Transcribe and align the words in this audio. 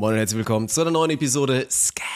Moin 0.00 0.12
und 0.12 0.18
herzlich 0.18 0.38
willkommen 0.38 0.68
zu 0.68 0.80
einer 0.80 0.92
neuen 0.92 1.10
Episode 1.10 1.66
Scam. 1.68 2.06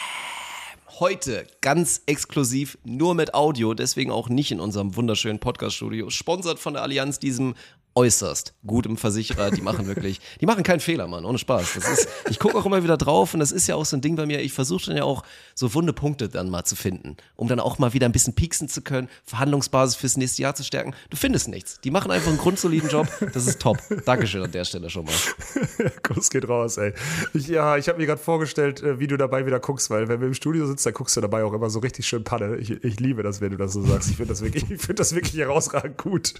Heute 1.01 1.45
ganz 1.59 2.01
exklusiv 2.05 2.77
nur 2.85 3.13
mit 3.13 3.33
Audio, 3.33 3.73
deswegen 3.73 4.09
auch 4.09 4.29
nicht 4.29 4.53
in 4.53 4.61
unserem 4.61 4.95
wunderschönen 4.95 5.39
Podcast-Studio. 5.39 6.09
Sponsert 6.09 6.59
von 6.59 6.75
der 6.75 6.83
Allianz, 6.83 7.19
diesem 7.19 7.55
äußerst 7.95 8.53
gutem 8.65 8.97
Versicherer. 8.97 9.51
Die 9.51 9.61
machen 9.61 9.87
wirklich, 9.87 10.19
die 10.41 10.45
machen 10.45 10.63
keinen 10.63 10.79
Fehler, 10.79 11.07
Mann, 11.07 11.25
ohne 11.25 11.37
Spaß. 11.37 11.75
Ist, 11.75 12.07
ich 12.29 12.39
gucke 12.39 12.57
auch 12.57 12.65
immer 12.65 12.83
wieder 12.83 12.97
drauf 12.97 13.33
und 13.33 13.39
das 13.39 13.51
ist 13.51 13.67
ja 13.67 13.75
auch 13.75 13.85
so 13.85 13.97
ein 13.97 14.01
Ding 14.01 14.15
bei 14.15 14.25
mir. 14.25 14.41
Ich 14.41 14.53
versuche 14.53 14.87
dann 14.87 14.97
ja 14.97 15.03
auch 15.03 15.23
so 15.55 15.73
wunde 15.73 15.93
Punkte 15.93 16.29
dann 16.29 16.49
mal 16.49 16.63
zu 16.63 16.75
finden, 16.75 17.17
um 17.35 17.47
dann 17.47 17.59
auch 17.59 17.79
mal 17.79 17.93
wieder 17.93 18.07
ein 18.07 18.11
bisschen 18.11 18.33
pieksen 18.33 18.67
zu 18.67 18.81
können, 18.81 19.09
Verhandlungsbasis 19.25 19.95
fürs 19.95 20.17
nächste 20.17 20.41
Jahr 20.41 20.55
zu 20.55 20.63
stärken. 20.63 20.93
Du 21.09 21.17
findest 21.17 21.47
nichts. 21.47 21.79
Die 21.81 21.91
machen 21.91 22.11
einfach 22.11 22.29
einen 22.29 22.37
grundsoliden 22.37 22.89
Job. 22.89 23.07
Das 23.33 23.47
ist 23.47 23.59
top. 23.59 23.77
Dankeschön 24.05 24.41
an 24.41 24.51
der 24.51 24.65
Stelle 24.65 24.89
schon 24.89 25.05
mal. 25.05 25.13
Kuss 26.03 26.29
geht 26.29 26.47
raus, 26.47 26.77
ey. 26.77 26.93
Ich, 27.33 27.47
ja, 27.47 27.77
ich 27.77 27.87
habe 27.87 27.99
mir 27.99 28.05
gerade 28.05 28.21
vorgestellt, 28.21 28.81
äh, 28.81 28.99
wie 28.99 29.07
du 29.07 29.17
dabei 29.17 29.45
wieder 29.45 29.59
guckst, 29.59 29.89
weil 29.89 30.07
wenn 30.07 30.19
wir 30.19 30.27
im 30.27 30.33
Studio 30.33 30.65
sitzen, 30.67 30.85
dann 30.85 30.93
guckst 30.93 31.15
du 31.15 31.21
dabei 31.21 31.43
auch 31.43 31.53
immer 31.53 31.69
so 31.69 31.79
richtig 31.79 32.07
schön 32.07 32.23
Panne. 32.23 32.57
Ich, 32.57 32.71
ich 32.71 32.99
liebe 32.99 33.23
das, 33.23 33.41
wenn 33.41 33.51
du 33.51 33.57
das 33.57 33.73
so 33.73 33.83
sagst. 33.83 34.09
Ich 34.09 34.17
finde 34.17 34.29
das 34.33 34.41
wirklich, 34.41 34.63
ich 34.69 34.81
finde 34.81 34.95
das 34.95 35.13
wirklich 35.15 35.35
herausragend 35.35 35.97
gut. 35.97 36.33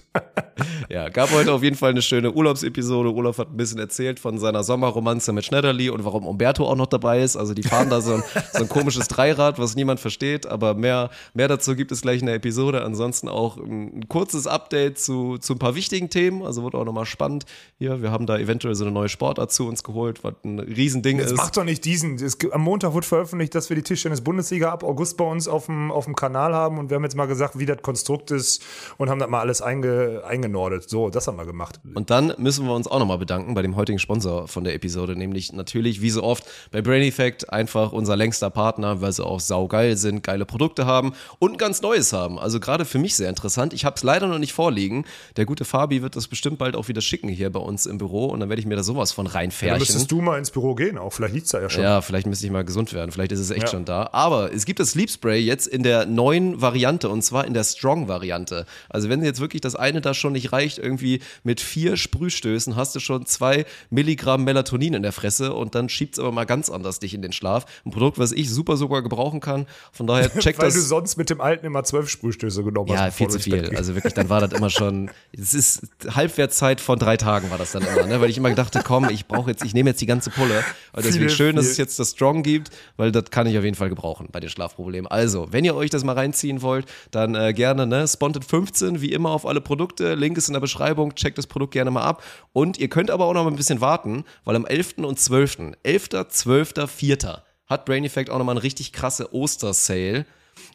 Ja, 0.88 1.08
gab 1.08 1.30
heute 1.32 1.43
auf 1.48 1.62
jeden 1.62 1.76
Fall 1.76 1.90
eine 1.90 2.02
schöne 2.02 2.32
Urlaubsepisode. 2.32 3.12
Olaf 3.12 3.38
hat 3.38 3.50
ein 3.50 3.56
bisschen 3.56 3.78
erzählt 3.78 4.20
von 4.20 4.38
seiner 4.38 4.62
Sommerromanze 4.62 5.32
mit 5.32 5.44
Schneiderli 5.44 5.90
und 5.90 6.04
warum 6.04 6.26
Umberto 6.26 6.66
auch 6.66 6.76
noch 6.76 6.86
dabei 6.86 7.22
ist. 7.22 7.36
Also 7.36 7.54
die 7.54 7.62
fahren 7.62 7.90
da 7.90 8.00
so 8.00 8.14
ein, 8.14 8.22
so 8.52 8.60
ein 8.60 8.68
komisches 8.68 9.08
Dreirad, 9.08 9.58
was 9.58 9.76
niemand 9.76 10.00
versteht, 10.00 10.46
aber 10.46 10.74
mehr, 10.74 11.10
mehr 11.34 11.48
dazu 11.48 11.74
gibt 11.76 11.92
es 11.92 12.02
gleich 12.02 12.20
in 12.20 12.26
der 12.26 12.34
Episode. 12.36 12.82
Ansonsten 12.82 13.28
auch 13.28 13.56
ein, 13.56 14.08
kurzes 14.08 14.46
Update 14.46 14.98
zu, 14.98 15.38
zu 15.38 15.54
ein 15.54 15.58
paar 15.58 15.74
wichtigen 15.74 16.10
Themen. 16.10 16.42
Also 16.42 16.62
wird 16.62 16.74
auch 16.74 16.84
nochmal 16.84 17.06
spannend. 17.06 17.44
Hier, 17.78 18.02
wir 18.02 18.10
haben 18.10 18.26
da 18.26 18.38
eventuell 18.38 18.74
so 18.74 18.84
eine 18.84 18.92
neue 18.92 19.08
Sportart 19.08 19.52
zu 19.52 19.66
uns 19.66 19.82
geholt, 19.82 20.24
was 20.24 20.34
ein 20.44 20.58
Riesending 20.58 21.18
Jetzt 21.18 21.32
ist. 21.32 21.36
mach 21.36 21.50
doch 21.50 21.64
nicht 21.64 21.84
diesen. 21.84 22.16
Es, 22.16 22.38
am 22.50 22.62
Montag 22.62 22.92
wurde 22.92 23.06
veröffentlicht, 23.06 23.54
dass 23.54 23.68
wir 23.68 23.76
die 23.76 23.82
Tischtennis-Bundesliga 23.82 24.70
ab 24.70 24.84
August 24.84 25.16
bei 25.16 25.24
uns 25.24 25.48
auf 25.48 25.66
dem, 25.66 25.90
auf 25.90 26.04
dem 26.04 26.16
Kanal 26.16 26.54
haben 26.54 26.78
und 26.78 26.90
wir 26.90 26.96
haben 26.96 27.04
jetzt 27.04 27.16
mal 27.16 27.26
gesagt, 27.26 27.58
wie 27.58 27.66
das 27.66 27.82
Konstrukt 27.82 28.30
ist 28.30 28.62
und 28.98 29.10
haben 29.10 29.18
das 29.18 29.28
mal 29.28 29.40
alles 29.40 29.62
einge, 29.62 30.22
eingenordet. 30.26 30.88
So, 30.88 31.10
das 31.10 31.26
haben 31.26 31.33
wir 31.36 31.46
gemacht. 31.46 31.80
Und 31.94 32.10
dann 32.10 32.32
müssen 32.38 32.66
wir 32.66 32.74
uns 32.74 32.86
auch 32.86 32.98
nochmal 32.98 33.18
bedanken 33.18 33.54
bei 33.54 33.62
dem 33.62 33.76
heutigen 33.76 33.98
Sponsor 33.98 34.48
von 34.48 34.64
der 34.64 34.74
Episode, 34.74 35.16
nämlich 35.16 35.52
natürlich, 35.52 36.00
wie 36.00 36.10
so 36.10 36.22
oft, 36.22 36.44
bei 36.70 36.82
Brain 36.82 37.02
Effect 37.02 37.52
einfach 37.52 37.92
unser 37.92 38.16
längster 38.16 38.50
Partner, 38.50 39.00
weil 39.00 39.12
sie 39.12 39.24
auch 39.24 39.40
saugeil 39.40 39.96
sind, 39.96 40.22
geile 40.22 40.44
Produkte 40.44 40.86
haben 40.86 41.12
und 41.38 41.58
ganz 41.58 41.82
neues 41.82 42.12
haben. 42.12 42.38
Also 42.38 42.60
gerade 42.60 42.84
für 42.84 42.98
mich 42.98 43.16
sehr 43.16 43.28
interessant. 43.28 43.72
Ich 43.72 43.84
habe 43.84 43.96
es 43.96 44.02
leider 44.02 44.26
noch 44.26 44.38
nicht 44.38 44.52
vorliegen. 44.52 45.04
Der 45.36 45.46
gute 45.46 45.64
Fabi 45.64 46.02
wird 46.02 46.16
das 46.16 46.28
bestimmt 46.28 46.58
bald 46.58 46.76
auch 46.76 46.88
wieder 46.88 47.00
schicken 47.00 47.28
hier 47.28 47.50
bei 47.50 47.60
uns 47.60 47.86
im 47.86 47.98
Büro 47.98 48.26
und 48.26 48.40
dann 48.40 48.48
werde 48.48 48.60
ich 48.60 48.66
mir 48.66 48.76
da 48.76 48.82
sowas 48.82 49.12
von 49.12 49.26
reinfärchen. 49.26 49.78
müsstest 49.78 50.10
du 50.10 50.20
mal 50.20 50.38
ins 50.38 50.50
Büro 50.50 50.74
gehen, 50.74 50.98
auch 50.98 51.12
vielleicht 51.12 51.34
liegt 51.34 51.46
es 51.46 51.52
da 51.52 51.60
ja 51.60 51.70
schon. 51.70 51.82
Ja, 51.82 52.00
vielleicht 52.00 52.26
müsste 52.26 52.46
ich 52.46 52.52
mal 52.52 52.64
gesund 52.64 52.92
werden. 52.92 53.10
Vielleicht 53.12 53.32
ist 53.32 53.40
es 53.40 53.50
echt 53.50 53.62
Ja. 53.64 53.68
schon 53.68 53.84
da. 53.84 54.10
Aber 54.12 54.52
es 54.52 54.64
gibt 54.66 54.80
das 54.80 54.90
Sleep 54.90 55.10
Spray 55.10 55.40
jetzt 55.40 55.66
in 55.66 55.82
der 55.82 56.06
neuen 56.06 56.60
Variante 56.60 57.08
und 57.08 57.22
zwar 57.22 57.46
in 57.46 57.54
der 57.54 57.64
Strong-Variante. 57.64 58.66
Also 58.88 59.08
wenn 59.08 59.22
jetzt 59.24 59.40
wirklich 59.40 59.60
das 59.60 59.74
eine 59.76 60.00
da 60.00 60.14
schon 60.14 60.32
nicht 60.32 60.52
reicht, 60.52 60.78
irgendwie 60.78 61.20
mit 61.42 61.60
vier 61.60 61.96
Sprühstößen 61.96 62.76
hast 62.76 62.94
du 62.94 63.00
schon 63.00 63.26
zwei 63.26 63.66
Milligramm 63.90 64.44
Melatonin 64.44 64.94
in 64.94 65.02
der 65.02 65.12
Fresse 65.12 65.54
und 65.54 65.74
dann 65.74 65.88
schiebt 65.88 66.14
es 66.14 66.20
aber 66.20 66.32
mal 66.32 66.44
ganz 66.44 66.70
anders 66.70 66.98
dich 66.98 67.14
in 67.14 67.22
den 67.22 67.32
Schlaf. 67.32 67.66
Ein 67.84 67.90
Produkt, 67.90 68.18
was 68.18 68.32
ich 68.32 68.50
super 68.50 68.76
sogar 68.76 69.02
gebrauchen 69.02 69.40
kann. 69.40 69.66
Von 69.92 70.06
daher 70.06 70.30
check 70.38 70.58
Weil 70.58 70.66
das. 70.66 70.74
du 70.74 70.80
sonst 70.80 71.16
mit 71.16 71.30
dem 71.30 71.40
alten 71.40 71.66
immer 71.66 71.84
zwölf 71.84 72.08
Sprühstöße 72.08 72.62
genommen 72.64 72.90
hast. 72.90 72.98
Ja, 72.98 73.10
viel 73.10 73.28
zu 73.28 73.38
viel. 73.38 73.76
Also 73.76 73.94
wirklich, 73.94 74.14
dann 74.14 74.28
war 74.28 74.40
das 74.40 74.52
immer 74.52 74.70
schon, 74.70 75.10
es 75.32 75.54
ist 75.54 75.82
Halbwertszeit 76.08 76.80
von 76.80 76.98
drei 76.98 77.16
Tagen 77.16 77.50
war 77.50 77.58
das 77.58 77.72
dann 77.72 77.82
immer, 77.82 78.06
ne? 78.06 78.20
weil 78.20 78.30
ich 78.30 78.38
immer 78.38 78.54
dachte, 78.54 78.82
komm, 78.84 79.08
ich 79.10 79.26
brauche 79.26 79.50
jetzt, 79.50 79.64
ich 79.64 79.74
nehme 79.74 79.90
jetzt 79.90 80.00
die 80.00 80.06
ganze 80.06 80.30
Pulle. 80.30 80.64
Und 80.92 81.04
deswegen 81.04 81.28
Viel, 81.28 81.30
schön, 81.30 81.56
dass 81.56 81.66
viel. 81.66 81.72
es 81.72 81.78
jetzt 81.78 81.98
das 81.98 82.10
Strong 82.10 82.42
gibt, 82.42 82.70
weil 82.96 83.12
das 83.12 83.30
kann 83.30 83.46
ich 83.46 83.56
auf 83.58 83.64
jeden 83.64 83.76
Fall 83.76 83.88
gebrauchen 83.88 84.28
bei 84.30 84.40
den 84.40 84.50
Schlafproblemen. 84.50 85.10
Also, 85.10 85.48
wenn 85.50 85.64
ihr 85.64 85.74
euch 85.74 85.90
das 85.90 86.04
mal 86.04 86.12
reinziehen 86.12 86.62
wollt, 86.62 86.86
dann 87.10 87.34
äh, 87.34 87.52
gerne, 87.52 87.86
ne, 87.86 88.06
Sponted 88.06 88.44
15, 88.44 89.00
wie 89.00 89.12
immer 89.12 89.30
auf 89.30 89.46
alle 89.46 89.60
Produkte, 89.60 90.14
Link 90.14 90.36
ist 90.38 90.48
in 90.48 90.54
der 90.54 90.60
Beschreibung, 90.60 91.13
checkt 91.14 91.38
das 91.38 91.46
Produkt 91.46 91.72
gerne 91.72 91.90
mal 91.90 92.02
ab. 92.02 92.22
Und 92.52 92.78
ihr 92.78 92.88
könnt 92.88 93.10
aber 93.10 93.24
auch 93.24 93.34
noch 93.34 93.44
mal 93.44 93.50
ein 93.50 93.56
bisschen 93.56 93.80
warten, 93.80 94.24
weil 94.44 94.56
am 94.56 94.66
11. 94.66 94.98
und 94.98 95.18
12., 95.18 95.72
11., 95.82 96.08
12., 96.28 96.72
4. 96.88 97.42
hat 97.66 97.84
Brain 97.84 98.04
Effect 98.04 98.30
auch 98.30 98.38
noch 98.38 98.44
mal 98.44 98.52
eine 98.52 98.62
richtig 98.62 98.92
krasse 98.92 99.32
Oster-Sale. 99.34 100.26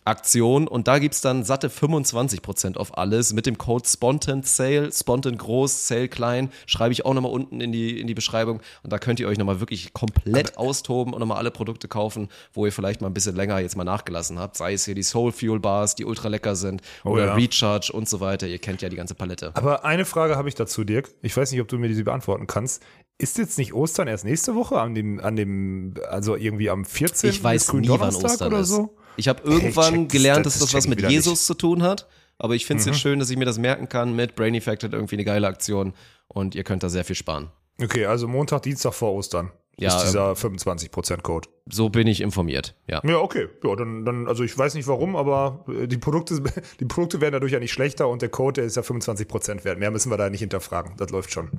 Aktion 0.10 0.68
und 0.68 0.88
da 0.88 1.00
gibt's 1.00 1.22
dann 1.22 1.44
satte 1.44 1.70
25% 1.70 2.78
auf 2.78 2.98
alles 2.98 3.34
mit 3.34 3.46
dem 3.46 3.58
Code 3.58 3.88
Spontan 3.88 4.44
Sale, 4.44 4.92
Spontan 4.92 5.38
groß, 5.38 5.88
Sale 5.88 6.10
klein, 6.10 6.52
schreibe 6.66 6.92
ich 6.92 7.06
auch 7.06 7.14
nochmal 7.14 7.32
unten 7.32 7.62
in 7.62 7.72
die, 7.72 8.00
in 8.00 8.08
die 8.08 8.16
Beschreibung 8.16 8.60
und 8.84 8.92
da 8.92 8.98
könnt 8.98 9.20
ihr 9.20 9.28
euch 9.28 9.38
nochmal 9.38 9.60
wirklich 9.60 9.94
komplett 9.94 10.58
austoben 10.58 11.14
und 11.14 11.20
nochmal 11.20 11.38
alle 11.38 11.52
Produkte 11.52 11.88
kaufen, 11.88 12.30
wo 12.54 12.66
ihr 12.66 12.72
vielleicht 12.72 13.02
mal 13.02 13.08
ein 13.08 13.14
bisschen 13.14 13.36
länger 13.36 13.60
jetzt 13.60 13.78
mal 13.78 13.84
nachgelassen 13.84 14.40
habt, 14.40 14.58
sei 14.58 14.74
es 14.74 14.86
hier 14.86 14.96
die 14.96 15.04
Soul 15.04 15.32
Fuel 15.32 15.60
Bars, 15.60 15.96
die 15.96 16.06
ultra 16.06 16.28
lecker 16.28 16.56
sind 16.56 16.82
oder 17.04 17.28
ja. 17.28 17.34
Recharge 17.36 17.92
und 17.94 18.10
so 18.10 18.20
weiter, 18.20 18.48
ihr 18.48 18.60
kennt 18.60 18.82
ja 18.82 18.90
die 18.90 18.96
ganze 18.96 19.16
Palette. 19.16 19.52
Aber 19.56 19.86
eine 19.86 20.06
Frage 20.06 20.36
habe 20.36 20.50
ich 20.50 20.56
dazu, 20.56 20.84
Dirk. 20.84 21.10
Ich 21.22 21.36
weiß 21.36 21.52
nicht, 21.52 21.62
ob 21.62 21.68
du 21.68 21.78
mir 21.78 21.88
diese 21.88 22.04
beantworten 22.04 22.48
kannst. 22.48 22.84
Ist 23.18 23.38
jetzt 23.38 23.58
nicht 23.58 23.74
Ostern 23.74 24.08
erst 24.08 24.24
nächste 24.24 24.56
Woche 24.56 24.80
an 24.80 24.96
dem, 24.96 25.20
an 25.20 25.36
dem, 25.36 25.96
also 26.10 26.36
irgendwie 26.36 26.70
am 26.70 26.86
14. 26.86 27.30
Ich 27.30 27.44
weiß 27.44 27.74
nie, 27.74 27.90
wann 27.90 28.16
Ostern 28.16 28.48
oder 28.48 28.62
ist. 28.62 28.70
so? 28.70 28.96
Ich 29.16 29.28
habe 29.28 29.42
Hey, 29.44 29.54
irgendwann 29.54 30.06
das- 30.06 30.14
gelernt, 30.14 30.46
das 30.46 30.54
dass 30.54 30.62
das 30.62 30.70
check 30.72 30.78
was 30.80 30.88
mit 30.88 31.02
Jesus 31.10 31.34
nicht. 31.34 31.46
zu 31.46 31.54
tun 31.56 31.84
hat. 31.84 32.08
Aber 32.38 32.56
ich 32.56 32.66
finde 32.66 32.80
es 32.82 32.86
Mhm. 32.88 32.94
jetzt 32.94 33.02
schön, 33.02 33.20
dass 33.20 33.30
ich 33.30 33.38
mir 33.38 33.46
das 33.46 33.58
merken 33.58 33.90
kann 33.90 34.16
mit 34.16 34.36
Brain 34.36 34.56
Effect 34.56 34.84
hat 34.84 34.94
irgendwie 34.94 35.16
eine 35.16 35.26
geile 35.26 35.48
Aktion 35.48 35.94
und 36.30 36.56
ihr 36.56 36.64
könnt 36.64 36.84
da 36.84 36.90
sehr 36.90 37.04
viel 37.04 37.18
sparen. 37.18 37.50
Okay, 37.82 38.06
also 38.06 38.28
Montag, 38.30 38.62
Dienstag 38.62 38.94
vor 38.94 39.14
Ostern 39.14 39.52
Ja, 39.78 39.96
ist 39.98 40.06
dieser 40.06 40.36
25%-Code. 40.36 41.50
So 41.70 41.90
bin 41.90 42.08
ich 42.08 42.22
informiert, 42.22 42.76
ja. 42.88 43.02
Ja, 43.06 43.18
okay. 43.20 43.48
Ja, 43.64 43.76
dann, 43.76 44.06
dann, 44.06 44.28
also 44.28 44.44
ich 44.44 44.58
weiß 44.58 44.74
nicht 44.76 44.88
warum, 44.88 45.16
aber 45.18 45.66
äh, 45.68 45.88
die 45.88 45.98
Produkte, 45.98 46.42
die 46.80 46.86
Produkte 46.86 47.20
werden 47.22 47.34
dadurch 47.34 47.52
ja 47.52 47.60
nicht 47.60 47.72
schlechter 47.74 48.08
und 48.08 48.22
der 48.22 48.30
Code, 48.30 48.62
der 48.62 48.66
ist 48.66 48.76
ja 48.78 48.84
25% 48.84 49.64
wert. 49.66 49.78
Mehr 49.80 49.92
müssen 49.92 50.10
wir 50.10 50.18
da 50.18 50.30
nicht 50.30 50.40
hinterfragen. 50.42 50.94
Das 50.98 51.10
läuft 51.12 51.32
schon. 51.32 51.50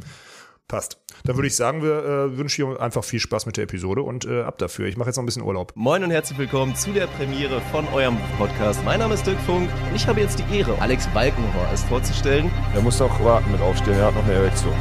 Passt. 0.71 0.99
Dann 1.25 1.35
würde 1.35 1.49
ich 1.49 1.57
sagen, 1.57 1.83
wir 1.83 2.05
äh, 2.05 2.39
wünschen 2.39 2.65
dir 2.65 2.81
einfach 2.81 3.03
viel 3.03 3.19
Spaß 3.19 3.45
mit 3.45 3.57
der 3.57 3.65
Episode 3.65 4.03
und 4.03 4.25
äh, 4.25 4.43
ab 4.43 4.59
dafür. 4.59 4.87
Ich 4.87 4.97
mache 4.97 5.09
jetzt 5.09 5.17
noch 5.17 5.25
ein 5.25 5.27
bisschen 5.27 5.43
Urlaub. 5.43 5.73
Moin 5.75 6.05
und 6.05 6.13
herzlich 6.13 6.39
willkommen 6.39 6.77
zu 6.77 6.93
der 6.93 7.09
Premiere 7.09 7.61
von 7.73 7.89
eurem 7.89 8.17
Podcast. 8.39 8.85
Mein 8.85 9.01
Name 9.01 9.15
ist 9.15 9.27
Dirk 9.27 9.41
Funk 9.41 9.69
und 9.89 9.97
ich 9.97 10.07
habe 10.07 10.21
jetzt 10.21 10.39
die 10.39 10.57
Ehre, 10.57 10.81
Alex 10.81 11.09
Balkenhorst 11.09 11.89
vorzustellen. 11.89 12.53
Er 12.73 12.83
muss 12.83 13.01
noch 13.01 13.25
warten 13.25 13.51
mit 13.51 13.61
aufstehen, 13.61 13.95
er 13.95 14.07
hat 14.07 14.15
noch 14.15 14.23
eine 14.23 14.35
Erektion. 14.35 14.73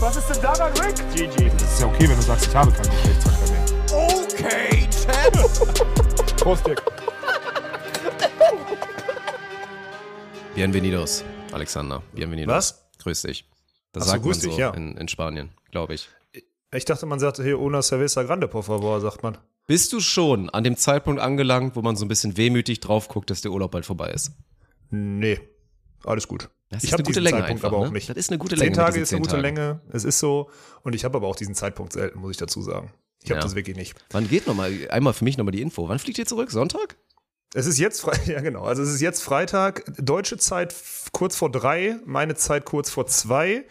Was 0.00 0.16
ist 0.18 0.28
denn 0.28 0.42
daran, 0.42 0.72
Rick? 0.74 0.96
GG. 1.14 1.50
Das 1.58 1.62
ist 1.62 1.80
ja 1.80 1.86
okay, 1.86 2.10
wenn 2.10 2.16
du 2.16 2.22
sagst, 2.22 2.46
ich 2.46 2.54
habe 2.54 2.70
keinen 2.70 2.90
Geschlechtsverkehr 2.90 3.48
mehr. 3.52 3.64
Okay, 3.90 4.88
Champ. 4.92 6.36
Prost, 6.36 6.66
Dirk. 6.66 6.97
Bienvenidos, 10.58 11.22
Alexander. 11.52 12.02
Bienvenidos. 12.12 12.52
Was? 12.52 12.90
Grüß 12.98 13.22
dich. 13.22 13.48
Das 13.92 14.02
Ach 14.02 14.06
so, 14.06 14.10
sagt 14.10 14.24
man 14.24 14.32
grüß 14.32 14.42
so 14.42 14.48
dich, 14.48 14.58
ja. 14.58 14.70
in, 14.70 14.96
in 14.96 15.06
Spanien, 15.06 15.50
glaube 15.70 15.94
ich. 15.94 16.08
Ich 16.74 16.84
dachte, 16.84 17.06
man 17.06 17.20
sagt 17.20 17.36
hier 17.36 17.60
una 17.60 17.80
cerveza 17.80 18.24
grande, 18.24 18.48
por 18.48 18.64
favor, 18.64 19.00
sagt 19.00 19.22
man. 19.22 19.38
Bist 19.68 19.92
du 19.92 20.00
schon 20.00 20.50
an 20.50 20.64
dem 20.64 20.76
Zeitpunkt 20.76 21.20
angelangt, 21.20 21.76
wo 21.76 21.82
man 21.82 21.94
so 21.94 22.04
ein 22.04 22.08
bisschen 22.08 22.36
wehmütig 22.36 22.80
drauf 22.80 23.06
guckt, 23.06 23.30
dass 23.30 23.40
der 23.40 23.52
Urlaub 23.52 23.70
bald 23.70 23.86
vorbei 23.86 24.10
ist? 24.10 24.32
Nee, 24.90 25.38
alles 26.02 26.26
gut. 26.26 26.50
Das 26.70 26.82
ich 26.82 26.88
ist 26.88 26.92
habe 26.92 27.02
eine 27.02 27.06
gute 27.06 27.20
diesen 27.20 27.22
Länge 27.22 27.36
Zeitpunkt 27.38 27.64
einfach, 27.64 27.76
aber 27.76 27.86
auch 27.86 27.90
ne? 27.90 27.92
nicht. 27.92 28.10
Das 28.10 28.16
ist 28.16 28.30
eine 28.30 28.38
gute 28.38 28.56
Zehn 28.56 28.64
Länge 28.64 28.76
Tage 28.78 28.94
diesen 28.94 29.02
ist 29.04 29.12
eine 29.12 29.22
zehn 29.22 29.30
gute. 29.30 29.40
Länge, 29.40 29.80
es 29.92 30.02
ist 30.02 30.18
so. 30.18 30.50
Und 30.82 30.92
ich 30.96 31.04
habe 31.04 31.18
aber 31.18 31.28
auch 31.28 31.36
diesen 31.36 31.54
Zeitpunkt 31.54 31.92
selten, 31.92 32.18
muss 32.18 32.32
ich 32.32 32.36
dazu 32.36 32.62
sagen. 32.62 32.92
Ich 33.22 33.30
habe 33.30 33.38
Ja. 33.38 33.42
das 33.44 33.54
wirklich 33.54 33.76
nicht. 33.76 33.94
Wann 34.10 34.28
geht 34.28 34.48
nochmal, 34.48 34.72
einmal 34.90 35.12
für 35.12 35.22
mich 35.22 35.38
nochmal 35.38 35.52
die 35.52 35.62
Info. 35.62 35.88
Wann 35.88 36.00
fliegt 36.00 36.18
ihr 36.18 36.26
zurück? 36.26 36.50
Sonntag? 36.50 36.96
Es 37.54 37.66
ist 37.66 37.78
jetzt 37.78 38.00
Fre 38.00 38.12
ja 38.26 38.40
genau. 38.40 38.62
Also 38.64 38.82
es 38.82 38.90
ist 38.90 39.00
jetzt 39.00 39.22
Freitag, 39.22 39.84
deutsche 39.98 40.36
Zeit 40.38 40.74
kurz 41.12 41.36
vor 41.36 41.50
drei, 41.50 41.96
meine 42.04 42.34
Zeit 42.34 42.64
kurz 42.64 42.90
vor 42.90 43.06
zwei. 43.06 43.64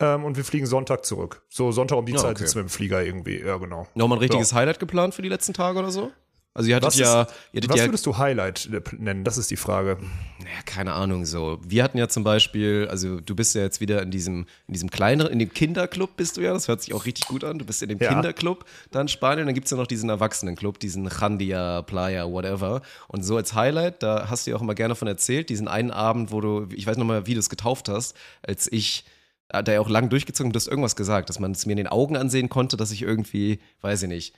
Ähm, 0.00 0.24
und 0.24 0.36
wir 0.36 0.44
fliegen 0.44 0.66
Sonntag 0.66 1.04
zurück. 1.04 1.42
So 1.48 1.72
Sonntag 1.72 1.98
um 1.98 2.06
die 2.06 2.12
Ja, 2.12 2.18
Zeit 2.18 2.32
okay. 2.32 2.44
sitzen 2.44 2.54
wir 2.56 2.62
im 2.62 2.68
Flieger 2.68 3.02
irgendwie. 3.02 3.40
Ja, 3.40 3.56
genau. 3.56 3.88
Nochmal 3.94 4.18
ein 4.18 4.20
richtiges 4.20 4.52
Highlight 4.52 4.78
geplant 4.78 5.14
für 5.14 5.22
die 5.22 5.28
letzten 5.28 5.54
Tage 5.54 5.78
oder 5.78 5.90
so? 5.90 6.12
Also 6.58 6.70
ihr 6.70 6.74
hattet 6.74 6.88
Was, 6.88 6.98
ja, 6.98 7.22
ist, 7.22 7.34
ihr 7.52 7.58
hattet 7.58 7.70
was 7.70 7.78
ja 7.78 7.84
würdest 7.84 8.04
du 8.04 8.18
Highlight 8.18 8.68
äh, 8.72 8.80
nennen? 8.96 9.22
Das 9.22 9.38
ist 9.38 9.48
die 9.48 9.56
Frage. 9.56 9.96
Naja, 10.42 10.58
keine 10.66 10.94
Ahnung 10.94 11.24
so. 11.24 11.60
Wir 11.64 11.84
hatten 11.84 11.98
ja 11.98 12.08
zum 12.08 12.24
Beispiel, 12.24 12.88
also 12.90 13.20
du 13.20 13.36
bist 13.36 13.54
ja 13.54 13.62
jetzt 13.62 13.80
wieder 13.80 14.02
in 14.02 14.10
diesem, 14.10 14.46
in 14.66 14.72
diesem 14.74 14.90
kleineren, 14.90 15.30
in 15.30 15.38
dem 15.38 15.52
Kinderclub 15.54 16.16
bist 16.16 16.36
du 16.36 16.40
ja, 16.40 16.52
das 16.52 16.66
hört 16.66 16.82
sich 16.82 16.94
auch 16.94 17.04
richtig 17.06 17.28
gut 17.28 17.44
an. 17.44 17.60
Du 17.60 17.64
bist 17.64 17.80
in 17.80 17.90
dem 17.90 18.00
Ja. 18.00 18.08
Kinderclub 18.08 18.64
da 18.90 19.00
in 19.00 19.06
Spanien, 19.06 19.46
dann 19.46 19.54
gibt's 19.54 19.70
ja 19.70 19.76
noch 19.76 19.86
diesen 19.86 20.10
Erwachsenenclub, 20.10 20.80
diesen 20.80 21.08
Chandia, 21.08 21.82
Playa, 21.82 22.28
whatever. 22.28 22.82
Und 23.06 23.22
so 23.22 23.36
als 23.36 23.54
Highlight, 23.54 24.02
da 24.02 24.28
hast 24.28 24.48
du 24.48 24.50
ja 24.50 24.56
auch 24.56 24.62
immer 24.62 24.74
gerne 24.74 24.96
von 24.96 25.06
erzählt, 25.06 25.50
diesen 25.50 25.68
einen 25.68 25.92
Abend, 25.92 26.32
wo 26.32 26.40
du, 26.40 26.66
ich 26.74 26.88
weiß 26.88 26.96
noch 26.96 27.06
mal, 27.06 27.28
wie 27.28 27.34
du 27.34 27.40
es 27.40 27.50
getauft 27.50 27.88
hast, 27.88 28.16
als 28.42 28.66
ich 28.72 29.04
da 29.48 29.58
hat 29.58 29.68
er 29.68 29.74
ja 29.74 29.80
auch 29.80 29.88
lang 29.88 30.10
durchgezogen, 30.10 30.52
du 30.52 30.56
hast 30.56 30.66
irgendwas 30.66 30.94
gesagt, 30.96 31.28
dass 31.30 31.38
man 31.38 31.52
es 31.52 31.64
mir 31.64 31.72
in 31.72 31.78
den 31.78 31.86
Augen 31.86 32.16
ansehen 32.16 32.48
konnte, 32.50 32.76
dass 32.76 32.90
ich 32.90 33.00
irgendwie, 33.00 33.60
weiß 33.80 34.02
ich 34.02 34.08
nicht, 34.08 34.34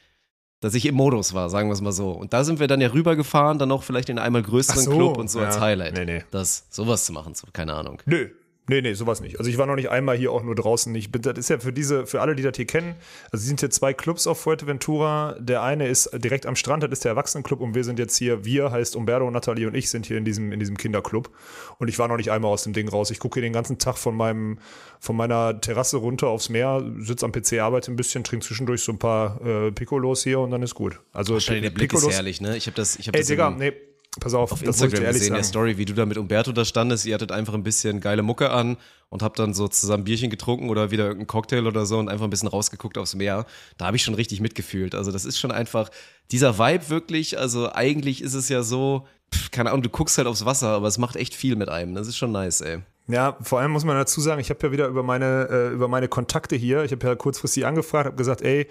dass 0.61 0.75
ich 0.75 0.87
im 0.87 0.95
Modus 0.95 1.33
war, 1.35 1.49
sagen 1.51 1.69
wir 1.69 1.73
es 1.73 1.81
mal 1.81 1.93
so. 1.93 2.11
Und 2.11 2.33
da 2.33 2.45
sind 2.45 2.61
wir 2.61 2.69
dann 2.69 2.81
ja 2.81 2.89
rübergefahren, 2.89 3.59
dann 3.59 3.73
auch 3.73 3.83
vielleicht 3.83 4.11
in 4.11 4.19
einmal 4.19 4.43
größeren 4.43 4.83
so, 4.83 4.91
Club 4.91 5.17
und 5.17 5.31
so 5.31 5.41
als 5.41 5.57
ja. 5.57 5.63
Highlight. 5.63 5.95
Nee, 5.95 6.05
nee. 6.05 6.25
Das, 6.31 6.67
sowas 6.71 7.07
zu 7.07 7.13
machen, 7.13 7.35
so, 7.35 7.47
keine 7.53 7.75
Ahnung. 7.75 8.03
Nö. 8.05 8.29
Nee, 8.71 8.83
nee, 8.83 8.95
sowas 8.95 9.21
nicht. 9.21 9.37
Also 9.37 9.51
ich 9.51 9.59
war 9.59 9.67
noch 9.67 9.75
nicht 9.75 9.91
einmal 9.91 10.17
hier 10.17 10.31
auch 10.31 10.45
nur 10.45 10.55
draußen. 10.55 10.95
Ich 10.95 11.11
bin, 11.11 11.23
das 11.23 11.37
ist 11.37 11.51
ja 11.51 11.59
für 11.59 11.73
diese, 11.73 12.07
für 12.07 12.21
alle, 12.21 12.37
die 12.37 12.45
das 12.45 12.55
hier 12.55 12.69
kennen, 12.69 12.95
also 13.33 13.45
sind 13.45 13.59
hier 13.59 13.71
zwei 13.71 13.93
Clubs 13.93 14.29
auf 14.29 14.39
Fuerteventura. 14.39 15.35
Der 15.41 15.65
eine 15.65 15.89
ist 15.89 16.09
direkt 16.15 16.47
am 16.47 16.55
Strand, 16.55 16.85
das 16.85 16.93
ist 16.93 17.05
der 17.05 17.11
Erwachsenenclub 17.11 17.61
und 17.61 17.75
wir 17.75 17.83
sind 17.83 17.99
jetzt 17.99 18.17
hier, 18.17 18.45
wir 18.45 18.71
heißt 18.71 18.95
Umberto, 18.95 19.29
Nathalie 19.29 19.67
und 19.67 19.75
ich 19.75 19.91
sind 19.91 20.07
hier 20.07 20.19
in 20.19 20.25
diesem, 20.25 20.53
in 20.53 20.61
diesem 20.61 20.77
Kinderclub. 20.77 21.31
Und 21.79 21.89
ich 21.89 21.99
war 21.99 22.07
noch 22.07 22.17
nicht 22.17 22.31
einmal 22.31 22.53
aus 22.53 22.63
dem 22.63 22.73
Ding 22.73 22.89
raus. 22.89 23.11
Ich 23.11 23.19
gucke 23.19 23.41
hier 23.41 23.43
den 23.43 23.53
ganzen 23.53 23.79
Tag 23.79 23.99
von 23.99 24.17
meinem, 24.17 24.59
von 25.01 25.17
meiner 25.17 25.61
Terrasse 25.61 25.97
runter 25.97 26.29
aufs 26.29 26.49
Meer, 26.49 26.81
sitze 26.99 27.27
am 27.27 27.33
PC, 27.33 27.55
arbeite 27.55 27.91
ein 27.91 27.97
bisschen, 27.97 28.23
trinke 28.23 28.47
zwischendurch 28.47 28.83
so 28.83 28.93
ein 28.93 29.01
paar 29.01 29.45
äh, 29.45 29.73
Piccolos 29.73 30.23
hier 30.23 30.39
und 30.39 30.53
dann 30.53 30.63
ist 30.63 30.77
gut. 30.77 31.01
Also 31.13 31.41
der 31.41 31.71
Blick 31.71 31.93
ist 31.93 32.09
herrlich, 32.09 32.41
ne? 32.41 32.57
Ich 32.57 32.69
habe 32.69 32.77
das, 32.77 32.95
ich 33.01 33.09
habe 33.09 33.19
Ey, 33.19 33.23
das 33.23 33.29
Digga, 33.29 33.51
nee, 33.51 33.73
pass 34.19 34.35
auf, 34.35 34.51
auf 34.53 34.63
Instagram 34.63 35.03
ehrlich 35.03 35.21
gesehen, 35.21 35.35
der 35.35 35.45
sagen. 35.45 35.51
Story, 35.51 35.79
wie 35.79 35.85
du 35.85 35.95
da 35.95 36.05
mit 36.05 36.19
Umberto 36.19 36.51
da 36.53 36.65
standest. 36.65 37.07
Ihr 37.07 37.15
hattet 37.15 37.31
einfach 37.31 37.55
ein 37.55 37.63
bisschen 37.63 38.01
geile 38.01 38.23
Mucke 38.23 38.51
an 38.51 38.77
und 39.09 39.23
habt 39.23 39.39
dann 39.39 39.55
so 39.55 39.69
zusammen 39.69 40.05
Bierchen 40.05 40.31
getrunken 40.31 40.69
oder 40.69 40.91
wieder 40.91 41.05
irgendeinen 41.05 41.29
Cocktail 41.29 41.67
oder 41.67 41.87
so 41.87 41.99
und 41.99 42.09
einfach 42.09 42.25
ein 42.25 42.31
bisschen 42.31 42.49
rausgeguckt 42.49 42.99
aufs 42.99 43.15
Meer. 43.15 43.47
Da 43.77 43.87
habe 43.87 43.97
ich 43.97 44.03
schon 44.03 44.15
richtig 44.15 44.41
mitgefühlt. 44.41 44.95
Also 44.95 45.13
das 45.13 45.25
ist 45.25 45.39
schon 45.39 45.53
einfach 45.53 45.91
dieser 46.33 46.59
Vibe 46.59 46.89
wirklich. 46.89 47.39
Also 47.39 47.73
eigentlich 47.73 48.23
ist 48.23 48.35
es 48.35 48.49
ja 48.49 48.63
so, 48.63 49.07
pf, 49.33 49.51
keine 49.53 49.71
Ahnung, 49.71 49.83
du 49.83 49.91
guckst 49.91 50.19
halt 50.19 50.27
aufs 50.27 50.45
Wasser, 50.45 50.69
aber 50.69 50.89
es 50.89 50.99
macht 50.99 51.15
echt 51.15 51.35
viel 51.35 51.55
mit 51.55 51.69
einem. 51.69 51.95
Das 51.95 52.09
ist 52.09 52.17
schon 52.17 52.33
nice, 52.33 52.63
ey. 52.63 52.81
Ja, 53.13 53.37
vor 53.41 53.61
allem 53.61 53.73
muss 53.73 53.85
man 53.85 53.97
dazu 53.97 54.21
sagen, 54.21 54.41
ich 54.41 54.51
habe 54.51 54.67
ja 54.67 54.73
wieder 54.73 54.89
über 54.89 55.03
meine, 55.03 55.49
äh, 55.51 55.69
über 55.73 55.89
meine 55.89 56.09
Kontakte 56.09 56.57
hier, 56.57 56.85
ich 56.85 56.93
habe 56.93 57.07
ja 57.07 57.15
kurzfristig 57.15 57.67
angefragt, 57.67 58.07
habe 58.07 58.17
gesagt, 58.17 58.43
ey, 58.43 58.67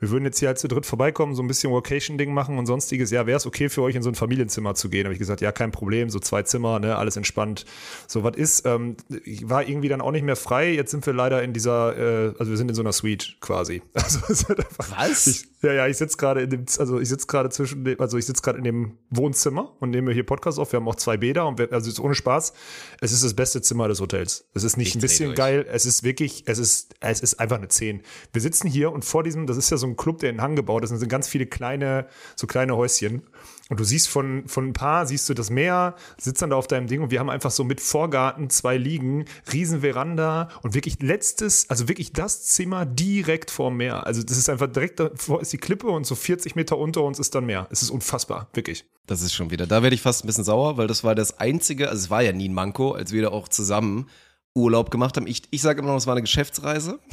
wir 0.00 0.10
würden 0.10 0.24
jetzt 0.24 0.38
hier 0.38 0.48
halt 0.48 0.58
zu 0.58 0.68
dritt 0.68 0.86
vorbeikommen, 0.86 1.34
so 1.34 1.42
ein 1.42 1.48
bisschen 1.48 1.72
Vocation-Ding 1.72 2.32
machen 2.32 2.58
und 2.58 2.66
sonstiges. 2.66 3.10
Ja, 3.10 3.26
wäre 3.26 3.36
es 3.36 3.46
okay 3.46 3.68
für 3.68 3.82
euch 3.82 3.96
in 3.96 4.02
so 4.02 4.10
ein 4.10 4.14
Familienzimmer 4.14 4.74
zu 4.74 4.88
gehen? 4.88 5.04
Habe 5.04 5.12
ich 5.12 5.18
gesagt, 5.18 5.40
ja, 5.40 5.50
kein 5.50 5.72
Problem, 5.72 6.08
so 6.08 6.20
zwei 6.20 6.42
Zimmer, 6.42 6.78
ne, 6.78 6.96
alles 6.96 7.16
entspannt. 7.16 7.64
So, 8.06 8.22
was 8.22 8.36
ist? 8.36 8.64
Ähm, 8.64 8.96
ich 9.24 9.48
war 9.48 9.66
irgendwie 9.66 9.88
dann 9.88 10.00
auch 10.00 10.12
nicht 10.12 10.24
mehr 10.24 10.36
frei. 10.36 10.72
Jetzt 10.72 10.92
sind 10.92 11.04
wir 11.04 11.12
leider 11.12 11.42
in 11.42 11.52
dieser, 11.52 11.96
äh, 11.96 12.34
also 12.38 12.50
wir 12.50 12.56
sind 12.56 12.68
in 12.68 12.74
so 12.74 12.82
einer 12.82 12.92
Suite 12.92 13.36
quasi. 13.40 13.82
Also 14.08 14.20
es 14.28 14.48
halt 14.48 14.60
einfach, 14.60 14.90
Was? 14.96 15.26
Ich, 15.26 15.44
ja, 15.60 15.72
ja, 15.72 15.86
ich 15.86 15.98
sitze 15.98 16.16
gerade 16.16 16.42
in 16.42 16.50
dem, 16.50 16.64
also 16.78 16.98
ich 16.98 17.08
sitze 17.08 17.26
gerade 17.26 17.50
zwischen, 17.50 17.84
dem, 17.84 18.00
also 18.00 18.16
ich 18.16 18.24
sitze 18.24 18.42
gerade 18.42 18.58
in 18.58 18.64
dem 18.64 18.92
Wohnzimmer 19.10 19.74
und 19.80 19.90
nehme 19.90 20.12
hier 20.12 20.24
Podcast 20.24 20.58
auf. 20.58 20.72
Wir 20.72 20.78
haben 20.78 20.88
auch 20.88 20.94
zwei 20.94 21.18
Bäder 21.18 21.46
und 21.46 21.58
wir, 21.58 21.72
also 21.72 21.88
es 21.88 21.94
ist 21.94 22.00
ohne 22.00 22.14
Spaß. 22.14 22.54
Es 23.00 23.12
ist 23.12 23.22
das 23.22 23.34
beste 23.34 23.60
Zimmer 23.60 23.77
des 23.86 24.00
Hotels. 24.00 24.48
Es 24.54 24.64
ist 24.64 24.76
nicht 24.76 24.88
Ich 24.88 24.94
ein 24.96 25.00
bisschen 25.00 25.34
geil. 25.34 25.64
Es 25.70 25.86
ist 25.86 26.02
wirklich, 26.02 26.44
es 26.46 26.58
ist, 26.58 26.94
es 27.00 27.20
ist 27.20 27.38
einfach 27.38 27.58
eine 27.58 27.68
10. 27.68 28.02
Wir 28.32 28.42
sitzen 28.42 28.68
hier 28.68 28.90
und 28.90 29.04
vor 29.04 29.22
diesem, 29.22 29.46
das 29.46 29.56
ist 29.56 29.70
ja 29.70 29.76
so 29.76 29.86
ein 29.86 29.96
Club, 29.96 30.18
der 30.18 30.30
in 30.30 30.36
den 30.36 30.42
Hang 30.42 30.56
gebaut 30.56 30.82
ist, 30.82 30.90
und 30.90 30.96
es 30.96 31.00
sind 31.00 31.08
ganz 31.08 31.28
viele 31.28 31.46
kleine, 31.46 32.08
so 32.34 32.48
kleine 32.48 32.76
Häuschen. 32.76 33.22
Und 33.68 33.78
du 33.80 33.84
siehst 33.84 34.08
von, 34.08 34.48
von 34.48 34.68
ein 34.68 34.72
paar, 34.72 35.06
siehst 35.06 35.28
du 35.28 35.34
das 35.34 35.50
Meer, 35.50 35.94
sitzt 36.18 36.40
dann 36.40 36.50
da 36.50 36.56
auf 36.56 36.66
deinem 36.66 36.86
Ding 36.86 37.02
und 37.02 37.10
wir 37.10 37.20
haben 37.20 37.28
einfach 37.28 37.50
so 37.50 37.64
mit 37.64 37.80
Vorgarten 37.80 38.48
zwei 38.48 38.78
Liegen, 38.78 39.26
riesen 39.52 39.80
Veranda 39.82 40.48
und 40.62 40.74
wirklich 40.74 41.02
letztes, 41.02 41.68
also 41.68 41.86
wirklich 41.88 42.12
das 42.12 42.44
Zimmer 42.46 42.86
direkt 42.86 43.50
vorm 43.50 43.76
Meer. 43.76 44.06
Also 44.06 44.22
das 44.22 44.38
ist 44.38 44.48
einfach 44.48 44.68
direkt 44.68 45.00
davor 45.00 45.42
ist 45.42 45.52
die 45.52 45.58
Klippe 45.58 45.88
und 45.88 46.06
so 46.06 46.14
40 46.14 46.56
Meter 46.56 46.78
unter 46.78 47.02
uns 47.02 47.18
ist 47.18 47.34
dann 47.34 47.44
Meer. 47.44 47.66
Es 47.70 47.82
ist 47.82 47.90
unfassbar, 47.90 48.48
wirklich. 48.54 48.86
Das 49.06 49.20
ist 49.22 49.34
schon 49.34 49.50
wieder. 49.50 49.66
Da 49.66 49.82
werde 49.82 49.94
ich 49.94 50.02
fast 50.02 50.24
ein 50.24 50.26
bisschen 50.28 50.44
sauer, 50.44 50.76
weil 50.78 50.86
das 50.86 51.04
war 51.04 51.14
das 51.14 51.38
einzige, 51.38 51.88
also 51.90 52.04
es 52.04 52.10
war 52.10 52.22
ja 52.22 52.32
nie 52.32 52.48
ein 52.48 52.54
Manko, 52.54 52.92
als 52.92 53.12
wir 53.12 53.22
da 53.22 53.28
auch 53.28 53.48
zusammen 53.48 54.08
Urlaub 54.54 54.90
gemacht 54.90 55.16
haben. 55.16 55.26
Ich, 55.26 55.42
ich 55.50 55.62
sage 55.62 55.80
immer 55.80 55.90
noch, 55.90 55.98
es 55.98 56.06
war 56.06 56.14
eine 56.14 56.22
Geschäftsreise. 56.22 56.98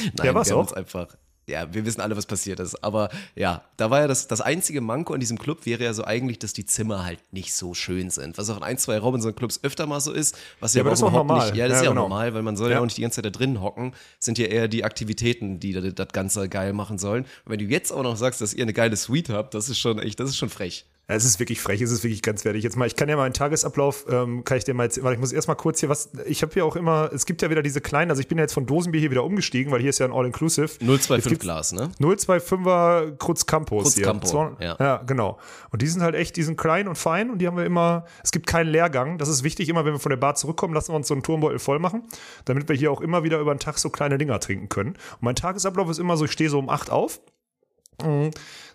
Nein, 0.00 0.12
Ja, 0.16 0.24
wir 0.24 0.34
haben 0.34 0.52
auch. 0.52 0.60
uns 0.60 0.72
einfach. 0.72 1.16
Ja, 1.50 1.72
wir 1.72 1.84
wissen 1.84 2.00
alle, 2.00 2.16
was 2.16 2.26
passiert 2.26 2.60
ist. 2.60 2.82
Aber 2.82 3.10
ja, 3.34 3.62
da 3.76 3.90
war 3.90 4.00
ja 4.00 4.06
das, 4.08 4.28
das 4.28 4.40
einzige 4.40 4.80
Manko 4.80 5.14
in 5.14 5.20
diesem 5.20 5.38
Club 5.38 5.66
wäre 5.66 5.84
ja 5.84 5.92
so 5.92 6.04
eigentlich, 6.04 6.38
dass 6.38 6.52
die 6.52 6.64
Zimmer 6.64 7.04
halt 7.04 7.20
nicht 7.32 7.54
so 7.54 7.74
schön 7.74 8.10
sind. 8.10 8.38
Was 8.38 8.48
auch 8.50 8.56
in 8.56 8.62
ein, 8.62 8.78
zwei 8.78 8.98
Robinson-Clubs 8.98 9.60
öfter 9.62 9.86
mal 9.86 10.00
so 10.00 10.12
ist. 10.12 10.36
Was 10.60 10.74
ja, 10.74 10.80
aber 10.80 10.90
das 10.90 11.02
auch 11.02 11.08
überhaupt 11.08 11.28
normal. 11.28 11.46
Nicht, 11.50 11.56
ja, 11.58 11.68
das 11.68 11.72
Ja, 11.74 11.78
ist 11.78 11.84
ja 11.84 11.90
auch 11.90 11.94
genau. 11.94 12.02
normal, 12.08 12.34
weil 12.34 12.42
man 12.42 12.56
soll 12.56 12.70
ja. 12.70 12.76
Ja. 12.76 12.80
auch 12.80 12.84
nicht 12.84 12.96
die 12.96 13.02
ganze 13.02 13.16
Zeit 13.16 13.26
da 13.26 13.30
drin 13.30 13.60
hocken. 13.60 13.92
Sind 14.18 14.38
ja 14.38 14.46
eher 14.46 14.68
die 14.68 14.84
Aktivitäten, 14.84 15.60
die 15.60 15.72
das, 15.72 15.84
das 15.94 16.08
Ganze 16.08 16.48
geil 16.48 16.72
machen 16.72 16.98
sollen. 16.98 17.24
Und 17.44 17.52
wenn 17.52 17.58
du 17.58 17.64
jetzt 17.66 17.92
auch 17.92 18.02
noch 18.02 18.16
sagst, 18.16 18.40
dass 18.40 18.54
ihr 18.54 18.62
eine 18.62 18.72
geile 18.72 18.96
Suite 18.96 19.30
habt, 19.30 19.54
das 19.54 19.68
ist 19.68 19.78
schon 19.78 19.98
echt, 19.98 20.20
das 20.20 20.30
ist 20.30 20.36
schon 20.36 20.50
frech. 20.50 20.86
Es 21.06 21.24
ist 21.24 21.40
wirklich 21.40 21.60
frech, 21.60 21.80
es 21.80 21.90
ist 21.90 22.04
wirklich 22.04 22.22
ganz 22.22 22.44
wertig. 22.44 22.62
Jetzt 22.62 22.76
mal, 22.76 22.86
ich 22.86 22.94
kann 22.94 23.08
ja 23.08 23.16
mal 23.16 23.24
einen 23.24 23.34
Tagesablauf, 23.34 24.06
ähm, 24.08 24.44
kann 24.44 24.58
ich 24.58 24.64
dir 24.64 24.74
mal 24.74 24.84
erzählen, 24.84 25.04
weil 25.04 25.14
ich 25.14 25.18
muss 25.18 25.32
erstmal 25.32 25.56
kurz 25.56 25.80
hier 25.80 25.88
was, 25.88 26.10
ich 26.26 26.42
habe 26.42 26.52
hier 26.52 26.64
auch 26.64 26.76
immer, 26.76 27.10
es 27.12 27.26
gibt 27.26 27.42
ja 27.42 27.50
wieder 27.50 27.62
diese 27.62 27.80
kleinen, 27.80 28.10
also 28.10 28.20
ich 28.20 28.28
bin 28.28 28.38
ja 28.38 28.42
jetzt 28.44 28.52
von 28.52 28.64
Dosenbier 28.64 29.00
hier 29.00 29.10
wieder 29.10 29.24
umgestiegen, 29.24 29.72
weil 29.72 29.80
hier 29.80 29.90
ist 29.90 29.98
ja 29.98 30.06
ein 30.06 30.12
All-Inclusive. 30.12 30.68
Jetzt 30.68 30.78
025 30.78 31.24
gibt's 31.30 31.42
Glas, 31.42 31.72
ne? 31.72 31.90
025er 31.98 33.16
Krutz 33.16 33.46
Campos 33.46 33.82
Krutz 33.82 33.94
hier. 33.96 34.04
Campo, 34.04 34.56
ja. 34.60 34.76
ja, 34.78 34.96
genau. 34.98 35.38
Und 35.70 35.82
die 35.82 35.88
sind 35.88 36.02
halt 36.02 36.14
echt, 36.14 36.36
die 36.36 36.44
sind 36.44 36.56
klein 36.56 36.86
und 36.86 36.96
fein 36.96 37.30
und 37.30 37.38
die 37.38 37.48
haben 37.48 37.56
wir 37.56 37.64
immer, 37.64 38.04
es 38.22 38.30
gibt 38.30 38.46
keinen 38.46 38.68
Leergang. 38.68 39.18
Das 39.18 39.28
ist 39.28 39.42
wichtig, 39.42 39.68
immer 39.68 39.84
wenn 39.84 39.94
wir 39.94 40.00
von 40.00 40.10
der 40.10 40.16
Bar 40.16 40.36
zurückkommen, 40.36 40.74
lassen 40.74 40.92
wir 40.92 40.96
uns 40.96 41.08
so 41.08 41.14
einen 41.14 41.24
Turmbeutel 41.24 41.58
voll 41.58 41.80
machen, 41.80 42.04
damit 42.44 42.68
wir 42.68 42.76
hier 42.76 42.92
auch 42.92 43.00
immer 43.00 43.24
wieder 43.24 43.40
über 43.40 43.52
den 43.52 43.58
Tag 43.58 43.78
so 43.78 43.90
kleine 43.90 44.16
Dinger 44.16 44.38
trinken 44.38 44.68
können. 44.68 44.90
Und 44.90 45.22
mein 45.22 45.34
Tagesablauf 45.34 45.90
ist 45.90 45.98
immer 45.98 46.16
so, 46.16 46.26
ich 46.26 46.32
stehe 46.32 46.50
so 46.50 46.58
um 46.58 46.70
8 46.70 46.90
auf, 46.90 47.20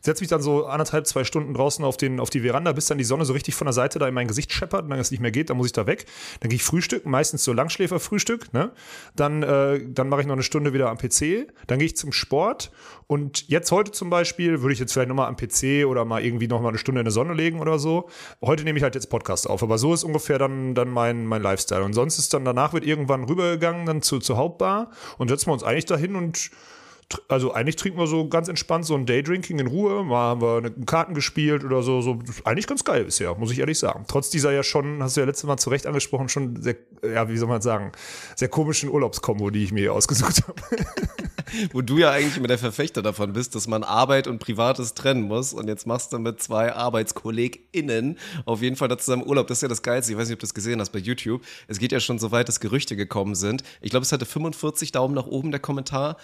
setze 0.05 0.21
mich 0.21 0.29
dann 0.29 0.41
so 0.41 0.65
anderthalb, 0.67 1.07
zwei 1.07 1.23
Stunden 1.23 1.53
draußen 1.53 1.83
auf, 1.83 1.97
den, 1.97 2.19
auf 2.19 2.29
die 2.29 2.41
Veranda, 2.41 2.71
bis 2.71 2.85
dann 2.85 2.97
die 2.97 3.03
Sonne 3.03 3.25
so 3.25 3.33
richtig 3.33 3.55
von 3.55 3.65
der 3.65 3.73
Seite 3.73 3.99
da 3.99 4.07
in 4.07 4.13
mein 4.13 4.27
Gesicht 4.27 4.53
scheppert 4.53 4.83
und 4.83 4.91
dann 4.91 4.99
es 4.99 5.11
nicht 5.11 5.19
mehr 5.19 5.31
geht, 5.31 5.49
dann 5.49 5.57
muss 5.57 5.67
ich 5.67 5.73
da 5.73 5.87
weg. 5.87 6.05
Dann 6.39 6.49
gehe 6.49 6.57
ich 6.57 6.63
frühstücken, 6.63 7.09
meistens 7.09 7.43
so 7.43 7.51
Langschläferfrühstück, 7.51 8.53
ne? 8.53 8.71
Dann, 9.15 9.43
äh, 9.43 9.81
dann 9.89 10.07
mache 10.07 10.21
ich 10.21 10.27
noch 10.27 10.33
eine 10.33 10.43
Stunde 10.43 10.73
wieder 10.73 10.89
am 10.89 10.97
PC, 10.97 11.47
dann 11.67 11.79
gehe 11.79 11.87
ich 11.87 11.97
zum 11.97 12.13
Sport 12.13 12.71
und 13.07 13.47
jetzt 13.49 13.71
heute 13.71 13.91
zum 13.91 14.09
Beispiel 14.09 14.61
würde 14.61 14.73
ich 14.73 14.79
jetzt 14.79 14.93
vielleicht 14.93 15.09
nochmal 15.09 15.27
am 15.27 15.35
PC 15.35 15.85
oder 15.87 16.05
mal 16.05 16.23
irgendwie 16.23 16.47
nochmal 16.47 16.69
eine 16.69 16.77
Stunde 16.77 17.01
in 17.01 17.05
der 17.05 17.11
Sonne 17.11 17.33
legen 17.33 17.59
oder 17.59 17.79
so. 17.79 18.09
Heute 18.41 18.63
nehme 18.63 18.77
ich 18.77 18.83
halt 18.83 18.95
jetzt 18.95 19.07
Podcast 19.07 19.49
auf, 19.49 19.63
aber 19.63 19.77
so 19.77 19.93
ist 19.93 20.03
ungefähr 20.03 20.37
dann, 20.37 20.75
dann 20.75 20.89
mein, 20.89 21.25
mein 21.25 21.41
Lifestyle. 21.41 21.83
Und 21.83 21.93
sonst 21.93 22.19
ist 22.19 22.33
dann 22.33 22.45
danach 22.45 22.73
wird 22.73 22.85
irgendwann 22.85 23.23
rübergegangen 23.23 23.85
dann 23.87 24.01
zu, 24.01 24.19
zur 24.19 24.37
Hauptbar 24.37 24.91
und 25.17 25.29
setzen 25.29 25.47
wir 25.47 25.53
uns 25.53 25.63
eigentlich 25.63 25.85
dahin 25.85 26.15
und 26.15 26.51
also 27.27 27.53
eigentlich 27.53 27.75
trinken 27.75 27.99
wir 27.99 28.07
so 28.07 28.27
ganz 28.27 28.47
entspannt 28.47 28.85
so 28.85 28.95
ein 28.95 29.05
Daydrinking 29.05 29.59
in 29.59 29.67
Ruhe. 29.67 30.03
Mal 30.03 30.29
haben 30.29 30.41
wir 30.41 30.57
eine 30.57 30.71
Karten 30.71 31.13
gespielt 31.13 31.63
oder 31.63 31.81
so. 31.83 32.01
so. 32.01 32.19
Eigentlich 32.43 32.67
ganz 32.67 32.83
geil 32.83 33.05
bisher, 33.05 33.35
muss 33.35 33.51
ich 33.51 33.59
ehrlich 33.59 33.79
sagen. 33.79 34.05
Trotz 34.07 34.29
dieser 34.29 34.51
ja 34.51 34.63
schon, 34.63 35.01
hast 35.01 35.15
du 35.15 35.21
ja 35.21 35.27
letztes 35.27 35.45
Mal 35.45 35.57
zu 35.57 35.69
Recht 35.69 35.85
angesprochen, 35.85 36.29
schon 36.29 36.61
sehr, 36.61 36.75
ja, 37.03 37.29
wie 37.29 37.37
soll 37.37 37.47
man 37.47 37.61
sagen, 37.61 37.91
sehr 38.35 38.49
komischen 38.49 38.89
Urlaubskombo, 38.89 39.49
die 39.49 39.63
ich 39.63 39.71
mir 39.71 39.81
hier 39.81 39.93
ausgesucht 39.93 40.43
habe. 40.47 40.61
Wo 41.71 41.81
du 41.81 41.97
ja 41.99 42.11
eigentlich 42.11 42.37
immer 42.37 42.47
der 42.47 42.57
Verfechter 42.57 43.01
davon 43.01 43.33
bist, 43.33 43.55
dass 43.55 43.67
man 43.67 43.83
Arbeit 43.83 44.27
und 44.27 44.39
Privates 44.39 44.93
trennen 44.93 45.23
muss. 45.23 45.53
Und 45.53 45.67
jetzt 45.67 45.85
machst 45.85 46.11
du 46.11 46.19
mit 46.19 46.41
zwei 46.41 46.73
ArbeitskollegInnen 46.73 48.17
auf 48.45 48.61
jeden 48.61 48.75
Fall 48.75 48.87
da 48.87 48.97
zusammen 48.97 49.25
Urlaub. 49.25 49.47
Das 49.47 49.59
ist 49.59 49.61
ja 49.61 49.67
das 49.67 49.83
Geilste. 49.83 50.11
Ich 50.11 50.17
weiß 50.17 50.27
nicht, 50.27 50.35
ob 50.35 50.39
du 50.39 50.45
das 50.45 50.53
gesehen 50.53 50.79
hast 50.81 50.89
bei 50.89 50.99
YouTube. 50.99 51.43
Es 51.67 51.77
geht 51.77 51.91
ja 51.91 51.99
schon 51.99 52.19
so 52.19 52.31
weit, 52.31 52.47
dass 52.47 52.59
Gerüchte 52.59 52.95
gekommen 52.95 53.35
sind. 53.35 53.63
Ich 53.79 53.91
glaube, 53.91 54.03
es 54.03 54.11
hatte 54.11 54.25
45 54.25 54.91
Daumen 54.91 55.13
nach 55.13 55.27
oben, 55.27 55.51
der 55.51 55.59
Kommentar. 55.59 56.17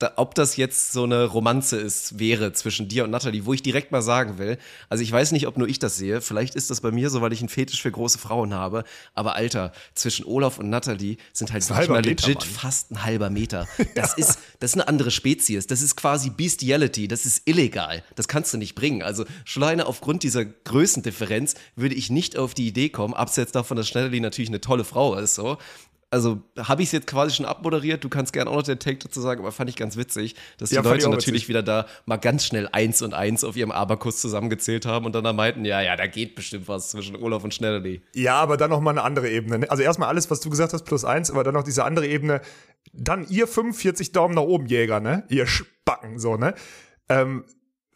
Da, 0.00 0.14
ob 0.16 0.34
das 0.34 0.56
jetzt 0.56 0.92
so 0.92 1.04
eine 1.04 1.26
Romanze 1.26 1.76
ist, 1.76 2.18
wäre 2.18 2.52
zwischen 2.54 2.88
dir 2.88 3.04
und 3.04 3.10
Natalie, 3.10 3.44
wo 3.44 3.52
ich 3.52 3.62
direkt 3.62 3.92
mal 3.92 4.00
sagen 4.00 4.38
will, 4.38 4.58
also 4.88 5.04
ich 5.04 5.12
weiß 5.12 5.32
nicht, 5.32 5.46
ob 5.46 5.58
nur 5.58 5.68
ich 5.68 5.78
das 5.78 5.96
sehe, 5.96 6.22
vielleicht 6.22 6.54
ist 6.54 6.70
das 6.70 6.80
bei 6.80 6.90
mir 6.90 7.10
so, 7.10 7.20
weil 7.20 7.34
ich 7.34 7.40
einen 7.40 7.50
Fetisch 7.50 7.82
für 7.82 7.90
große 7.92 8.18
Frauen 8.18 8.54
habe, 8.54 8.84
aber 9.14 9.36
Alter, 9.36 9.72
zwischen 9.94 10.24
Olaf 10.24 10.58
und 10.58 10.70
Natalie 10.70 11.18
sind 11.34 11.52
halt 11.52 11.62
ein 11.62 11.68
wirklich 11.68 11.78
halber 11.78 11.94
mal 11.94 12.08
Meter, 12.08 12.26
legit 12.26 12.40
Mann. 12.40 12.48
fast 12.48 12.90
ein 12.90 13.04
halber 13.04 13.30
Meter. 13.30 13.68
Das 13.94 14.16
ist, 14.16 14.38
das 14.60 14.70
ist 14.70 14.74
eine 14.74 14.88
andere 14.88 15.10
Spezies. 15.10 15.66
Das 15.66 15.82
ist 15.82 15.96
quasi 15.96 16.30
Bestiality. 16.30 17.08
Das 17.08 17.26
ist 17.26 17.42
illegal. 17.46 18.02
Das 18.14 18.28
kannst 18.28 18.54
du 18.54 18.56
nicht 18.56 18.74
bringen. 18.74 19.02
Also 19.02 19.26
schon 19.44 19.62
alleine 19.62 19.86
aufgrund 19.86 20.22
dieser 20.22 20.44
Größendifferenz 20.44 21.54
würde 21.76 21.94
ich 21.94 22.08
nicht 22.08 22.38
auf 22.38 22.54
die 22.54 22.66
Idee 22.68 22.88
kommen, 22.88 23.12
abseits 23.12 23.52
davon, 23.52 23.76
dass 23.76 23.88
Schnellerli 23.88 24.20
natürlich 24.20 24.48
eine 24.48 24.60
tolle 24.60 24.84
Frau 24.84 25.16
ist, 25.16 25.34
so. 25.34 25.58
Also 26.12 26.42
habe 26.58 26.82
ich 26.82 26.88
es 26.88 26.92
jetzt 26.92 27.06
quasi 27.06 27.36
schon 27.36 27.46
abmoderiert. 27.46 28.02
Du 28.02 28.08
kannst 28.08 28.32
gerne 28.32 28.50
auch 28.50 28.56
noch 28.56 28.62
den 28.64 28.80
Take 28.80 28.98
dazu 28.98 29.20
sagen, 29.20 29.40
aber 29.40 29.52
fand 29.52 29.70
ich 29.70 29.76
ganz 29.76 29.96
witzig, 29.96 30.34
dass 30.58 30.70
die 30.70 30.74
Ja, 30.74 30.80
ich 30.80 30.86
Leute 30.86 31.08
natürlich 31.08 31.42
witzig. 31.42 31.48
wieder 31.50 31.62
da 31.62 31.86
mal 32.04 32.16
ganz 32.16 32.44
schnell 32.44 32.68
eins 32.72 33.00
und 33.02 33.14
eins 33.14 33.44
auf 33.44 33.56
ihrem 33.56 33.70
Abakus 33.70 34.20
zusammengezählt 34.20 34.86
haben 34.86 35.06
und 35.06 35.14
dann 35.14 35.22
da 35.22 35.32
meinten, 35.32 35.64
ja, 35.64 35.80
ja, 35.80 35.94
da 35.94 36.08
geht 36.08 36.34
bestimmt 36.34 36.66
was 36.66 36.90
zwischen 36.90 37.14
Olaf 37.14 37.44
und 37.44 37.54
Schnellerli. 37.54 38.02
Ja, 38.12 38.34
aber 38.40 38.56
dann 38.56 38.70
noch 38.70 38.80
mal 38.80 38.90
eine 38.90 39.02
andere 39.02 39.30
Ebene. 39.30 39.60
ne? 39.60 39.70
Also 39.70 39.84
erstmal 39.84 40.08
alles, 40.08 40.28
was 40.32 40.40
du 40.40 40.50
gesagt 40.50 40.72
hast, 40.72 40.82
plus 40.84 41.04
eins, 41.04 41.30
aber 41.30 41.44
dann 41.44 41.54
noch 41.54 41.62
diese 41.62 41.84
andere 41.84 42.08
Ebene. 42.08 42.40
Dann 42.92 43.24
ihr 43.28 43.46
45 43.46 44.10
Daumen 44.10 44.34
nach 44.34 44.42
oben 44.42 44.66
Jäger, 44.66 44.98
ne? 44.98 45.22
Ihr 45.28 45.46
Spacken, 45.46 46.18
so, 46.18 46.36
ne? 46.36 46.54
Ähm, 47.08 47.44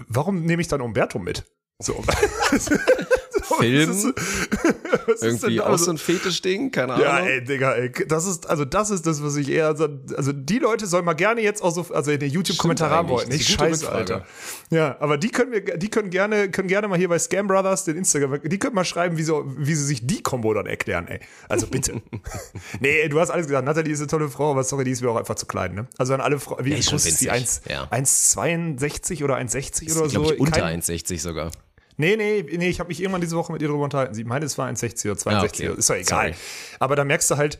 warum 0.06 0.44
nehme 0.44 0.62
ich 0.62 0.68
dann 0.68 0.80
Umberto 0.82 1.18
mit? 1.18 1.44
So. 1.80 2.04
So, 3.48 3.54
Film? 3.60 3.88
was 3.90 4.04
ist- 4.04 4.14
was 5.06 5.14
ist 5.16 5.22
Irgendwie 5.22 5.60
auch 5.60 5.78
so 5.78 5.90
ein 5.90 5.98
Fetischding, 5.98 6.70
keine 6.70 6.94
Ahnung. 6.94 7.06
Ja, 7.06 7.18
ey, 7.20 7.44
Digga, 7.44 7.72
ey, 7.74 7.92
das 8.08 8.26
ist, 8.26 8.48
also 8.48 8.64
das 8.64 8.90
ist 8.90 9.06
das, 9.06 9.22
was 9.22 9.36
ich 9.36 9.48
eher, 9.50 9.76
so- 9.76 9.88
also 10.16 10.32
die 10.32 10.58
Leute 10.58 10.86
sollen 10.86 11.04
mal 11.04 11.14
gerne 11.14 11.40
jetzt 11.42 11.62
auch 11.62 11.70
so, 11.74 11.86
also 11.92 12.10
in 12.10 12.20
den 12.20 12.30
YouTube-Kommentare 12.30 12.94
haben 12.94 13.08
wollten. 13.08 13.30
Das 13.30 13.38
Nicht 13.38 13.50
scheiße. 13.50 13.90
Alter. 13.90 14.24
Ja, 14.70 14.96
aber 15.00 15.18
die 15.18 15.28
können 15.30 15.52
wir, 15.52 15.60
die 15.76 15.90
können 15.90 16.10
gerne, 16.10 16.50
können 16.50 16.68
gerne 16.68 16.88
mal 16.88 16.98
hier 16.98 17.08
bei 17.08 17.18
Scam 17.18 17.46
Brothers, 17.46 17.84
den 17.84 17.96
Instagram, 17.96 18.40
die 18.42 18.58
können 18.58 18.74
mal 18.74 18.84
schreiben, 18.84 19.18
wie, 19.18 19.22
so, 19.24 19.44
wie 19.58 19.74
sie 19.74 19.84
sich 19.84 20.06
die 20.06 20.22
Kombo 20.22 20.54
dann 20.54 20.66
erklären, 20.66 21.06
ey. 21.08 21.20
Also 21.48 21.66
bitte. 21.66 22.00
nee, 22.80 23.00
ey, 23.00 23.08
du 23.08 23.20
hast 23.20 23.30
alles 23.30 23.46
gesagt. 23.46 23.64
Natalie 23.66 23.92
ist 23.92 24.00
eine 24.00 24.06
tolle 24.08 24.28
Frau, 24.28 24.52
aber 24.52 24.64
sorry, 24.64 24.84
die 24.84 24.90
ist 24.92 25.02
mir 25.02 25.10
auch 25.10 25.16
einfach 25.16 25.34
zu 25.34 25.46
klein, 25.46 25.74
ne? 25.74 25.86
Also 25.98 26.14
an 26.14 26.20
alle 26.20 26.38
Frauen, 26.38 26.64
wie 26.64 26.82
schon 26.82 26.92
groß 26.92 27.06
ist 27.06 27.20
die? 27.20 27.26
winzig. 27.26 27.30
1, 27.30 27.60
Ja. 27.68 27.84
1,62 27.90 29.24
oder 29.24 29.36
1,60 29.36 29.96
oder 29.96 30.06
ich 30.06 30.12
so? 30.12 30.20
glaube, 30.20 30.34
ich 30.34 30.40
unter 30.40 30.60
Kein- 30.60 30.80
1,60 30.80 31.20
sogar. 31.20 31.50
Nee, 31.96 32.16
nee, 32.16 32.44
nee, 32.56 32.68
ich 32.68 32.80
habe 32.80 32.88
mich 32.88 33.00
irgendwann 33.00 33.20
diese 33.20 33.36
Woche 33.36 33.52
mit 33.52 33.62
ihr 33.62 33.68
darüber 33.68 33.84
unterhalten. 33.84 34.14
Sie 34.14 34.24
meinte, 34.24 34.46
es 34.46 34.58
war 34.58 34.68
1,60 34.68 35.06
oder 35.10 35.16
62 35.18 35.66
Ah, 35.66 35.70
okay. 35.70 35.78
ist 35.78 35.90
doch 35.90 35.94
egal. 35.94 36.32
Sorry. 36.32 36.34
Aber 36.80 36.96
da 36.96 37.04
merkst 37.04 37.30
du 37.30 37.36
halt, 37.36 37.58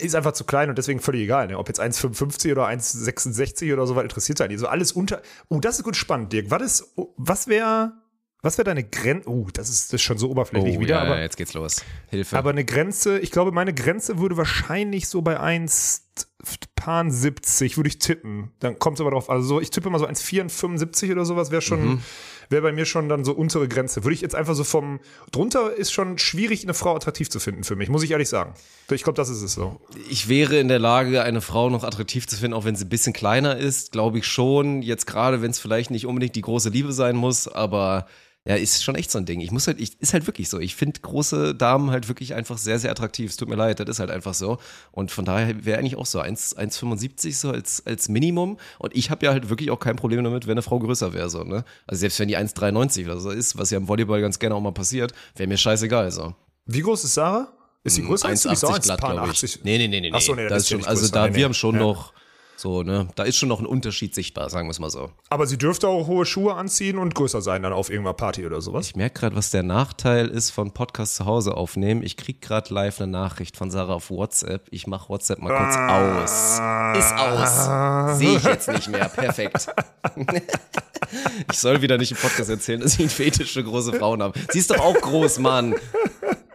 ist 0.00 0.14
einfach 0.14 0.32
zu 0.32 0.44
klein 0.44 0.68
und 0.68 0.76
deswegen 0.78 1.00
völlig 1.00 1.22
egal. 1.22 1.46
Ne? 1.46 1.56
Ob 1.58 1.68
jetzt 1.68 1.80
1,55 1.80 2.52
oder 2.52 2.66
1,66 2.68 3.72
oder 3.72 3.86
so, 3.86 3.96
was 3.96 4.02
interessiert 4.02 4.40
halt 4.40 4.50
nicht. 4.50 4.60
So 4.60 4.66
alles 4.66 4.92
unter. 4.92 5.22
Oh, 5.48 5.60
das 5.60 5.78
ist 5.78 5.84
gut 5.84 5.96
spannend, 5.96 6.32
Dirk. 6.32 6.50
Was, 6.50 6.62
ist, 6.62 6.94
was 7.16 7.46
wäre 7.48 7.92
was 8.40 8.56
wäre 8.56 8.66
deine 8.66 8.84
Grenze? 8.84 9.28
Oh, 9.28 9.48
das 9.52 9.68
ist, 9.68 9.88
das 9.88 9.94
ist 9.94 10.02
schon 10.02 10.16
so 10.18 10.30
oberflächlich 10.30 10.76
Oh, 10.76 10.80
wieder. 10.80 10.94
ja, 10.96 11.02
aber, 11.02 11.16
ja, 11.16 11.22
jetzt 11.22 11.36
geht's 11.36 11.54
los. 11.54 11.82
Hilfe. 12.08 12.38
aber 12.38 12.50
eine 12.50 12.64
Grenze, 12.64 13.18
ich 13.18 13.32
glaube, 13.32 13.50
meine 13.50 13.74
Grenze 13.74 14.18
würde 14.20 14.36
wahrscheinlich 14.36 15.08
so 15.08 15.22
bei 15.22 15.40
1,70 15.40 17.76
würde 17.76 17.88
ich 17.88 17.98
tippen. 17.98 18.52
Dann 18.60 18.78
kommt 18.78 18.98
es 18.98 19.00
aber 19.00 19.10
drauf. 19.10 19.28
Also 19.30 19.46
so, 19.48 19.60
ich 19.60 19.70
tippe 19.70 19.90
mal 19.90 19.98
so 19.98 20.06
1,475 20.06 21.10
oder 21.10 21.24
sowas 21.24 21.50
wäre 21.50 21.62
schon, 21.62 21.84
Mhm. 21.84 22.00
Wäre 22.48 22.62
bei 22.62 22.72
mir 22.72 22.86
schon 22.86 23.08
dann 23.08 23.24
so 23.24 23.32
untere 23.32 23.68
Grenze. 23.68 24.04
Würde 24.04 24.14
ich 24.14 24.20
jetzt 24.20 24.34
einfach 24.34 24.54
so 24.54 24.64
vom, 24.64 25.00
drunter 25.32 25.74
ist 25.74 25.92
schon 25.92 26.18
schwierig, 26.18 26.62
eine 26.62 26.74
Frau 26.74 26.94
attraktiv 26.94 27.28
zu 27.30 27.40
finden 27.40 27.64
für 27.64 27.76
mich, 27.76 27.88
muss 27.88 28.02
ich 28.02 28.10
ehrlich 28.10 28.28
sagen. 28.28 28.54
Ich 28.90 29.02
glaube, 29.02 29.16
das 29.16 29.28
ist 29.28 29.42
es 29.42 29.54
so. 29.54 29.80
ich 30.08 30.28
wäre 30.28 30.58
in 30.58 30.68
der 30.68 30.78
Lage, 30.78 31.22
eine 31.22 31.40
Frau 31.40 31.70
noch 31.70 31.84
attraktiv 31.84 32.26
zu 32.26 32.36
finden, 32.36 32.54
auch 32.54 32.64
wenn 32.64 32.76
sie 32.76 32.84
ein 32.84 32.88
bisschen 32.88 33.12
kleiner 33.12 33.56
ist, 33.56 33.92
glaube 33.92 34.18
ich 34.18 34.26
schon. 34.26 34.82
Jetzt 34.82 35.06
gerade, 35.06 35.42
wenn 35.42 35.50
es 35.50 35.58
vielleicht 35.58 35.90
nicht 35.90 36.06
unbedingt 36.06 36.36
die 36.36 36.42
große 36.42 36.70
Liebe 36.70 36.92
sein 36.92 37.16
muss, 37.16 37.48
aber 37.48 38.06
ja, 38.48 38.54
ist 38.56 38.82
schon 38.82 38.94
echt 38.94 39.10
so 39.10 39.18
ein 39.18 39.26
Ding. 39.26 39.40
Ich 39.40 39.50
muss 39.50 39.66
halt, 39.66 39.78
ich, 39.78 40.00
ist 40.00 40.14
halt 40.14 40.26
wirklich 40.26 40.48
so. 40.48 40.58
Ich 40.58 40.74
finde 40.74 40.98
große 41.00 41.54
Damen 41.54 41.90
halt 41.90 42.08
wirklich 42.08 42.34
einfach 42.34 42.56
sehr, 42.56 42.78
sehr 42.78 42.90
attraktiv. 42.90 43.30
Es 43.30 43.36
tut 43.36 43.46
mir 43.46 43.56
leid, 43.56 43.78
das 43.78 43.88
ist 43.90 44.00
halt 44.00 44.10
einfach 44.10 44.32
so. 44.32 44.56
Und 44.90 45.10
von 45.10 45.26
daher 45.26 45.66
wäre 45.66 45.78
eigentlich 45.78 45.96
auch 45.96 46.06
so 46.06 46.18
1 46.18 46.56
1,75 46.56 47.34
so 47.34 47.50
als, 47.50 47.84
als 47.84 48.08
Minimum. 48.08 48.56
Und 48.78 48.96
ich 48.96 49.10
habe 49.10 49.26
ja 49.26 49.32
halt 49.32 49.50
wirklich 49.50 49.70
auch 49.70 49.78
kein 49.80 49.96
Problem 49.96 50.24
damit, 50.24 50.46
wenn 50.46 50.52
eine 50.52 50.62
Frau 50.62 50.78
größer 50.78 51.12
wäre, 51.12 51.28
so, 51.28 51.44
ne? 51.44 51.62
Also 51.86 52.00
selbst 52.00 52.18
wenn 52.20 52.28
die 52.28 52.38
1,93 52.38 53.04
oder 53.04 53.20
so 53.20 53.30
ist, 53.30 53.58
was 53.58 53.70
ja 53.70 53.76
im 53.76 53.86
Volleyball 53.86 54.22
ganz 54.22 54.38
gerne 54.38 54.54
auch 54.54 54.62
mal 54.62 54.72
passiert, 54.72 55.12
wäre 55.36 55.46
mir 55.46 55.58
scheißegal, 55.58 56.10
so. 56.10 56.34
Wie 56.64 56.80
groß 56.80 57.04
ist 57.04 57.12
Sarah? 57.14 57.52
Ist 57.84 57.98
die 57.98 58.02
größer 58.02 58.28
als 58.28 58.42
du? 58.42 58.48
Die 58.48 58.54
ist 58.54 58.64
auch 58.64 58.78
1,80 58.78 58.82
glatt, 58.82 59.00
glaube 59.00 59.30
ich. 59.30 59.38
1,80. 59.38 59.58
Nee, 59.62 59.76
nee, 59.76 59.88
nee, 59.88 60.00
nee. 60.00 60.10
Ach 60.14 60.20
so, 60.22 60.34
nee, 60.34 60.44
da 60.44 60.54
das 60.54 60.62
ist 60.62 60.70
schon, 60.70 60.84
also 60.86 61.06
da, 61.08 61.26
Nee, 61.28 61.34
wir 61.34 61.38
nee. 61.38 61.44
haben 61.44 61.54
schon 61.54 61.74
Ja. 61.74 61.80
noch 61.82 62.14
so, 62.58 62.82
ne, 62.82 63.06
da 63.14 63.22
ist 63.22 63.36
schon 63.36 63.48
noch 63.48 63.60
ein 63.60 63.66
Unterschied 63.66 64.16
sichtbar, 64.16 64.50
sagen 64.50 64.66
wir 64.66 64.72
es 64.72 64.80
mal 64.80 64.90
so. 64.90 65.12
Aber 65.30 65.46
sie 65.46 65.58
dürfte 65.58 65.86
auch 65.86 66.08
hohe 66.08 66.26
Schuhe 66.26 66.54
anziehen 66.54 66.98
und 66.98 67.14
größer 67.14 67.40
sein 67.40 67.62
dann 67.62 67.72
auf 67.72 67.88
irgendeiner 67.88 68.14
Party 68.14 68.44
oder 68.44 68.60
sowas. 68.60 68.88
Ich 68.88 68.96
merke 68.96 69.20
gerade, 69.20 69.36
was 69.36 69.50
der 69.50 69.62
Nachteil 69.62 70.26
ist 70.26 70.50
von 70.50 70.72
Podcast 70.72 71.14
zu 71.14 71.24
Hause 71.24 71.56
aufnehmen. 71.56 72.02
Ich 72.02 72.16
krieg 72.16 72.42
gerade 72.42 72.74
live 72.74 73.00
eine 73.00 73.12
Nachricht 73.12 73.56
von 73.56 73.70
Sarah 73.70 73.94
auf 73.94 74.10
WhatsApp. 74.10 74.66
Ich 74.72 74.88
mache 74.88 75.08
WhatsApp 75.08 75.38
mal 75.38 75.56
kurz 75.56 75.76
aus. 75.76 76.54
Ist 76.98 77.12
aus. 77.16 78.18
Sehe 78.18 78.36
ich 78.38 78.42
jetzt 78.42 78.68
nicht 78.68 78.88
mehr. 78.88 79.08
Perfekt. 79.08 79.68
ich 81.52 81.58
soll 81.58 81.80
wieder 81.80 81.96
nicht 81.96 82.10
im 82.10 82.18
Podcast 82.18 82.50
erzählen, 82.50 82.80
dass 82.80 82.94
ich 82.94 83.00
einen 83.00 83.08
Fetisch 83.08 83.52
für 83.52 83.62
große 83.62 83.92
Frauen 83.92 84.20
habe. 84.20 84.36
Sie 84.50 84.58
ist 84.58 84.72
doch 84.72 84.80
auch 84.80 85.00
groß, 85.00 85.38
Mann. 85.38 85.76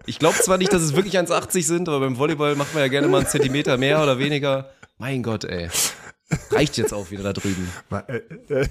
Ich 0.06 0.20
glaube 0.20 0.38
zwar 0.38 0.58
nicht, 0.58 0.74
dass 0.74 0.82
es 0.82 0.98
wirklich 0.98 1.18
1,80 1.18 1.64
sind, 1.64 1.88
aber 1.88 2.02
beim 2.02 2.18
Volleyball 2.18 2.56
macht 2.56 2.74
man 2.74 2.84
ja 2.84 2.90
gerne 2.90 3.08
mal 3.08 3.20
einen 3.20 3.28
Zentimeter 3.28 3.78
mehr 3.78 4.04
oder 4.04 4.20
weniger. 4.20 4.70
Mein 5.04 5.22
Gott, 5.22 5.44
ey. 5.44 5.70
Reicht 6.50 6.78
jetzt 6.78 6.94
auch 6.94 7.12
wieder 7.12 7.24
da 7.24 7.34
drüben. 7.34 7.70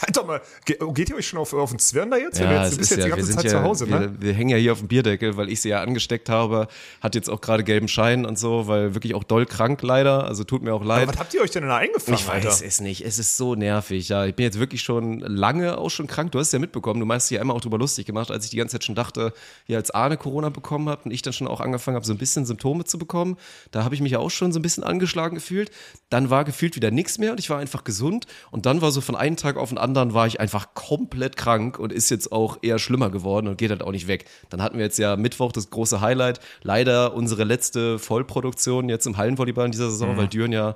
Halt 0.00 0.16
doch 0.16 0.26
mal, 0.26 0.40
oh, 0.80 0.92
geht 0.92 1.10
ihr 1.10 1.16
euch 1.16 1.28
schon 1.28 1.38
auf, 1.38 1.52
auf 1.52 1.70
den 1.70 1.78
Zwirn 1.78 2.10
da 2.10 2.16
jetzt? 2.16 2.38
Ja, 2.38 2.64
jetzt, 2.64 2.72
du 2.72 2.78
bist 2.78 2.90
ist 2.92 2.96
jetzt 2.96 3.04
die 3.04 3.10
ja, 3.10 3.16
wir 3.16 3.22
ganze 3.22 3.36
Zeit 3.36 3.44
ja, 3.44 3.50
zu 3.50 3.62
Hause, 3.62 3.88
wir, 3.88 4.00
ne? 4.00 4.14
wir 4.18 4.32
hängen 4.32 4.50
ja 4.50 4.56
hier 4.56 4.72
auf 4.72 4.78
dem 4.78 4.88
Bierdeckel, 4.88 5.36
weil 5.36 5.48
ich 5.50 5.60
sie 5.60 5.68
ja 5.68 5.82
angesteckt 5.82 6.28
habe. 6.28 6.68
Hat 7.00 7.14
jetzt 7.14 7.30
auch 7.30 7.40
gerade 7.40 7.64
gelben 7.64 7.88
Schein 7.88 8.26
und 8.26 8.38
so, 8.38 8.66
weil 8.66 8.94
wirklich 8.94 9.14
auch 9.14 9.24
doll 9.24 9.46
krank 9.46 9.82
leider. 9.82 10.24
Also 10.24 10.44
tut 10.44 10.62
mir 10.62 10.74
auch 10.74 10.84
leid. 10.84 11.04
Aber 11.04 11.12
was 11.12 11.20
habt 11.20 11.34
ihr 11.34 11.42
euch 11.42 11.50
denn 11.50 11.66
da 11.66 11.76
eingefangen, 11.76 12.18
Ich 12.18 12.26
weiß 12.26 12.46
Alter? 12.46 12.64
es 12.66 12.80
nicht. 12.80 13.04
Es 13.04 13.18
ist 13.18 13.36
so 13.36 13.54
nervig. 13.54 14.08
Ja, 14.08 14.26
ich 14.26 14.34
bin 14.34 14.44
jetzt 14.44 14.58
wirklich 14.58 14.82
schon 14.82 15.20
lange 15.20 15.78
auch 15.78 15.90
schon 15.90 16.06
krank. 16.06 16.32
Du 16.32 16.38
hast 16.38 16.48
es 16.48 16.52
ja 16.52 16.58
mitbekommen. 16.58 17.00
Du 17.00 17.06
meinst 17.06 17.30
ja 17.30 17.40
immer 17.40 17.54
auch 17.54 17.60
drüber 17.60 17.78
lustig 17.78 18.06
gemacht, 18.06 18.30
als 18.30 18.44
ich 18.44 18.50
die 18.50 18.56
ganze 18.56 18.72
Zeit 18.72 18.84
schon 18.84 18.94
dachte, 18.94 19.32
ja, 19.66 19.78
als 19.78 19.90
Arne 19.92 20.16
Corona 20.16 20.48
bekommen 20.48 20.88
hat 20.88 21.04
und 21.04 21.12
ich 21.12 21.22
dann 21.22 21.32
schon 21.32 21.46
auch 21.46 21.60
angefangen 21.60 21.94
habe, 21.94 22.06
so 22.06 22.12
ein 22.12 22.18
bisschen 22.18 22.46
Symptome 22.46 22.84
zu 22.84 22.98
bekommen. 22.98 23.36
Da 23.70 23.84
habe 23.84 23.94
ich 23.94 24.00
mich 24.00 24.12
ja 24.12 24.18
auch 24.18 24.30
schon 24.30 24.52
so 24.52 24.58
ein 24.58 24.62
bisschen 24.62 24.82
angeschlagen 24.84 25.36
gefühlt. 25.36 25.70
Dann 26.10 26.30
war 26.30 26.44
gefühlt 26.44 26.76
wieder 26.76 26.90
nichts 26.90 27.18
mehr 27.18 27.32
und 27.32 27.38
ich 27.38 27.50
war 27.50 27.58
einfach 27.58 27.84
gesund. 27.84 28.26
Und 28.50 28.66
dann 28.66 28.80
war 28.80 28.90
so 28.90 29.00
von 29.00 29.16
einem 29.16 29.36
Tag 29.36 29.56
auf 29.56 29.68
den 29.68 29.78
anderen 29.84 30.14
war 30.14 30.26
ich 30.26 30.40
einfach 30.40 30.74
komplett 30.74 31.36
krank 31.36 31.78
und 31.78 31.92
ist 31.92 32.10
jetzt 32.10 32.32
auch 32.32 32.58
eher 32.62 32.80
schlimmer 32.80 33.10
geworden 33.10 33.46
und 33.46 33.58
geht 33.58 33.70
halt 33.70 33.82
auch 33.82 33.92
nicht 33.92 34.08
weg. 34.08 34.24
Dann 34.50 34.60
hatten 34.60 34.78
wir 34.78 34.84
jetzt 34.84 34.98
ja 34.98 35.14
Mittwoch 35.14 35.52
das 35.52 35.70
große 35.70 36.00
Highlight. 36.00 36.40
Leider 36.62 37.14
unsere 37.14 37.44
letzte 37.44 38.00
Vollproduktion 38.00 38.88
jetzt 38.88 39.06
im 39.06 39.16
Hallenvolleyball 39.16 39.66
in 39.66 39.72
dieser 39.72 39.90
Saison, 39.90 40.16
weil 40.16 40.26
Düren 40.26 40.50
ja 40.50 40.74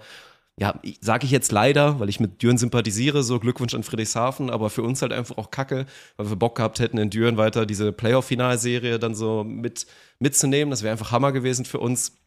ja, 0.60 0.74
sage 1.00 1.24
ich 1.24 1.30
jetzt 1.30 1.52
leider, 1.52 2.00
weil 2.00 2.08
ich 2.08 2.18
mit 2.18 2.42
Düren 2.42 2.58
sympathisiere, 2.58 3.22
so 3.22 3.38
Glückwunsch 3.38 3.74
an 3.74 3.84
Friedrichshafen, 3.84 4.50
aber 4.50 4.70
für 4.70 4.82
uns 4.82 5.00
halt 5.02 5.12
einfach 5.12 5.38
auch 5.38 5.52
Kacke, 5.52 5.86
weil 6.16 6.30
wir 6.30 6.36
Bock 6.36 6.56
gehabt 6.56 6.80
hätten, 6.80 6.98
in 6.98 7.10
Düren 7.10 7.36
weiter 7.36 7.64
diese 7.64 7.92
Playoff-Finalserie 7.92 8.98
dann 8.98 9.14
so 9.14 9.44
mit, 9.44 9.86
mitzunehmen. 10.18 10.70
Das 10.70 10.82
wäre 10.82 10.90
einfach 10.90 11.12
Hammer 11.12 11.30
gewesen 11.30 11.64
für 11.64 11.78
uns. 11.78 12.18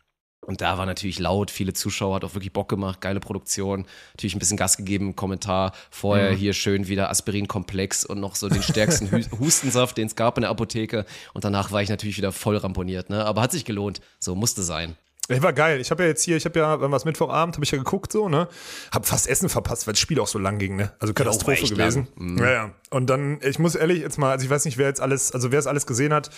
Und 0.44 0.62
da 0.62 0.78
war 0.80 0.88
natürlich 0.88 1.20
laut, 1.20 1.52
viele 1.52 1.74
Zuschauer, 1.74 2.16
hat 2.16 2.24
auch 2.24 2.34
wirklich 2.34 2.52
Bock 2.52 2.68
gemacht, 2.68 3.00
geile 3.00 3.20
Produktion, 3.20 3.86
natürlich 4.14 4.36
ein 4.36 4.40
bisschen 4.40 4.58
Gas 4.58 4.76
gegeben, 4.76 5.16
Kommentar, 5.16 5.72
vorher 5.92 6.32
hier 6.32 6.54
schön 6.54 6.88
wieder 6.88 7.12
Aspirin-Komplex 7.12 8.06
und 8.06 8.20
noch 8.20 8.36
so 8.36 8.50
den 8.50 8.64
stärksten 8.64 9.12
Hu- 9.12 9.22
Hustensaft, 9.40 9.98
den 9.98 10.08
es 10.08 10.16
gab 10.16 10.38
in 10.38 10.42
der 10.42 10.50
Apotheke. 10.50 11.06
Und 11.34 11.44
danach 11.46 11.72
war 11.72 11.84
ich 11.84 11.90
natürlich 11.90 12.18
wieder 12.18 12.32
voll 12.32 12.58
ramponiert, 12.58 13.12
ne? 13.12 13.24
aber 13.24 13.42
hat 13.42 13.52
sich 13.52 13.66
gelohnt, 13.66 14.02
so 14.20 14.34
musste 14.36 14.64
sein. 14.64 14.96
Ey, 15.32 15.44
war 15.44 15.54
geil. 15.54 15.80
Ich 15.80 15.92
habe 15.92 16.04
ja 16.04 16.10
jetzt 16.10 16.24
hier, 16.24 16.38
ich 16.38 16.46
habe 16.46 16.60
ja, 16.60 16.82
wann 16.82 16.92
war 16.92 16.98
es 16.98 17.06
Mittwochabend, 17.06 17.56
habe 17.56 17.64
ich 17.64 17.72
ja 17.72 17.78
geguckt 17.78 18.12
so, 18.12 18.30
ne? 18.30 18.48
Hab 18.92 19.06
fast 19.06 19.28
Essen 19.28 19.50
verpasst, 19.50 19.88
weil 19.88 19.94
das 19.94 20.00
Spiel 20.00 20.20
auch 20.20 20.28
so 20.28 20.40
lang 20.40 20.58
ging, 20.58 20.76
ne? 20.76 20.92
Also 21.00 21.14
Katastrophe 21.14 21.54
echt 21.54 21.70
gewesen. 21.70 22.08
Mhm. 22.16 22.38
Ja, 22.38 22.52
ja. 22.52 22.72
Und 22.90 23.10
dann, 23.10 23.40
ich 23.42 23.58
muss 23.58 23.76
ehrlich 23.76 24.00
jetzt 24.00 24.18
mal, 24.18 24.32
also 24.32 24.44
ich 24.44 24.50
weiß 24.50 24.66
nicht, 24.66 24.78
wer 24.78 24.88
jetzt 24.88 25.00
alles, 25.00 25.32
also 25.32 25.54
wer 25.54 25.60
es 25.60 25.66
alles 25.68 25.88
gesehen 25.88 26.14
hat. 26.14 26.30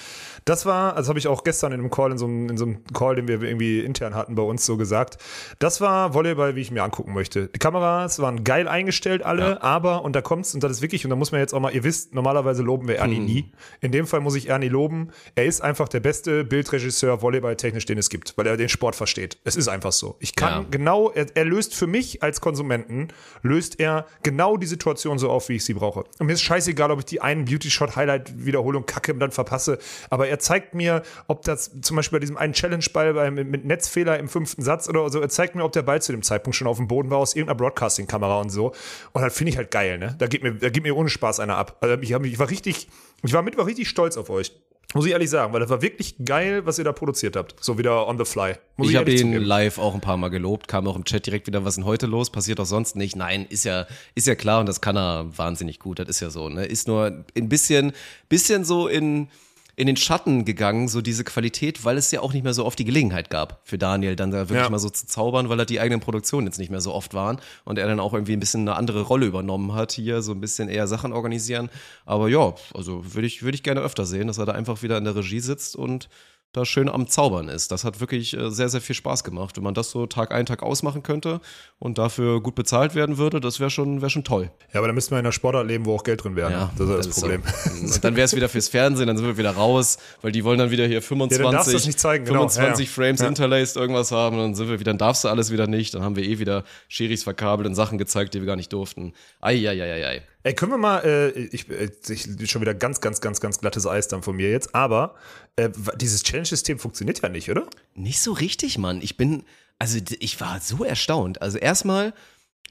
Das 0.46 0.68
war, 0.68 0.96
also 0.96 1.10
habe 1.10 1.18
ich 1.18 1.28
auch 1.28 1.44
gestern 1.44 1.72
in 1.72 1.80
einem 1.80 1.90
Call, 1.90 2.12
in 2.12 2.20
so 2.20 2.26
einem, 2.26 2.50
in 2.50 2.58
so 2.58 2.66
einem 2.66 2.84
Call, 2.94 3.16
den 3.16 3.28
wir 3.28 3.42
irgendwie 3.42 3.80
intern 3.80 4.14
hatten 4.14 4.36
bei 4.36 4.44
uns 4.44 4.64
so 4.64 4.78
gesagt. 4.78 5.18
Das 5.58 5.82
war 5.82 6.14
Volleyball, 6.14 6.56
wie 6.56 6.62
ich 6.62 6.70
mir 6.70 6.84
angucken 6.84 7.14
möchte. 7.14 7.48
Die 7.48 7.58
Kameras 7.58 8.20
waren 8.20 8.44
geil 8.44 8.68
eingestellt 8.68 9.24
alle, 9.24 9.64
aber, 9.64 10.04
und 10.04 10.16
da 10.16 10.22
kommt's, 10.22 10.54
und 10.54 10.64
das 10.64 10.74
ist 10.74 10.82
wirklich, 10.84 11.04
und 11.06 11.10
da 11.10 11.16
muss 11.16 11.32
man 11.32 11.42
jetzt 11.42 11.56
auch 11.56 11.60
mal, 11.60 11.74
ihr 11.74 11.84
wisst, 11.84 12.14
normalerweise 12.14 12.62
loben 12.62 12.88
wir 12.88 12.98
Ernie 12.98 13.20
nie. 13.20 13.52
In 13.82 13.92
dem 13.92 14.06
Fall 14.06 14.20
muss 14.20 14.36
ich 14.36 14.50
Ernie 14.50 14.70
loben. 14.70 15.10
Er 15.34 15.46
ist 15.46 15.62
einfach 15.62 15.90
der 15.90 16.02
beste 16.02 16.44
Bildregisseur 16.44 17.24
Volleyball-technisch, 17.24 17.86
den 17.86 17.98
es 17.98 18.10
gibt, 18.10 18.38
weil 18.38 18.46
er 18.46 18.58
den 18.58 18.70
Sport 18.70 18.83
versteht. 18.92 19.38
Es 19.46 19.56
ist 19.56 19.70
einfach 19.70 19.94
so. 19.94 20.18
Ich 20.20 20.36
kann 20.36 20.64
Ja. 20.64 20.68
genau, 20.70 21.10
er, 21.12 21.28
er 21.34 21.46
löst 21.46 21.74
für 21.74 21.88
mich 21.88 22.22
als 22.22 22.42
Konsumenten, 22.42 23.08
löst 23.42 23.80
er 23.80 24.06
genau 24.22 24.58
die 24.58 24.68
Situation 24.68 25.18
so 25.18 25.30
auf, 25.30 25.48
wie 25.48 25.56
ich 25.56 25.64
sie 25.64 25.74
brauche. 25.74 26.04
Und 26.20 26.28
mir 26.28 26.34
ist 26.34 26.42
scheißegal, 26.42 26.92
ob 26.92 27.00
ich 27.00 27.06
die 27.06 27.22
einen 27.22 27.46
Beauty-Shot-Highlight-Wiederholung 27.46 28.86
kacke 28.86 29.14
und 29.14 29.20
dann 29.20 29.32
verpasse, 29.32 29.80
aber 30.10 30.28
er 30.28 30.40
zeigt 30.40 30.76
mir, 30.76 31.04
ob 31.28 31.44
das 31.44 31.72
zum 31.82 31.96
Beispiel 31.96 32.18
bei 32.18 32.22
diesem 32.22 32.36
einen 32.38 32.54
Challenge-Ball 32.54 33.32
mit, 33.32 33.48
mit 33.48 33.66
Netzfehler 33.66 34.20
im 34.20 34.28
fünften 34.28 34.62
Satz 34.62 34.90
oder 34.90 35.10
so, 35.10 35.22
er 35.22 35.30
zeigt 35.30 35.56
mir, 35.56 35.64
ob 35.64 35.72
der 35.72 35.84
Ball 35.84 36.02
zu 36.02 36.12
dem 36.12 36.22
Zeitpunkt 36.24 36.56
schon 36.56 36.68
auf 36.68 36.78
dem 36.78 36.88
Boden 36.88 37.10
war 37.10 37.20
aus 37.20 37.36
irgendeiner 37.36 37.58
Broadcasting-Kamera 37.58 38.42
und 38.42 38.50
so. 38.50 38.74
Und 39.14 39.22
das 39.22 39.34
finde 39.34 39.52
ich 39.52 39.58
halt 39.58 39.72
geil, 39.72 39.98
ne? 39.98 40.16
Da 40.18 40.28
geht 40.28 40.44
mir, 40.44 40.54
da 40.54 40.70
geht 40.70 40.84
mir 40.84 40.96
ohne 40.98 41.10
Spaß 41.10 41.40
einer 41.40 41.56
ab. 41.58 41.78
Also 41.82 41.98
ich, 42.02 42.14
hab, 42.14 42.26
ich 42.26 42.40
war 42.40 42.50
richtig, 42.50 42.88
ich 43.24 43.34
war 43.34 43.42
Mittwoch 43.42 43.68
richtig 43.68 43.88
stolz 43.88 44.18
auf 44.18 44.30
euch. 44.30 44.52
Muss 44.94 45.06
ich 45.06 45.12
ehrlich 45.12 45.30
sagen, 45.30 45.54
weil 45.54 45.60
das 45.60 45.70
war 45.70 45.82
wirklich 45.82 46.16
geil, 46.24 46.66
was 46.66 46.78
ihr 46.78 46.84
da 46.84 46.92
produziert 46.92 47.36
habt. 47.36 47.56
So 47.60 47.78
wieder 47.78 48.08
on 48.08 48.18
the 48.18 48.26
fly. 48.26 48.54
Muss 48.78 48.90
ich 48.90 48.96
habe 48.96 49.10
ehrlich 49.10 49.22
ihn 49.22 49.34
zugeben. 49.34 49.46
live 49.46 49.80
auch 49.80 49.96
ein 49.96 50.02
paar 50.02 50.18
Mal 50.18 50.30
gelobt, 50.30 50.68
kam 50.68 50.88
auch 50.88 50.96
im 50.96 51.04
Chat 51.04 51.26
direkt 51.26 51.48
wieder, 51.48 51.64
was 51.66 51.74
ist 51.74 51.76
denn 51.78 51.86
heute 51.86 52.06
los? 52.06 52.30
Passiert 52.30 52.60
doch 52.60 52.66
sonst 52.66 52.96
nicht. 52.96 53.16
Nein, 53.16 53.46
ist 53.50 53.66
ja, 53.66 53.88
ist 54.14 54.28
ja 54.28 54.36
klar 54.36 54.60
und 54.60 54.68
das 54.68 54.82
kann 54.82 54.96
er 54.96 55.26
wahnsinnig 55.36 55.80
gut, 55.80 56.00
das 56.00 56.10
ist 56.10 56.20
ja 56.20 56.30
so. 56.30 56.50
Ne? 56.50 56.66
Ist 56.66 56.88
nur 56.88 57.26
ein 57.36 57.50
bisschen, 57.50 57.94
bisschen 58.30 58.66
so 58.66 58.88
in, 58.88 59.30
in 59.76 59.88
den 59.88 59.98
Schatten 59.98 60.46
gegangen, 60.46 60.88
so 60.88 61.02
diese 61.02 61.24
Qualität, 61.24 61.84
weil 61.84 61.98
es 61.98 62.12
ja 62.12 62.22
auch 62.22 62.32
nicht 62.34 62.44
mehr 62.44 62.54
so 62.54 62.64
oft 62.64 62.78
die 62.78 62.86
Gelegenheit 62.86 63.32
gab 63.32 63.60
für 63.64 63.78
Daniel, 63.80 64.16
dann 64.16 64.30
da 64.30 64.50
wirklich 64.50 64.66
Ja. 64.66 64.70
mal 64.70 64.78
so 64.78 64.90
zu 64.90 65.08
zaubern, 65.08 65.50
weil 65.50 65.58
er 65.60 65.66
die 65.66 65.80
eigenen 65.80 66.00
Produktionen 66.00 66.46
jetzt 66.46 66.60
nicht 66.60 66.70
mehr 66.70 66.82
so 66.82 66.94
oft 66.94 67.14
waren 67.16 67.40
und 67.66 67.80
er 67.80 67.88
dann 67.88 68.00
auch 68.00 68.14
irgendwie 68.14 68.34
ein 68.34 68.40
bisschen 68.40 68.62
eine 68.62 68.76
andere 68.76 69.02
Rolle 69.02 69.26
übernommen 69.26 69.74
hat, 69.74 69.92
hier 69.94 70.22
so 70.22 70.32
ein 70.32 70.42
bisschen 70.42 70.70
eher 70.70 70.86
Sachen 70.88 71.12
organisieren. 71.12 71.70
Aber 72.06 72.30
ja, 72.30 72.54
also 72.76 73.16
würde 73.16 73.26
ich, 73.26 73.42
würde 73.42 73.56
ich 73.56 73.64
gerne 73.64 73.82
öfter 73.82 74.06
sehen, 74.06 74.28
dass 74.28 74.38
er 74.38 74.46
da 74.46 74.52
einfach 74.52 74.84
wieder 74.84 74.98
in 75.00 75.06
der 75.06 75.16
Regie 75.16 75.40
sitzt 75.40 75.76
und 75.76 76.08
da 76.54 76.66
schön 76.66 76.88
am 76.88 77.08
Zaubern 77.08 77.50
ist. 77.50 77.72
Das 77.72 77.84
hat 77.84 78.00
wirklich 78.00 78.38
äh, 78.38 78.50
sehr, 78.52 78.70
sehr 78.70 78.80
viel 78.80 78.96
Spaß 78.96 79.24
gemacht. 79.24 79.58
Wenn 79.58 79.64
man 79.64 79.74
das 79.74 79.90
so 79.90 80.06
Tag 80.06 80.32
ein, 80.32 80.46
Tag 80.46 80.64
ausmachen 80.64 81.02
könnte 81.04 81.42
und 81.80 81.98
dafür 81.98 82.42
gut 82.42 82.56
bezahlt 82.56 82.96
werden 82.96 83.18
würde, 83.18 83.42
das 83.42 83.60
wäre 83.60 83.70
schon, 83.72 84.02
wär 84.02 84.10
schon 84.10 84.24
toll. 84.24 84.52
Ja, 84.72 84.80
aber 84.80 84.88
da 84.88 84.94
müssten 84.94 85.12
wir 85.12 85.20
in 85.20 85.26
einer 85.26 85.32
Sportart 85.32 85.68
leben, 85.68 85.86
wo 85.86 85.96
auch 85.96 86.04
Geld 86.04 86.24
drin 86.24 86.36
wäre. 86.36 86.52
ne? 86.52 86.70
das 86.78 86.90
ist 87.08 87.10
das, 87.10 87.20
Problem. 87.22 87.42
So. 87.64 87.96
Und 87.96 88.04
dann 88.04 88.16
wäre 88.16 88.26
es 88.26 88.36
wieder 88.36 88.50
fürs 88.50 88.70
Fernsehen, 88.70 89.08
dann 89.08 89.18
sind 89.18 89.26
wir 89.26 89.38
wieder 89.38 89.52
raus, 89.52 89.98
weil 90.22 90.32
die 90.32 90.44
wollen 90.44 90.60
dann 90.60 90.70
wieder 90.72 90.86
hier 90.86 91.02
25, 91.02 91.52
darfst 91.52 91.68
du 91.70 91.74
das 91.74 91.86
nicht 91.88 92.00
zeigen, 92.00 92.26
genau. 92.26 92.48
25 92.48 92.86
Ja, 92.86 92.90
ja. 92.90 92.94
Frames 92.96 93.20
Ja. 93.22 93.28
interlaced 93.28 93.76
irgendwas 93.76 94.12
haben, 94.12 94.38
dann 94.38 94.54
sind 94.56 94.70
wir 94.70 94.80
wieder, 94.80 94.92
dann 94.92 95.00
darfst 95.00 95.24
du 95.24 95.30
alles 95.30 95.52
wieder 95.52 95.66
nicht, 95.68 95.94
dann 95.96 96.04
haben 96.04 96.16
wir 96.16 96.24
eh 96.24 96.38
wieder 96.38 96.64
Schiris 96.88 97.24
verkabelt 97.24 97.68
und 97.68 97.74
Sachen 97.76 97.98
gezeigt, 97.98 98.36
die 98.36 98.40
wir 98.42 98.46
gar 98.46 98.56
nicht 98.56 98.72
durften. 98.72 99.14
Eieieiei. 99.42 100.22
Ey, 100.46 100.54
können 100.54 100.72
wir 100.74 100.78
mal, 100.78 101.00
äh, 101.06 101.30
ich, 101.30 101.70
äh, 101.70 101.90
ich 102.10 102.52
schon 102.52 102.62
wieder 102.62 102.74
ganz, 102.74 103.00
ganz, 103.00 103.22
ganz, 103.22 103.40
ganz 103.40 103.60
glattes 103.60 103.88
Eis 103.88 104.10
dann 104.10 104.24
von 104.24 104.36
mir 104.36 104.50
jetzt, 104.50 104.76
aber 104.76 105.16
äh, 105.56 105.70
dieses 105.96 106.24
Challenge-System 106.24 106.80
funktioniert 106.80 107.22
ja 107.22 107.30
nicht, 107.30 107.50
oder? 107.50 107.66
Nicht 107.96 108.22
so 108.22 108.34
richtig, 108.34 108.78
Mann. 108.78 109.02
Ich 109.02 109.16
bin, 109.16 109.44
also 109.80 109.98
ich 110.20 110.42
war 110.42 110.60
so 110.60 110.84
erstaunt. 110.84 111.42
Also 111.42 111.58
erstmal, 111.58 112.14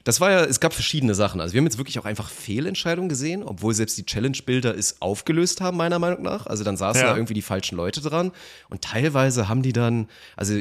das 0.03 0.21
war 0.21 0.29
ja, 0.29 0.43
es 0.43 0.59
gab 0.59 0.73
verschiedene 0.73 1.15
Sachen. 1.15 1.41
Also 1.41 1.53
wir 1.53 1.59
haben 1.61 1.65
jetzt 1.65 1.79
wirklich 1.79 1.97
auch 1.97 2.05
einfach 2.05 2.29
Fehlentscheidungen 2.29 3.09
gesehen, 3.09 3.41
obwohl 3.41 3.73
selbst 3.73 3.97
die 3.97 4.05
Challenge-Bilder 4.05 4.77
es 4.77 5.01
aufgelöst 5.01 5.59
haben, 5.61 5.77
meiner 5.77 5.97
Meinung 5.97 6.21
nach. 6.21 6.45
Also 6.45 6.63
dann 6.63 6.77
saßen 6.77 7.01
Ja. 7.01 7.09
da 7.09 7.15
irgendwie 7.15 7.33
die 7.33 7.41
falschen 7.41 7.75
Leute 7.75 8.01
dran 8.01 8.31
und 8.69 8.83
teilweise 8.83 9.47
haben 9.49 9.63
die 9.63 9.73
dann, 9.73 10.09
also 10.35 10.59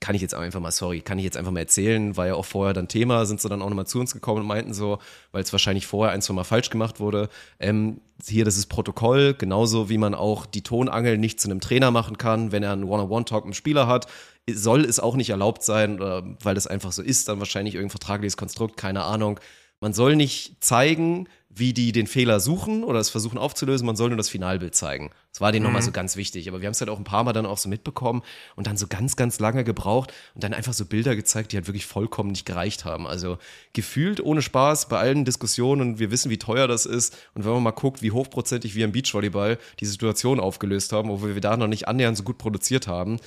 kann 0.00 0.14
ich 0.14 0.22
jetzt 0.22 0.34
einfach 0.34 0.60
mal, 0.60 0.70
sorry, 0.70 1.00
kann 1.00 1.18
ich 1.18 1.24
jetzt 1.24 1.36
einfach 1.36 1.50
mal 1.50 1.60
erzählen, 1.60 2.16
war 2.16 2.26
ja 2.28 2.34
auch 2.34 2.44
vorher 2.44 2.72
dann 2.72 2.88
Thema, 2.88 3.26
sind 3.26 3.40
sie 3.40 3.48
dann 3.48 3.62
auch 3.62 3.68
nochmal 3.68 3.86
zu 3.86 3.98
uns 3.98 4.12
gekommen 4.12 4.42
und 4.42 4.46
meinten 4.46 4.72
so, 4.72 4.98
weil 5.32 5.42
es 5.42 5.52
wahrscheinlich 5.52 5.86
vorher 5.86 6.14
ein, 6.14 6.22
zwei 6.22 6.34
Mal 6.34 6.44
falsch 6.44 6.70
gemacht 6.70 7.00
wurde, 7.00 7.28
ähm, 7.58 8.00
hier, 8.24 8.44
das 8.44 8.56
ist 8.56 8.66
Protokoll, 8.66 9.34
genauso 9.34 9.88
wie 9.88 9.98
man 9.98 10.14
auch 10.14 10.46
die 10.46 10.62
Tonangel 10.62 11.18
nicht 11.18 11.40
zu 11.40 11.48
einem 11.48 11.60
Trainer 11.60 11.90
machen 11.90 12.18
kann, 12.18 12.52
wenn 12.52 12.62
er 12.62 12.72
einen 12.72 12.84
One-on-One-Talk 12.84 13.44
mit 13.44 13.54
dem 13.54 13.56
Spieler 13.56 13.86
hat, 13.86 14.06
soll 14.50 14.84
es 14.84 15.00
auch 15.00 15.16
nicht 15.16 15.30
erlaubt 15.30 15.62
sein, 15.62 15.96
oder 15.96 16.24
weil 16.42 16.54
das 16.54 16.66
einfach 16.66 16.92
so 16.92 17.02
ist, 17.02 17.28
dann 17.28 17.38
wahrscheinlich 17.38 17.74
irgendein 17.74 17.90
vertragliches 17.90 18.36
Konstrukt, 18.36 18.76
keine 18.76 19.04
Ahnung. 19.04 19.38
Man 19.80 19.92
soll 19.92 20.16
nicht 20.16 20.56
zeigen, 20.60 21.28
wie 21.58 21.72
die 21.72 21.92
den 21.92 22.06
Fehler 22.06 22.40
suchen 22.40 22.84
oder 22.84 22.98
es 23.00 23.10
versuchen 23.10 23.38
aufzulösen, 23.38 23.86
man 23.86 23.96
soll 23.96 24.10
nur 24.10 24.16
das 24.16 24.28
Finalbild 24.28 24.74
zeigen. 24.74 25.10
Das 25.32 25.40
war 25.40 25.52
denen 25.52 25.64
mhm. 25.64 25.68
nochmal 25.68 25.82
so 25.82 25.92
ganz 25.92 26.16
wichtig. 26.16 26.48
Aber 26.48 26.60
wir 26.60 26.66
haben 26.66 26.72
es 26.72 26.80
halt 26.80 26.90
auch 26.90 26.98
ein 26.98 27.04
paar 27.04 27.24
Mal 27.24 27.32
dann 27.32 27.46
auch 27.46 27.58
so 27.58 27.68
mitbekommen 27.68 28.22
und 28.56 28.66
dann 28.66 28.76
so 28.76 28.86
ganz, 28.86 29.16
ganz 29.16 29.40
lange 29.40 29.64
gebraucht 29.64 30.12
und 30.34 30.44
dann 30.44 30.54
einfach 30.54 30.72
so 30.72 30.84
Bilder 30.84 31.16
gezeigt, 31.16 31.52
die 31.52 31.56
halt 31.56 31.66
wirklich 31.66 31.86
vollkommen 31.86 32.30
nicht 32.30 32.44
gereicht 32.44 32.84
haben. 32.84 33.06
Also 33.06 33.38
gefühlt 33.72 34.20
ohne 34.20 34.42
Spaß 34.42 34.88
bei 34.88 34.98
allen 34.98 35.24
Diskussionen 35.24 35.80
und 35.80 35.98
wir 35.98 36.10
wissen, 36.10 36.30
wie 36.30 36.38
teuer 36.38 36.68
das 36.68 36.86
ist. 36.86 37.16
Und 37.34 37.44
wenn 37.44 37.52
man 37.52 37.62
mal 37.62 37.70
guckt, 37.72 38.02
wie 38.02 38.12
hochprozentig 38.12 38.74
wir 38.74 38.84
im 38.84 38.92
Beachvolleyball 38.92 39.58
die 39.80 39.86
Situation 39.86 40.40
aufgelöst 40.40 40.92
haben, 40.92 41.10
obwohl 41.10 41.34
wir 41.34 41.40
da 41.40 41.56
noch 41.56 41.66
nicht 41.68 41.88
annähernd 41.88 42.16
so 42.16 42.22
gut 42.22 42.38
produziert 42.38 42.86
haben, 42.86 43.18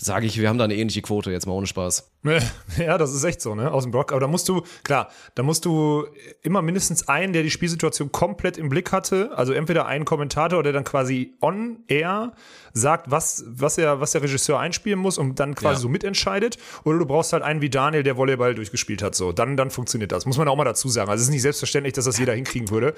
sage 0.00 0.26
ich, 0.26 0.40
wir 0.40 0.48
haben 0.48 0.58
da 0.58 0.64
eine 0.64 0.74
ähnliche 0.74 1.00
Quote, 1.00 1.30
jetzt 1.30 1.46
mal 1.46 1.52
ohne 1.52 1.66
Spaß. 1.66 2.10
Ja, 2.78 2.98
das 2.98 3.14
ist 3.14 3.24
echt 3.24 3.40
so, 3.40 3.54
ne? 3.54 3.70
Aus 3.72 3.84
dem 3.84 3.92
Block. 3.92 4.12
Aber 4.12 4.20
da 4.20 4.26
musst 4.26 4.48
du, 4.48 4.62
klar, 4.82 5.08
da 5.34 5.42
musst 5.42 5.64
du 5.64 6.06
immer 6.42 6.60
mindestens 6.60 7.08
einen, 7.08 7.32
der 7.32 7.42
die 7.42 7.50
Spielsituation 7.50 8.12
komplett 8.12 8.58
im 8.58 8.68
Blick 8.68 8.92
hatte. 8.92 9.30
Also 9.36 9.52
entweder 9.52 9.86
einen 9.86 10.04
Kommentator, 10.04 10.62
der 10.62 10.72
dann 10.72 10.84
quasi 10.84 11.34
on 11.40 11.84
air 11.86 12.32
sagt, 12.72 13.10
was, 13.10 13.44
was, 13.46 13.78
er, 13.78 14.00
was 14.00 14.12
der 14.12 14.22
Regisseur 14.22 14.58
einspielen 14.58 14.98
muss 14.98 15.16
und 15.16 15.40
dann 15.40 15.54
quasi 15.54 15.76
ja. 15.76 15.80
so 15.80 15.88
mitentscheidet. 15.88 16.58
Oder 16.84 16.98
du 16.98 17.06
brauchst 17.06 17.32
halt 17.32 17.42
einen 17.42 17.62
wie 17.62 17.70
Daniel, 17.70 18.02
der 18.02 18.16
Volleyball 18.16 18.54
durchgespielt 18.54 19.02
hat. 19.02 19.14
So, 19.14 19.32
dann, 19.32 19.56
dann 19.56 19.70
funktioniert 19.70 20.12
das. 20.12 20.26
Muss 20.26 20.36
man 20.36 20.48
auch 20.48 20.56
mal 20.56 20.64
dazu 20.64 20.88
sagen. 20.88 21.08
Also 21.08 21.22
es 21.22 21.28
ist 21.28 21.32
nicht 21.32 21.42
selbstverständlich, 21.42 21.94
dass 21.94 22.04
das 22.04 22.18
jeder 22.18 22.34
hinkriegen 22.34 22.70
würde. 22.70 22.94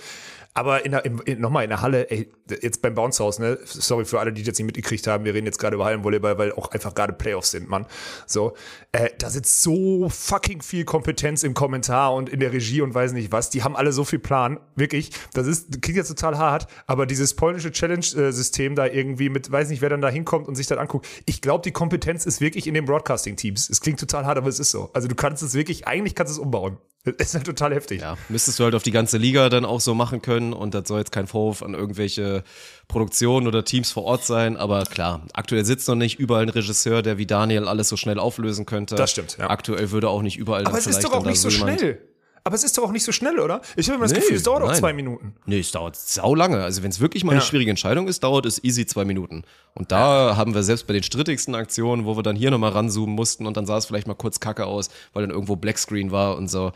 Aber 0.55 0.85
in 0.85 0.93
der, 0.93 1.05
in, 1.05 1.19
in, 1.21 1.41
nochmal 1.41 1.65
in 1.65 1.71
der 1.71 1.83
Halle, 1.83 2.11
ey, 2.11 2.33
jetzt 2.63 2.83
beim 2.83 2.95
Bounce 2.95 3.23
House, 3.23 3.39
ne? 3.39 3.59
Sorry 3.65 4.05
für 4.05 4.19
alle, 4.19 4.33
die 4.33 4.43
das 4.43 4.59
nicht 4.59 4.67
mitgekriegt 4.67 5.07
haben. 5.07 5.25
Wir 5.25 5.35
reden 5.35 5.47
jetzt 5.47 5.59
gerade 5.59 5.77
über 5.77 5.85
Hallenvolleyball, 5.85 6.39
weil 6.39 6.53
auch 6.53 6.71
einfach 6.79 6.95
gerade 6.95 7.13
Playoffs 7.13 7.51
sind, 7.51 7.69
Mann. 7.69 7.87
So, 8.27 8.55
äh, 8.93 9.11
da 9.19 9.31
sitzt 9.31 9.63
so 9.63 10.09
fucking 10.09 10.63
viel 10.63 10.85
Kompetenz 10.85 11.43
im 11.43 11.55
Kommentar 11.55 12.15
und 12.15 12.29
in 12.29 12.41
der 12.41 12.53
Regie 12.53 12.81
und 12.81 12.95
weiß 12.95 13.13
nicht 13.13 13.33
was. 13.33 13.51
Die 13.51 13.63
haben 13.63 13.77
alle 13.77 13.93
so 13.93 14.05
viel 14.05 14.19
Plan. 14.19 14.61
Wirklich. 14.77 15.11
Das 15.35 15.47
ist, 15.47 15.83
klingt 15.83 15.97
jetzt 15.97 16.09
total 16.09 16.39
hart, 16.39 16.69
aber 16.87 17.07
dieses 17.07 17.35
polnische 17.35 17.73
Challenge-System 17.73 18.75
da 18.75 18.87
irgendwie 18.87 19.29
mit, 19.29 19.51
weiß 19.51 19.69
nicht, 19.71 19.83
wer 19.83 19.89
dann 19.91 20.01
da 20.01 20.09
hinkommt 20.09 20.49
und 20.49 20.55
sich 20.55 20.67
dann 20.67 20.79
anguckt. 20.79 21.07
Ich 21.27 21.41
glaube, 21.41 21.63
die 21.63 21.73
Kompetenz 21.73 22.25
ist 22.27 22.41
wirklich 22.41 22.67
in 22.67 22.75
den 22.75 22.85
Broadcasting-Teams. 22.85 23.71
Es 23.71 23.81
klingt 23.81 24.01
total 24.01 24.25
hart, 24.25 24.39
aber 24.39 24.49
es 24.49 24.61
ist 24.61 24.71
so. 24.71 24.91
Also 24.93 25.09
du 25.09 25.15
kannst 25.15 25.43
es 25.43 25.55
wirklich, 25.55 25.87
eigentlich 25.87 26.15
kannst 26.15 26.37
du 26.37 26.41
es 26.41 26.45
umbauen. 26.45 26.79
Das 27.13 27.29
ist 27.29 27.35
halt 27.35 27.47
total 27.47 27.75
heftig. 27.75 28.01
Ja, 28.01 28.17
müsstest 28.29 28.59
du 28.59 28.65
halt 28.65 28.75
auf 28.75 28.83
die 28.83 28.91
ganze 28.91 29.19
Liga 29.19 29.49
dann 29.49 29.65
auch 29.65 29.81
so 29.81 29.95
machen 29.95 30.23
können 30.23 30.53
und 30.53 30.75
das 30.75 30.89
soll 30.89 30.99
jetzt 30.99 31.13
kein 31.13 31.27
Vorwurf 31.27 31.63
an 31.63 31.75
irgendwelche 31.75 32.45
Produktionen 32.89 33.47
oder 33.47 33.65
Teams 33.65 33.91
vor 33.91 34.05
Ort 34.05 34.25
sein, 34.25 34.57
aber 34.57 34.85
klar, 34.85 35.23
aktuell 35.33 35.65
sitzt 35.65 35.89
noch 35.89 35.95
nicht 35.95 36.19
überall 36.19 36.43
ein 36.43 36.49
Regisseur, 36.49 37.03
der 37.03 37.19
wie 37.19 37.27
Daniel 37.27 37.69
alles 37.69 37.89
so 37.89 37.97
schnell 37.97 38.19
auflösen 38.19 38.67
könnte. 38.67 38.95
Das 38.95 39.11
stimmt, 39.11 39.37
ja. 39.39 39.51
Aktuell 39.51 39.91
würde 39.91 40.09
auch 40.09 40.23
nicht 40.23 40.37
überall 40.37 40.67
aber 40.67 40.79
es 40.79 40.87
ist 40.87 41.05
doch 41.05 41.13
auch 41.13 41.25
nicht 41.25 41.41
so 41.41 41.51
schnell. 41.51 42.01
Aber 42.49 42.55
es 42.55 42.65
ist 42.65 42.79
doch 42.79 42.85
auch 42.85 42.93
nicht 42.93 43.05
so 43.05 43.13
schnell, 43.13 43.41
oder? 43.41 43.61
Ich 43.77 43.89
habe 43.89 43.97
immer 43.97 44.07
das 44.07 44.13
nee, 44.13 44.21
Gefühl, 44.21 44.37
es 44.37 44.43
dauert 44.43 44.63
nein. 44.63 44.71
auch 44.71 44.75
zwei 44.75 44.95
Minuten. 44.95 45.35
Nee, 45.45 45.59
es 45.59 45.71
dauert 45.71 45.97
sau 45.97 46.35
lange. 46.35 46.63
Also 46.65 46.83
wenn 46.83 46.91
es 46.91 46.99
wirklich 46.99 47.23
mal 47.23 47.33
ja. 47.33 47.41
eine 47.41 47.47
schwierige 47.47 47.69
Entscheidung 47.69 48.09
ist, 48.09 48.25
dauert 48.25 48.47
es 48.47 48.65
easy 48.65 48.87
zwei 48.87 49.05
Minuten. 49.05 49.43
Und 49.75 49.93
da 49.93 50.31
ja. 50.31 50.37
haben 50.39 50.55
wir 50.55 50.63
selbst 50.63 50.87
bei 50.87 50.95
den 50.95 51.03
strittigsten 51.03 51.55
Aktionen, 51.55 52.07
wo 52.07 52.17
wir 52.17 52.23
dann 52.23 52.37
hier 52.37 52.51
nochmal 52.51 52.71
ranzoomen 52.71 53.15
mussten 53.15 53.47
und 53.47 53.59
dann 53.59 53.67
sah 53.67 53.77
es 53.77 53.85
vielleicht 53.85 54.07
mal 54.07 54.15
kurz 54.15 54.41
kacke 54.41 54.65
aus, 54.65 54.89
weil 55.13 55.25
dann 55.25 55.31
irgendwo 55.31 55.57
Blackscreen 55.57 56.11
war 56.11 56.39
und 56.39 56.49
so. 56.49 56.73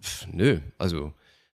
Pff, 0.00 0.28
nö, 0.30 0.60
also 0.78 1.12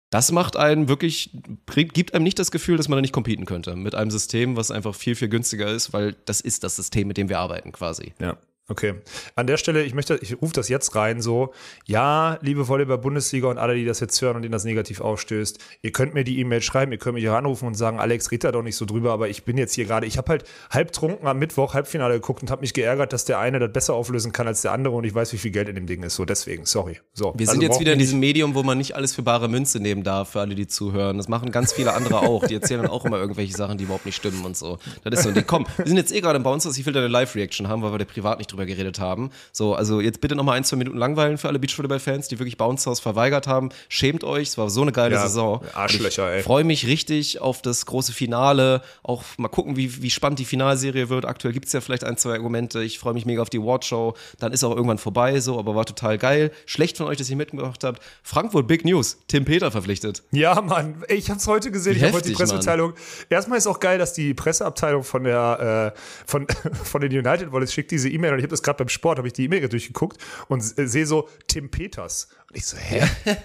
das 0.10 0.32
macht 0.32 0.58
einen 0.58 0.88
wirklich, 0.88 1.30
gibt 1.68 2.16
einem 2.16 2.24
nicht 2.24 2.40
das 2.40 2.50
Gefühl, 2.50 2.78
dass 2.78 2.88
man 2.88 2.98
da 2.98 3.02
nicht 3.02 3.14
competen 3.14 3.46
könnte 3.46 3.76
mit 3.76 3.94
einem 3.94 4.10
System, 4.10 4.56
was 4.56 4.72
einfach 4.72 4.96
viel, 4.96 5.14
viel 5.14 5.30
günstiger 5.30 5.68
ist, 5.68 5.94
weil 5.94 6.16
das 6.26 6.42
ist 6.42 6.64
das 6.64 6.76
System, 6.76 7.08
mit 7.08 7.18
dem 7.18 7.30
wir 7.30 7.38
arbeiten 7.38 7.72
quasi. 7.72 8.14
Ja. 8.20 8.36
Okay. 8.70 8.94
An 9.36 9.48
der 9.48 9.58
Stelle, 9.58 9.84
ich 9.84 9.96
möchte, 9.96 10.20
ich 10.22 10.40
rufe 10.42 10.54
das 10.54 10.70
jetzt 10.70 10.96
rein 10.96 11.22
so. 11.22 11.54
Ja, 11.86 12.38
liebe 12.42 12.68
Volleyball-Bundesliga 12.68 13.48
und 13.48 13.58
alle, 13.58 13.76
die 13.76 13.86
das 13.86 14.00
jetzt 14.00 14.22
hören 14.22 14.36
und 14.36 14.44
denen 14.44 14.52
das 14.52 14.64
negativ 14.64 15.02
aufstößt, 15.02 15.58
ihr 15.82 15.92
könnt 15.92 16.14
mir 16.14 16.24
die 16.24 16.40
E-Mail 16.40 16.62
schreiben, 16.62 16.92
ihr 16.92 17.00
könnt 17.00 17.16
mich 17.16 17.24
hier 17.24 17.34
anrufen 17.34 17.66
und 17.66 17.74
sagen, 17.74 18.00
Alex, 18.00 18.32
red 18.32 18.44
da 18.44 18.52
doch 18.52 18.62
nicht 18.62 18.76
so 18.76 18.86
drüber, 18.86 19.12
aber 19.12 19.28
ich 19.28 19.44
bin 19.44 19.58
jetzt 19.58 19.74
hier 19.74 19.86
gerade, 19.86 20.06
ich 20.06 20.18
habe 20.18 20.30
halt 20.30 20.44
halb 20.70 20.92
trunken 20.92 21.28
am 21.28 21.40
Mittwoch 21.40 21.74
Halbfinale 21.74 22.14
geguckt 22.14 22.44
und 22.44 22.52
habe 22.52 22.62
mich 22.62 22.74
geärgert, 22.74 23.12
dass 23.12 23.26
der 23.26 23.40
eine 23.40 23.60
das 23.60 23.74
besser 23.74 23.96
auflösen 23.96 24.32
kann 24.32 24.48
als 24.48 24.62
der 24.62 24.72
andere 24.72 24.96
und 24.96 25.04
ich 25.04 25.16
weiß, 25.16 25.34
wie 25.34 25.38
viel 25.38 25.52
Geld 25.52 25.68
in 25.68 25.76
dem 25.76 25.88
Ding 25.88 26.04
ist. 26.04 26.16
So, 26.16 26.26
deswegen, 26.26 26.66
sorry. 26.66 27.00
So. 27.14 27.34
Wir 27.36 27.48
sind 27.48 27.58
also 27.58 27.68
jetzt 27.68 27.80
wieder 27.80 27.94
in 27.94 28.00
diesem 28.00 28.20
Medium, 28.20 28.54
wo 28.54 28.62
man 28.62 28.78
nicht 28.78 28.96
alles 28.96 29.16
für 29.16 29.24
bare 29.24 29.50
Münze 29.50 29.80
nehmen 29.80 30.04
darf, 30.04 30.32
für 30.32 30.42
alle, 30.42 30.54
die 30.54 30.68
zuhören. 30.68 31.18
Das 31.18 31.28
machen 31.28 31.52
ganz 31.52 31.74
viele 31.74 31.94
andere 31.94 32.20
auch. 32.20 32.46
Die 32.46 32.54
erzählen 32.54 32.84
dann 32.84 32.92
auch 32.92 33.06
immer 33.06 33.18
irgendwelche 33.18 33.56
Sachen, 33.56 33.78
die 33.78 33.86
überhaupt 33.86 34.06
nicht 34.06 34.16
stimmen 34.16 34.46
und 34.46 34.56
so. 34.56 34.78
Das 35.04 35.14
ist 35.14 35.24
so. 35.24 35.30
Und 35.30 35.38
die, 35.38 35.42
komm, 35.44 35.66
wir 35.78 35.88
sind 35.88 35.98
jetzt 35.98 36.14
eh 36.14 36.22
gerade 36.22 36.38
im 36.38 36.44
Bounce, 36.44 36.70
ich 36.70 36.86
will 36.86 36.94
da 36.94 37.00
eine 37.00 37.08
Live-Reaction 37.08 37.68
haben, 37.68 37.82
weil 37.82 37.92
wir 37.92 37.98
da 37.98 38.06
privat 38.06 38.38
nicht 38.38 38.52
drüber 38.52 38.59
geredet 38.66 39.00
haben. 39.00 39.32
So, 39.52 39.76
also 39.76 40.02
jetzt 40.02 40.22
bitte 40.22 40.36
nochmal 40.36 40.58
ein, 40.58 40.64
zwei 40.64 40.78
Minuten 40.78 40.98
langweilen 40.98 41.38
für 41.38 41.48
alle 41.48 41.60
Beachvolleyball-Fans, 41.60 42.28
die 42.28 42.40
wirklich 42.40 42.58
Bounce 42.58 42.90
House 42.90 43.00
verweigert 43.00 43.48
haben. 43.48 43.70
Schämt 43.88 44.24
euch, 44.24 44.50
es 44.50 44.58
war 44.58 44.70
so 44.70 44.82
eine 44.82 44.92
geile 44.92 45.16
ja, 45.16 45.22
Saison. 45.24 45.62
Arschlöcher, 45.74 46.32
ey. 46.32 46.40
Ich 46.40 46.46
freue 46.46 46.64
mich 46.64 46.88
richtig 46.88 47.42
auf 47.42 47.62
das 47.62 47.86
große 47.86 48.14
Finale. 48.14 48.82
Auch 49.04 49.24
mal 49.38 49.48
gucken, 49.48 49.76
wie, 49.76 50.02
wie 50.02 50.10
spannend 50.10 50.40
die 50.40 50.46
Finalserie 50.46 51.10
wird. 51.10 51.26
Aktuell 51.26 51.54
gibt 51.54 51.68
es 51.68 51.74
ja 51.74 51.82
vielleicht 51.82 52.04
ein, 52.04 52.18
zwei 52.18 52.34
Argumente. 52.34 52.84
Ich 52.84 53.00
freue 53.00 53.14
mich 53.14 53.26
mega 53.26 53.42
auf 53.42 53.50
die 53.50 53.60
Awardshow. 53.60 54.16
Dann 54.40 54.52
ist 54.52 54.64
auch 54.64 54.76
irgendwann 54.76 54.98
vorbei, 54.98 55.40
so, 55.40 55.60
aber 55.60 55.76
war 55.76 55.86
total 55.86 56.18
geil. 56.18 56.52
Schlecht 56.66 56.98
von 56.98 57.08
euch, 57.08 57.18
dass 57.18 57.30
ihr 57.30 57.36
mitgemacht 57.36 57.84
habt. 57.84 58.02
Frankfurt, 58.24 58.68
Big 58.68 58.86
News. 58.86 59.18
Tim 59.28 59.46
Peter 59.46 59.72
verpflichtet. 59.72 60.24
Ja, 60.32 60.62
Mann. 60.62 61.04
Ich 61.08 61.30
habe 61.30 61.40
es 61.40 61.48
heute 61.48 61.72
gesehen. 61.72 61.96
Wie 61.96 61.98
ich 61.98 62.04
habe 62.04 62.14
heute 62.14 62.28
die 62.28 62.34
Pressemitteilung. 62.34 62.94
Erstmal 63.30 63.58
ist 63.58 63.68
auch 63.68 63.80
geil, 63.80 63.98
dass 63.98 64.14
die 64.14 64.34
Presseabteilung 64.34 65.04
von 65.04 65.24
der 65.24 65.94
äh, 65.96 66.00
von, 66.26 66.48
von 66.84 67.02
den 67.02 67.12
United 67.12 67.52
Wallets 67.52 67.74
schickt 67.74 67.92
diese 67.92 68.10
E-Mail 68.10 68.34
und 68.34 68.40
ich 68.40 68.44
habe 68.50 68.56
das 68.56 68.64
gerade 68.64 68.78
beim 68.78 68.90
Sport, 68.90 69.18
habe 69.18 69.28
ich 69.28 69.34
die 69.34 69.46
E-Mail 69.46 69.68
durchgeguckt 69.70 70.18
und 70.48 70.62
sehe 70.62 71.06
so 71.06 71.30
Tim 71.48 71.70
Peters. 71.70 72.28
Und 72.50 72.58
ich 72.58 72.66
so, 72.66 72.78
hä? 72.78 73.04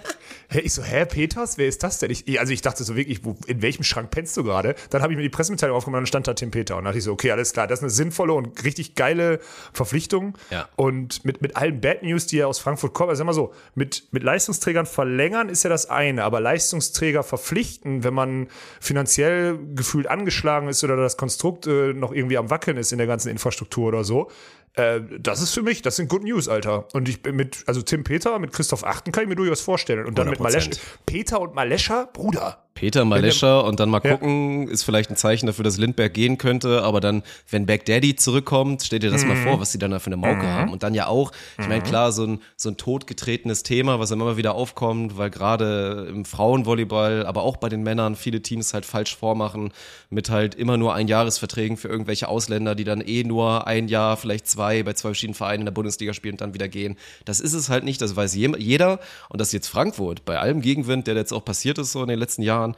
hä? 0.49 0.59
Ich 0.61 0.73
so, 0.73 0.81
hä, 0.81 1.05
Peters? 1.05 1.57
Wer 1.57 1.67
ist 1.67 1.83
das 1.83 1.99
denn? 1.99 2.09
Ich, 2.09 2.39
also 2.39 2.51
ich 2.51 2.61
dachte 2.61 2.83
so 2.83 2.95
wirklich, 2.95 3.23
wo, 3.23 3.35
in 3.45 3.61
welchem 3.61 3.83
Schrank 3.83 4.09
pennst 4.09 4.35
du 4.35 4.43
gerade? 4.43 4.75
Dann 4.89 5.03
habe 5.03 5.13
ich 5.13 5.17
mir 5.17 5.23
die 5.23 5.29
Pressemitteilung 5.29 5.77
aufgemacht 5.77 5.99
und 5.99 6.03
dann 6.03 6.07
stand 6.07 6.27
da 6.27 6.33
Tim 6.33 6.49
Peter. 6.49 6.77
Und 6.77 6.85
dachte 6.85 6.97
ich 6.97 7.03
so, 7.03 7.11
okay, 7.11 7.31
alles 7.31 7.53
klar, 7.53 7.67
das 7.67 7.79
ist 7.79 7.83
eine 7.83 7.91
sinnvolle 7.91 8.33
und 8.33 8.63
richtig 8.63 8.95
geile 8.95 9.39
Verpflichtung. 9.73 10.35
Ja. 10.49 10.67
Und 10.75 11.23
mit, 11.23 11.41
mit 11.41 11.55
allen 11.55 11.81
Bad 11.81 12.01
News, 12.01 12.25
die 12.25 12.37
ja 12.37 12.47
aus 12.47 12.57
Frankfurt 12.57 12.93
kommen, 12.93 13.11
also 13.11 13.19
sag 13.19 13.25
mal 13.25 13.33
so, 13.33 13.53
mit, 13.75 14.07
mit 14.11 14.23
Leistungsträgern 14.23 14.87
verlängern 14.87 15.49
ist 15.49 15.63
ja 15.63 15.69
das 15.69 15.89
eine, 15.89 16.23
aber 16.23 16.39
Leistungsträger 16.39 17.21
verpflichten, 17.21 18.03
wenn 18.03 18.13
man 18.13 18.47
finanziell 18.79 19.59
gefühlt 19.75 20.07
angeschlagen 20.07 20.67
ist 20.67 20.83
oder 20.83 20.95
das 20.95 21.17
Konstrukt 21.17 21.67
äh, 21.67 21.93
noch 21.93 22.11
irgendwie 22.11 22.37
am 22.37 22.49
Wackeln 22.49 22.77
ist 22.77 22.91
in 22.91 22.97
der 22.97 23.07
ganzen 23.07 23.29
Infrastruktur 23.29 23.87
oder 23.87 24.03
so, 24.03 24.31
äh, 24.73 25.01
das 25.19 25.41
ist 25.41 25.53
für 25.53 25.61
mich, 25.61 25.81
das 25.81 25.95
sind 25.95 26.09
Good 26.09 26.23
News, 26.23 26.47
Alter. 26.47 26.87
Und 26.93 27.07
ich 27.07 27.21
bin 27.21 27.35
mit, 27.35 27.63
also 27.67 27.81
Tim 27.81 28.03
Peter, 28.03 28.37
mit 28.39 28.51
Christoph 28.51 28.83
Achten 28.83 29.11
kann 29.11 29.23
ich 29.23 29.29
mir 29.29 29.35
durchaus 29.35 29.61
vorstellen. 29.61 30.05
Und 30.05 30.17
dann 30.17 30.27
100%. 30.27 30.31
mit 30.31 30.39
Malescha. 30.39 30.71
Peter 31.05 31.39
und 31.39 31.55
Malescha, 31.55 32.09
Bruder. 32.11 32.64
Peter 32.75 33.05
Malescher 33.05 33.63
und 33.63 33.79
dann 33.79 33.89
mal 33.89 34.01
gucken, 34.01 34.67
ja. 34.67 34.73
ist 34.73 34.83
vielleicht 34.83 35.09
ein 35.09 35.15
Zeichen 35.15 35.47
dafür, 35.47 35.63
dass 35.63 35.77
Lindberg 35.77 36.13
gehen 36.13 36.37
könnte, 36.37 36.83
aber 36.83 36.99
dann, 36.99 37.23
wenn 37.49 37.65
Bagdaddy 37.65 38.17
zurückkommt, 38.17 38.83
steht 38.83 39.01
dir 39.01 39.11
das 39.11 39.23
mhm. 39.23 39.29
mal 39.29 39.37
vor, 39.37 39.61
was 39.61 39.71
die 39.71 39.77
dann 39.77 39.91
da 39.91 39.99
für 39.99 40.07
eine 40.07 40.17
Mauke 40.17 40.43
mhm. 40.43 40.47
haben. 40.47 40.71
Und 40.73 40.83
dann 40.83 40.93
ja 40.93 41.07
auch, 41.07 41.31
ich 41.57 41.69
meine, 41.69 41.79
mhm. 41.79 41.85
klar, 41.85 42.11
so 42.11 42.25
ein, 42.25 42.41
so 42.57 42.67
ein 42.67 42.75
totgetretenes 42.75 43.63
Thema, 43.63 44.01
was 44.01 44.11
immer 44.11 44.35
wieder 44.35 44.55
aufkommt, 44.55 45.17
weil 45.17 45.29
gerade 45.29 46.07
im 46.09 46.25
Frauenvolleyball, 46.25 47.25
aber 47.25 47.43
auch 47.43 47.55
bei 47.55 47.69
den 47.69 47.81
Männern 47.81 48.17
viele 48.17 48.41
Teams 48.41 48.73
halt 48.73 48.85
falsch 48.85 49.15
vormachen, 49.15 49.71
mit 50.09 50.29
halt 50.29 50.53
immer 50.53 50.75
nur 50.75 50.93
Einjahresverträgen 50.93 51.77
für 51.77 51.87
irgendwelche 51.87 52.27
Ausländer, 52.27 52.75
die 52.75 52.83
dann 52.83 52.99
eh 52.99 53.23
nur 53.23 53.67
ein 53.67 53.87
Jahr, 53.87 54.17
vielleicht 54.17 54.47
zwei, 54.49 54.83
bei 54.83 54.91
zwei 54.91 55.09
verschiedenen 55.09 55.35
Vereinen 55.35 55.61
in 55.61 55.65
der 55.67 55.71
Bundesliga 55.71 56.13
spielen 56.13 56.33
und 56.33 56.41
dann 56.41 56.53
wieder 56.53 56.67
gehen. 56.67 56.97
Das 57.23 57.39
ist 57.39 57.53
es 57.53 57.69
halt 57.69 57.85
nicht, 57.85 58.01
das 58.01 58.17
weiß 58.17 58.35
jeder. 58.35 58.99
Und 59.29 59.39
das 59.39 59.47
ist 59.47 59.53
jetzt 59.53 59.67
Frankfurt, 59.69 60.25
bei 60.25 60.39
allem 60.39 60.59
Gegenwind, 60.59 61.07
der 61.07 61.15
jetzt 61.15 61.31
auch 61.31 61.45
passiert 61.45 61.77
ist 61.77 61.93
so 61.93 62.01
in 62.01 62.09
den 62.09 62.19
letzten 62.19 62.41
Jahren, 62.41 62.64
Jahren, 62.65 62.75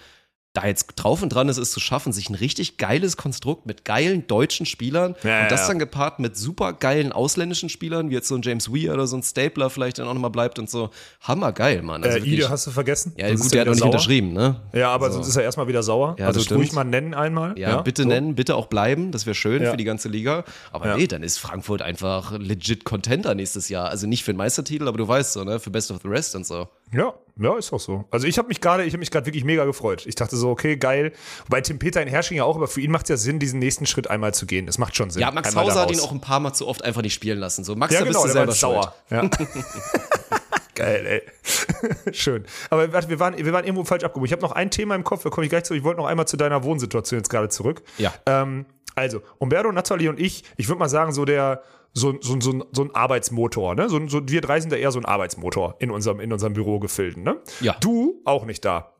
da 0.53 0.65
jetzt 0.65 0.87
drauf 0.95 1.21
und 1.21 1.29
dran 1.29 1.49
ist, 1.49 1.57
es 1.57 1.69
zu 1.69 1.79
schaffen, 1.79 2.11
sich 2.11 2.31
ein 2.31 2.35
richtig 2.35 2.77
geiles 2.77 3.15
Konstrukt 3.15 3.67
mit 3.67 3.85
geilen 3.85 4.25
deutschen 4.25 4.65
Spielern 4.65 5.15
ja, 5.23 5.43
und 5.43 5.51
das 5.51 5.61
ja. 5.61 5.67
dann 5.67 5.77
gepaart 5.77 6.17
mit 6.17 6.35
super 6.35 6.73
geilen 6.73 7.11
ausländischen 7.11 7.69
Spielern, 7.69 8.09
wie 8.09 8.15
jetzt 8.15 8.27
so 8.27 8.33
ein 8.33 8.41
James 8.41 8.73
Weir 8.73 8.95
oder 8.95 9.05
so 9.05 9.17
ein 9.17 9.21
Stapler 9.21 9.69
vielleicht 9.69 9.99
dann 9.99 10.07
auch 10.07 10.15
nochmal 10.15 10.31
bleibt 10.31 10.57
und 10.57 10.67
so. 10.67 10.89
Hammergeil, 11.21 11.83
Mann. 11.83 12.03
Also 12.03 12.17
äh, 12.17 12.27
Ide 12.27 12.49
hast 12.49 12.65
du 12.65 12.71
vergessen? 12.71 13.13
Ja, 13.17 13.29
das 13.29 13.39
gut, 13.39 13.53
der 13.53 13.61
hat 13.61 13.67
auch 13.67 13.71
nicht 13.71 13.79
sauer. 13.81 13.91
unterschrieben, 13.91 14.33
ne? 14.33 14.61
Ja, 14.73 14.89
aber 14.89 15.09
so. 15.09 15.15
sonst 15.15 15.27
ist 15.27 15.35
er 15.35 15.43
erstmal 15.43 15.67
wieder 15.67 15.83
sauer. 15.83 16.15
Ja, 16.17 16.25
also 16.25 16.55
ruhig 16.55 16.71
mal 16.71 16.83
nennen 16.83 17.13
einmal. 17.13 17.55
Ja, 17.59 17.69
ja 17.69 17.81
bitte 17.83 18.01
so. 18.01 18.07
nennen, 18.07 18.33
bitte 18.33 18.55
auch 18.55 18.65
bleiben, 18.65 19.11
das 19.11 19.27
wäre 19.27 19.35
schön 19.35 19.63
für 19.63 19.77
die 19.77 19.83
ganze 19.83 20.09
Liga. 20.09 20.43
Aber 20.71 20.97
nee, 20.97 21.05
dann 21.05 21.21
ist 21.21 21.37
Frankfurt 21.37 21.83
einfach 21.83 22.31
legit 22.31 22.83
Contender 22.83 23.35
nächstes 23.35 23.69
Jahr. 23.69 23.89
Also 23.89 24.07
nicht 24.07 24.23
für 24.23 24.33
den 24.33 24.37
Meistertitel, 24.37 24.87
aber 24.87 24.97
du 24.97 25.07
weißt 25.07 25.33
so, 25.33 25.43
ne, 25.43 25.59
für 25.59 25.69
Best 25.69 25.91
of 25.91 25.99
the 26.01 26.07
Rest 26.07 26.35
und 26.35 26.47
so. 26.47 26.67
Ja, 26.91 27.13
ja, 27.39 27.57
ist 27.57 27.71
auch 27.73 27.79
so. 27.79 28.05
Also 28.11 28.27
ich 28.27 28.37
habe 28.37 28.47
mich 28.47 28.61
gerade, 28.61 28.83
ich 28.83 28.93
habe 28.93 28.99
mich 28.99 29.11
gerade 29.11 29.25
wirklich 29.25 29.43
mega 29.43 29.65
gefreut. 29.65 30.05
Ich 30.05 30.15
dachte 30.15 30.35
so, 30.35 30.49
okay, 30.49 30.77
geil. 30.77 31.11
Wobei 31.45 31.61
Tim 31.61 31.79
Peter 31.79 32.01
in 32.01 32.07
Hersching 32.07 32.37
ja 32.37 32.43
auch, 32.43 32.55
aber 32.55 32.67
für 32.67 32.81
ihn 32.81 32.91
macht 32.91 33.05
es 33.05 33.09
ja 33.09 33.17
Sinn, 33.17 33.39
diesen 33.39 33.59
nächsten 33.59 33.85
Schritt 33.85 34.09
einmal 34.09 34.33
zu 34.33 34.45
gehen. 34.45 34.65
Das 34.65 34.77
macht 34.77 34.95
schon 34.95 35.09
Sinn. 35.09 35.21
Ja, 35.21 35.31
Max 35.31 35.49
Einmal 35.49 35.65
Hauser 35.65 35.81
hat 35.81 35.91
ihn 35.91 35.99
auch 35.99 36.11
ein 36.11 36.21
paar 36.21 36.39
Mal 36.39 36.53
zu 36.53 36.67
oft 36.67 36.83
einfach 36.83 37.01
nicht 37.01 37.13
spielen 37.13 37.39
lassen. 37.39 37.63
So, 37.63 37.75
Max, 37.75 37.93
Ja, 37.93 37.99
da 37.99 38.05
genau, 38.05 38.23
bist 38.23 38.33
du 38.33 38.37
selber 38.37 38.51
sauer. 38.53 38.95
Ja. 39.09 39.29
Geil, 40.75 41.05
ey. 41.07 42.13
Schön. 42.13 42.45
Aber 42.69 42.93
warte, 42.93 43.09
wir 43.09 43.19
waren, 43.19 43.35
wir 43.35 43.51
waren 43.51 43.65
irgendwo 43.65 43.83
falsch 43.83 44.03
abgehoben. 44.03 44.25
Ich 44.27 44.31
habe 44.31 44.43
noch 44.43 44.51
ein 44.51 44.69
Thema 44.69 44.93
im 44.95 45.03
Kopf, 45.03 45.23
da 45.23 45.29
komme 45.29 45.45
ich 45.45 45.49
gleich 45.49 45.63
zu. 45.63 45.73
Ich 45.73 45.83
wollte 45.83 45.99
noch 45.99 46.07
einmal 46.07 46.27
zu 46.27 46.37
deiner 46.37 46.63
Wohnsituation 46.63 47.19
jetzt 47.19 47.29
gerade 47.29 47.49
zurück. 47.49 47.81
Ja. 47.97 48.13
Ähm, 48.27 48.65
also, 48.93 49.21
Umberto, 49.39 49.71
Nathalie 49.71 50.09
und 50.09 50.19
ich, 50.19 50.43
ich 50.55 50.67
würde 50.67 50.79
mal 50.79 50.89
sagen, 50.89 51.13
so 51.13 51.25
der, 51.25 51.61
so, 51.97 52.15
so, 52.21 52.39
so, 52.39 52.65
so 52.71 52.83
ein 52.83 52.93
Arbeitsmotor, 52.93 53.75
ne? 53.75 53.89
So, 53.89 54.07
so, 54.07 54.21
wir 54.27 54.41
drei 54.41 54.59
sind 54.59 54.71
da 54.71 54.75
eher 54.75 54.91
so 54.91 54.99
ein 54.99 55.05
Arbeitsmotor 55.05 55.75
in 55.79 55.91
unserem, 55.91 56.19
in 56.19 56.31
unserem 56.31 56.53
Bürogefilden, 56.53 57.23
ne? 57.23 57.41
Ja. 57.59 57.75
Du 57.79 58.21
auch 58.25 58.45
nicht 58.45 58.63
da. 58.63 58.93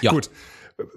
Ja. 0.00 0.12
Gut. 0.12 0.30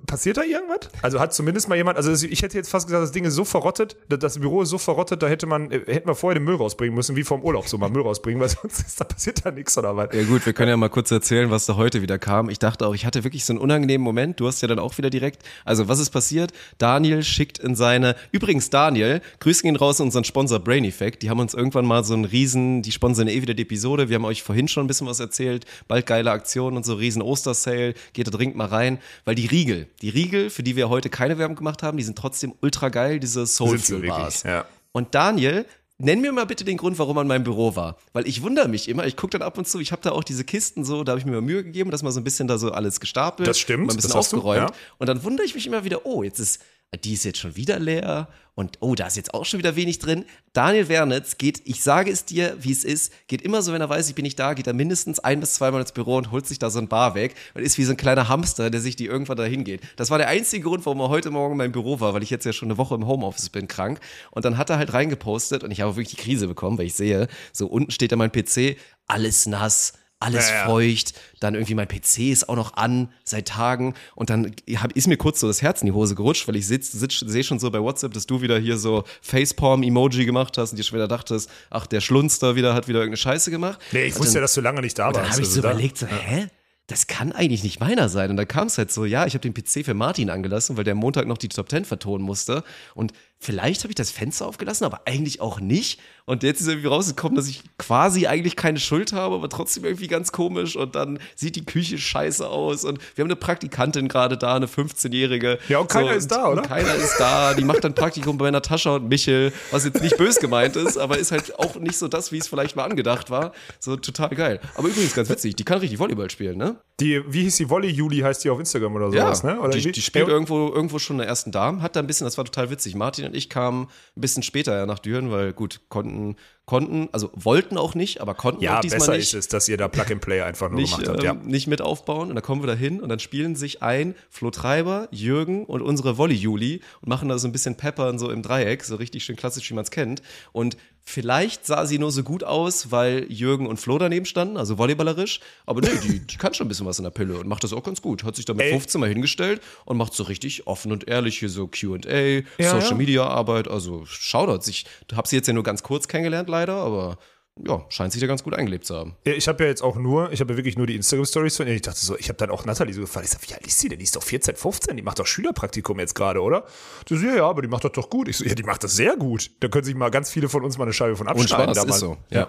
Passiert 0.07 0.37
da 0.37 0.41
irgendwas? 0.41 0.89
Also 1.03 1.19
hat 1.19 1.35
zumindest 1.35 1.69
mal 1.69 1.75
jemand, 1.75 1.97
also 1.97 2.11
ich 2.25 2.41
hätte 2.41 2.57
jetzt 2.57 2.71
fast 2.71 2.87
gesagt, 2.87 3.03
das 3.03 3.11
Ding 3.11 3.25
ist 3.25 3.35
so 3.35 3.45
verrottet, 3.45 3.95
das- 4.09 4.17
das 4.17 4.39
Büro 4.39 4.63
ist 4.63 4.69
so 4.69 4.79
verrottet, 4.79 5.21
da 5.21 5.27
hätte 5.27 5.45
man, 5.45 5.69
äh, 5.69 5.81
hätten 5.85 6.07
wir 6.09 6.15
vorher 6.15 6.39
den 6.39 6.45
Müll 6.45 6.55
rausbringen 6.55 6.95
müssen, 6.95 7.15
wie 7.15 7.23
vom 7.23 7.43
Urlaub 7.43 7.67
so 7.67 7.77
mal 7.77 7.87
Müll 7.91 8.01
rausbringen, 8.01 8.41
weil 8.41 8.49
sonst 8.61 8.79
ist, 8.79 8.99
da 8.99 9.03
passiert 9.03 9.45
da 9.45 9.51
nichts 9.51 9.77
oder 9.77 9.95
was. 9.95 10.09
Ja 10.15 10.23
gut, 10.23 10.43
wir 10.47 10.53
können 10.53 10.69
ja 10.69 10.77
mal 10.77 10.89
kurz 10.89 11.11
erzählen, 11.11 11.51
was 11.51 11.67
da 11.67 11.75
heute 11.75 12.01
wieder 12.01 12.17
kam. 12.17 12.49
Ich 12.49 12.57
dachte 12.57 12.87
auch, 12.87 12.95
ich 12.95 13.05
hatte 13.05 13.23
wirklich 13.23 13.45
so 13.45 13.53
einen 13.53 13.59
unangenehmen 13.59 14.03
Moment. 14.03 14.39
Du 14.39 14.47
hast 14.47 14.61
ja 14.63 14.67
dann 14.67 14.79
auch 14.79 14.97
wieder 14.97 15.11
direkt. 15.11 15.43
Also 15.63 15.87
was 15.87 15.99
ist 15.99 16.09
passiert? 16.09 16.53
Daniel 16.79 17.21
schickt 17.21 17.59
in 17.59 17.75
seine. 17.75 18.15
Übrigens 18.31 18.71
Daniel, 18.71 19.21
grüßen 19.41 19.69
ihn 19.69 19.75
raus 19.75 19.99
unseren 19.99 20.23
Sponsor 20.23 20.57
Brain 20.57 20.85
Effect. 20.85 21.21
Die 21.21 21.29
haben 21.29 21.39
uns 21.39 21.53
irgendwann 21.53 21.85
mal 21.85 22.03
so 22.03 22.15
einen 22.15 22.25
riesen. 22.25 22.81
Die 22.81 22.91
sponsern 22.91 23.27
eh 23.27 23.43
wieder 23.43 23.53
die 23.53 23.61
Episode. 23.61 24.09
Wir 24.09 24.15
haben 24.15 24.25
euch 24.25 24.41
vorhin 24.41 24.67
schon 24.67 24.85
ein 24.85 24.87
bisschen 24.87 25.05
was 25.05 25.19
erzählt. 25.19 25.65
Bald 25.87 26.07
geile 26.07 26.31
Aktionen 26.31 26.77
und 26.77 26.83
so 26.85 26.95
riesen 26.95 27.21
Ostersale. 27.21 27.93
Geht 28.13 28.25
da 28.25 28.31
dringend 28.31 28.55
mal 28.55 28.65
rein, 28.65 28.97
weil 29.23 29.35
die 29.35 29.45
Riegel, 29.67 29.87
die 30.01 30.09
Riegel, 30.09 30.49
für 30.49 30.63
die 30.63 30.75
wir 30.75 30.89
heute 30.89 31.09
keine 31.09 31.37
Werbung 31.37 31.55
gemacht 31.57 31.83
haben, 31.83 31.97
die 31.97 32.03
sind 32.03 32.17
trotzdem 32.17 32.53
ultra 32.61 32.89
geil. 32.89 33.19
Diese 33.19 33.45
Soul 33.45 33.71
Sind 33.71 33.85
sie 33.85 33.93
Fuel 33.93 34.01
wirklich, 34.03 34.17
Bars. 34.17 34.43
ja. 34.43 34.65
Und 34.93 35.13
Daniel, 35.13 35.65
nenn 35.97 36.21
mir 36.21 36.31
mal 36.31 36.45
bitte 36.45 36.63
den 36.63 36.77
Grund, 36.77 36.97
warum 36.99 37.17
er 37.17 37.21
in 37.21 37.27
meinem 37.27 37.43
Büro 37.43 37.75
war. 37.75 37.97
Weil 38.13 38.27
ich 38.27 38.41
wundere 38.41 38.67
mich 38.67 38.87
immer, 38.87 39.05
ich 39.05 39.15
gucke 39.17 39.37
dann 39.37 39.41
ab 39.45 39.57
und 39.57 39.67
zu, 39.67 39.79
ich 39.79 39.91
habe 39.91 40.01
da 40.01 40.11
auch 40.11 40.23
diese 40.23 40.43
Kisten 40.43 40.85
so, 40.85 41.03
da 41.03 41.11
habe 41.11 41.19
ich 41.19 41.25
mir 41.25 41.33
mal 41.33 41.41
Mühe 41.41 41.63
gegeben, 41.63 41.91
dass 41.91 42.01
mal 42.03 42.11
so 42.11 42.19
ein 42.19 42.23
bisschen 42.23 42.47
da 42.47 42.57
so 42.57 42.71
alles 42.71 42.99
gestapelt. 42.99 43.47
Das 43.47 43.59
stimmt, 43.59 43.87
mal 43.87 43.93
ein 43.93 43.97
bisschen 43.97 44.09
das 44.09 44.15
hast 44.17 44.31
du, 44.31 44.37
aufgeräumt. 44.37 44.69
ja. 44.69 44.75
Und 44.99 45.07
dann 45.07 45.23
wundere 45.23 45.45
ich 45.45 45.53
mich 45.55 45.67
immer 45.67 45.83
wieder, 45.83 46.05
oh, 46.05 46.23
jetzt 46.23 46.39
ist, 46.39 46.61
die 46.95 47.13
ist 47.13 47.25
jetzt 47.25 47.39
schon 47.39 47.55
wieder 47.55 47.79
leer 47.79 48.29
und 48.55 48.77
oh, 48.79 48.95
da 48.95 49.05
ist 49.07 49.17
jetzt 49.17 49.33
auch 49.33 49.45
schon 49.45 49.59
wieder 49.59 49.75
wenig 49.75 49.99
drin. 49.99 50.25
Daniel 50.53 50.87
Wernitz 50.87 51.37
geht, 51.37 51.61
ich 51.65 51.83
sage 51.83 52.09
es 52.09 52.25
dir, 52.25 52.55
wie 52.59 52.71
es 52.71 52.83
ist, 52.83 53.11
geht 53.27 53.41
immer 53.41 53.61
so, 53.61 53.73
wenn 53.73 53.81
er 53.81 53.89
weiß, 53.89 54.09
ich 54.09 54.15
bin 54.15 54.23
nicht 54.23 54.39
da, 54.39 54.53
geht 54.53 54.67
er 54.67 54.73
mindestens 54.73 55.19
ein 55.19 55.39
bis 55.41 55.53
zweimal 55.53 55.81
ins 55.81 55.91
Büro 55.91 56.15
und 56.15 56.31
holt 56.31 56.47
sich 56.47 56.57
da 56.57 56.69
so 56.69 56.79
ein 56.79 56.87
Bar 56.87 57.13
weg 57.13 57.35
und 57.53 57.61
ist 57.61 57.77
wie 57.77 57.83
so 57.83 57.91
ein 57.91 57.97
kleiner 57.97 58.29
Hamster, 58.29 58.69
der 58.69 58.81
sich 58.81 58.95
die 58.95 59.05
irgendwann 59.05 59.37
dahin 59.37 59.63
geht. 59.63 59.81
Das 59.97 60.09
war 60.09 60.17
der 60.17 60.29
einzige 60.29 60.63
Grund, 60.63 60.85
warum 60.85 61.01
er 61.01 61.09
heute 61.09 61.29
Morgen 61.29 61.51
in 61.51 61.57
meinem 61.57 61.71
Büro 61.73 61.99
war, 61.99 62.13
weil 62.13 62.23
ich 62.23 62.29
jetzt 62.29 62.45
ja 62.45 62.53
schon 62.53 62.69
eine 62.69 62.77
Woche 62.77 62.95
im 62.95 63.05
Homeoffice 63.05 63.49
bin, 63.49 63.67
krank. 63.67 63.99
Und 64.31 64.45
dann 64.45 64.57
hat 64.57 64.69
er 64.69 64.77
halt 64.77 64.93
reingepostet 64.93 65.63
und 65.63 65.71
ich 65.71 65.81
habe 65.81 65.95
wirklich 65.95 66.15
die 66.15 66.21
Krise 66.21 66.47
bekommen, 66.47 66.77
weil 66.77 66.87
ich 66.87 66.95
sehe, 66.95 67.27
so 67.51 67.67
unten 67.67 67.91
steht 67.91 68.11
da 68.11 68.15
mein 68.15 68.31
PC, 68.31 68.77
alles 69.07 69.45
nass, 69.45 69.93
alles 70.19 70.49
Ja, 70.49 70.65
feucht, 70.65 71.13
dann 71.39 71.53
irgendwie 71.53 71.75
mein 71.75 71.87
PC 71.87 72.31
ist 72.31 72.49
auch 72.49 72.55
noch 72.55 72.73
an 72.75 73.11
seit 73.23 73.47
Tagen 73.49 73.93
und 74.15 74.29
dann 74.31 74.51
hab, 74.75 74.91
ist 74.93 75.07
mir 75.07 75.17
kurz 75.17 75.39
so 75.39 75.47
das 75.47 75.61
Herz 75.61 75.81
in 75.81 75.85
die 75.85 75.91
Hose 75.91 76.15
gerutscht, 76.15 76.47
weil 76.47 76.55
ich 76.55 76.65
sitz, 76.65 76.91
sitz, 76.91 77.19
sehe 77.19 77.43
schon 77.43 77.59
so 77.59 77.69
bei 77.69 77.79
WhatsApp, 77.81 78.13
dass 78.13 78.25
du 78.25 78.41
wieder 78.41 78.57
hier 78.57 78.77
so 78.77 79.03
Facepalm-Emoji 79.21 80.25
gemacht 80.25 80.57
hast 80.57 80.71
und 80.71 80.77
dir 80.77 80.83
schon 80.83 80.97
wieder 80.97 81.07
dachtest, 81.07 81.49
ach, 81.69 81.87
der 81.87 82.01
Schlunster 82.01 82.55
wieder 82.55 82.73
hat 82.73 82.87
wieder 82.87 82.99
irgendeine 82.99 83.17
Scheiße 83.17 83.51
gemacht. 83.51 83.79
Nee, 83.91 84.05
ich 84.05 84.13
Und 84.15 84.21
wusste 84.21 84.33
dann, 84.33 84.39
ja, 84.39 84.41
dass 84.41 84.53
du 84.53 84.61
lange 84.61 84.81
nicht 84.81 84.97
da 84.97 85.05
warst. 85.05 85.17
dann 85.17 85.23
habe 85.29 85.41
ich 85.41 85.47
Also 85.47 85.55
so 85.55 85.61
da- 85.61 85.71
überlegt, 85.71 85.97
so, 85.99 86.07
hä? 86.07 86.47
Das 86.89 87.05
kann 87.07 87.33
eigentlich 87.33 87.63
nicht 87.63 87.81
meiner 87.81 88.07
sein. 88.07 88.29
Und 88.29 88.37
dann 88.37 88.47
kam 88.47 88.67
es 88.67 88.77
halt 88.77 88.93
so, 88.93 89.03
ja, 89.03 89.25
ich 89.25 89.33
habe 89.33 89.41
den 89.41 89.53
PC 89.53 89.83
für 89.83 89.93
Martin 89.93 90.29
angelassen, 90.29 90.77
weil 90.77 90.85
der 90.85 90.93
am 90.93 90.99
Montag 90.99 91.27
noch 91.27 91.37
die 91.37 91.49
Top 91.49 91.69
10 91.69 91.83
vertonen 91.83 92.23
musste. 92.23 92.63
Und 92.95 93.11
vielleicht 93.37 93.81
habe 93.83 93.91
ich 93.91 93.95
das 93.95 94.09
Fenster 94.09 94.47
aufgelassen, 94.47 94.85
aber 94.85 95.01
eigentlich 95.03 95.41
auch 95.41 95.59
nicht. 95.59 95.99
Und 96.29 96.43
jetzt 96.43 96.59
ist 96.59 96.67
irgendwie 96.67 96.89
rausgekommen, 96.89 97.37
dass 97.37 97.47
ich 97.47 97.63
quasi 97.77 98.27
eigentlich 98.27 98.57
keine 98.57 98.79
Schuld 98.79 99.13
habe, 99.13 99.35
aber 99.35 99.47
trotzdem 99.47 99.85
irgendwie 99.85 100.07
ganz 100.07 100.33
komisch. 100.33 100.75
Und 100.75 100.93
dann 100.93 101.19
sieht 101.35 101.55
die 101.55 101.63
Küche 101.63 101.97
scheiße 101.97 102.45
aus. 102.45 102.83
Und 102.83 102.99
wir 103.15 103.23
haben 103.23 103.29
eine 103.29 103.37
Praktikantin 103.37 104.09
gerade 104.09 104.37
da, 104.37 104.55
eine 104.55 104.65
15-Jährige. 104.65 105.57
Ja, 105.69 105.79
und 105.79 105.89
keiner 105.89 106.11
ist 106.13 106.29
da, 106.29 106.49
oder? 106.49 106.63
Keiner 106.63 106.93
ist 106.95 107.15
da. 107.17 107.53
Die 107.53 107.63
macht 107.63 107.85
dann 107.85 107.95
Praktikum 107.95 108.37
bei 108.37 108.51
Natascha 108.51 108.95
und 108.95 109.07
Michel, 109.07 109.53
was 109.71 109.85
jetzt 109.85 110.01
nicht 110.01 110.17
bös 110.17 110.39
gemeint 110.41 110.75
ist, 110.75 110.97
aber 110.97 111.17
ist 111.17 111.31
halt 111.31 111.57
auch 111.59 111.77
nicht 111.77 111.97
so 111.97 112.09
das, 112.09 112.33
wie 112.33 112.39
es 112.39 112.49
vielleicht 112.49 112.75
mal 112.75 112.83
angedacht 112.83 113.29
war. 113.29 113.53
So 113.79 113.95
total 113.95 114.29
geil. 114.31 114.59
Aber 114.75 114.89
übrigens 114.89 115.13
ganz 115.13 115.29
witzig, 115.29 115.55
die 115.55 115.63
kann 115.63 115.79
richtig 115.79 115.97
Volleyball 115.97 116.29
spielen, 116.29 116.57
ne? 116.57 116.75
Die, 116.99 117.21
wie 117.27 117.43
hieß 117.43 117.57
die 117.57 117.69
Volley 117.69 117.89
Juli, 117.89 118.19
heißt 118.19 118.43
die 118.43 118.49
auf 118.49 118.59
Instagram 118.59 118.95
oder 118.95 119.11
sowas, 119.11 119.43
ne? 119.43 119.59
Oder 119.61 119.77
die, 119.77 119.91
die 119.91 120.01
spielt 120.01 120.27
Ja, 120.27 120.33
irgendwo, 120.33 120.73
irgendwo 120.73 120.97
schon 120.99 121.17
in 121.17 121.19
der 121.19 121.27
ersten 121.27 121.51
Damen, 121.51 121.81
hat 121.83 121.95
da 121.95 121.99
ein 121.99 122.07
bisschen, 122.07 122.25
das 122.25 122.37
war 122.37 122.43
total 122.45 122.69
witzig. 122.71 122.95
Martin 122.95 123.25
und 123.25 123.35
ich 123.35 123.49
kamen 123.49 123.83
ein 123.83 124.21
bisschen 124.21 124.41
später 124.41 124.75
ja 124.75 124.85
nach 124.87 124.99
Düren, 124.99 125.31
weil 125.31 125.53
gut, 125.53 125.79
konnten, 125.89 126.16
Gedanken 126.17 126.35
konnten, 126.67 127.09
also 127.13 127.31
wollten 127.33 127.75
auch 127.77 127.95
nicht, 127.95 128.21
aber 128.21 128.35
konnten 128.35 128.61
ja 128.61 128.77
auch 128.77 128.81
diesmal 128.81 128.99
besser 128.99 129.11
nicht. 129.13 129.23
ist 129.23 129.33
es, 129.33 129.47
dass 129.47 129.67
ihr 129.67 129.77
da 129.77 129.87
Plug 129.87 130.11
and 130.11 130.21
Play 130.21 130.41
einfach 130.41 130.69
nur 130.69 130.79
nicht, 130.81 130.91
gemacht 130.99 131.07
habt. 131.09 131.19
ähm, 131.21 131.25
Ja. 131.25 131.33
nicht 131.33 131.65
mit 131.65 131.81
aufbauen 131.81 132.29
und 132.29 132.35
dann 132.35 132.43
kommen 132.43 132.61
wir 132.61 132.67
da 132.67 132.75
hin 132.75 132.99
und 133.01 133.09
dann 133.09 133.19
spielen 133.19 133.55
sich 133.55 133.81
ein 133.81 134.13
Flo 134.29 134.51
Treiber, 134.51 135.07
Jürgen 135.11 135.65
und 135.65 135.81
unsere 135.81 136.17
Volley-Juli 136.19 136.81
und 137.01 137.09
machen 137.09 137.29
da 137.29 137.39
so 137.39 137.47
ein 137.47 137.51
bisschen 137.53 137.75
Peppern 137.75 138.19
so 138.19 138.29
im 138.29 138.43
Dreieck, 138.43 138.83
so 138.83 138.97
richtig 138.97 139.23
schön 139.23 139.35
klassisch, 139.37 139.67
wie 139.71 139.73
man 139.75 139.85
es 139.85 139.91
kennt. 139.91 140.21
Und 140.51 140.77
vielleicht 141.09 141.65
sah 141.65 141.85
sie 141.85 141.99
nur 141.99 142.11
so 142.11 142.21
gut 142.21 142.43
aus, 142.43 142.91
weil 142.91 143.31
Jürgen 143.31 143.65
und 143.65 143.77
Flo 143.77 143.97
daneben 143.97 144.25
standen, 144.25 144.57
also 144.57 144.77
volleyballerisch, 144.77 145.39
aber 145.65 145.79
nee, 145.79 145.87
die, 146.03 146.19
die 146.19 146.35
kann 146.35 146.53
schon 146.53 146.65
ein 146.65 146.67
bisschen 146.67 146.85
was 146.85 146.99
in 146.99 147.03
der 147.05 147.11
Pille 147.11 147.37
und 147.37 147.47
macht 147.47 147.63
das 147.63 147.71
auch 147.71 147.83
ganz 147.83 148.01
gut. 148.01 148.25
Hat 148.25 148.35
sich 148.35 148.43
da 148.43 148.53
mit 148.53 148.65
Ey. 148.65 148.71
15 148.71 148.99
mal 148.99 149.07
hingestellt 149.07 149.61
und 149.85 149.95
macht 149.95 150.13
so 150.13 150.23
richtig 150.23 150.67
offen 150.67 150.91
und 150.91 151.07
ehrlich 151.07 151.39
hier 151.39 151.47
so 151.47 151.67
Q&A, 151.69 152.43
Ja, 152.61 152.71
Social. 152.71 152.95
Media 152.95 153.25
Arbeit, 153.25 153.69
also 153.69 154.03
Shoutouts. 154.05 154.67
Ich 154.67 154.85
habe 155.15 155.25
sie 155.29 155.37
jetzt 155.37 155.47
ja 155.47 155.53
nur 155.53 155.63
ganz 155.63 155.81
kurz 155.81 156.09
kennengelernt 156.09 156.49
leider, 156.57 156.73
aber 156.75 157.17
ja, 157.65 157.83
scheint 157.89 158.11
sich 158.13 158.21
da 158.21 158.27
ganz 158.27 158.43
gut 158.43 158.53
eingelebt 158.53 158.85
zu 158.85 158.95
haben. 158.95 159.15
Ja, 159.25 159.33
Ich 159.33 159.47
habe 159.47 159.63
ja 159.63 159.69
jetzt 159.69 159.81
auch 159.81 159.95
nur, 159.95 160.31
ich 160.31 160.39
habe 160.41 160.53
ja 160.53 160.57
wirklich 160.57 160.77
nur 160.77 160.85
die 160.85 160.95
Instagram-Stories 160.95 161.57
von 161.57 161.65
ihr. 161.67 161.73
Ich 161.73 161.81
dachte 161.81 161.99
so, 161.99 162.15
ich 162.15 162.29
habe 162.29 162.37
dann 162.37 162.51
auch 162.51 162.65
Nathalie 162.65 162.93
so 162.93 163.01
gefragt. 163.01 163.25
Ich 163.25 163.31
sag, 163.31 163.41
wie 163.49 163.53
alt 163.55 163.65
ist 163.65 163.79
sie 163.79 163.89
denn? 163.89 163.97
Die 163.97 164.03
ist 164.05 164.15
doch 164.15 164.21
14, 164.21 164.55
15, 164.55 164.95
die 164.95 165.01
macht 165.01 165.17
doch 165.17 165.25
Schülerpraktikum 165.25 165.99
jetzt 165.99 166.13
gerade, 166.13 166.41
oder? 166.43 166.65
Du 167.07 167.17
so, 167.17 167.25
ja, 167.25 167.35
ja, 167.35 167.49
aber 167.49 167.63
die 167.63 167.67
macht 167.67 167.83
das 167.83 167.93
doch 167.93 168.09
gut. 168.11 168.27
Ich 168.27 168.37
so, 168.37 168.45
ja, 168.45 168.53
die 168.53 168.61
macht 168.63 168.83
das 168.83 168.95
sehr 168.95 169.15
gut. 169.17 169.49
Da 169.61 169.69
können 169.69 169.85
sich 169.85 169.95
mal 169.95 170.11
ganz 170.11 170.29
viele 170.29 170.49
von 170.49 170.63
uns 170.63 170.77
mal 170.77 170.83
eine 170.83 170.93
Scheibe 170.93 171.15
von 171.15 171.27
Und 171.27 171.31
abschneiden. 171.33 171.73
Spaß 171.73 171.77
da 171.77 171.85
mal. 171.85 171.93
ist 171.95 171.99
so, 171.99 172.17
ja. 172.29 172.39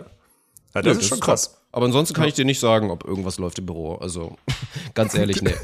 Ja, 0.75 0.83
das 0.83 0.85
Ja, 0.85 0.93
ist 1.01 1.09
schon 1.09 1.21
krass. 1.21 1.53
top. 1.53 1.58
Aber 1.71 1.85
ansonsten 1.85 2.15
kann 2.15 2.27
ich 2.27 2.35
dir 2.35 2.47
nicht 2.47 2.61
sagen, 2.61 2.91
ob 2.91 3.05
irgendwas 3.05 3.39
läuft 3.39 3.59
im 3.59 3.67
Büro. 3.67 3.97
Also 3.97 4.37
ganz 4.95 5.15
ehrlich, 5.15 5.43
nee. 5.43 5.55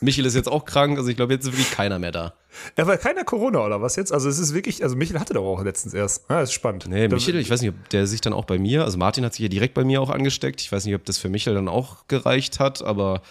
Michel 0.00 0.24
ist 0.24 0.34
jetzt 0.34 0.48
auch 0.48 0.64
krank, 0.64 0.98
also 0.98 1.08
ich 1.10 1.16
glaube, 1.16 1.32
jetzt 1.34 1.46
ist 1.46 1.52
wirklich 1.52 1.70
keiner 1.72 1.98
mehr 1.98 2.12
da. 2.12 2.34
Ja, 2.78 2.86
weil 2.86 2.96
keiner 2.98 3.24
Corona 3.24 3.64
oder 3.64 3.82
was 3.82 3.96
jetzt? 3.96 4.12
Also 4.12 4.28
es 4.28 4.38
ist 4.38 4.54
wirklich, 4.54 4.82
also 4.82 4.96
Michael 4.96 5.18
hatte 5.20 5.34
doch 5.34 5.44
auch 5.44 5.62
letztens 5.62 5.94
erst. 5.94 6.24
Ja, 6.30 6.40
ist 6.42 6.52
spannend. 6.52 6.86
Nee, 6.88 7.08
Da- 7.08 7.16
Michel, 7.16 7.36
ich 7.36 7.50
weiß 7.50 7.60
nicht, 7.60 7.70
ob 7.70 7.88
der 7.90 8.06
sich 8.06 8.20
dann 8.20 8.32
auch 8.32 8.44
bei 8.44 8.58
mir, 8.58 8.84
also 8.84 8.98
Martin 8.98 9.24
hat 9.24 9.34
sich 9.34 9.42
ja 9.42 9.48
direkt 9.48 9.74
bei 9.74 9.84
mir 9.84 10.00
auch 10.00 10.10
angesteckt. 10.10 10.60
Ich 10.60 10.70
weiß 10.70 10.84
nicht, 10.84 10.94
ob 10.94 11.04
das 11.04 11.18
für 11.18 11.28
Michel 11.28 11.54
dann 11.54 11.68
auch 11.68 12.06
gereicht 12.08 12.60
hat, 12.60 12.82
aber 12.82 13.22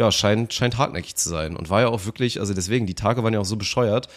ja, 0.00 0.10
scheint, 0.12 0.52
scheint 0.52 0.78
hartnäckig 0.78 1.16
zu 1.16 1.28
sein. 1.28 1.56
Und 1.56 1.70
war 1.70 1.82
ja 1.82 1.88
auch 1.88 2.04
wirklich, 2.06 2.40
also 2.40 2.54
deswegen, 2.54 2.86
die 2.86 2.94
Tage 2.94 3.22
waren 3.22 3.32
ja 3.34 3.40
auch 3.40 3.44
so 3.46 3.56
bescheuert. 3.56 4.08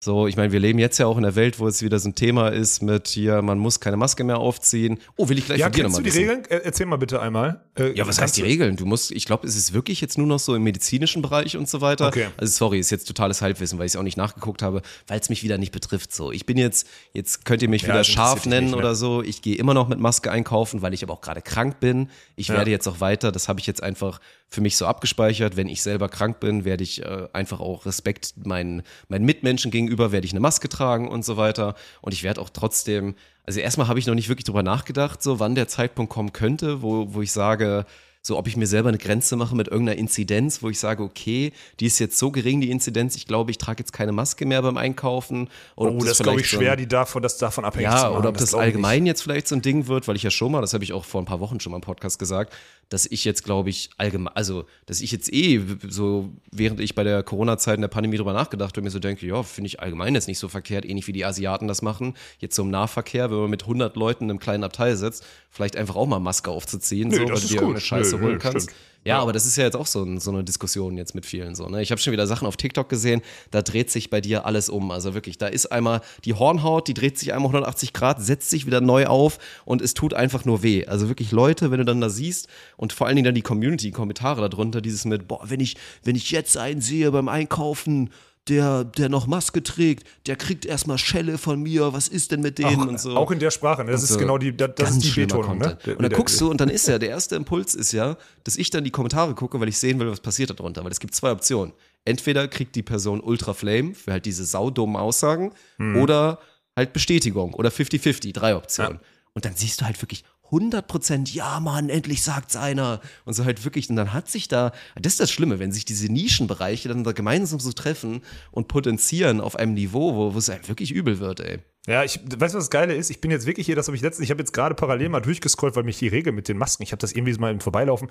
So, 0.00 0.28
ich 0.28 0.36
meine, 0.36 0.52
wir 0.52 0.60
leben 0.60 0.78
jetzt 0.78 0.98
ja 0.98 1.06
auch 1.06 1.16
in 1.16 1.24
der 1.24 1.34
Welt, 1.34 1.58
wo 1.58 1.66
es 1.66 1.82
wieder 1.82 1.98
so 1.98 2.08
ein 2.08 2.14
Thema 2.14 2.50
ist 2.50 2.82
mit 2.82 3.08
hier, 3.08 3.42
man 3.42 3.58
muss 3.58 3.80
keine 3.80 3.96
Maske 3.96 4.22
mehr 4.22 4.38
aufziehen. 4.38 5.00
Oh, 5.16 5.28
will 5.28 5.38
ich 5.38 5.46
gleich 5.46 5.58
Ja, 5.58 5.66
von 5.66 5.72
dir 5.72 5.82
nochmal 5.82 6.02
du 6.04 6.08
die 6.08 6.14
wissen. 6.14 6.28
Regeln? 6.30 6.44
Äh, 6.50 6.60
Erzähl 6.64 6.86
mal 6.86 6.98
bitte 6.98 7.20
einmal. 7.20 7.62
Äh, 7.76 7.94
Ja, 7.96 8.06
was 8.06 8.20
heißt 8.20 8.36
die 8.36 8.42
Regeln? 8.42 8.76
Du 8.76 8.86
musst, 8.86 9.10
ich 9.10 9.24
glaube, 9.24 9.44
es 9.48 9.56
ist 9.56 9.72
wirklich 9.72 10.00
jetzt 10.00 10.16
nur 10.16 10.28
noch 10.28 10.38
so 10.38 10.54
im 10.54 10.62
medizinischen 10.62 11.20
Bereich 11.20 11.56
und 11.56 11.68
so 11.68 11.80
weiter. 11.80 12.06
Okay. 12.06 12.28
Also 12.36 12.52
sorry, 12.56 12.78
ist 12.78 12.90
jetzt 12.90 13.06
totales 13.08 13.42
Halbwissen, 13.42 13.80
weil 13.80 13.86
ich 13.86 13.92
es 13.94 13.96
auch 13.96 14.04
nicht 14.04 14.16
nachgeguckt 14.16 14.62
habe, 14.62 14.82
weil 15.08 15.18
es 15.18 15.30
mich 15.30 15.42
wieder 15.42 15.58
nicht 15.58 15.72
betrifft. 15.72 16.14
So, 16.14 16.30
ich 16.30 16.46
bin 16.46 16.58
jetzt, 16.58 16.86
jetzt 17.12 17.44
könnt 17.44 17.62
ihr 17.62 17.68
mich 17.68 17.82
Ja, 17.82 17.88
wieder 17.88 18.04
scharf 18.04 18.46
nennen 18.46 18.66
nicht, 18.66 18.74
ne? 18.76 18.78
oder 18.78 18.94
so. 18.94 19.24
Ich 19.24 19.42
gehe 19.42 19.56
immer 19.56 19.74
noch 19.74 19.88
mit 19.88 19.98
Maske 19.98 20.30
einkaufen, 20.30 20.80
weil 20.80 20.94
ich 20.94 21.02
aber 21.02 21.14
auch 21.14 21.22
gerade 21.22 21.42
krank 21.42 21.80
bin. 21.80 22.08
Ich 22.36 22.48
Ja. 22.48 22.54
werde 22.54 22.70
jetzt 22.70 22.86
auch 22.86 23.00
weiter, 23.00 23.32
das 23.32 23.48
habe 23.48 23.58
ich 23.58 23.66
jetzt 23.66 23.82
einfach 23.82 24.20
für 24.48 24.60
mich 24.60 24.76
so 24.76 24.86
abgespeichert. 24.86 25.56
Wenn 25.56 25.68
ich 25.68 25.82
selber 25.82 26.08
krank 26.08 26.40
bin, 26.40 26.64
werde 26.64 26.82
ich 26.82 27.02
äh, 27.02 27.28
einfach 27.32 27.60
auch 27.60 27.86
Respekt 27.86 28.34
meinen, 28.46 28.82
meinen 29.08 29.24
Mitmenschen 29.24 29.70
gegenüber, 29.70 30.12
werde 30.12 30.26
ich 30.26 30.32
eine 30.32 30.40
Maske 30.40 30.68
tragen 30.68 31.08
und 31.08 31.24
so 31.24 31.36
weiter. 31.36 31.74
Und 32.00 32.12
ich 32.12 32.22
werde 32.22 32.40
auch 32.40 32.50
trotzdem, 32.50 33.14
also 33.44 33.60
erstmal 33.60 33.88
habe 33.88 33.98
ich 33.98 34.06
noch 34.06 34.14
nicht 34.14 34.28
wirklich 34.28 34.44
drüber 34.44 34.62
nachgedacht, 34.62 35.22
so 35.22 35.38
wann 35.38 35.54
der 35.54 35.68
Zeitpunkt 35.68 36.12
kommen 36.12 36.32
könnte, 36.32 36.82
wo, 36.82 37.12
wo 37.12 37.22
ich 37.22 37.32
sage, 37.32 37.84
so 38.22 38.36
ob 38.36 38.46
ich 38.46 38.56
mir 38.56 38.66
selber 38.66 38.88
eine 38.88 38.98
Grenze 38.98 39.36
mache 39.36 39.56
mit 39.56 39.68
irgendeiner 39.68 39.98
Inzidenz, 39.98 40.62
wo 40.62 40.68
ich 40.68 40.78
sage, 40.78 41.02
okay, 41.02 41.52
die 41.80 41.86
ist 41.86 41.98
jetzt 41.98 42.18
so 42.18 42.30
gering, 42.30 42.60
die 42.60 42.70
Inzidenz, 42.70 43.16
ich 43.16 43.26
glaube, 43.26 43.50
ich 43.50 43.58
trage 43.58 43.80
jetzt 43.80 43.92
keine 43.92 44.12
Maske 44.12 44.44
mehr 44.44 44.60
beim 44.62 44.76
Einkaufen. 44.76 45.48
Oder 45.76 45.92
Oh, 45.92 45.98
das 45.98 46.12
ist, 46.12 46.22
glaube 46.22 46.40
ich, 46.40 46.48
schwer, 46.48 46.76
die 46.76 46.86
davon, 46.86 47.22
das 47.22 47.38
davon 47.38 47.64
abhängig 47.64 47.90
zu 47.90 47.96
ja, 47.96 48.02
machen. 48.04 48.18
oder 48.18 48.28
ob 48.28 48.36
das, 48.36 48.52
ich 48.52 48.58
allgemein 48.58 49.06
jetzt 49.06 49.22
vielleicht 49.22 49.48
so 49.48 49.54
ein 49.54 49.62
Ding 49.62 49.86
wird, 49.86 50.08
weil 50.08 50.16
ich 50.16 50.22
ja 50.22 50.30
schon 50.30 50.52
mal, 50.52 50.60
das 50.60 50.74
habe 50.74 50.84
ich 50.84 50.92
auch 50.92 51.04
vor 51.04 51.22
ein 51.22 51.24
paar 51.24 51.40
Wochen 51.40 51.60
schon 51.60 51.70
mal 51.70 51.78
im 51.78 51.82
Podcast 51.82 52.18
gesagt, 52.18 52.52
dass 52.88 53.06
ich 53.06 53.24
jetzt, 53.24 53.44
glaube 53.44 53.70
ich, 53.70 53.90
allgemein, 53.98 54.34
also, 54.34 54.64
dass 54.86 55.00
ich 55.00 55.12
jetzt 55.12 55.32
eh 55.32 55.60
so, 55.88 56.30
während 56.50 56.80
ich 56.80 56.94
bei 56.94 57.04
der 57.04 57.22
Corona-Zeit 57.22 57.76
in 57.76 57.82
der 57.82 57.88
Pandemie 57.88 58.16
drüber 58.16 58.32
nachgedacht 58.32 58.76
habe, 58.76 58.82
mir 58.82 58.90
so 58.90 58.98
denke, 58.98 59.26
ja, 59.26 59.42
finde 59.42 59.68
ich 59.68 59.80
allgemein 59.80 60.14
jetzt 60.14 60.28
nicht 60.28 60.38
so 60.38 60.48
verkehrt, 60.48 60.84
ähnlich 60.84 61.06
wie 61.06 61.12
die 61.12 61.24
Asiaten 61.24 61.68
das 61.68 61.82
machen. 61.82 62.14
Jetzt 62.38 62.56
so 62.56 62.62
im 62.62 62.70
Nahverkehr, 62.70 63.30
wenn 63.30 63.38
man 63.38 63.50
mit 63.50 63.62
100 63.62 63.96
Leuten 63.96 64.24
in 64.24 64.30
einem 64.30 64.38
kleinen 64.38 64.64
Abteil 64.64 64.96
sitzt, 64.96 65.24
vielleicht 65.50 65.76
einfach 65.76 65.96
auch 65.96 66.06
mal 66.06 66.18
Maske 66.18 66.50
aufzuziehen, 66.50 67.08
Nö, 67.08 67.16
so, 67.16 67.22
weil 67.22 67.28
du 67.28 67.40
dir 67.40 67.46
gut. 67.46 67.52
irgendeine 67.52 67.80
Scheiße 67.80 68.16
nö, 68.16 68.22
holen 68.22 68.38
kannst. 68.38 68.70
stimmt. 68.70 68.80
Ja, 69.08 69.20
aber 69.20 69.32
das 69.32 69.46
ist 69.46 69.56
ja 69.56 69.64
jetzt 69.64 69.76
auch 69.76 69.86
so, 69.86 70.02
ein, 70.02 70.20
so 70.20 70.30
eine 70.30 70.44
Diskussion 70.44 70.96
jetzt 70.96 71.14
mit 71.14 71.26
vielen 71.26 71.54
so. 71.54 71.66
Ne? 71.66 71.82
Ich 71.82 71.90
habe 71.90 72.00
schon 72.00 72.12
wieder 72.12 72.26
Sachen 72.26 72.46
auf 72.46 72.56
TikTok 72.56 72.88
gesehen, 72.88 73.22
da 73.50 73.62
dreht 73.62 73.90
sich 73.90 74.10
bei 74.10 74.20
dir 74.20 74.46
alles 74.46 74.68
um. 74.68 74.90
Also 74.90 75.14
wirklich, 75.14 75.38
da 75.38 75.46
ist 75.46 75.66
einmal 75.66 76.00
die 76.24 76.34
Hornhaut, 76.34 76.88
die 76.88 76.94
dreht 76.94 77.18
sich 77.18 77.32
einmal 77.32 77.48
180 77.48 77.92
Grad, 77.92 78.22
setzt 78.22 78.50
sich 78.50 78.66
wieder 78.66 78.80
neu 78.80 79.06
auf 79.06 79.38
und 79.64 79.82
es 79.82 79.94
tut 79.94 80.14
einfach 80.14 80.44
nur 80.44 80.62
weh. 80.62 80.86
Also 80.86 81.08
wirklich 81.08 81.32
Leute, 81.32 81.70
wenn 81.70 81.78
du 81.78 81.84
dann 81.84 82.00
da 82.00 82.10
siehst 82.10 82.48
und 82.76 82.92
vor 82.92 83.06
allen 83.06 83.16
Dingen 83.16 83.26
dann 83.26 83.34
die 83.34 83.42
Community, 83.42 83.86
die 83.86 83.92
Kommentare 83.92 84.48
darunter, 84.48 84.80
dieses 84.80 85.04
mit, 85.04 85.26
boah, 85.26 85.40
wenn 85.44 85.60
ich, 85.60 85.76
wenn 86.04 86.16
ich 86.16 86.30
jetzt 86.30 86.56
einen 86.56 86.80
sehe 86.80 87.10
beim 87.10 87.28
Einkaufen, 87.28 88.10
der, 88.48 88.84
der 88.84 89.08
noch 89.08 89.26
Maske 89.26 89.62
trägt, 89.62 90.06
der 90.26 90.36
kriegt 90.36 90.64
erstmal 90.66 90.98
Schelle 90.98 91.38
von 91.38 91.62
mir, 91.62 91.92
was 91.92 92.08
ist 92.08 92.32
denn 92.32 92.40
mit 92.40 92.58
denen 92.58 92.80
Auch, 92.82 92.86
und 92.86 93.00
so. 93.00 93.16
auch 93.16 93.30
in 93.30 93.38
der 93.38 93.50
Sprache, 93.50 93.84
ne? 93.84 93.92
das 93.92 94.02
ist 94.02 94.10
so 94.14 94.18
genau 94.18 94.38
die, 94.38 94.56
das, 94.56 94.70
das 94.76 94.90
ist 94.92 95.04
die 95.04 95.20
Betonung. 95.20 95.58
Ne? 95.58 95.78
Und 95.86 96.02
dann 96.02 96.12
guckst 96.12 96.40
du 96.40 96.50
und 96.50 96.60
dann 96.60 96.68
ist 96.68 96.88
ja, 96.88 96.98
der 96.98 97.10
erste 97.10 97.36
Impuls 97.36 97.74
ist 97.74 97.92
ja, 97.92 98.16
dass 98.44 98.56
ich 98.56 98.70
dann 98.70 98.84
die 98.84 98.90
Kommentare 98.90 99.34
gucke, 99.34 99.60
weil 99.60 99.68
ich 99.68 99.78
sehen 99.78 99.98
will, 99.98 100.10
was 100.10 100.20
passiert 100.20 100.50
darunter. 100.50 100.84
Weil 100.84 100.92
es 100.92 101.00
gibt 101.00 101.14
zwei 101.14 101.30
Optionen. 101.32 101.72
Entweder 102.04 102.48
kriegt 102.48 102.74
die 102.74 102.82
Person 102.82 103.20
Ultra 103.20 103.52
Flame 103.54 103.94
für 103.94 104.12
halt 104.12 104.24
diese 104.24 104.44
saudummen 104.44 104.96
Aussagen 104.96 105.52
Hm. 105.76 105.96
oder 105.96 106.38
halt 106.76 106.92
Bestätigung 106.92 107.54
oder 107.54 107.70
50-50, 107.70 108.32
drei 108.32 108.54
Optionen. 108.56 109.00
Und 109.34 109.44
dann 109.44 109.54
siehst 109.54 109.80
du 109.80 109.84
halt 109.84 110.00
wirklich 110.02 110.24
100% 110.50 111.32
ja, 111.34 111.60
Mann, 111.60 111.88
endlich 111.88 112.22
sagt's 112.22 112.56
einer. 112.56 113.00
Und 113.24 113.34
so 113.34 113.44
halt 113.44 113.64
wirklich, 113.64 113.90
und 113.90 113.96
dann 113.96 114.12
hat 114.12 114.28
sich 114.28 114.48
da, 114.48 114.72
das 115.00 115.14
ist 115.14 115.20
das 115.20 115.30
Schlimme, 115.30 115.58
wenn 115.58 115.72
sich 115.72 115.84
diese 115.84 116.10
Nischenbereiche 116.10 116.88
dann 116.88 117.04
da 117.04 117.12
gemeinsam 117.12 117.60
so 117.60 117.72
treffen 117.72 118.22
und 118.50 118.68
potenzieren 118.68 119.40
auf 119.40 119.56
einem 119.56 119.74
Niveau, 119.74 120.14
wo, 120.14 120.34
wo 120.34 120.38
es 120.38 120.50
einem 120.50 120.66
wirklich 120.68 120.92
übel 120.92 121.18
wird, 121.18 121.40
ey. 121.40 121.58
Ja, 121.88 122.04
ich 122.04 122.20
weißt 122.20 122.54
du, 122.54 122.58
was 122.58 122.64
das 122.64 122.70
Geile 122.70 122.94
ist? 122.94 123.08
Ich 123.08 123.22
bin 123.22 123.30
jetzt 123.30 123.46
wirklich 123.46 123.64
hier, 123.64 123.74
das 123.74 123.88
habe 123.88 123.96
ich 123.96 124.02
letztens, 124.02 124.24
ich 124.24 124.30
habe 124.30 124.40
jetzt 124.42 124.52
gerade 124.52 124.74
parallel 124.74 125.08
mal 125.08 125.20
durchgescrollt, 125.20 125.74
weil 125.74 125.84
mich 125.84 125.98
die 125.98 126.08
Regel 126.08 126.34
mit 126.34 126.46
den 126.46 126.58
Masken, 126.58 126.82
ich 126.82 126.92
habe 126.92 127.00
das 127.00 127.12
irgendwie 127.12 127.32
mal 127.38 127.50
im 127.50 127.60
Vorbeilaufen. 127.60 128.08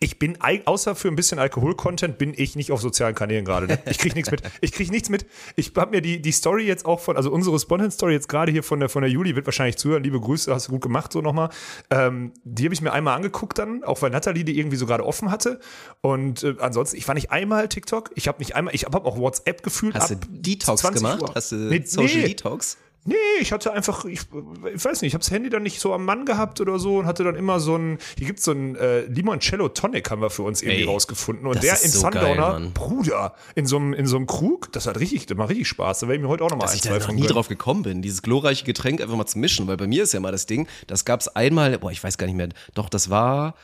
Ich 0.00 0.18
bin, 0.18 0.38
außer 0.64 0.94
für 0.94 1.08
ein 1.08 1.16
bisschen 1.16 1.38
Alkohol-Content, 1.38 2.16
bin 2.16 2.32
ich 2.34 2.56
nicht 2.56 2.72
auf 2.72 2.80
sozialen 2.80 3.14
Kanälen 3.14 3.44
gerade. 3.44 3.66
Ne? 3.66 3.78
Ich 3.84 3.98
kriege 3.98 4.14
nichts 4.14 4.30
mit. 4.30 4.40
Ich 4.62 4.72
kriege 4.72 4.90
nichts 4.90 5.10
mit. 5.10 5.26
Ich 5.56 5.72
habe 5.76 5.90
mir 5.90 6.00
die, 6.00 6.22
die 6.22 6.32
Story 6.32 6.64
jetzt 6.64 6.86
auch 6.86 7.00
von, 7.00 7.16
also 7.18 7.30
unsere 7.30 7.58
Spontan-Story 7.58 8.14
jetzt 8.14 8.28
gerade 8.30 8.50
hier 8.50 8.62
von 8.62 8.80
der, 8.80 8.88
von 8.88 9.02
der 9.02 9.10
Juli, 9.10 9.36
wird 9.36 9.46
wahrscheinlich 9.46 9.76
zuhören. 9.76 10.02
Liebe 10.02 10.18
Grüße, 10.20 10.52
hast 10.52 10.68
du 10.68 10.72
gut 10.72 10.82
gemacht, 10.82 11.12
so 11.12 11.20
nochmal. 11.20 11.50
Ähm, 11.90 12.32
die 12.44 12.64
habe 12.64 12.74
ich 12.74 12.80
mir 12.80 12.92
einmal 12.92 13.14
angeguckt 13.14 13.58
dann, 13.58 13.84
auch 13.84 14.00
weil 14.00 14.10
Nathalie 14.10 14.44
die 14.44 14.58
irgendwie 14.58 14.76
so 14.76 14.86
gerade 14.86 15.04
offen 15.04 15.30
hatte. 15.30 15.60
Und 16.00 16.44
äh, 16.44 16.54
ansonsten, 16.60 16.96
ich 16.96 17.06
war 17.06 17.14
nicht 17.14 17.30
einmal 17.30 17.68
TikTok, 17.68 18.10
ich 18.14 18.26
habe 18.26 18.38
nicht 18.38 18.56
einmal, 18.56 18.74
ich 18.74 18.84
habe 18.84 19.04
auch 19.04 19.18
WhatsApp 19.18 19.62
gefühlt. 19.62 19.94
Hast 19.96 20.10
du 20.10 20.16
Detox 20.30 20.80
20 20.80 21.02
gemacht? 21.02 21.22
Uhr. 21.22 21.34
Hast 21.34 21.52
du 21.52 21.56
Nee, 21.56 21.82
Social 21.84 22.22
nee. 22.22 22.28
Detox? 22.28 22.78
Nee, 23.04 23.14
ich 23.40 23.52
hatte 23.52 23.72
einfach, 23.72 24.04
ich, 24.04 24.20
ich 24.74 24.84
weiß 24.84 25.00
nicht, 25.00 25.08
ich 25.08 25.14
habe 25.14 25.22
das 25.22 25.30
Handy 25.30 25.48
dann 25.48 25.62
nicht 25.62 25.80
so 25.80 25.94
am 25.94 26.04
Mann 26.04 26.26
gehabt 26.26 26.60
oder 26.60 26.78
so 26.78 26.98
und 26.98 27.06
hatte 27.06 27.24
dann 27.24 27.36
immer 27.36 27.58
so 27.58 27.76
ein, 27.76 27.98
hier 28.18 28.26
gibt 28.26 28.40
es 28.40 28.44
so 28.44 28.52
ein 28.52 28.76
äh, 28.76 29.02
Limoncello 29.06 29.68
Tonic, 29.70 30.10
haben 30.10 30.20
wir 30.20 30.30
für 30.30 30.42
uns 30.42 30.60
irgendwie 30.62 30.82
Ey, 30.82 30.86
rausgefunden. 30.86 31.46
Und 31.46 31.56
das 31.56 31.62
der 31.62 31.74
ist 31.74 31.84
in 31.84 31.90
so 31.92 32.02
geil, 32.02 32.12
Sundowner, 32.12 32.52
Mann. 32.52 32.72
Bruder, 32.72 33.34
in 33.54 33.66
so 33.66 33.76
einem 33.76 33.94
in 33.94 34.06
so 34.06 34.16
einem 34.16 34.26
Krug, 34.26 34.70
das 34.72 34.86
hat 34.86 35.00
richtig, 35.00 35.26
das 35.26 35.38
macht 35.38 35.50
richtig 35.50 35.68
Spaß. 35.68 36.00
Da 36.00 36.08
werde 36.08 36.16
ich 36.16 36.22
mir 36.22 36.28
heute 36.28 36.44
auch 36.44 36.50
nochmal 36.50 36.66
dass 36.66 36.72
ein, 36.72 36.76
ich 36.76 36.82
zwei 36.82 36.90
da 36.90 36.98
noch 36.98 37.06
von 37.06 37.14
nie 37.14 37.22
gönnen. 37.22 37.34
drauf 37.34 37.48
gekommen 37.48 37.82
bin, 37.82 38.02
dieses 38.02 38.20
glorreiche 38.22 38.64
Getränk 38.64 39.00
einfach 39.00 39.16
mal 39.16 39.26
zu 39.26 39.38
mischen, 39.38 39.66
weil 39.68 39.76
bei 39.76 39.86
mir 39.86 40.02
ist 40.02 40.12
ja 40.12 40.20
mal 40.20 40.32
das 40.32 40.46
Ding, 40.46 40.66
das 40.86 41.04
gab 41.04 41.20
es 41.20 41.28
einmal, 41.28 41.78
boah, 41.78 41.90
ich 41.90 42.02
weiß 42.04 42.18
gar 42.18 42.26
nicht 42.26 42.36
mehr, 42.36 42.48
doch, 42.74 42.88
das 42.90 43.08
war, 43.08 43.54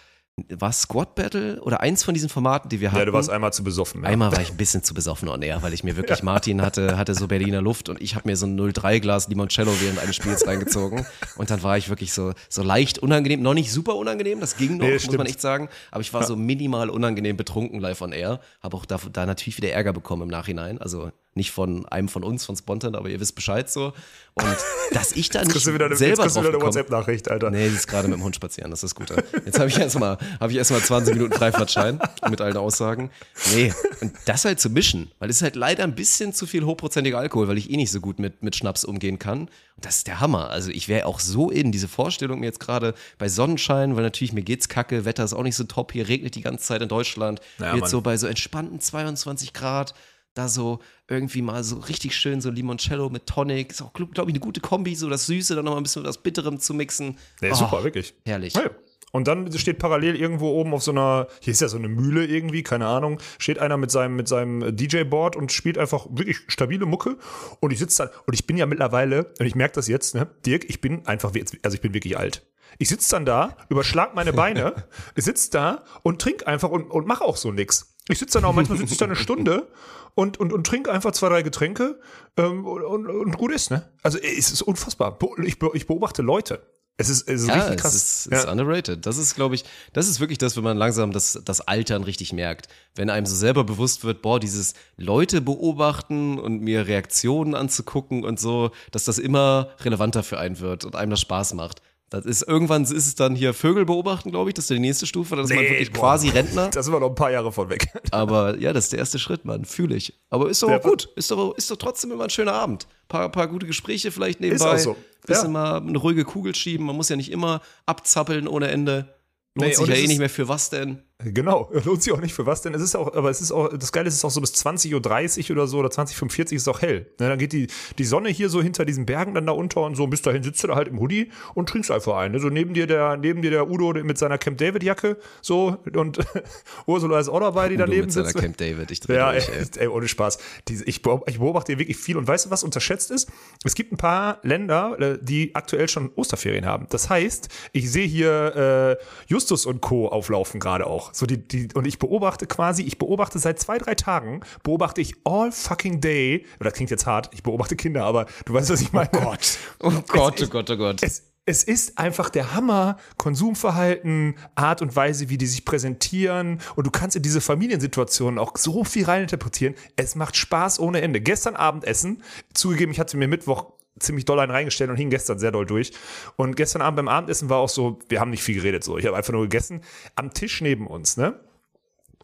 war 0.49 0.73
Squad 0.73 1.15
Battle 1.15 1.61
oder 1.63 1.81
eins 1.81 2.03
von 2.03 2.13
diesen 2.13 2.29
Formaten, 2.29 2.69
die 2.69 2.81
wir 2.81 2.91
hatten. 2.91 2.99
Ja, 2.99 3.05
du 3.05 3.13
warst 3.13 3.31
einmal 3.31 3.53
zu 3.53 3.63
besoffen. 3.63 4.03
Ja. 4.03 4.09
Einmal 4.09 4.33
war 4.33 4.41
ich 4.41 4.51
ein 4.51 4.57
bisschen 4.57 4.83
zu 4.83 4.93
besoffen 4.93 5.29
on 5.29 5.43
air, 5.43 5.63
weil 5.63 5.73
ich 5.73 5.85
mir 5.85 5.97
wirklich, 5.97 6.23
Martin 6.25 6.61
hatte, 6.61 6.99
hatte 6.99 7.15
so 7.15 7.29
Berliner 7.29 7.63
Luft 7.63 7.89
und 7.89 8.01
ich 8.03 8.17
habe 8.17 8.29
mir 8.29 8.37
so 8.37 8.47
ein 8.47 8.59
03-Glas 8.59 9.29
Limoncello 9.29 9.71
während 9.81 10.01
eines 10.01 10.17
Spiels 10.17 10.45
reingezogen. 10.47 11.07
Und 11.37 11.51
dann 11.51 11.63
war 11.63 11.79
ich 11.79 11.89
wirklich 11.89 12.13
so, 12.13 12.33
so 12.49 12.63
leicht 12.65 12.99
unangenehm, 12.99 13.43
noch 13.43 13.55
nicht 13.55 13.71
super 13.71 13.95
unangenehm, 13.95 14.41
das 14.41 14.57
ging 14.57 14.77
noch, 14.77 14.87
Nee, 14.87 14.95
muss 14.95 15.17
man 15.17 15.27
echt 15.27 15.41
sagen. 15.41 15.69
Aber 15.93 16.01
ich 16.01 16.13
war 16.13 16.25
so 16.25 16.35
minimal 16.35 16.91
unangenehm 16.91 17.37
betrunken 17.37 17.79
live 17.79 18.01
on 18.01 18.13
air. 18.13 18.41
Habe 18.61 18.77
auch 18.77 18.87
da, 18.87 18.99
da 19.13 19.27
natürlich 19.27 19.57
wieder 19.57 19.71
Ärger 19.71 19.93
bekommen 19.93 20.23
im 20.23 20.29
Nachhinein. 20.29 20.79
Also 20.79 21.13
nicht 21.37 21.51
von 21.51 21.87
einem 21.87 22.09
von 22.09 22.23
uns, 22.25 22.45
von 22.45 22.57
Spontan, 22.57 22.95
aber 22.95 23.09
ihr 23.09 23.21
wisst 23.21 23.35
Bescheid 23.35 23.71
so. 23.71 23.93
Und 24.35 24.57
dass 24.93 25.13
ich 25.13 25.29
da 25.31 25.45
nicht 25.45 25.67
wieder, 25.67 25.85
eine- 25.87 25.93
jetzt 25.95 25.99
selber 25.99 26.25
du 26.27 26.29
drauf 26.31 26.43
wieder 26.45 26.55
eine 26.55 26.61
WhatsApp-Nachricht, 26.63 27.29
Alter. 27.31 27.51
Nee, 27.51 27.69
die 27.69 27.75
ist 27.75 27.87
gerade 27.89 28.09
mit 28.09 28.17
dem 28.19 28.23
Hund 28.25 28.35
spazieren, 28.37 28.71
das 28.71 28.83
ist 28.83 28.91
das 28.91 28.95
Gute. 28.95 29.23
Jetzt 29.45 29.59
habe 29.59 29.69
ich 29.69 29.79
erstmal 29.79 30.19
hab 30.41 30.51
ich 30.51 30.57
erstmal 30.57 30.81
20 30.81 31.15
Minuten 31.15 31.33
Freifahrtschein 31.35 32.01
mit 32.31 32.41
allen 32.41 32.57
Aussagen. 32.57 33.11
Nee, 33.55 33.73
und 34.01 34.13
das 34.27 34.45
halt 34.45 34.61
zu 34.61 34.71
mischen, 34.71 35.11
weil 35.19 35.31
es 35.31 35.37
ist 35.37 35.43
halt 35.43 35.57
leider 35.57 35.85
ein 35.85 35.95
bisschen 35.95 36.33
zu 36.33 36.47
viel 36.47 36.65
hochprozentiger 36.65 37.19
Alkohol, 37.19 37.49
weil 37.49 37.59
ich 37.59 37.71
eh 37.71 37.77
nicht 37.77 37.91
so 37.91 38.01
gut 38.01 38.19
mit, 38.19 38.43
mit 38.43 38.57
Schnaps 38.57 38.85
umgehen 38.85 39.19
kann. 39.19 39.43
Und 39.77 39.85
das 39.85 39.97
ist 39.99 40.07
der 40.07 40.21
Hammer. 40.21 40.51
Also 40.51 40.71
ich 40.71 40.89
wäre 40.89 41.07
auch 41.07 41.19
so 41.21 41.51
in 41.51 41.73
diese 41.73 41.89
Vorstellung 41.89 42.41
mir 42.41 42.47
jetzt 42.47 42.61
gerade 42.61 42.95
bei 43.19 43.29
Sonnenschein, 43.29 43.97
weil 43.97 44.03
natürlich 44.05 44.33
mir 44.33 44.43
geht's 44.43 44.69
kacke, 44.69 45.05
Wetter 45.05 45.25
ist 45.25 45.33
auch 45.35 45.43
nicht 45.43 45.57
so 45.57 45.65
top, 45.65 45.93
hier 45.93 46.09
regnet 46.09 46.35
die 46.37 46.43
ganze 46.43 46.65
Zeit 46.65 46.81
in 46.83 46.89
Deutschland. 46.89 47.41
Ja, 47.59 47.73
jetzt 47.73 47.81
Mann. 47.83 47.91
so 47.91 48.01
bei 48.01 48.17
so 48.17 48.27
entspannten 48.29 48.79
22 48.81 49.53
Grad 49.53 49.95
da 50.35 50.49
so 50.49 50.81
irgendwie 51.09 51.43
mal 51.43 51.63
so 51.65 51.77
richtig 51.77 52.17
schön 52.17 52.41
so 52.41 52.51
Limoncello 52.51 53.09
mit 53.09 53.27
Tonic. 53.27 53.71
Ist 53.71 53.83
auch, 53.83 53.93
glaube 53.93 54.13
ich, 54.13 54.35
eine 54.35 54.41
gute 54.41 54.61
Kombi, 54.61 54.95
so 54.95 55.09
das 55.09 55.27
Süße, 55.27 55.55
dann 55.55 55.65
nochmal 55.65 55.81
ein 55.81 55.85
bisschen 55.85 56.03
mit 56.03 56.09
was 56.09 56.19
Bitterem 56.19 56.59
zu 56.59 56.75
mixen. 56.75 57.17
Nee, 57.41 57.51
Oh, 57.53 57.55
super, 57.55 57.85
wirklich. 57.85 58.15
Herrlich. 58.25 58.55
Ja. 58.55 58.71
Und 59.13 59.29
dann 59.29 59.57
steht 59.57 59.79
parallel 59.79 60.17
irgendwo 60.17 60.49
oben 60.51 60.75
auf 60.75 60.83
so 60.83 60.91
einer, 60.91 61.29
hier 61.41 61.53
ist 61.53 61.61
ja 61.61 61.69
so 61.69 61.77
eine 61.77 61.87
Mühle 61.87 62.27
irgendwie, 62.27 62.65
keine 62.65 62.89
Ahnung, 62.89 63.21
steht 63.39 63.61
einer 63.61 63.77
mit 63.77 63.93
seinem, 63.93 64.17
mit 64.17 64.27
seinem 64.27 64.77
DJ-Board 64.77 65.37
und 65.37 65.53
spielt 65.53 65.79
einfach 65.79 66.09
wirklich 66.11 66.39
stabile 66.49 66.85
Mucke. 66.85 67.17
Und 67.61 67.73
ich 67.73 67.79
sitze 67.79 68.07
da, 68.07 68.11
und 68.27 68.35
ich 68.35 68.45
bin 68.49 68.57
ja 68.57 68.67
mittlerweile, 68.67 69.33
und 69.39 69.47
ich 69.47 69.55
merke 69.55 69.77
das 69.77 69.87
jetzt, 69.87 70.17
ne, 70.17 70.27
Dirk, 70.45 70.65
ich 70.69 70.81
bin 70.81 71.07
einfach, 71.07 71.33
also 71.63 71.75
ich 71.77 71.81
bin 71.81 71.95
wirklich 71.95 72.19
alt. 72.19 72.45
Ich 72.79 72.89
sitze 72.89 73.09
dann 73.13 73.25
da, 73.25 73.57
überschlag 73.69 74.17
meine 74.17 74.33
Beine, 74.33 74.75
sitze 75.15 75.49
da 75.53 75.85
und 76.03 76.21
trink 76.21 76.49
einfach 76.49 76.71
und, 76.71 76.91
und 76.91 77.07
mache 77.07 77.23
auch 77.23 77.37
so 77.37 77.53
nix. 77.53 77.94
Ich 78.09 78.19
sitze 78.19 78.39
dann 78.39 78.45
auch, 78.45 78.55
manchmal 78.55 78.79
sitze 78.79 78.93
ich 78.93 78.99
da 78.99 79.07
eine 79.07 79.17
Stunde 79.25 79.69
und, 80.15 80.39
und, 80.39 80.53
und 80.53 80.67
trinke 80.67 80.93
einfach 80.93 81.13
zwei, 81.13 81.29
drei 81.29 81.43
Getränke 81.43 82.01
ähm, 82.37 82.67
und, 82.67 82.83
und, 82.83 83.07
und 83.07 83.39
gut 83.39 83.53
ist, 83.53 83.71
ne? 83.71 83.91
Also 84.03 84.19
es 84.19 84.53
ist 84.53 84.63
unfassbar. 84.63 85.19
Ich, 85.45 85.57
ich 85.75 85.87
beobachte 85.87 86.23
Leute. 86.23 86.67
Es 86.97 87.09
ist, 87.09 87.29
es 87.29 87.43
ist 87.43 87.49
Ja, 87.49 87.55
richtig 87.55 87.77
es 87.77 87.83
krass. 87.83 87.95
ist, 87.97 88.29
ja. 88.31 88.39
ist 88.39 88.47
underrated. 88.47 89.05
Das 89.05 89.17
ist, 89.17 89.35
glaube 89.35 89.57
ich, 89.57 89.65
das 89.93 90.07
ist 90.07 90.21
wirklich 90.21 90.39
das, 90.39 90.57
wenn 90.57 90.63
man 90.63 90.77
langsam 90.77 91.11
das, 91.11 91.41
das 91.45 91.61
Altern 91.61 92.05
richtig 92.05 92.33
merkt. 92.33 92.69
Wenn 92.95 93.11
einem 93.11 93.27
so 93.27 93.35
selber 93.35 93.65
bewusst 93.65 94.05
wird, 94.05 94.23
boah, 94.23 94.39
dieses 94.39 94.75
Leute 94.97 95.41
beobachten 95.41 96.39
und 96.39 96.61
mir 96.61 96.87
Reaktionen 96.87 97.57
anzugucken 97.57 98.25
und 98.25 98.39
so, 98.39 98.71
dass 98.93 99.03
das 99.05 99.19
immer 99.19 99.71
relevanter 99.81 100.23
für 100.23 100.39
einen 100.39 100.61
wird 100.61 100.85
und 100.85 100.95
einem 100.95 101.11
das 101.11 101.21
Spaß 101.21 101.55
macht. 101.55 101.83
Das 102.15 102.25
ist, 102.27 102.43
irgendwann 102.49 102.83
ist 102.83 102.93
es 102.93 103.15
dann 103.15 103.35
hier 103.35 103.55
Vögel 103.55 103.85
beobachten, 103.85 104.31
glaube 104.31 104.51
ich, 104.51 104.55
das 104.55 104.65
ist 104.65 104.71
die 104.71 104.79
nächste 104.79 105.07
Stufe, 105.07 105.37
dann 105.37 105.45
ist 105.45 105.51
man 105.55 105.63
Nee, 105.65 105.71
wirklich 105.71 105.93
boah. 105.93 106.01
quasi 106.01 106.29
Rentner. 106.29 106.69
Da 106.71 106.83
sind 106.83 106.93
wir 106.93 107.01
noch 107.01 107.09
ein 107.11 107.15
paar 107.15 107.31
Jahre 107.31 107.53
von 107.53 107.69
weg. 107.71 107.89
Aber 108.11 108.59
ja, 108.59 108.73
das 108.73 108.85
ist 108.85 108.93
der 108.93 108.99
erste 109.01 109.19
Schritt, 109.19 109.45
Mann, 109.45 109.65
fühle 109.65 109.97
ich. 109.97 110.19
Aber 110.31 110.49
ist 110.51 110.63
doch 110.63 110.69
Ja, 110.71 110.79
gut, 110.79 111.09
ist 111.17 111.31
doch, 111.31 111.55
ist 111.57 111.71
doch 111.71 111.77
trotzdem 111.77 112.11
immer 112.13 112.25
ein 112.25 112.31
schöner 112.31 112.55
Abend. 112.55 112.87
Paar, 113.09 113.29
paar 113.31 113.49
gute 113.49 113.67
Gespräche 113.67 114.11
vielleicht 114.11 114.41
nebenbei. 114.41 114.75
auch 114.75 114.79
so. 114.79 114.97
Bisschen 115.27 115.45
Ja. 115.47 115.51
mal 115.51 115.77
eine 115.79 115.99
ruhige 115.99 116.25
Kugel 116.25 116.55
schieben. 116.55 116.87
Man 116.87 116.97
muss 116.97 117.09
ja 117.09 117.17
nicht 117.17 117.31
immer 117.33 117.61
abzappeln 117.87 118.47
ohne 118.49 118.69
Ende. 118.69 119.15
Lohnt 119.57 119.69
Nee, 119.69 119.75
sich 119.75 119.87
ja 119.87 119.95
eh 119.95 120.03
ist- 120.03 120.09
nicht 120.09 120.19
mehr 120.19 120.31
für 120.31 120.49
was 120.49 120.69
denn. 120.71 121.03
Genau, 121.23 121.71
lohnt 121.85 122.03
sich 122.03 122.13
auch 122.13 122.21
nicht 122.21 122.35
für 122.35 122.45
was, 122.45 122.63
denn 122.63 122.75
es 122.75 122.83
ist 122.83 122.97
auch, 122.97 123.15
aber 123.15 123.31
es 123.31 123.41
ist 123.41 123.53
auch, 123.53 123.69
das 123.69 123.93
Geile 123.93 124.09
ist, 124.09 124.15
es 124.15 124.19
ist 124.19 124.25
auch 124.25 124.33
so 124.33 124.41
bis 124.41 124.53
20.30 124.55 125.45
Uhr 125.45 125.51
oder 125.53 125.69
so 125.69 125.79
oder 125.79 125.89
20.45 125.89 126.39
Uhr 126.39 126.45
ist 126.45 126.63
es 126.63 126.69
auch 126.69 126.83
hell. 126.83 127.07
Ne, 127.21 127.29
dann 127.29 127.39
geht 127.39 127.53
die, 127.53 127.69
die 127.99 128.05
Sonne 128.05 128.31
hier 128.31 128.49
so 128.49 128.61
hinter 128.61 128.85
diesen 128.85 129.07
Bergen 129.07 129.33
dann 129.33 129.47
da 129.47 129.53
unter 129.53 129.83
und 129.83 129.95
so 129.95 130.05
und 130.05 130.11
bis 130.11 130.23
dahin 130.23 130.43
sitzt 130.43 130.65
du 130.65 130.69
da 130.69 130.75
halt 130.75 130.89
im 130.89 130.99
Hoodie 130.99 131.31
und 131.55 131.69
trinkst 131.69 131.93
einfach 131.93 132.17
ein. 132.17 132.33
Ne? 132.33 132.41
So 132.41 132.49
neben 132.49 132.75
dir 132.75 132.89
der, 132.89 133.17
neben 133.17 133.43
dir 133.43 133.53
der 133.53 133.71
Udo 133.71 133.93
mit 134.03 134.19
seiner 134.19 134.39
Camp 134.39 134.59
David 134.59 134.83
Jacke 134.83 135.17
so 135.41 135.79
und 135.95 136.19
Ursula 136.87 137.21
ist 137.21 137.29
auch 137.29 137.39
dabei, 137.41 137.69
die 137.69 137.77
Udo 137.77 137.85
daneben 137.85 138.07
mit 138.07 138.13
seiner 138.13 138.27
sitzt. 138.27 138.41
Camp 138.41 138.57
David, 138.57 138.91
ich 138.91 138.99
dreh 138.99 139.15
Ja, 139.15 139.31
durch, 139.31 139.49
ey, 139.49 139.67
ey. 139.79 139.87
ohne 139.87 140.09
Spaß. 140.09 140.39
Ich 140.85 141.03
beobachte 141.03 141.73
hier 141.73 141.79
wirklich 141.79 141.97
viel 141.97 142.17
und 142.17 142.27
weißt 142.27 142.47
du, 142.47 142.51
was 142.51 142.65
unterschätzt 142.65 143.13
ist? 143.13 143.31
Es 143.63 143.77
gibt 143.77 143.93
ein 143.93 143.99
paar 143.99 144.41
Länder, 144.43 144.97
äh, 144.99 145.19
die 145.23 145.55
aktuell 145.55 145.89
schon 145.89 146.11
Osterferien 146.17 146.67
haben. 146.67 146.89
Das 146.91 147.09
heißt, 147.09 147.49
ich 147.73 147.89
sehe 147.91 148.07
hier 148.07 148.99
äh, 148.99 149.05
Justus 149.29 149.65
und 149.65 149.81
Co. 149.81 150.09
auflaufen 150.09 150.59
gerade 150.59 150.89
auch. 150.89 151.04
So 151.13 151.27
die, 151.27 151.39
die, 151.39 151.69
und 151.75 151.87
ich 151.87 151.99
beobachte 151.99 152.47
quasi, 152.47 152.83
ich 152.83 152.99
beobachte 152.99 153.39
seit 153.39 153.59
zwei, 153.59 153.79
drei 153.79 153.95
Tagen, 153.95 154.41
beobachte 154.63 155.01
ich 155.01 155.15
all 155.25 155.53
fucking 155.53 156.01
day, 156.01 156.47
das 156.59 156.73
klingt 156.73 156.91
jetzt 156.91 157.07
hart, 157.07 157.31
ich 157.33 157.43
beobachte 157.43 157.77
Kinder, 157.77 158.05
aber 158.05 158.27
du 158.45 158.55
weißt, 158.55 158.71
was 158.71 158.81
ich 158.81 158.93
meine. 158.93 159.05
Oh 159.15 159.21
Gott. 159.21 159.59
Oh 159.81 159.91
Gott, 160.07 160.43
oh 160.43 160.47
Gott, 160.47 160.71
oh 160.71 160.77
Gott. 160.77 161.03
Es, 161.03 161.23
es 161.47 161.63
ist 161.63 161.99
einfach 161.99 162.31
der 162.31 162.55
Hammer, 162.55 162.97
Konsumverhalten, 163.19 164.37
Art 164.55 164.81
und 164.81 164.97
Weise, 164.97 165.29
wie 165.29 165.37
die 165.37 165.47
sich 165.47 165.67
präsentieren. 165.67 166.61
Und 166.75 166.87
du 166.87 166.91
kannst 166.91 167.17
in 167.17 167.23
diese 167.23 167.43
Familiensituationen 167.43 168.39
auch 168.39 168.57
so 168.57 168.83
viel 168.85 169.05
reininterpretieren. 169.05 169.75
Es 169.97 170.15
macht 170.15 170.37
Spaß 170.37 170.81
ohne 170.81 171.03
Ende. 171.03 171.21
Gestern 171.21 171.55
Abendessen, 171.55 172.23
zugegeben, 172.55 172.93
ich 172.93 173.01
hatte 173.01 173.19
mir 173.19 173.29
Mittwoch 173.29 173.74
ziemlich 173.99 174.25
doll 174.25 174.41
einen 174.41 174.51
reingestellt 174.51 174.91
und 174.91 174.97
hing 174.97 175.11
gestern 175.11 175.39
sehr 175.39 175.53
doll 175.53 175.67
durch. 175.67 175.93
Und 176.37 176.57
gestern 176.57 176.83
Abend 176.83 176.97
beim 176.97 177.09
Abendessen 177.09 177.49
war 177.49 177.59
auch 177.59 177.69
so, 177.69 177.99
wir 178.09 178.21
haben 178.21 178.31
nicht 178.31 178.43
viel 178.43 178.57
geredet, 178.57 178.85
so. 178.85 178.99
Ich 178.99 179.07
habe 179.07 179.17
einfach 179.17 179.33
nur 179.33 179.43
gegessen. 179.43 179.83
Am 180.17 180.33
Tisch 180.33 180.61
neben 180.61 180.87
uns, 180.87 181.17
ne? 181.17 181.41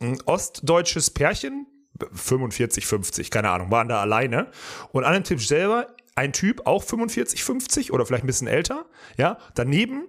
Ein 0.00 0.20
ostdeutsches 0.24 1.10
Pärchen, 1.10 1.66
45, 2.12 2.86
50, 2.86 3.30
keine 3.30 3.50
Ahnung, 3.50 3.70
waren 3.70 3.88
da 3.88 4.00
alleine. 4.00 4.50
Und 4.92 5.04
an 5.04 5.12
dem 5.12 5.24
Tisch 5.24 5.46
selber 5.46 5.88
ein 6.14 6.32
Typ, 6.32 6.66
auch 6.66 6.82
45, 6.82 7.44
50 7.44 7.92
oder 7.92 8.06
vielleicht 8.06 8.24
ein 8.24 8.26
bisschen 8.26 8.48
älter, 8.48 8.86
ja, 9.16 9.38
daneben 9.54 10.08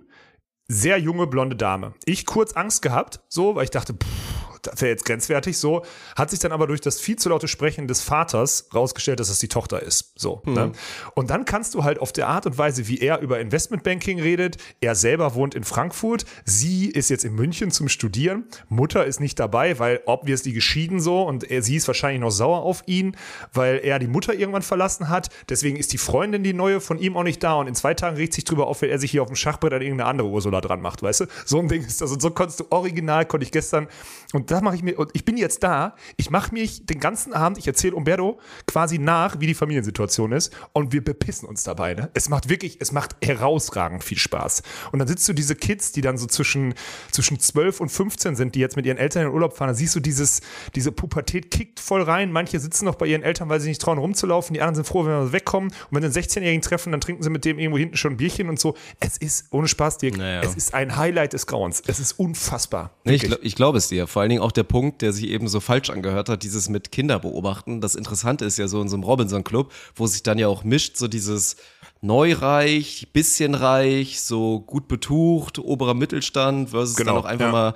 sehr 0.67 0.97
junge 0.97 1.27
blonde 1.27 1.55
Dame. 1.55 1.93
Ich 2.05 2.25
kurz 2.25 2.53
Angst 2.53 2.81
gehabt, 2.81 3.19
so, 3.27 3.55
weil 3.55 3.65
ich 3.65 3.71
dachte, 3.71 3.93
pff, 3.93 4.40
wäre 4.77 4.91
jetzt 4.91 5.05
grenzwertig 5.05 5.57
so, 5.57 5.83
hat 6.15 6.29
sich 6.29 6.39
dann 6.39 6.51
aber 6.51 6.67
durch 6.67 6.81
das 6.81 6.99
viel 6.99 7.15
zu 7.15 7.29
laute 7.29 7.47
Sprechen 7.47 7.87
des 7.87 8.01
Vaters 8.01 8.67
rausgestellt, 8.73 9.19
dass 9.19 9.29
es 9.29 9.39
die 9.39 9.47
Tochter 9.47 9.81
ist. 9.81 10.13
So. 10.15 10.41
Ne? 10.45 10.71
Und 11.15 11.29
dann 11.29 11.45
kannst 11.45 11.73
du 11.73 11.83
halt 11.83 11.99
auf 11.99 12.11
der 12.11 12.27
Art 12.27 12.45
und 12.45 12.57
Weise, 12.57 12.87
wie 12.87 12.99
er 12.99 13.19
über 13.19 13.39
Investmentbanking 13.39 14.19
redet, 14.21 14.57
er 14.79 14.95
selber 14.95 15.35
wohnt 15.35 15.55
in 15.55 15.63
Frankfurt, 15.63 16.25
sie 16.45 16.87
ist 16.87 17.09
jetzt 17.09 17.25
in 17.25 17.33
München 17.33 17.71
zum 17.71 17.89
Studieren, 17.89 18.45
Mutter 18.69 19.05
ist 19.05 19.19
nicht 19.19 19.39
dabei, 19.39 19.79
weil 19.79 20.01
obviously 20.05 20.53
geschieden 20.53 20.99
so 20.99 21.23
und 21.23 21.49
er, 21.49 21.61
sie 21.61 21.75
ist 21.75 21.87
wahrscheinlich 21.87 22.21
noch 22.21 22.31
sauer 22.31 22.61
auf 22.63 22.83
ihn, 22.85 23.15
weil 23.53 23.79
er 23.83 23.99
die 23.99 24.07
Mutter 24.07 24.33
irgendwann 24.33 24.61
verlassen 24.61 25.09
hat. 25.09 25.29
Deswegen 25.49 25.77
ist 25.77 25.93
die 25.93 25.97
Freundin, 25.97 26.43
die 26.43 26.53
neue, 26.53 26.81
von 26.81 26.99
ihm 26.99 27.17
auch 27.17 27.23
nicht 27.23 27.41
da 27.43 27.55
und 27.55 27.67
in 27.67 27.75
zwei 27.75 27.93
Tagen 27.93 28.17
regt 28.17 28.33
sich 28.33 28.43
drüber 28.43 28.67
auf, 28.67 28.81
wenn 28.81 28.89
er 28.89 28.99
sich 28.99 29.11
hier 29.11 29.21
auf 29.21 29.27
dem 29.27 29.35
Schachbrett 29.35 29.73
an 29.73 29.81
irgendeine 29.81 30.09
andere 30.09 30.27
Ursula 30.27 30.61
dran 30.61 30.81
macht, 30.81 31.01
weißt 31.01 31.21
du? 31.21 31.25
So 31.45 31.59
ein 31.59 31.67
Ding 31.67 31.83
ist 31.83 32.01
das. 32.01 32.11
Und 32.11 32.21
so 32.21 32.31
konntest 32.31 32.59
du 32.59 32.65
original, 32.69 33.25
konnte 33.25 33.45
ich 33.45 33.51
gestern, 33.51 33.87
und 34.33 34.50
da 34.51 34.61
mache 34.61 34.75
ich 34.75 34.83
mir, 34.83 34.99
und 34.99 35.11
ich 35.13 35.23
bin 35.23 35.37
jetzt 35.37 35.63
da, 35.63 35.95
ich 36.17 36.29
mache 36.29 36.53
mich 36.53 36.85
den 36.85 36.99
ganzen 36.99 37.33
Abend, 37.33 37.57
ich 37.57 37.67
erzähle 37.67 37.95
Umberto 37.95 38.39
quasi 38.67 38.97
nach, 38.97 39.39
wie 39.39 39.47
die 39.47 39.53
Familiensituation 39.53 40.33
ist 40.33 40.53
und 40.73 40.91
wir 40.91 41.03
bepissen 41.03 41.47
uns 41.47 41.63
dabei. 41.63 41.93
Ne? 41.93 42.09
Es 42.13 42.27
macht 42.27 42.49
wirklich, 42.49 42.77
es 42.81 42.91
macht 42.91 43.15
herausragend 43.23 44.03
viel 44.03 44.17
Spaß. 44.17 44.63
Und 44.91 44.99
dann 44.99 45.07
sitzt 45.07 45.27
du 45.29 45.33
diese 45.33 45.55
Kids, 45.55 45.93
die 45.93 46.01
dann 46.01 46.17
so 46.17 46.27
zwischen, 46.27 46.73
zwischen 47.11 47.39
12 47.39 47.79
und 47.79 47.89
15 47.89 48.35
sind, 48.35 48.55
die 48.55 48.59
jetzt 48.59 48.75
mit 48.75 48.85
ihren 48.85 48.97
Eltern 48.97 49.23
in 49.23 49.29
den 49.29 49.33
Urlaub 49.33 49.55
fahren, 49.55 49.69
dann 49.69 49.75
siehst 49.75 49.95
du 49.95 49.99
dieses, 50.01 50.41
diese 50.75 50.91
Pubertät 50.91 51.49
kickt 51.49 51.79
voll 51.79 52.01
rein. 52.01 52.31
Manche 52.31 52.59
sitzen 52.59 52.85
noch 52.85 52.95
bei 52.95 53.05
ihren 53.05 53.23
Eltern, 53.23 53.47
weil 53.47 53.61
sie 53.61 53.69
nicht 53.69 53.81
trauen, 53.81 53.97
rumzulaufen. 53.97 54.53
Die 54.53 54.61
anderen 54.61 54.75
sind 54.75 54.87
froh, 54.87 55.05
wenn 55.05 55.11
wir 55.11 55.31
wegkommen. 55.31 55.71
Und 55.71 56.01
wenn 56.01 56.11
sie 56.11 56.19
einen 56.19 56.27
16-Jährigen 56.27 56.61
treffen, 56.61 56.91
dann 56.91 56.99
trinken 56.99 57.23
sie 57.23 57.29
mit 57.29 57.45
dem 57.45 57.57
irgendwo 57.57 57.77
hinten 57.77 57.95
schon 57.95 58.13
ein 58.13 58.17
Bierchen 58.17 58.49
und 58.49 58.59
so. 58.59 58.75
Es 58.99 59.17
ist, 59.17 59.45
ohne 59.51 59.69
Spaß, 59.69 59.97
Dirk, 59.99 60.17
Naja. 60.17 60.41
es 60.41 60.55
ist 60.55 60.73
ein 60.73 60.97
Highlight 60.97 61.33
des 61.33 61.47
Grauens. 61.47 61.81
Es 61.87 61.99
ist 62.01 62.13
unfassbar. 62.19 62.91
Nee, 63.05 63.13
ich, 63.15 63.23
ich 63.41 63.55
glaube 63.55 63.77
es 63.77 63.87
dir. 63.87 64.07
Vor 64.07 64.21
allen 64.21 64.29
Dingen 64.29 64.40
auch 64.41 64.51
der 64.51 64.63
Punkt, 64.63 65.01
der 65.01 65.13
sich 65.13 65.27
eben 65.29 65.47
so 65.47 65.59
falsch 65.59 65.89
angehört 65.89 66.29
hat, 66.29 66.43
dieses 66.43 66.69
mit 66.69 66.91
Kinder 66.91 67.19
beobachten. 67.19 67.81
Das 67.81 67.95
Interessante 67.95 68.45
ist 68.45 68.57
ja 68.57 68.67
so 68.67 68.81
in 68.81 68.89
so 68.89 68.95
einem 68.95 69.03
Robinson-Club, 69.03 69.71
wo 69.95 70.07
sich 70.07 70.23
dann 70.23 70.37
ja 70.37 70.47
auch 70.47 70.63
mischt, 70.63 70.97
so 70.97 71.07
dieses 71.07 71.55
neureich, 72.01 73.09
bisschen 73.13 73.55
reich, 73.55 74.21
so 74.21 74.59
gut 74.61 74.87
betucht, 74.87 75.59
oberer 75.59 75.93
Mittelstand 75.93 76.71
versus 76.71 76.95
Genau, 76.95 77.13
dann 77.13 77.21
auch 77.21 77.25
einfach 77.25 77.45
ja. 77.45 77.51
mal 77.51 77.73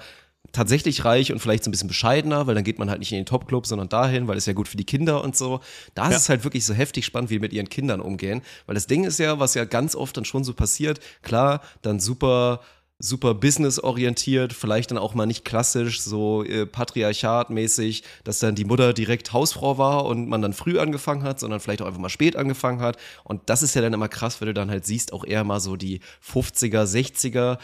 tatsächlich 0.56 1.06
reich 1.06 1.32
und 1.32 1.40
vielleicht 1.40 1.64
so 1.64 1.70
ein 1.70 1.72
bisschen 1.72 1.88
bescheidener, 1.88 2.48
weil 2.48 2.56
dann 2.56 2.64
geht 2.64 2.80
man 2.80 2.90
halt 2.90 3.00
nicht 3.00 3.12
in 3.12 3.18
den 3.18 3.26
Top-Club, 3.26 3.68
sondern 3.68 3.90
dahin, 3.90 4.28
weil 4.28 4.38
es 4.38 4.46
ja 4.46 4.54
gut 4.54 4.68
für 4.68 4.78
die 4.78 4.86
Kinder 4.86 5.24
und 5.24 5.36
so. 5.36 5.60
Da 5.94 6.10
ist 6.10 6.16
es 6.16 6.30
halt 6.30 6.44
wirklich 6.44 6.66
so 6.66 6.74
heftig 6.74 7.06
spannend, 7.06 7.30
wie 7.30 7.36
die 7.36 7.40
mit 7.40 7.54
ihren 7.54 7.70
Kindern 7.70 8.00
umgehen. 8.00 8.42
Weil 8.66 8.76
das 8.76 8.88
Ding 8.88 9.04
ist 9.04 9.20
ja, 9.20 9.40
was 9.40 9.54
ja 9.54 9.66
ganz 9.66 9.96
oft 9.96 10.16
dann 10.16 10.26
schon 10.26 10.44
so 10.44 10.54
passiert, 10.54 11.00
klar, 11.22 11.62
dann 11.82 12.00
super 12.00 12.62
super 12.98 13.34
businessorientiert, 13.34 14.54
vielleicht 14.54 14.92
dann 14.92 14.98
auch 14.98 15.14
mal 15.14 15.26
nicht 15.26 15.44
klassisch, 15.44 16.02
so 16.02 16.44
äh, 16.44 16.66
patriarchatmäßig, 16.66 18.04
dass 18.24 18.40
dann 18.40 18.56
die 18.56 18.64
Mutter 18.64 18.94
direkt 18.94 19.34
Hausfrau 19.34 19.78
war 19.78 20.06
und 20.06 20.30
man 20.30 20.42
dann 20.42 20.54
früh 20.54 20.80
angefangen 20.80 21.24
hat, 21.24 21.40
sondern 21.40 21.60
vielleicht 21.60 21.82
auch 21.82 21.88
einfach 21.88 22.00
mal 22.00 22.10
spät 22.10 22.38
angefangen 22.38 22.80
hat. 22.80 22.98
Und 23.26 23.42
das 23.48 23.64
ist 23.64 23.76
ja 23.76 23.82
dann 23.82 23.94
immer 23.94 24.08
krass, 24.08 24.40
wenn 24.40 24.48
du 24.48 24.54
dann 24.54 24.70
halt 24.70 24.86
siehst, 24.86 25.12
auch 25.12 25.26
eher 25.26 25.44
mal 25.44 25.60
so 25.60 25.76
die 25.76 26.00
50er, 26.26 26.86
60er, 26.86 27.58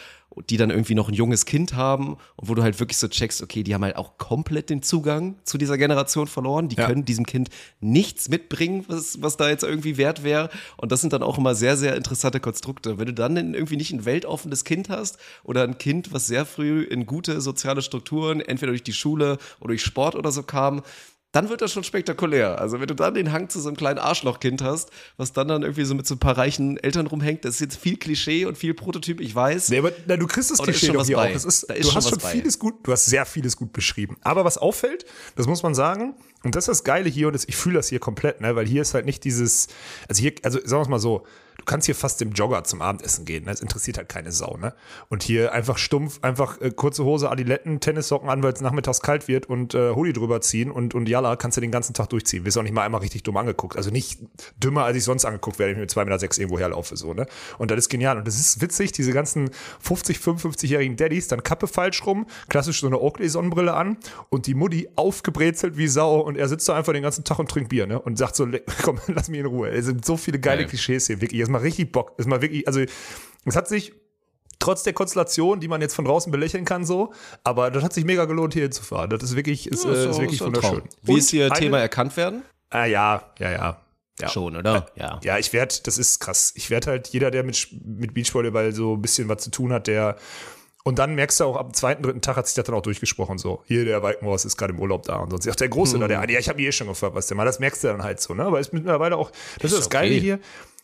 die 0.50 0.58
dann 0.58 0.70
irgendwie 0.70 0.96
noch 0.96 1.10
ein 1.10 1.14
junges 1.14 1.46
Kind 1.46 1.74
haben 1.74 2.14
und 2.36 2.50
wo 2.50 2.56
du 2.56 2.64
halt 2.64 2.80
wirklich 2.80 2.98
so 2.98 3.08
checkst, 3.08 3.42
okay, 3.42 3.64
die 3.64 3.74
haben 3.74 3.84
halt 3.84 3.98
auch 3.98 4.18
komplett 4.18 4.70
den 4.70 4.82
Zugang 4.82 5.36
zu 5.44 5.58
dieser 5.58 5.78
Generation 5.78 6.28
verloren. 6.28 6.70
Die 6.70 6.78
Ja. 6.78 6.88
können 6.88 7.04
diesem 7.06 7.26
Kind 7.26 7.50
nichts 7.82 8.30
mitbringen, 8.30 8.86
was, 8.88 9.22
was 9.22 9.38
da 9.38 9.50
jetzt 9.50 9.64
irgendwie 9.64 9.98
wert 9.98 10.24
wäre. 10.24 10.50
Und 10.78 10.92
das 10.92 11.02
sind 11.02 11.12
dann 11.14 11.24
auch 11.24 11.38
immer 11.38 11.54
sehr, 11.54 11.76
sehr 11.78 11.96
interessante 11.96 12.40
Konstrukte. 12.40 12.98
Wenn 12.98 13.08
du 13.08 13.14
dann 13.14 13.36
irgendwie 13.54 13.78
nicht 13.78 13.92
ein 13.92 14.06
weltoffenes 14.06 14.64
Kind 14.64 14.90
hast 14.90 15.18
oder 15.44 15.64
ein 15.64 15.78
Kind, 15.78 16.14
was 16.14 16.28
sehr 16.28 16.46
früh 16.46 16.84
in 16.84 17.06
gute 17.06 17.42
soziale 17.42 17.82
Strukturen, 17.82 18.40
entweder 18.40 18.72
durch 18.72 18.84
die 18.84 18.94
Schule 18.94 19.38
oder 19.60 19.70
durch 19.70 19.84
Sport 19.84 20.16
oder 20.16 20.32
so 20.32 20.44
kam, 20.44 20.82
dann 21.32 21.50
wird 21.50 21.62
das 21.62 21.72
schon 21.72 21.84
spektakulär. 21.84 22.60
Also 22.60 22.80
wenn 22.80 22.88
du 22.88 22.94
dann 22.96 23.14
den 23.14 23.32
Hang 23.32 23.48
zu 23.50 23.60
so 23.62 23.70
einem 23.70 23.78
kleinen 23.78 24.00
Arschlochkind 24.00 24.62
hast, 24.62 24.90
was 25.18 25.32
dann 25.32 25.48
dann 25.48 25.62
irgendwie 25.64 25.86
so 25.86 25.96
mit 25.96 26.06
so 26.06 26.16
ein 26.16 26.20
paar 26.20 26.38
reichen 26.38 26.78
Eltern 26.78 27.08
rumhängt, 27.08 27.46
das 27.46 27.56
ist 27.56 27.62
jetzt 27.62 27.78
viel 27.78 27.98
Klischee 27.98 28.46
und 28.46 28.58
viel 28.58 28.74
Prototyp, 28.74 29.22
ich 29.22 29.34
weiß. 29.34 29.70
Nee, 29.70 29.80
aber 29.80 29.92
na, 30.08 30.18
du 30.18 30.28
kriegst 30.28 30.52
das 30.52 30.60
Aber 30.60 30.72
Klischee 30.72 30.88
doch 30.88 30.96
was 31.00 31.08
hier 31.08 31.16
bei. 31.16 31.32
auch. 31.32 31.36
Ist, 31.46 31.70
Da 31.70 31.74
ist 31.74 31.86
du 31.86 31.92
schon 31.92 31.96
hast 31.96 32.10
schon 32.10 32.20
bei. 32.20 32.32
vieles 32.32 32.60
gut, 32.60 32.76
du 32.84 32.92
hast 32.92 33.06
sehr 33.06 33.26
vieles 33.26 33.56
gut 33.56 33.72
beschrieben. 33.72 34.18
Aber 34.22 34.44
was 34.44 34.58
auffällt, 34.58 35.06
das 35.36 35.48
muss 35.48 35.64
man 35.64 35.74
sagen, 35.74 36.16
und 36.44 36.56
das 36.56 36.64
ist 36.64 36.68
das 36.68 36.84
Geile 36.84 37.10
hier, 37.10 37.28
und 37.28 37.36
ich 37.48 37.56
fühle 37.56 37.76
das 37.76 37.90
hier 37.90 38.00
komplett, 38.00 38.42
ne, 38.42 38.56
weil 38.56 38.66
hier 38.66 38.82
ist 38.82 38.94
halt 38.94 39.06
nicht 39.06 39.24
dieses, 39.24 39.68
also 40.08 40.22
hier, 40.22 40.34
also 40.44 40.60
sagen 40.60 40.80
wir 40.80 40.82
es 40.82 40.90
mal 40.90 41.00
so, 41.00 41.26
du 41.62 41.66
kannst 41.66 41.86
hier 41.86 41.96
fast 41.96 42.22
im 42.22 42.32
Jogger 42.32 42.64
zum 42.64 42.82
Abendessen 42.82 43.24
gehen, 43.24 43.46
ne? 43.46 43.52
das 43.52 43.62
interessiert 43.62 43.98
halt 43.98 44.10
keine 44.10 44.32
Sau, 44.32 44.58
ne? 44.58 44.74
Und 45.10 45.22
hier 45.22 45.54
einfach 45.54 45.78
stumpf, 45.78 46.20
einfach 46.24 46.60
äh, 46.60 46.72
kurze 46.72 47.04
Hose, 47.04 47.30
Adiletten, 47.30 47.80
Tennissocken 47.80 48.30
an, 48.30 48.42
weil 48.42 48.54
es 48.54 48.62
nachmittags 48.62 49.02
kalt 49.02 49.28
wird 49.28 49.46
und 49.46 49.76
äh, 49.76 49.92
Hoodie 49.92 50.14
drüber 50.14 50.42
ziehen 50.42 50.72
und, 50.72 50.96
und 50.96 51.08
Jalla 51.08 51.36
kannst 51.36 51.58
du 51.58 51.62
den 51.62 51.70
ganzen 51.70 51.94
Tag 51.94 52.10
durchziehen. 52.10 52.46
Wirst 52.46 52.58
auch 52.58 52.64
nicht 52.64 52.74
mal 52.74 52.84
einmal 52.84 53.02
richtig 53.02 53.22
dumm 53.24 53.38
angeguckt. 53.38 53.78
Also 53.78 53.92
nicht 53.92 54.20
dümmer, 54.58 54.86
als 54.86 54.98
ich 54.98 55.04
sonst 55.04 55.24
angeguckt 55.24 55.60
werde, 55.60 55.76
wenn 55.76 55.84
ich 55.84 55.96
mit 55.96 56.08
2,6 56.08 56.22
Meter 56.22 56.40
irgendwo 56.40 56.60
herlaufe, 56.60 56.98
so, 56.98 57.14
ne? 57.14 57.28
Und 57.60 57.70
das 57.70 57.78
ist 57.78 57.90
genial. 57.90 58.18
Und 58.18 58.28
das 58.28 58.40
ist 58.40 58.60
witzig, 58.60 58.92
diese 58.92 59.14
ganzen 59.14 59.52
50, 59.82 60.18
55-jährigen 60.18 60.96
Daddys, 60.96 61.28
dann 61.28 61.44
Kappe 61.44 61.68
falsch 61.68 62.06
rum, 62.06 62.26
klassisch 62.50 62.82
so 62.82 62.88
eine 62.88 63.00
Oakley-Sonnenbrille 63.00 63.74
an 63.74 63.98
und 64.30 64.48
die 64.48 64.56
Mutti 64.56 64.90
aufgebrezelt 64.96 65.78
wie 65.78 65.88
Sau 65.88 66.22
und 66.32 66.38
er 66.38 66.48
sitzt 66.48 66.68
da 66.68 66.76
einfach 66.76 66.94
den 66.94 67.04
ganzen 67.04 67.24
Tag 67.24 67.40
und 67.40 67.50
trinkt 67.50 67.70
Bier, 67.70 67.86
ne? 67.88 68.00
Und 68.02 68.18
sagt 68.18 68.36
so, 68.36 68.48
komm, 68.82 69.00
lass 69.08 69.30
mich 69.30 69.40
in 69.40 69.46
Ruhe. 69.46 69.70
Es 69.70 69.86
sind 69.86 70.04
so 70.06 70.18
viele 70.18 70.40
geile 70.40 70.64
Ja. 70.64 70.68
Klischees 70.68 71.08
hier, 71.08 71.22
wirklich. 71.22 71.40
Es 71.42 71.50
macht 71.50 71.64
richtig 71.64 71.92
Bock. 71.92 72.14
Es 72.18 72.26
macht 72.26 72.42
wirklich, 72.42 72.68
also, 72.68 72.82
es 73.46 73.56
hat 73.56 73.68
sich, 73.68 73.94
trotz 74.60 74.84
der 74.84 74.94
Konstellation, 74.94 75.60
die 75.60 75.68
man 75.68 75.82
jetzt 75.82 75.96
von 75.96 76.06
draußen 76.06 76.32
belächeln 76.32 76.66
kann, 76.66 76.86
so, 76.86 77.14
aber 77.44 77.72
das 77.72 77.84
hat 77.84 77.94
sich 77.94 78.06
mega 78.06 78.26
gelohnt, 78.26 78.54
hier 78.54 78.64
hinzufahren. 78.64 79.10
Das 79.10 79.24
ist 79.24 79.36
wirklich, 79.36 79.68
ist, 79.68 79.84
Ja, 79.86 79.92
äh, 79.92 80.04
doch- 80.06 80.12
ist 80.12 80.20
wirklich 80.20 80.40
Traum. 80.40 80.48
wunderschön. 80.54 80.82
Wie 81.04 81.18
ist 81.18 81.30
hier 81.32 81.46
eine- 81.48 81.56
Thema 81.56 81.80
erkannt 81.80 82.16
werden? 82.18 82.44
Ah, 82.70 82.86
ja, 82.86 83.24
ja, 83.40 83.52
ja. 83.52 83.82
ja. 84.20 84.30
Schon, 84.30 84.56
oder? 84.56 84.86
Ja. 84.96 85.20
Ja, 85.24 85.38
ich 85.40 85.52
werde, 85.52 85.74
das 85.84 85.98
ist 85.98 86.20
krass. 86.20 86.54
Ich 86.56 86.70
werde 86.70 86.92
halt 86.92 87.08
jeder, 87.10 87.32
der 87.32 87.44
mit, 87.44 87.68
mit 87.84 88.14
Beachvolleyball 88.14 88.72
so 88.74 88.96
ein 88.96 89.02
bisschen 89.02 89.28
was 89.30 89.44
zu 89.44 89.50
tun 89.52 89.74
hat, 89.74 89.88
der 89.88 90.16
und 90.84 91.00
dann 91.00 91.16
merkst 91.16 91.40
du 91.40 91.46
auch, 91.46 91.58
am 91.58 91.74
zweiten, 91.74 92.04
dritten 92.04 92.22
Tag 92.22 92.38
hat 92.38 92.48
sich 92.48 92.56
das 92.56 92.66
dann 92.66 92.76
auch 92.76 92.82
durchgesprochen, 92.82 93.38
so. 93.38 93.62
Hier, 93.66 93.86
der 93.86 94.02
Walkenhorst 94.02 94.46
ist 94.46 94.58
gerade 94.58 94.74
im 94.74 94.80
Urlaub 94.80 95.04
da. 95.04 95.18
Und 95.18 95.30
sonst 95.30 95.46
sagt 95.46 95.60
der 95.60 95.70
Große 95.70 96.00
da, 96.00 96.08
der, 96.08 96.28
ja, 96.30 96.40
ich 96.40 96.50
habe 96.50 96.62
eh 96.62 96.72
schon 96.72 96.88
gefragt, 96.88 97.16
was 97.16 97.28
der 97.28 97.38
mal, 97.38 97.46
das 97.46 97.60
merkst 97.60 97.84
du 97.84 97.88
dann 97.90 98.04
halt 98.04 98.20
so, 98.20 98.34
ne? 98.34 98.44
Aber 98.44 98.60
ist 98.60 98.74
mittlerweile 98.74 99.18
auch, 99.18 99.32
das 99.60 99.72
ist 99.72 99.80
das 99.80 99.86
okay. 99.88 100.10
Geile 100.10 100.16
hier. 100.16 100.40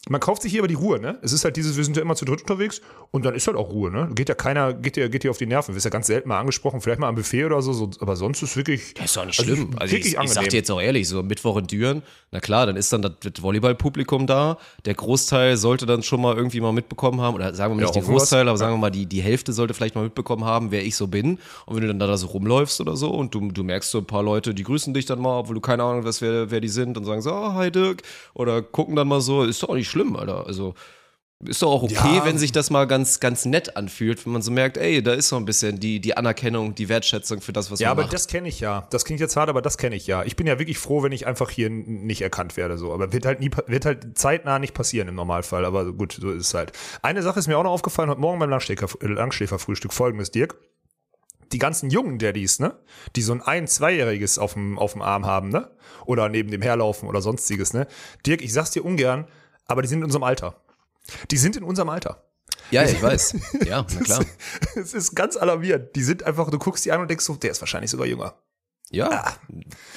Man 0.09 0.21
kauft 0.21 0.41
sich 0.41 0.51
hier 0.51 0.61
aber 0.61 0.67
die 0.69 0.75
Ruhe, 0.75 0.99
ne? 0.99 1.19
Es 1.21 1.33
ist 1.33 1.43
halt 1.43 1.57
dieses, 1.57 1.75
wir 1.75 1.83
sind 1.83 1.97
ja 1.97 2.01
immer 2.01 2.15
zu 2.15 2.23
dritt 2.23 2.41
unterwegs 2.41 2.81
und 3.11 3.25
dann 3.25 3.35
ist 3.35 3.47
halt 3.47 3.57
auch 3.57 3.69
Ruhe, 3.69 3.91
ne? 3.91 4.09
Geht 4.15 4.29
ja 4.29 4.35
keiner, 4.35 4.73
geht 4.73 4.95
dir, 4.95 5.09
geht 5.09 5.23
dir 5.23 5.31
auf 5.31 5.37
die 5.37 5.45
Nerven. 5.45 5.75
Wirst 5.75 5.83
ja 5.85 5.91
ganz 5.91 6.07
selten 6.07 6.29
mal 6.29 6.39
angesprochen, 6.39 6.79
vielleicht 6.79 6.99
mal 6.99 7.09
am 7.09 7.15
Buffet 7.15 7.45
oder 7.45 7.61
so, 7.61 7.73
so 7.73 7.89
aber 7.99 8.15
sonst 8.15 8.41
ist 8.41 8.55
wirklich. 8.55 8.93
Das 8.93 9.05
ist 9.05 9.17
doch 9.17 9.25
nicht 9.25 9.37
also 9.37 9.53
schlimm. 9.53 9.71
Also, 9.77 9.95
ich, 9.95 10.05
ich 10.05 10.17
angenehm. 10.17 10.33
sag 10.33 10.49
dir 10.49 10.57
jetzt 10.57 10.71
auch 10.71 10.81
ehrlich, 10.81 11.09
so 11.09 11.23
Mittwoch 11.23 11.57
in 11.57 11.67
Düren, 11.67 12.03
na 12.31 12.39
klar, 12.39 12.65
dann 12.65 12.77
ist 12.77 12.93
dann 12.93 13.01
das 13.01 13.15
Volleyballpublikum 13.41 14.27
da. 14.27 14.57
Der 14.85 14.93
Großteil 14.93 15.57
sollte 15.57 15.85
dann 15.85 16.03
schon 16.03 16.21
mal 16.21 16.37
irgendwie 16.37 16.61
mal 16.61 16.71
mitbekommen 16.71 17.19
haben, 17.19 17.35
oder 17.35 17.53
sagen 17.53 17.73
wir 17.73 17.75
mal 17.75 17.81
Ja, 17.81 17.87
nicht 17.87 18.07
wir's. 18.07 18.07
Großteil, 18.07 18.47
aber 18.47 18.57
sagen 18.57 18.73
wir 18.73 18.77
mal, 18.77 18.91
die, 18.91 19.07
die 19.07 19.21
Hälfte 19.21 19.51
sollte 19.51 19.73
vielleicht 19.73 19.95
mal 19.95 20.03
mitbekommen 20.03 20.45
haben, 20.45 20.71
wer 20.71 20.85
ich 20.85 20.95
so 20.95 21.07
bin. 21.07 21.39
Und 21.65 21.75
wenn 21.75 21.81
du 21.81 21.87
dann 21.87 21.99
da 21.99 22.15
so 22.15 22.27
rumläufst 22.27 22.79
oder 22.79 22.95
so 22.95 23.11
und 23.11 23.33
du, 23.33 23.51
du 23.51 23.63
merkst 23.63 23.91
so 23.91 23.97
ein 23.97 24.05
paar 24.05 24.23
Leute, 24.23 24.53
die 24.53 24.63
grüßen 24.63 24.93
dich 24.93 25.05
dann 25.05 25.19
mal, 25.19 25.39
obwohl 25.39 25.55
du 25.55 25.61
keine 25.61 25.83
Ahnung 25.83 26.05
hast, 26.05 26.21
wer, 26.21 26.49
wer 26.49 26.61
die 26.61 26.69
sind 26.69 26.97
und 26.97 27.05
sagen 27.05 27.21
so, 27.21 27.33
oh, 27.33 27.53
hi 27.53 27.71
Dirk, 27.71 28.03
oder 28.33 28.61
gucken 28.61 28.95
dann 28.95 29.07
mal 29.07 29.21
so, 29.21 29.43
ist 29.43 29.63
doch 29.63 29.69
auch 29.69 29.75
nicht 29.75 29.89
schlimm, 29.89 29.96
Alter. 30.15 30.45
Also, 30.45 30.73
ist 31.45 31.61
doch 31.61 31.69
auch 31.71 31.83
okay, 31.83 31.93
Ja. 32.15 32.25
wenn 32.25 32.39
sich 32.39 32.51
das 32.51 32.71
mal 32.71 32.87
ganz, 32.87 33.19
ganz 33.19 33.45
nett 33.45 33.77
anfühlt, 33.77 34.25
wenn 34.25 34.33
man 34.33 34.41
so 34.41 34.49
merkt, 34.49 34.75
ey, 34.77 35.03
da 35.03 35.13
ist 35.13 35.27
so 35.29 35.35
ein 35.35 35.45
bisschen 35.45 35.79
die, 35.79 35.99
die 35.99 36.17
Anerkennung, 36.17 36.73
die 36.73 36.89
Wertschätzung 36.89 37.41
für 37.41 37.53
das, 37.53 37.69
was 37.69 37.79
Ja, 37.79 37.89
man 37.89 37.91
aber 37.91 38.01
macht. 38.03 38.13
das 38.13 38.25
kenne 38.27 38.47
ich 38.49 38.59
ja. 38.59 38.87
Das 38.89 39.05
klingt 39.05 39.19
jetzt 39.19 39.35
hart, 39.35 39.47
aber 39.47 39.61
das 39.61 39.77
kenne 39.77 39.95
ich 39.95 40.07
ja. 40.07 40.23
Ich 40.23 40.35
bin 40.35 40.47
ja 40.47 40.57
wirklich 40.57 40.79
froh, 40.79 41.03
wenn 41.03 41.11
ich 41.11 41.27
einfach 41.27 41.51
hier 41.51 41.69
nicht 41.69 42.21
erkannt 42.23 42.57
werde. 42.57 42.79
So. 42.79 42.91
Aber 42.91 43.13
wird 43.13 43.27
halt 43.27 43.39
nie, 43.39 43.51
wird 43.67 43.85
halt 43.85 44.17
zeitnah 44.17 44.57
nicht 44.57 44.73
passieren 44.73 45.09
im 45.09 45.13
Normalfall. 45.15 45.63
Aber 45.65 45.93
gut, 45.93 46.17
so 46.19 46.31
ist 46.31 46.47
es 46.47 46.53
halt. 46.55 46.71
Eine 47.03 47.21
Sache 47.21 47.37
ist 47.37 47.45
mir 47.47 47.55
auch 47.59 47.63
noch 47.63 47.71
aufgefallen 47.71 48.09
heute 48.09 48.19
Morgen 48.19 48.39
beim 48.39 48.51
äh, 48.51 49.07
Langschläferfrühstück. 49.07 49.93
Folgendes, 49.93 50.31
Dirk. 50.31 50.55
Die 51.53 51.59
ganzen 51.59 51.91
jungen 51.91 52.17
Daddys, 52.17 52.59
ne? 52.59 52.73
Die 53.15 53.21
so 53.21 53.31
ein 53.33 53.41
ein-, 53.43 53.67
zweijähriges 53.67 54.39
auf 54.39 54.53
dem, 54.53 54.79
auf 54.79 54.93
dem 54.93 55.03
Arm 55.03 55.27
haben, 55.27 55.49
ne? 55.49 55.69
Oder 56.07 56.29
neben 56.29 56.49
dem 56.49 56.63
herlaufen 56.63 57.07
oder 57.07 57.21
sonstiges, 57.21 57.73
ne? 57.73 57.85
Dirk, 58.25 58.41
ich 58.41 58.51
sag's 58.51 58.71
dir 58.71 58.83
ungern, 58.83 59.27
aber 59.67 59.81
die 59.81 59.87
sind 59.87 59.99
in 59.99 60.05
unserem 60.05 60.23
Alter. 60.23 60.55
Die 61.31 61.37
sind 61.37 61.55
in 61.55 61.63
unserem 61.63 61.89
Alter. 61.89 62.23
Ja, 62.71 62.83
ich 62.83 63.01
weiß. 63.01 63.35
Ja, 63.65 63.85
na 63.93 63.99
klar. 64.03 64.25
Es 64.75 64.93
ist 64.93 65.15
ganz 65.15 65.37
alarmierend. 65.37 65.95
Die 65.95 66.03
sind 66.03 66.23
einfach, 66.23 66.49
du 66.49 66.57
guckst 66.59 66.83
die 66.85 66.91
an 66.91 66.99
und 67.01 67.09
denkst 67.09 67.23
so, 67.23 67.35
der 67.35 67.51
ist 67.51 67.61
wahrscheinlich 67.61 67.91
sogar 67.91 68.07
jünger. 68.07 68.35
Ja, 68.89 69.35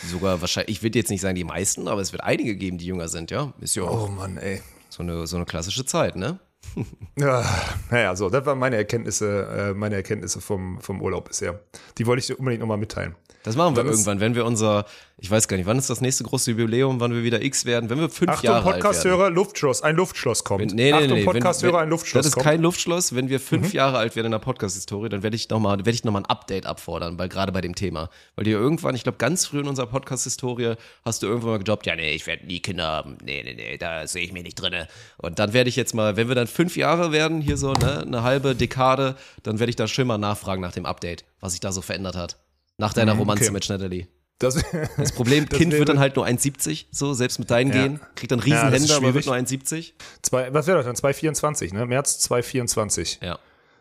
sogar 0.09 0.41
wahrscheinlich, 0.41 0.77
ich 0.79 0.83
würde 0.83 0.99
jetzt 0.99 1.11
nicht 1.11 1.21
sagen 1.21 1.37
die 1.37 1.45
meisten, 1.45 1.87
aber 1.87 2.01
es 2.01 2.11
wird 2.13 2.25
einige 2.25 2.57
geben, 2.57 2.77
die 2.77 2.87
jünger 2.87 3.09
sind, 3.09 3.31
ja. 3.31 3.53
Ist 3.61 3.77
ja 3.77 3.85
auch 3.85 4.09
Oh 4.09 4.11
Mann, 4.11 4.37
ey. 4.37 4.63
so, 4.89 5.05
eine, 5.05 5.29
so 5.29 5.37
eine 5.37 5.47
klassische 5.47 5.85
Zeit, 5.85 6.17
ne? 6.17 6.41
Ja, 7.17 7.45
naja, 7.91 8.17
so, 8.17 8.31
das 8.31 8.45
waren 8.47 8.59
meine 8.59 8.77
Erkenntnisse, 8.77 9.71
äh, 9.71 9.75
meine 9.75 9.95
Erkenntnisse 9.95 10.41
vom, 10.41 10.81
vom 10.81 11.01
Urlaub 11.03 11.29
bisher. 11.29 11.61
Die 11.99 12.07
wollte 12.07 12.21
ich 12.21 12.27
dir 12.27 12.39
unbedingt 12.39 12.61
nochmal 12.61 12.79
mitteilen. 12.79 13.15
Das 13.43 13.57
machen 13.57 13.75
wir 13.75 13.85
irgendwann, 13.85 14.21
wenn 14.21 14.35
wir 14.35 14.45
unser, 14.45 14.85
ich 15.17 15.31
weiß 15.31 15.49
gar 15.49 15.57
nicht, 15.57 15.65
wann 15.67 15.79
ist 15.79 15.89
das 15.89 16.03
nächste 16.03 16.25
große 16.25 16.51
Jubiläum, 16.51 17.01
wann 17.01 17.13
wir 17.13 17.23
wieder 17.23 17.43
X 17.43 17.65
werden, 17.65 17.89
wenn 17.89 17.99
wir 17.99 18.11
fünf 18.11 18.33
Achtung, 18.33 18.45
Jahre 18.45 18.59
alt 18.59 18.67
werden. 18.67 18.81
Podcast-Hörer, 18.83 19.31
Luftschloss, 19.31 19.83
ein 19.83 19.97
Luftschloss 19.97 20.45
kommt. 20.45 20.67
Nee, 20.67 20.75
nee, 20.75 20.93
Achtung, 20.93 21.19
nee, 21.19 21.25
Podcast-Hörer, 21.25 21.75
wenn, 21.75 21.81
ein 21.85 21.89
Luftschloss 21.89 22.21
Das 22.21 22.27
ist 22.27 22.33
kommt. 22.35 22.45
kein 22.45 22.61
Luftschloss. 22.61 23.15
Wenn 23.15 23.31
wir 23.31 23.41
fünf 23.41 23.73
Jahre 23.73 23.97
alt 23.97 24.15
werden 24.15 24.27
in 24.27 24.33
der 24.33 24.41
Podcast-Historie, 24.41 25.09
dann 25.09 25.23
werde 25.23 25.37
ich 25.37 25.49
nochmal 25.49 25.79
werd 25.87 25.95
ich 25.95 26.05
noch 26.05 26.13
mal 26.13 26.21
ein 26.21 26.27
Update 26.27 26.67
abfordern, 26.67 27.19
weil 27.19 27.31
gerade 27.31 27.51
bei 27.51 27.63
dem 27.63 27.75
Thema. 27.75 28.11
Weil 28.37 28.45
dir 28.45 28.59
irgendwann, 28.59 28.95
ich 28.95 29.05
glaube, 29.05 29.17
ganz 29.17 29.47
früh 29.47 29.61
in 29.61 29.69
unserer 29.69 29.87
Podcast-Historie 29.87 30.75
hast 31.05 31.23
du 31.23 31.27
irgendwann 31.27 31.53
mal 31.53 31.59
gedroppt, 31.59 31.87
ja, 31.87 31.97
nee, 31.97 32.13
ich 32.13 32.27
werde 32.27 32.47
nie 32.47 32.61
Kinder 32.61 32.87
haben. 32.87 33.17
Nee, 33.25 33.43
nee, 33.43 33.55
nee, 33.55 33.79
da 33.79 34.07
sehe 34.07 34.23
ich 34.23 34.33
mich 34.33 34.43
nicht 34.43 34.57
drinne. 34.57 34.87
Und 35.17 35.39
dann 35.39 35.55
werde 35.55 35.71
ich 35.71 35.77
jetzt 35.77 35.95
mal, 35.95 36.17
wenn 36.17 36.29
wir 36.29 36.35
dann 36.35 36.47
fünf 36.47 36.77
Jahre 36.77 37.11
werden, 37.11 37.41
hier 37.41 37.57
so 37.57 37.73
ne, 37.73 38.03
eine 38.07 38.23
halbe 38.23 38.55
Dekade, 38.55 39.17
dann 39.43 39.59
werde 39.59 39.71
ich 39.71 39.77
da 39.77 39.89
schön 39.89 40.07
mal 40.07 40.19
nachfragen 40.19 40.61
nach 40.61 40.73
dem 40.73 40.85
Update, 40.85 41.25
was 41.41 41.53
sich 41.53 41.61
da 41.61 41.73
so 41.73 41.81
verändert 41.81 42.17
hat. 42.17 42.37
Nach 42.81 42.93
deiner 42.95 43.13
Romanze 43.13 43.45
Mhm, 43.45 43.47
okay. 43.49 43.53
mit 43.55 43.65
Schneiderli. 43.65 44.07
Das, 44.39 44.59
Das 44.97 45.13
Problem, 45.13 45.47
Das 45.49 45.59
Kind 45.59 45.71
wäre- 45.73 45.81
wird 45.81 45.89
dann 45.91 45.99
halt 45.99 46.17
nur 46.17 46.27
1,70, 46.27 46.87
so, 46.91 47.13
selbst 47.15 47.39
mit 47.39 47.51
deinen 47.51 47.73
Ja. 47.73 47.83
Genen. 47.83 48.01
Kriegt 48.15 48.33
dann 48.33 48.39
Ja, 48.41 48.45
das 48.71 48.83
ist 48.83 48.91
Riesenhände, 48.91 48.97
aber 48.97 49.15
wird 49.15 49.27
nur 49.27 49.35
1,70. 49.37 49.93
zwei, 50.23 50.53
was 50.53 50.67
wäre 50.67 50.79
das 50.79 50.87
dann? 50.87 50.97
2024, 50.97 51.73
ne? 51.75 51.85
März 51.87 52.19
2024. 52.21 53.21
Ja. 53.23 53.39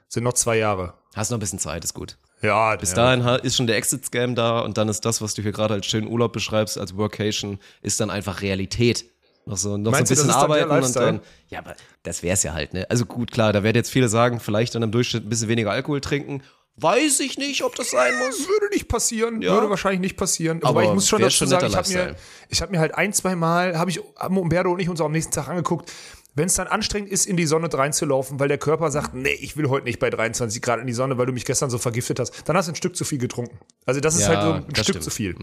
Sind 0.09 0.23
noch 0.23 0.33
zwei 0.33 0.57
Jahre. 0.57 0.93
Hast 1.15 1.31
noch 1.31 1.37
ein 1.37 1.39
bisschen 1.39 1.59
Zeit, 1.59 1.83
ist 1.83 1.93
gut. 1.93 2.17
Ja, 2.41 2.75
Bis 2.77 2.91
ja. 2.91 2.95
dahin 3.15 3.21
ist 3.43 3.55
schon 3.57 3.67
der 3.67 3.77
Exit-Scam 3.77 4.33
da 4.35 4.59
und 4.61 4.77
dann 4.77 4.87
ist 4.89 5.03
das, 5.05 5.21
was 5.21 5.33
du 5.33 5.41
hier 5.41 5.51
gerade 5.51 5.73
als 5.73 5.85
schönen 5.85 6.07
Urlaub 6.07 6.31
beschreibst, 6.33 6.77
als 6.77 6.95
Workation, 6.95 7.59
ist 7.81 7.99
dann 7.99 8.09
einfach 8.09 8.41
Realität. 8.41 9.05
Noch 9.45 9.57
so, 9.57 9.77
noch 9.77 9.91
Meinst 9.91 10.13
so 10.13 10.21
ein 10.21 10.27
bisschen 10.27 10.31
arbeiten 10.31 10.69
und 10.71 10.95
dann. 10.95 11.19
Ja, 11.49 11.59
aber 11.59 11.75
das 12.03 12.21
wär's 12.23 12.43
ja 12.43 12.53
halt, 12.53 12.73
ne? 12.73 12.85
Also 12.89 13.05
gut, 13.05 13.31
klar, 13.31 13.51
da 13.51 13.63
werden 13.63 13.75
jetzt 13.77 13.89
viele 13.91 14.07
sagen, 14.07 14.39
vielleicht 14.39 14.75
dann 14.75 14.83
im 14.83 14.91
Durchschnitt 14.91 15.25
ein 15.25 15.29
bisschen 15.29 15.47
weniger 15.49 15.71
Alkohol 15.71 16.01
trinken. 16.01 16.41
Weiß 16.81 17.19
ich 17.19 17.37
nicht, 17.37 17.63
ob 17.63 17.75
das 17.75 17.91
sein 17.91 18.13
muss. 18.19 18.47
Würde 18.47 18.69
nicht 18.73 18.87
passieren, 18.87 19.41
Ja. 19.41 19.53
würde 19.53 19.69
wahrscheinlich 19.69 19.99
nicht 20.01 20.17
passieren. 20.17 20.61
Aber 20.63 20.83
ich 20.83 20.89
muss 20.93 21.07
schon 21.07 21.21
dazu 21.21 21.37
schon 21.37 21.47
sagen, 21.47 21.67
ich 21.67 21.75
habe 21.75 21.89
mir, 21.89 22.15
ich 22.49 22.61
hab 22.61 22.71
mir 22.71 22.79
halt 22.79 22.95
ein, 22.95 23.11
zwei 23.13 23.35
Mal, 23.35 23.77
habe 23.77 23.89
ich 23.91 23.99
Umberto 24.19 24.71
und 24.71 24.79
ich 24.79 24.89
uns 24.89 25.01
auch 25.01 25.05
am 25.05 25.11
nächsten 25.11 25.33
Tag 25.33 25.47
angeguckt, 25.49 25.91
wenn 26.39 26.47
es 26.47 26.55
dann 26.55 26.67
anstrengend 26.67 27.11
ist, 27.11 27.27
in 27.27 27.37
die 27.37 27.45
Sonne 27.45 27.71
reinzulaufen, 27.71 28.39
weil 28.39 28.47
der 28.47 28.57
Körper 28.57 28.89
sagt, 28.89 29.13
nee, 29.13 29.29
ich 29.41 29.57
will 29.57 29.69
heute 29.69 29.85
nicht 29.85 29.99
bei 29.99 30.09
23 30.09 30.61
Grad 30.61 30.79
in 30.79 30.87
die 30.87 30.93
Sonne, 30.93 31.17
weil 31.17 31.25
du 31.27 31.33
mich 31.33 31.45
gestern 31.45 31.69
so 31.69 31.77
vergiftet 31.77 32.19
hast, 32.19 32.47
dann 32.47 32.55
hast 32.57 32.67
du 32.67 32.71
ein 32.71 32.75
Stück 32.75 32.95
zu 32.95 33.03
viel 33.05 33.17
getrunken. 33.19 33.57
Also 33.85 33.99
das 34.01 34.15
ist 34.15 34.21
Ja, 34.21 34.27
halt 34.29 34.41
so 34.41 34.51
ein 34.53 34.63
Stück 34.75 34.83
stimmt. 34.85 34.97
Mhm. 34.97 35.01
zu 35.01 35.09
viel. 35.11 35.35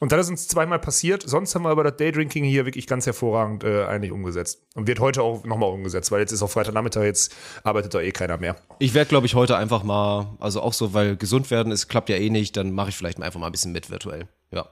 Und 0.00 0.12
das 0.12 0.26
ist 0.26 0.30
uns 0.30 0.48
zweimal 0.48 0.78
passiert. 0.80 1.22
Sonst 1.26 1.54
haben 1.54 1.62
wir 1.62 1.70
aber 1.70 1.84
das 1.84 1.96
Daydrinking 1.96 2.44
hier 2.44 2.64
wirklich 2.66 2.86
ganz 2.86 3.06
hervorragend 3.06 3.64
äh, 3.64 3.84
eigentlich 3.84 4.12
umgesetzt. 4.12 4.62
Und 4.74 4.86
wird 4.86 5.00
heute 5.00 5.22
auch 5.22 5.44
nochmal 5.44 5.70
umgesetzt, 5.70 6.10
weil 6.10 6.20
jetzt 6.20 6.32
ist 6.32 6.42
auch 6.42 6.50
Freitagnachmittag, 6.50 7.02
jetzt 7.04 7.34
arbeitet 7.64 7.94
da 7.94 8.00
eh 8.00 8.10
keiner 8.12 8.36
mehr. 8.36 8.56
Ich 8.80 8.94
werde, 8.94 9.08
glaube 9.08 9.26
ich, 9.26 9.34
heute 9.34 9.56
einfach 9.56 9.82
mal, 9.84 10.36
also 10.40 10.60
auch 10.60 10.72
so, 10.72 10.92
weil 10.92 11.16
gesund 11.16 11.50
werden 11.50 11.72
ist, 11.72 11.88
klappt 11.88 12.08
ja 12.08 12.16
eh 12.16 12.30
nicht, 12.30 12.56
dann 12.56 12.72
mache 12.72 12.88
ich 12.88 12.96
vielleicht 12.96 13.18
mal 13.18 13.26
einfach 13.26 13.38
mal 13.40 13.46
ein 13.46 13.52
bisschen 13.52 13.72
mit 13.72 13.90
virtuell. 13.90 14.26
Ja. 14.50 14.66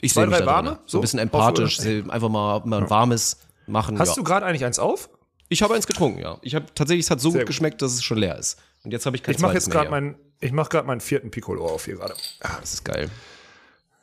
Ich 0.00 0.12
sehe 0.12 0.26
mich 0.26 0.38
da 0.38 0.46
warme? 0.46 0.78
So 0.84 0.92
So? 0.92 0.98
ein 0.98 1.00
bisschen 1.00 1.18
empathisch, 1.18 1.80
einfach 1.80 2.28
mal, 2.28 2.60
mal 2.64 2.82
ein 2.82 2.90
warmes 2.90 3.38
machen. 3.68 3.98
Hast 3.98 4.10
ja. 4.10 4.14
du 4.16 4.24
gerade 4.24 4.46
eigentlich 4.46 4.64
eins 4.64 4.78
auf? 4.78 5.10
Ich 5.48 5.62
habe 5.62 5.74
eins 5.74 5.86
getrunken, 5.86 6.20
ja. 6.20 6.38
Ich 6.42 6.54
habe 6.54 6.66
tatsächlich, 6.74 7.06
es 7.06 7.10
hat 7.10 7.20
so 7.20 7.30
gut 7.30 7.40
gut. 7.40 7.46
geschmeckt, 7.46 7.80
dass 7.80 7.92
es 7.92 8.02
schon 8.02 8.18
leer 8.18 8.38
ist. 8.38 8.58
Und 8.84 8.92
jetzt 8.92 9.06
habe 9.06 9.16
ich 9.16 9.22
kein 9.22 9.34
Ich 9.34 9.40
mache 9.40 9.52
zweites 9.52 9.66
jetzt 9.66 9.74
mehr 9.74 9.90
meinen, 9.90 10.16
ich 10.40 10.52
mache 10.52 10.68
gerade 10.68 10.86
meinen 10.86 11.00
vierten 11.00 11.30
Piccolo 11.30 11.66
auf 11.66 11.86
hier 11.86 11.96
gerade. 11.96 12.14
Das 12.40 12.74
ist 12.74 12.84
geil. 12.84 13.10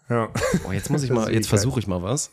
Ja. 0.09 0.30
Oh, 0.68 0.72
jetzt 0.72 0.89
muss 0.89 1.03
ich 1.03 1.11
mal, 1.11 1.32
jetzt 1.32 1.47
versuche 1.47 1.80
ich 1.80 1.88
mal 1.88 2.01
was. 2.01 2.32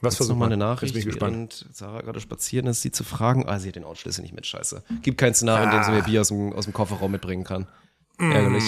Was 0.00 0.12
Jetzt 0.12 0.16
versuch 0.18 0.34
noch 0.34 0.38
mal 0.38 0.46
eine 0.46 0.56
Nachricht, 0.56 0.92
bin 0.92 1.00
ich 1.00 1.06
gespannt. 1.06 1.32
während 1.32 1.76
Sarah 1.76 2.02
gerade 2.02 2.20
spazieren 2.20 2.68
ist, 2.68 2.82
sie 2.82 2.92
zu 2.92 3.02
fragen. 3.02 3.48
Ah, 3.48 3.58
sie 3.58 3.68
hat 3.68 3.76
den 3.76 3.84
Outschlüssel 3.84 4.22
nicht 4.22 4.34
mit, 4.34 4.46
scheiße. 4.46 4.84
Gibt 5.02 5.18
kein 5.18 5.34
Szenario, 5.34 5.64
in 5.64 5.70
dem 5.72 5.82
sie 5.82 5.90
mir 5.90 6.02
Bier 6.02 6.20
aus 6.20 6.28
dem, 6.28 6.52
aus 6.52 6.64
dem 6.66 6.72
Kofferraum 6.72 7.10
mitbringen 7.10 7.42
kann. 7.42 7.66
Ärgerlich. 8.18 8.64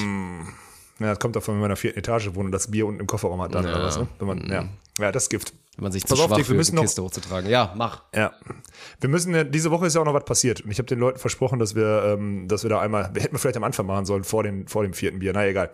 Ja, 1.01 1.07
das 1.09 1.19
kommt 1.19 1.35
davon, 1.35 1.55
wenn 1.55 1.61
man 1.61 1.67
in 1.67 1.71
der 1.71 1.77
vierten 1.79 1.99
Etage 1.99 2.27
wohnt 2.35 2.47
und 2.47 2.53
das 2.53 2.71
Bier 2.71 2.87
unten 2.87 3.01
im 3.01 3.07
Kofferraum 3.07 3.41
hat 3.41 3.55
dann 3.55 3.65
Ja. 3.65 3.75
oder 3.75 3.85
was, 3.85 3.99
ne? 3.99 4.07
Wenn 4.19 4.29
man, 4.29 4.47
ja. 4.51 4.69
ja, 4.99 5.11
das 5.13 5.29
Gift. 5.31 5.55
Wenn 5.77 5.85
man 5.85 5.93
sich 5.93 6.05
zu 6.05 6.09
Pass 6.13 6.21
auf, 6.21 6.27
schwach 6.29 6.37
Dick, 6.37 6.49
wir 6.51 6.57
müssen 6.57 6.73
die 6.73 6.77
noch- 6.77 6.83
Kiste 6.83 7.03
hochzutragen. 7.03 7.49
Ja, 7.49 7.73
mach. 7.75 8.03
Ja. 8.15 8.33
Wir 9.01 9.09
müssen, 9.09 9.51
diese 9.51 9.71
Woche 9.71 9.87
ist 9.87 9.95
ja 9.95 10.03
auch 10.03 10.05
noch 10.05 10.13
was 10.13 10.25
passiert. 10.27 10.61
Und 10.61 10.71
ich 10.71 10.79
habe 10.79 10.87
den 10.89 10.99
Leuten 10.99 11.19
versprochen, 11.19 11.59
dass 11.59 11.75
wir, 11.75 12.03
ähm, 12.19 12.49
dass 12.49 12.65
wir 12.65 12.69
da 12.71 12.81
einmal, 12.81 13.09
wir 13.15 13.23
hätten 13.23 13.35
wir 13.35 13.39
vielleicht 13.39 13.57
am 13.57 13.65
Anfang 13.65 13.87
machen 13.87 14.05
sollen, 14.05 14.25
vor, 14.25 14.43
den, 14.43 14.69
vor 14.69 14.83
dem 14.83 14.93
vierten 14.93 15.21
Bier. 15.21 15.33
Na 15.33 15.47
egal. 15.47 15.71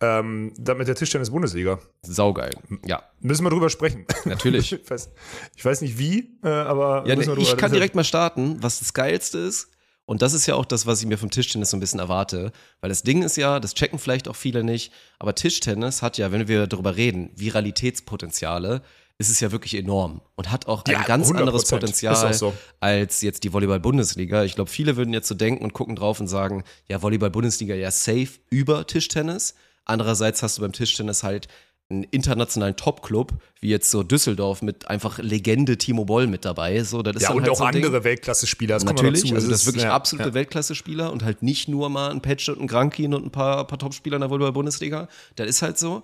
Ähm, 0.00 0.52
dann 0.58 0.78
mit 0.78 0.86
der 0.86 0.94
Tischtennis-Bundesliga. 0.94 1.80
Saugeil. 2.02 2.52
Ja, 2.86 3.02
Müssen 3.20 3.44
wir 3.44 3.50
drüber 3.50 3.68
sprechen. 3.70 4.06
natürlich. 4.26 4.72
ich, 4.80 4.88
weiß, 4.88 5.10
ich 5.56 5.64
weiß 5.64 5.80
nicht 5.80 5.98
wie, 5.98 6.38
äh, 6.44 6.48
aber 6.48 7.02
Ja, 7.06 7.16
ne, 7.16 7.22
ich 7.38 7.56
kann 7.56 7.72
direkt 7.72 7.96
mal 7.96 8.04
starten, 8.04 8.58
was 8.60 8.78
das 8.78 8.92
Geilste 8.92 9.38
ist. 9.38 9.70
Und 10.08 10.22
das 10.22 10.32
ist 10.32 10.46
ja 10.46 10.54
auch 10.54 10.64
das, 10.64 10.86
was 10.86 11.02
ich 11.02 11.06
mir 11.06 11.18
vom 11.18 11.30
Tischtennis 11.30 11.68
so 11.68 11.76
ein 11.76 11.80
bisschen 11.80 12.00
erwarte. 12.00 12.50
Weil 12.80 12.88
das 12.88 13.02
Ding 13.02 13.22
ist 13.22 13.36
ja, 13.36 13.60
das 13.60 13.74
checken 13.74 13.98
vielleicht 13.98 14.26
auch 14.26 14.36
viele 14.36 14.64
nicht, 14.64 14.90
aber 15.18 15.34
Tischtennis 15.34 16.00
hat 16.00 16.16
ja, 16.16 16.32
wenn 16.32 16.48
wir 16.48 16.66
darüber 16.66 16.96
reden, 16.96 17.28
Viralitätspotenziale, 17.36 18.80
ist 19.18 19.28
es 19.28 19.38
ja 19.40 19.52
wirklich 19.52 19.74
enorm 19.74 20.22
und 20.34 20.50
hat 20.50 20.66
auch 20.66 20.82
ein 20.86 20.92
Ja, 20.92 21.02
ganz 21.02 21.28
100%. 21.30 21.36
anderes 21.36 21.66
Potenzial 21.66 22.32
so. 22.32 22.54
als 22.80 23.20
jetzt 23.20 23.44
die 23.44 23.52
Volleyball-Bundesliga. 23.52 24.44
Ich 24.44 24.54
glaube, 24.54 24.70
viele 24.70 24.96
würden 24.96 25.12
jetzt 25.12 25.28
so 25.28 25.34
denken 25.34 25.62
und 25.62 25.74
gucken 25.74 25.94
drauf 25.94 26.20
und 26.20 26.28
sagen, 26.28 26.64
ja, 26.88 27.02
Volleyball-Bundesliga 27.02 27.74
ja 27.74 27.90
safe 27.90 28.30
über 28.48 28.86
Tischtennis. 28.86 29.56
Andererseits 29.84 30.42
hast 30.42 30.56
du 30.56 30.62
beim 30.62 30.72
Tischtennis 30.72 31.22
halt 31.22 31.48
einen 31.90 32.04
internationalen 32.04 32.76
Top-Club, 32.76 33.32
wie 33.60 33.70
jetzt 33.70 33.90
so 33.90 34.02
Düsseldorf 34.02 34.60
mit 34.60 34.88
einfach 34.88 35.18
Legende 35.18 35.78
Timo 35.78 36.04
Boll 36.04 36.26
mit 36.26 36.44
dabei. 36.44 36.84
So, 36.84 37.02
das 37.02 37.16
ist 37.16 37.22
Ja, 37.22 37.30
und 37.30 37.42
halt 37.42 37.50
auch 37.50 37.56
so 37.56 37.64
andere 37.64 38.04
Weltklasse-Spieler. 38.04 38.74
Das 38.74 38.84
Natürlich, 38.84 39.22
dazu. 39.22 39.34
also 39.34 39.50
das 39.50 39.60
ist 39.60 39.66
wirklich 39.66 39.84
ja, 39.84 39.94
absolute 39.94 40.28
ja. 40.28 40.34
Weltklasse-Spieler 40.34 41.10
und 41.10 41.24
halt 41.24 41.42
nicht 41.42 41.66
nur 41.68 41.88
mal 41.88 42.10
ein 42.10 42.20
Patch 42.20 42.50
und 42.50 42.60
ein 42.60 42.66
Grankin 42.66 43.14
und 43.14 43.24
ein 43.24 43.30
paar, 43.30 43.66
paar 43.66 43.78
Top-Spieler 43.78 44.16
in 44.16 44.20
der 44.20 44.30
Volleyball-Bundesliga. 44.30 45.08
Das 45.36 45.48
ist 45.48 45.62
halt 45.62 45.78
so. 45.78 46.02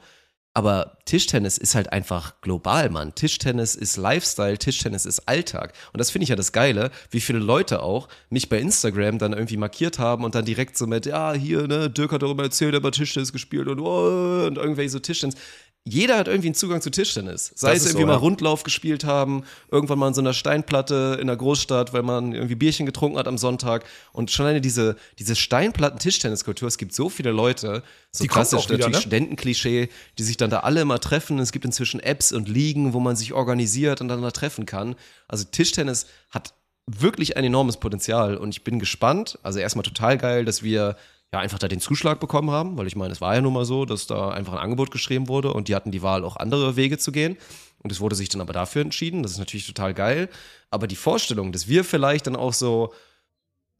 Aber 0.56 0.98
Tischtennis 1.04 1.58
ist 1.58 1.74
halt 1.74 1.92
einfach 1.92 2.40
global, 2.40 2.88
Mann. 2.88 3.12
Tischtennis 3.16 3.74
ist 3.74 3.96
Lifestyle, 3.96 4.56
Tischtennis 4.56 5.04
ist 5.04 5.28
Alltag. 5.28 5.74
Und 5.92 5.98
das 5.98 6.12
finde 6.12 6.22
ich 6.22 6.28
ja 6.28 6.36
das 6.36 6.52
Geile, 6.52 6.92
wie 7.10 7.20
viele 7.20 7.40
Leute 7.40 7.82
auch 7.82 8.08
mich 8.30 8.48
bei 8.48 8.60
Instagram 8.60 9.18
dann 9.18 9.32
irgendwie 9.32 9.56
markiert 9.56 9.98
haben 9.98 10.24
und 10.24 10.36
dann 10.36 10.44
direkt 10.44 10.78
so 10.78 10.86
mit, 10.86 11.06
ja, 11.06 11.32
hier, 11.32 11.66
ne, 11.66 11.90
Dirk 11.90 12.12
hat 12.12 12.22
darüber 12.22 12.44
erzählt, 12.44 12.72
er 12.72 12.80
hat 12.80 12.94
Tischtennis 12.94 13.32
gespielt 13.32 13.66
und, 13.66 13.80
oh, 13.80 14.46
und 14.46 14.56
irgendwelche 14.56 14.90
so 14.90 15.00
Tischtennis. 15.00 15.34
Jeder 15.86 16.16
hat 16.16 16.28
irgendwie 16.28 16.48
einen 16.48 16.54
Zugang 16.54 16.80
zu 16.80 16.90
Tischtennis. 16.90 17.52
Sei 17.54 17.74
Das 17.74 17.80
es 17.80 17.86
irgendwie 17.88 18.04
so, 18.04 18.06
mal 18.06 18.14
ja. 18.14 18.18
Rundlauf 18.18 18.62
gespielt 18.62 19.04
haben, 19.04 19.44
irgendwann 19.70 19.98
mal 19.98 20.08
in 20.08 20.14
so 20.14 20.22
einer 20.22 20.32
Steinplatte 20.32 21.18
in 21.20 21.26
der 21.26 21.36
Großstadt, 21.36 21.92
weil 21.92 22.02
man 22.02 22.32
irgendwie 22.32 22.54
Bierchen 22.54 22.86
getrunken 22.86 23.18
hat 23.18 23.28
am 23.28 23.36
Sonntag. 23.36 23.84
Und 24.12 24.30
schon 24.30 24.46
alleine 24.46 24.62
diese, 24.62 24.96
diese 25.18 25.36
Steinplatten-Tischtenniskultur, 25.36 26.68
es 26.68 26.78
gibt 26.78 26.94
so 26.94 27.10
viele 27.10 27.32
Leute, 27.32 27.82
so 28.10 28.24
Die 28.24 28.28
klassisch 28.28 28.64
wieder, 28.64 28.78
natürlich 28.78 28.94
ne? 28.94 29.00
Studentenklischee, 29.02 29.90
die 30.16 30.22
sich 30.22 30.38
dann 30.38 30.48
da 30.48 30.60
alle 30.60 30.80
immer 30.80 31.00
treffen. 31.00 31.38
Es 31.38 31.52
gibt 31.52 31.66
inzwischen 31.66 32.00
Apps 32.00 32.32
und 32.32 32.48
Ligen, 32.48 32.94
wo 32.94 33.00
man 33.00 33.14
sich 33.14 33.34
organisiert 33.34 34.00
und 34.00 34.08
dann 34.08 34.22
da 34.22 34.30
treffen 34.30 34.64
kann. 34.64 34.96
Also 35.28 35.44
Tischtennis 35.44 36.06
hat 36.30 36.54
wirklich 36.86 37.36
ein 37.36 37.44
enormes 37.44 37.76
Potenzial 37.76 38.38
und 38.38 38.50
ich 38.50 38.64
bin 38.64 38.78
gespannt. 38.78 39.38
Also 39.42 39.58
erstmal 39.58 39.84
total 39.84 40.16
geil, 40.16 40.46
dass 40.46 40.62
wir 40.62 40.96
ja 41.34 41.40
einfach 41.40 41.58
da 41.58 41.68
den 41.68 41.80
Zuschlag 41.80 42.20
bekommen 42.20 42.50
haben, 42.50 42.78
weil 42.78 42.86
ich 42.86 42.96
meine, 42.96 43.12
es 43.12 43.20
war 43.20 43.34
ja 43.34 43.40
nun 43.40 43.52
mal 43.52 43.64
so, 43.64 43.84
dass 43.84 44.06
da 44.06 44.30
einfach 44.30 44.52
ein 44.52 44.58
Angebot 44.60 44.90
geschrieben 44.90 45.28
wurde 45.28 45.52
und 45.52 45.68
die 45.68 45.74
hatten 45.74 45.90
die 45.90 46.02
Wahl, 46.02 46.24
auch 46.24 46.36
andere 46.36 46.76
Wege 46.76 46.96
zu 46.96 47.12
gehen. 47.12 47.36
Und 47.82 47.92
es 47.92 48.00
wurde 48.00 48.14
sich 48.14 48.28
dann 48.30 48.40
aber 48.40 48.52
dafür 48.52 48.82
entschieden. 48.82 49.22
Das 49.22 49.32
ist 49.32 49.38
natürlich 49.38 49.66
total 49.66 49.92
geil. 49.92 50.30
Aber 50.70 50.86
die 50.86 50.96
Vorstellung, 50.96 51.52
dass 51.52 51.68
wir 51.68 51.84
vielleicht 51.84 52.26
dann 52.26 52.36
auch 52.36 52.54
so 52.54 52.94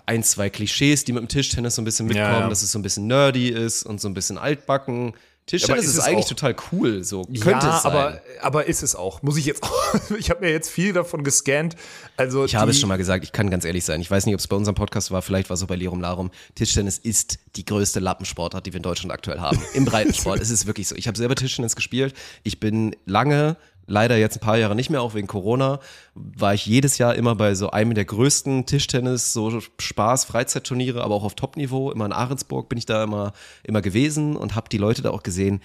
ein, 0.04 0.22
zwei 0.22 0.50
Klischees, 0.50 1.04
die 1.04 1.12
mit 1.12 1.22
dem 1.22 1.28
Tischtennis 1.28 1.76
so 1.76 1.82
ein 1.82 1.86
bisschen 1.86 2.06
mitkommen, 2.06 2.32
Ja, 2.34 2.40
ja. 2.40 2.48
dass 2.48 2.62
es 2.62 2.72
so 2.72 2.78
ein 2.78 2.82
bisschen 2.82 3.06
nerdy 3.06 3.48
ist 3.48 3.84
und 3.84 4.00
so 4.00 4.08
ein 4.08 4.14
bisschen 4.14 4.36
altbacken. 4.36 5.14
Tischtennis 5.46 5.84
ist 5.84 5.90
ist, 5.90 5.98
es 5.98 6.04
eigentlich 6.04 6.24
auch. 6.24 6.30
total 6.30 6.56
cool, 6.72 7.04
so 7.04 7.24
könnte 7.24 7.66
ja, 7.66 7.76
es 7.76 7.82
sein. 7.82 7.92
aber, 7.92 8.20
aber 8.40 8.66
ist 8.66 8.82
es 8.82 8.96
auch. 8.96 9.22
Muss 9.22 9.36
ich 9.36 9.44
jetzt 9.44 9.62
auch. 9.62 10.10
ich 10.18 10.30
habe 10.30 10.40
mir 10.40 10.50
jetzt 10.50 10.70
viel 10.70 10.94
davon 10.94 11.22
gescannt. 11.22 11.76
Also 12.16 12.46
Ich 12.46 12.56
habe 12.56 12.70
es 12.70 12.80
schon 12.80 12.88
mal 12.88 12.96
gesagt, 12.96 13.24
ich 13.24 13.32
kann 13.32 13.50
ganz 13.50 13.66
ehrlich 13.66 13.84
sein. 13.84 14.00
Ich 14.00 14.10
weiß 14.10 14.24
nicht, 14.24 14.34
ob 14.34 14.40
es 14.40 14.48
bei 14.48 14.56
unserem 14.56 14.74
Podcast 14.74 15.10
war, 15.10 15.20
vielleicht 15.20 15.50
war 15.50 15.54
es 15.54 15.60
so 15.60 15.66
bei 15.66 15.76
Lirum 15.76 16.00
Larum. 16.00 16.30
Tischtennis 16.54 16.96
ist 16.96 17.38
die 17.56 17.64
größte 17.66 18.00
Lappensportart, 18.00 18.64
die 18.64 18.72
wir 18.72 18.78
in 18.78 18.82
Deutschland 18.82 19.12
aktuell 19.12 19.40
haben. 19.40 19.60
Im 19.74 19.84
Breitensport. 19.84 20.40
es 20.40 20.48
ist 20.48 20.66
wirklich 20.66 20.88
so. 20.88 20.96
Ich 20.96 21.06
habe 21.08 21.18
selber 21.18 21.34
Tischtennis 21.34 21.76
gespielt. 21.76 22.14
Ich 22.42 22.58
bin 22.58 22.96
lange, 23.04 23.58
leider 23.86 24.16
jetzt 24.16 24.36
ein 24.36 24.40
paar 24.40 24.56
Jahre 24.56 24.74
nicht 24.74 24.90
mehr, 24.90 25.02
auch 25.02 25.14
wegen 25.14 25.26
Corona, 25.26 25.80
war 26.14 26.54
ich 26.54 26.66
jedes 26.66 26.98
Jahr 26.98 27.14
immer 27.14 27.34
bei 27.34 27.54
so 27.54 27.70
einem 27.70 27.94
der 27.94 28.04
größten 28.04 28.66
Tischtennis, 28.66 29.32
so 29.32 29.60
Spaß, 29.78 30.24
Freizeitturniere, 30.24 31.02
aber 31.02 31.14
auch 31.14 31.24
auf 31.24 31.34
Topniveau. 31.34 31.90
Immer 31.90 32.06
in 32.06 32.12
Ahrensburg 32.12 32.68
bin 32.68 32.78
ich 32.78 32.86
da 32.86 33.04
immer, 33.04 33.32
immer 33.62 33.82
gewesen 33.82 34.36
und 34.36 34.54
habe 34.54 34.68
die 34.68 34.78
Leute 34.78 35.02
da 35.02 35.10
auch 35.10 35.22
gesehen. 35.22 35.60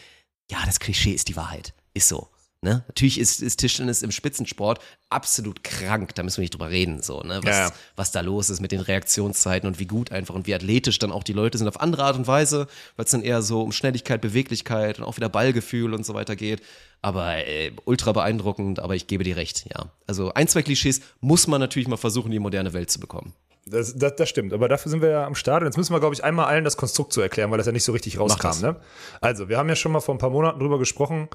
Ja, 0.51 0.59
das 0.65 0.79
Klischee 0.79 1.11
ist 1.11 1.27
die 1.27 1.35
Wahrheit. 1.35 1.73
Ist 1.93 2.07
so. 2.07 2.29
Ne? 2.61 2.83
Natürlich 2.87 3.17
ist, 3.19 3.41
ist 3.41 3.57
Tischtennis 3.57 4.01
im 4.01 4.11
Spitzensport 4.11 4.79
absolut 5.09 5.63
krank, 5.63 6.13
da 6.15 6.23
müssen 6.23 6.37
wir 6.37 6.41
nicht 6.41 6.53
drüber 6.53 6.69
reden, 6.69 7.01
so, 7.01 7.21
ne? 7.21 7.39
was, 7.41 7.55
Ja, 7.55 7.71
was 7.95 8.11
da 8.11 8.19
los 8.19 8.49
ist 8.49 8.59
mit 8.59 8.73
den 8.73 8.81
Reaktionszeiten 8.81 9.65
und 9.65 9.79
wie 9.79 9.85
gut 9.85 10.11
einfach 10.11 10.35
und 10.35 10.45
wie 10.45 10.53
athletisch 10.53 10.99
dann 10.99 11.13
auch 11.13 11.23
die 11.23 11.31
Leute 11.31 11.57
sind 11.57 11.69
auf 11.69 11.79
andere 11.79 12.03
Art 12.03 12.17
und 12.17 12.27
Weise, 12.27 12.67
weil 12.97 13.05
es 13.05 13.11
dann 13.11 13.21
eher 13.21 13.41
so 13.41 13.61
um 13.61 13.71
Schnelligkeit, 13.71 14.19
Beweglichkeit 14.19 14.99
und 14.99 15.05
auch 15.05 15.15
wieder 15.15 15.29
Ballgefühl 15.29 15.93
und 15.93 16.05
so 16.05 16.13
weiter 16.15 16.35
geht. 16.35 16.61
Aber 17.01 17.37
äh, 17.47 17.71
ultra 17.85 18.11
beeindruckend, 18.11 18.79
aber 18.79 18.93
ich 18.93 19.07
gebe 19.07 19.23
dir 19.23 19.37
recht, 19.37 19.65
ja. 19.73 19.85
Also 20.05 20.33
ein, 20.33 20.49
zwei 20.49 20.61
Klischees 20.61 20.99
muss 21.21 21.47
man 21.47 21.61
natürlich 21.61 21.87
mal 21.87 21.95
versuchen, 21.95 22.27
in 22.27 22.33
die 22.33 22.39
moderne 22.39 22.73
Welt 22.73 22.91
zu 22.91 22.99
bekommen. 22.99 23.33
das, 23.65 23.95
das, 23.95 24.17
das 24.17 24.27
stimmt. 24.27 24.51
Aber 24.51 24.67
dafür 24.67 24.89
sind 24.89 25.01
wir 25.01 25.09
ja 25.09 25.25
am 25.25 25.35
Start. 25.35 25.61
Und 25.61 25.67
jetzt 25.67 25.77
müssen 25.77 25.93
wir, 25.93 26.01
glaube 26.01 26.15
ich, 26.15 26.25
einmal 26.25 26.47
allen 26.47 26.65
das 26.65 26.75
Konstrukt 26.75 27.13
zu 27.13 27.21
erklären, 27.21 27.51
weil 27.51 27.57
das 27.57 27.67
ja 27.67 27.73
nicht 27.73 27.85
so 27.85 27.93
richtig 27.93 28.19
rauskam. 28.19 28.59
Ne? 28.61 28.75
Also, 29.21 29.47
wir 29.47 29.57
haben 29.57 29.69
ja 29.69 29.77
schon 29.77 29.93
mal 29.93 30.01
vor 30.01 30.13
ein 30.13 30.17
paar 30.17 30.29
Monaten 30.29 30.59
drüber 30.59 30.77
gesprochen, 30.77 31.29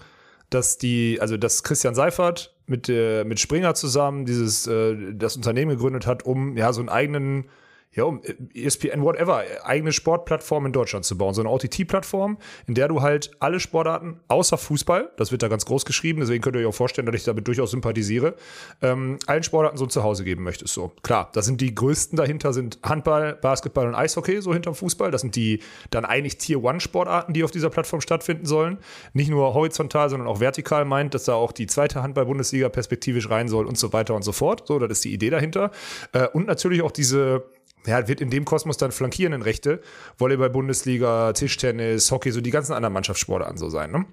dass 0.50 0.78
die, 0.78 1.18
also 1.20 1.36
dass 1.36 1.62
Christian 1.62 1.94
Seifert 1.94 2.54
mit, 2.66 2.88
äh, 2.88 3.24
mit 3.24 3.40
Springer 3.40 3.74
zusammen 3.74 4.24
dieses, 4.24 4.66
äh, 4.66 4.96
das 5.12 5.36
Unternehmen 5.36 5.70
gegründet 5.70 6.06
hat, 6.06 6.24
um 6.24 6.56
ja 6.56 6.72
so 6.72 6.80
einen 6.80 6.88
eigenen 6.88 7.46
ja, 7.94 8.04
um 8.04 8.20
ESPN, 8.54 9.02
whatever, 9.02 9.44
eigene 9.62 9.92
Sportplattform 9.92 10.66
in 10.66 10.72
Deutschland 10.72 11.04
zu 11.04 11.16
bauen. 11.16 11.34
So 11.34 11.42
eine 11.42 11.50
OTT-Plattform, 11.50 12.38
in 12.66 12.74
der 12.74 12.88
du 12.88 13.02
halt 13.02 13.30
alle 13.40 13.60
Sportarten, 13.60 14.20
außer 14.28 14.58
Fußball, 14.58 15.10
das 15.16 15.32
wird 15.32 15.42
da 15.42 15.48
ganz 15.48 15.64
groß 15.64 15.84
geschrieben, 15.84 16.20
deswegen 16.20 16.42
könnt 16.42 16.56
ihr 16.56 16.62
euch 16.62 16.66
auch 16.66 16.74
vorstellen, 16.74 17.06
dass 17.06 17.14
ich 17.14 17.24
damit 17.24 17.46
durchaus 17.46 17.70
sympathisiere, 17.70 18.34
ähm, 18.82 19.18
allen 19.26 19.42
Sportarten 19.42 19.78
so 19.78 19.84
ein 19.84 19.90
Zuhause 19.90 20.24
geben 20.24 20.42
möchtest. 20.42 20.74
So, 20.74 20.92
klar, 21.02 21.30
da 21.32 21.42
sind 21.42 21.60
die 21.60 21.74
größten 21.74 22.16
dahinter 22.16 22.52
sind 22.52 22.78
Handball, 22.82 23.34
Basketball 23.34 23.86
und 23.86 23.94
Eishockey, 23.94 24.40
so 24.40 24.52
hinterm 24.52 24.74
Fußball. 24.74 25.10
Das 25.10 25.20
sind 25.20 25.36
die 25.36 25.60
dann 25.90 26.04
eigentlich 26.04 26.38
Tier-One-Sportarten, 26.38 27.32
die 27.32 27.44
auf 27.44 27.50
dieser 27.50 27.70
Plattform 27.70 28.00
stattfinden 28.00 28.46
sollen. 28.46 28.78
Nicht 29.12 29.30
nur 29.30 29.54
horizontal, 29.54 30.10
sondern 30.10 30.28
auch 30.28 30.40
vertikal 30.40 30.84
meint, 30.84 31.14
dass 31.14 31.24
da 31.24 31.34
auch 31.34 31.52
die 31.52 31.66
zweite 31.66 32.02
Handball-Bundesliga 32.02 32.68
perspektivisch 32.68 33.30
rein 33.30 33.48
soll 33.48 33.66
und 33.66 33.78
so 33.78 33.92
weiter 33.92 34.14
und 34.14 34.22
so 34.22 34.32
fort. 34.32 34.66
So, 34.66 34.78
das 34.78 34.90
ist 34.90 35.04
die 35.04 35.12
Idee 35.12 35.30
dahinter. 35.30 35.70
Äh, 36.12 36.28
und 36.28 36.46
natürlich 36.46 36.82
auch 36.82 36.92
diese 36.92 37.44
ja, 37.86 38.08
wird 38.08 38.20
in 38.20 38.30
dem 38.30 38.44
Kosmos 38.44 38.76
dann 38.76 38.92
flankierenden 38.92 39.42
Rechte, 39.42 39.80
Volleyball, 40.18 40.50
Bundesliga, 40.50 41.32
Tischtennis, 41.32 42.10
Hockey, 42.10 42.30
so 42.30 42.40
die 42.40 42.50
ganzen 42.50 42.72
anderen 42.72 42.92
Mannschaftssportarten 42.92 43.56
so 43.56 43.68
sein. 43.68 43.90
Ne? 43.90 44.06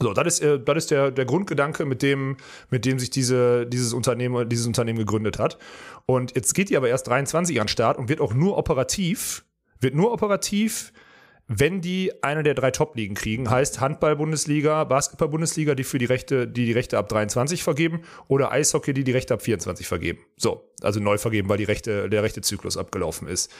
So, 0.00 0.12
das 0.12 0.26
ist, 0.26 0.40
äh, 0.40 0.60
das 0.60 0.76
ist 0.76 0.90
der, 0.90 1.10
der 1.10 1.24
Grundgedanke, 1.24 1.84
mit 1.86 2.02
dem, 2.02 2.36
mit 2.70 2.84
dem 2.84 2.98
sich 2.98 3.10
diese, 3.10 3.66
dieses, 3.66 3.92
Unternehmen, 3.92 4.48
dieses 4.48 4.66
Unternehmen 4.66 4.98
gegründet 4.98 5.38
hat. 5.38 5.58
Und 6.04 6.34
jetzt 6.34 6.54
geht 6.54 6.70
die 6.70 6.76
aber 6.76 6.88
erst 6.88 7.08
23 7.08 7.60
an 7.60 7.64
den 7.64 7.68
Start 7.68 7.98
und 7.98 8.08
wird 8.08 8.20
auch 8.20 8.34
nur 8.34 8.58
operativ, 8.58 9.44
wird 9.80 9.94
nur 9.94 10.12
operativ 10.12 10.92
wenn 11.48 11.80
die 11.80 12.12
eine 12.22 12.42
der 12.42 12.54
drei 12.54 12.72
Top-Ligen 12.72 13.14
kriegen, 13.14 13.48
heißt 13.48 13.80
Handball-Bundesliga, 13.80 14.82
Basketball-Bundesliga, 14.84 15.74
die 15.74 15.84
für 15.84 15.98
die 15.98 16.04
Rechte, 16.04 16.48
die 16.48 16.66
die 16.66 16.72
Rechte 16.72 16.98
ab 16.98 17.08
23 17.08 17.62
vergeben, 17.62 18.02
oder 18.26 18.50
Eishockey, 18.50 18.92
die 18.92 19.04
die 19.04 19.12
Rechte 19.12 19.34
ab 19.34 19.42
24 19.42 19.86
vergeben. 19.86 20.18
So, 20.36 20.68
also 20.82 20.98
neu 20.98 21.18
vergeben, 21.18 21.48
weil 21.48 21.58
die 21.58 21.64
Rechte, 21.64 22.10
der 22.10 22.22
rechte 22.22 22.40
Zyklus 22.40 22.76
abgelaufen 22.76 23.28
ist. 23.28 23.52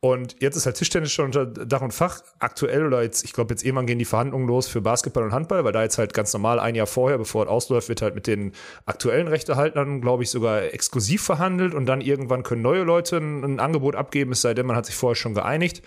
Und 0.00 0.36
jetzt 0.40 0.54
ist 0.54 0.64
halt 0.64 0.76
Tischtennis 0.76 1.10
schon 1.10 1.26
unter 1.26 1.44
Dach 1.44 1.82
und 1.82 1.92
Fach. 1.92 2.22
Aktuell 2.38 2.86
oder 2.86 3.02
jetzt, 3.02 3.24
ich 3.24 3.32
glaube, 3.32 3.52
jetzt 3.52 3.64
irgendwann 3.64 3.86
gehen 3.86 3.98
die 3.98 4.04
Verhandlungen 4.04 4.46
los 4.46 4.68
für 4.68 4.80
Basketball 4.80 5.24
und 5.24 5.32
Handball, 5.32 5.64
weil 5.64 5.72
da 5.72 5.82
jetzt 5.82 5.98
halt 5.98 6.14
ganz 6.14 6.32
normal 6.32 6.60
ein 6.60 6.76
Jahr 6.76 6.86
vorher, 6.86 7.18
bevor 7.18 7.44
es 7.44 7.48
ausläuft, 7.48 7.88
wird 7.88 8.00
halt 8.00 8.14
mit 8.14 8.28
den 8.28 8.52
aktuellen 8.86 9.26
Rechtehaltern, 9.26 10.00
glaube 10.00 10.22
ich, 10.22 10.30
sogar 10.30 10.62
exklusiv 10.72 11.22
verhandelt 11.22 11.74
und 11.74 11.86
dann 11.86 12.00
irgendwann 12.00 12.44
können 12.44 12.62
neue 12.62 12.84
Leute 12.84 13.16
ein, 13.16 13.42
ein 13.42 13.60
Angebot 13.60 13.96
abgeben, 13.96 14.30
es 14.30 14.40
sei 14.40 14.54
denn, 14.54 14.66
man 14.66 14.76
hat 14.76 14.86
sich 14.86 14.94
vorher 14.94 15.16
schon 15.16 15.34
geeinigt. 15.34 15.82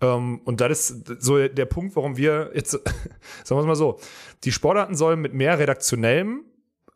Ähm, 0.00 0.40
und 0.44 0.60
das 0.60 0.90
ist 0.90 1.22
so 1.22 1.46
der 1.48 1.66
Punkt, 1.66 1.96
warum 1.96 2.16
wir 2.16 2.50
jetzt, 2.54 2.70
sagen 2.72 2.86
wir 3.48 3.60
es 3.60 3.66
mal 3.66 3.76
so, 3.76 3.98
die 4.44 4.52
Sportarten 4.52 4.94
sollen 4.94 5.20
mit 5.20 5.34
mehr 5.34 5.58
redaktionellem 5.58 6.44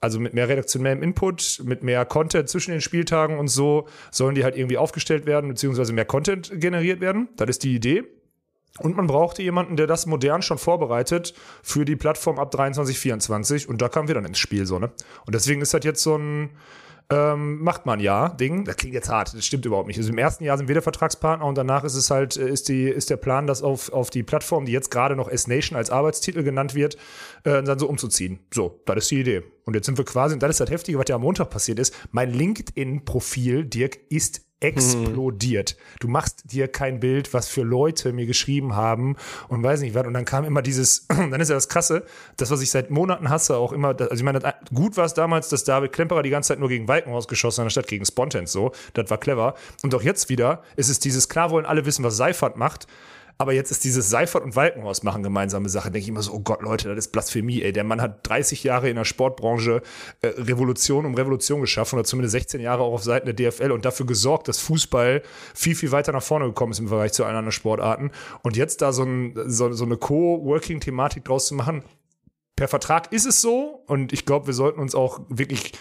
also 0.01 0.21
mit 0.21 0.35
mehr 0.35 0.49
redaktionellem 0.49 1.03
Input, 1.03 1.61
mit 1.65 1.83
mehr 1.83 2.05
Content 2.05 2.49
zwischen 2.49 2.71
den 2.71 2.81
Spieltagen 2.81 3.39
und 3.39 3.49
so, 3.49 3.89
sollen 4.11 4.35
die 4.35 4.45
halt 4.45 4.57
irgendwie 4.57 4.79
aufgestellt 4.79 5.27
werden, 5.27 5.49
beziehungsweise 5.49 5.93
mehr 5.93 6.05
Content 6.05 6.53
generiert 6.61 7.01
werden. 7.01 7.29
Das 7.37 7.49
ist 7.49 7.65
die 7.65 7.75
Idee. 7.75 8.05
Und 8.79 8.97
man 8.97 9.09
brauchte 9.09 9.43
jemanden, 9.43 9.77
der 9.77 9.89
das 9.89 10.07
modern 10.07 10.43
schon 10.43 10.59
vorbereitet 10.59 11.35
für 11.63 11.85
die 11.85 11.97
Plattform 11.97 12.39
ab 12.39 12.53
23, 12.53 12.97
24. 12.97 13.69
Und 13.69 13.83
da 13.83 13.89
kamen 13.89 14.07
wir 14.07 14.15
dann 14.15 14.25
ins 14.25 14.39
Spiel, 14.39 14.67
so, 14.67 14.79
ne? 14.79 14.93
Und 15.27 15.35
deswegen 15.35 15.61
ist 15.63 15.75
das 15.75 15.85
jetzt 15.85 16.03
so 16.03 16.17
ein, 16.17 16.51
ähm, 17.11 17.63
macht 17.63 17.87
man 17.87 18.01
ja 18.01 18.29
Ding. 18.29 18.65
Das 18.65 18.77
klingt 18.77 18.95
jetzt 18.95 19.09
hart, 19.09 19.35
das 19.35 19.47
stimmt 19.47 19.65
überhaupt 19.65 19.89
nicht. 19.89 19.99
Also 19.99 20.11
im 20.11 20.19
ersten 20.19 20.45
Jahr 20.45 20.59
sind 20.59 20.69
wir 20.69 20.75
der 20.75 20.83
Vertragspartner 20.83 21.47
und 21.47 21.57
danach 21.57 21.85
ist 21.85 21.95
es 21.95 22.11
halt, 22.11 22.37
äh, 22.37 22.49
ist, 22.49 22.69
die, 22.69 22.85
ist 22.85 23.11
der 23.11 23.17
Plan, 23.17 23.47
das 23.47 23.63
auf, 23.63 23.93
auf 23.93 24.11
die 24.11 24.23
Plattform, 24.23 24.67
die 24.67 24.73
jetzt 24.73 24.91
gerade 24.91 25.17
noch 25.17 25.29
S-Nation 25.29 25.77
als 25.77 25.91
Arbeitstitel 25.91 26.43
genannt 26.43 26.75
wird, 26.75 26.97
äh, 27.45 27.63
dann 27.63 27.79
so 27.79 27.89
umzuziehen. 27.89 28.41
So, 28.53 28.81
das 28.85 28.97
ist 28.99 29.11
die 29.11 29.21
Idee. 29.21 29.43
Und 29.69 29.75
jetzt 29.75 29.85
sind 29.85 29.99
wir 29.99 30.07
quasi, 30.07 30.33
und 30.33 30.43
das 30.43 30.49
ist 30.49 30.61
das 30.61 30.71
Heftige, 30.71 30.99
was 30.99 31.05
ja 31.09 31.17
am 31.17 31.21
Montag 31.21 31.51
passiert 31.51 31.79
ist. 31.79 31.95
Mein 32.11 32.33
LinkedIn-Profil, 32.33 33.67
Dirk, 33.67 33.99
ist 34.09 34.41
explodiert. 34.61 35.77
Mhm. 35.77 35.97
Du 36.01 36.09
machst 36.09 36.51
dir 36.51 36.69
kein 36.69 37.01
Bild, 37.01 37.35
was 37.35 37.49
für 37.49 37.65
Leute 37.65 38.15
mir 38.15 38.25
geschrieben 38.25 38.77
haben 38.77 39.17
und 39.49 39.63
weiß 39.63 39.83
nicht 39.83 39.95
was. 39.95 40.07
Und 40.07 40.15
dann 40.15 40.25
kam 40.25 40.47
immer 40.47 40.63
dieses, 40.63 41.07
dann 41.09 41.39
ist 41.39 41.51
ja 41.51 41.55
das 41.55 41.69
Krasse, 41.69 42.07
das, 42.39 42.51
was 42.51 42.63
ich 42.63 42.71
seit 42.71 42.91
Monaten 42.91 43.29
hasse, 43.29 43.59
auch 43.59 43.73
immer, 43.73 43.89
also 43.89 44.15
ich 44.15 44.23
meine, 44.23 44.41
gut 44.73 44.97
war 44.97 45.05
es 45.05 45.13
damals, 45.13 45.51
dass 45.51 45.65
David 45.65 45.93
Klemperer 45.93 46.23
die 46.23 46.31
ganze 46.31 46.49
Zeit 46.49 46.61
nur 46.61 46.71
gegen 46.71 46.89
Walkenhaus 46.89 47.29
geschossen 47.29 47.61
hat, 47.61 47.67
anstatt 47.67 47.89
gegen 47.89 48.07
Spontans 48.07 48.51
so. 48.51 48.73
Das 48.95 49.11
war 49.11 49.19
clever. 49.19 49.55
Und 49.83 49.95
auch 49.95 50.03
jetzt 50.03 50.31
wieder 50.31 50.63
ist 50.77 50.89
es 50.89 50.99
dieses, 50.99 51.29
klar 51.29 51.51
wollen 51.51 51.67
alle 51.67 51.85
wissen, 51.85 52.05
was 52.05 52.17
Seifert 52.17 52.57
macht, 52.57 52.87
aber 53.41 53.53
jetzt 53.53 53.71
ist 53.71 53.85
dieses 53.85 54.11
Seifert 54.11 54.43
und 54.43 54.57
Walkenhaus 54.57 55.05
machen 55.05 55.23
gemeinsame 55.23 55.69
Sache. 55.69 55.93
Denke 55.93 56.03
ich 56.03 56.09
immer 56.09 56.23
so, 56.23 56.33
oh 56.33 56.41
Gott, 56.41 56.61
Leute, 56.61 56.89
das 56.89 57.07
ist 57.07 57.13
Blasphemie, 57.13 57.63
ey. 57.63 57.73
Der 57.73 57.85
Mann 57.85 58.03
hat 58.03 58.29
30 58.29 58.65
Jahre 58.65 58.91
in 58.91 58.97
der 58.97 59.05
Sportbranche 59.05 59.81
äh, 60.23 60.27
Revolution 60.27 61.07
um 61.07 61.15
Revolution 61.15 61.61
geschaffen 61.61 61.97
oder 61.97 62.05
zumindest 62.05 62.33
16 62.33 62.61
Jahre 62.61 62.83
auch 62.83 62.95
auf 62.95 63.05
Seiten 63.05 63.33
der 63.33 63.35
DFL 63.35 63.71
und 63.71 63.85
dafür 63.85 64.07
gesorgt, 64.07 64.49
dass 64.49 64.59
Fußball 64.59 65.23
viel, 65.55 65.77
viel 65.77 65.93
weiter 65.93 66.11
nach 66.11 66.23
vorne 66.23 66.47
gekommen 66.47 66.73
ist 66.73 66.81
im 66.81 66.89
Vergleich 66.89 67.13
zu 67.13 67.25
allen 67.25 67.37
anderen 67.37 67.53
Sportarten. 67.53 68.11
Und 68.43 68.57
jetzt 68.57 68.83
da 68.83 68.93
so, 68.93 69.05
ein, 69.05 69.39
so, 69.47 69.73
so 69.73 69.85
eine 69.85 69.97
Co-Working-Thematik 69.97 71.25
draus 71.25 71.47
zu 71.47 71.55
machen, 71.55 71.85
per 72.57 72.67
Vertrag 72.67 73.13
ist 73.13 73.25
es 73.25 73.41
so 73.41 73.85
und 73.87 74.13
ich 74.13 74.27
glaube, 74.27 74.49
wir 74.49 74.55
sollten 74.55 74.81
uns 74.81 74.97
auch 74.97 75.21
wirklich 75.29 75.75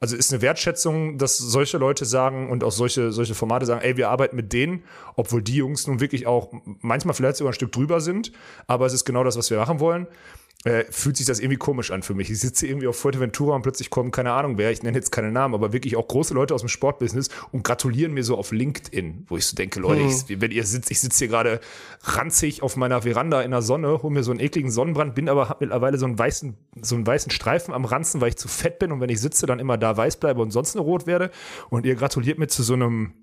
also 0.00 0.16
ist 0.16 0.32
eine 0.32 0.40
Wertschätzung, 0.40 1.18
dass 1.18 1.36
solche 1.36 1.76
Leute 1.76 2.06
sagen 2.06 2.48
und 2.48 2.64
auch 2.64 2.72
solche, 2.72 3.12
solche 3.12 3.34
Formate 3.34 3.66
sagen, 3.66 3.82
ey, 3.82 3.98
wir 3.98 4.08
arbeiten 4.08 4.34
mit 4.34 4.52
denen, 4.52 4.82
obwohl 5.14 5.42
die 5.42 5.56
Jungs 5.56 5.86
nun 5.86 6.00
wirklich 6.00 6.26
auch 6.26 6.52
manchmal 6.80 7.14
vielleicht 7.14 7.36
sogar 7.36 7.52
ein 7.52 7.54
Stück 7.54 7.70
drüber 7.72 8.00
sind, 8.00 8.32
aber 8.66 8.86
es 8.86 8.94
ist 8.94 9.04
genau 9.04 9.24
das, 9.24 9.36
was 9.36 9.50
wir 9.50 9.58
machen 9.58 9.78
wollen 9.78 10.06
äh, 10.64 10.84
fühlt 10.90 11.16
sich 11.16 11.24
das 11.24 11.40
irgendwie 11.40 11.56
komisch 11.56 11.90
an 11.90 12.02
für 12.02 12.14
mich. 12.14 12.30
Ich 12.30 12.40
sitze 12.40 12.66
irgendwie 12.66 12.86
auf 12.86 12.96
Fuerteventura 12.96 13.56
und 13.56 13.62
plötzlich 13.62 13.88
kommen, 13.88 14.10
keine 14.10 14.32
Ahnung 14.32 14.58
wer, 14.58 14.70
ich 14.70 14.82
nenne 14.82 14.96
jetzt 14.98 15.10
keine 15.10 15.32
Namen, 15.32 15.54
aber 15.54 15.72
wirklich 15.72 15.96
auch 15.96 16.06
große 16.06 16.34
Leute 16.34 16.54
aus 16.54 16.60
dem 16.60 16.68
Sportbusiness 16.68 17.30
und 17.50 17.64
gratulieren 17.64 18.12
mir 18.12 18.24
so 18.24 18.36
auf 18.36 18.52
LinkedIn, 18.52 19.24
wo 19.28 19.38
ich 19.38 19.46
so 19.46 19.56
denke, 19.56 19.80
Leute, 19.80 20.02
mhm. 20.02 20.08
ich, 20.08 20.40
wenn 20.40 20.50
ihr 20.50 20.64
sitzt, 20.64 20.90
ich 20.90 21.00
sitze 21.00 21.20
hier 21.20 21.28
gerade 21.28 21.60
ranzig 22.02 22.62
auf 22.62 22.76
meiner 22.76 23.02
Veranda 23.02 23.40
in 23.40 23.52
der 23.52 23.62
Sonne, 23.62 24.02
hole 24.02 24.12
mir 24.12 24.22
so 24.22 24.32
einen 24.32 24.40
ekligen 24.40 24.70
Sonnenbrand, 24.70 25.14
bin 25.14 25.30
aber 25.30 25.48
hab 25.48 25.62
mittlerweile 25.62 25.96
so 25.96 26.04
einen 26.04 26.18
weißen, 26.18 26.54
so 26.82 26.94
einen 26.94 27.06
weißen 27.06 27.30
Streifen 27.32 27.72
am 27.72 27.86
Ranzen, 27.86 28.20
weil 28.20 28.28
ich 28.28 28.36
zu 28.36 28.48
fett 28.48 28.78
bin 28.78 28.92
und 28.92 29.00
wenn 29.00 29.10
ich 29.10 29.20
sitze, 29.20 29.46
dann 29.46 29.60
immer 29.60 29.78
da 29.78 29.96
weiß 29.96 30.18
bleibe 30.18 30.42
und 30.42 30.50
sonst 30.50 30.74
nur 30.74 30.84
rot 30.84 31.06
werde. 31.06 31.30
Und 31.70 31.86
ihr 31.86 31.94
gratuliert 31.94 32.38
mir 32.38 32.48
zu 32.48 32.62
so 32.62 32.74
einem 32.74 33.14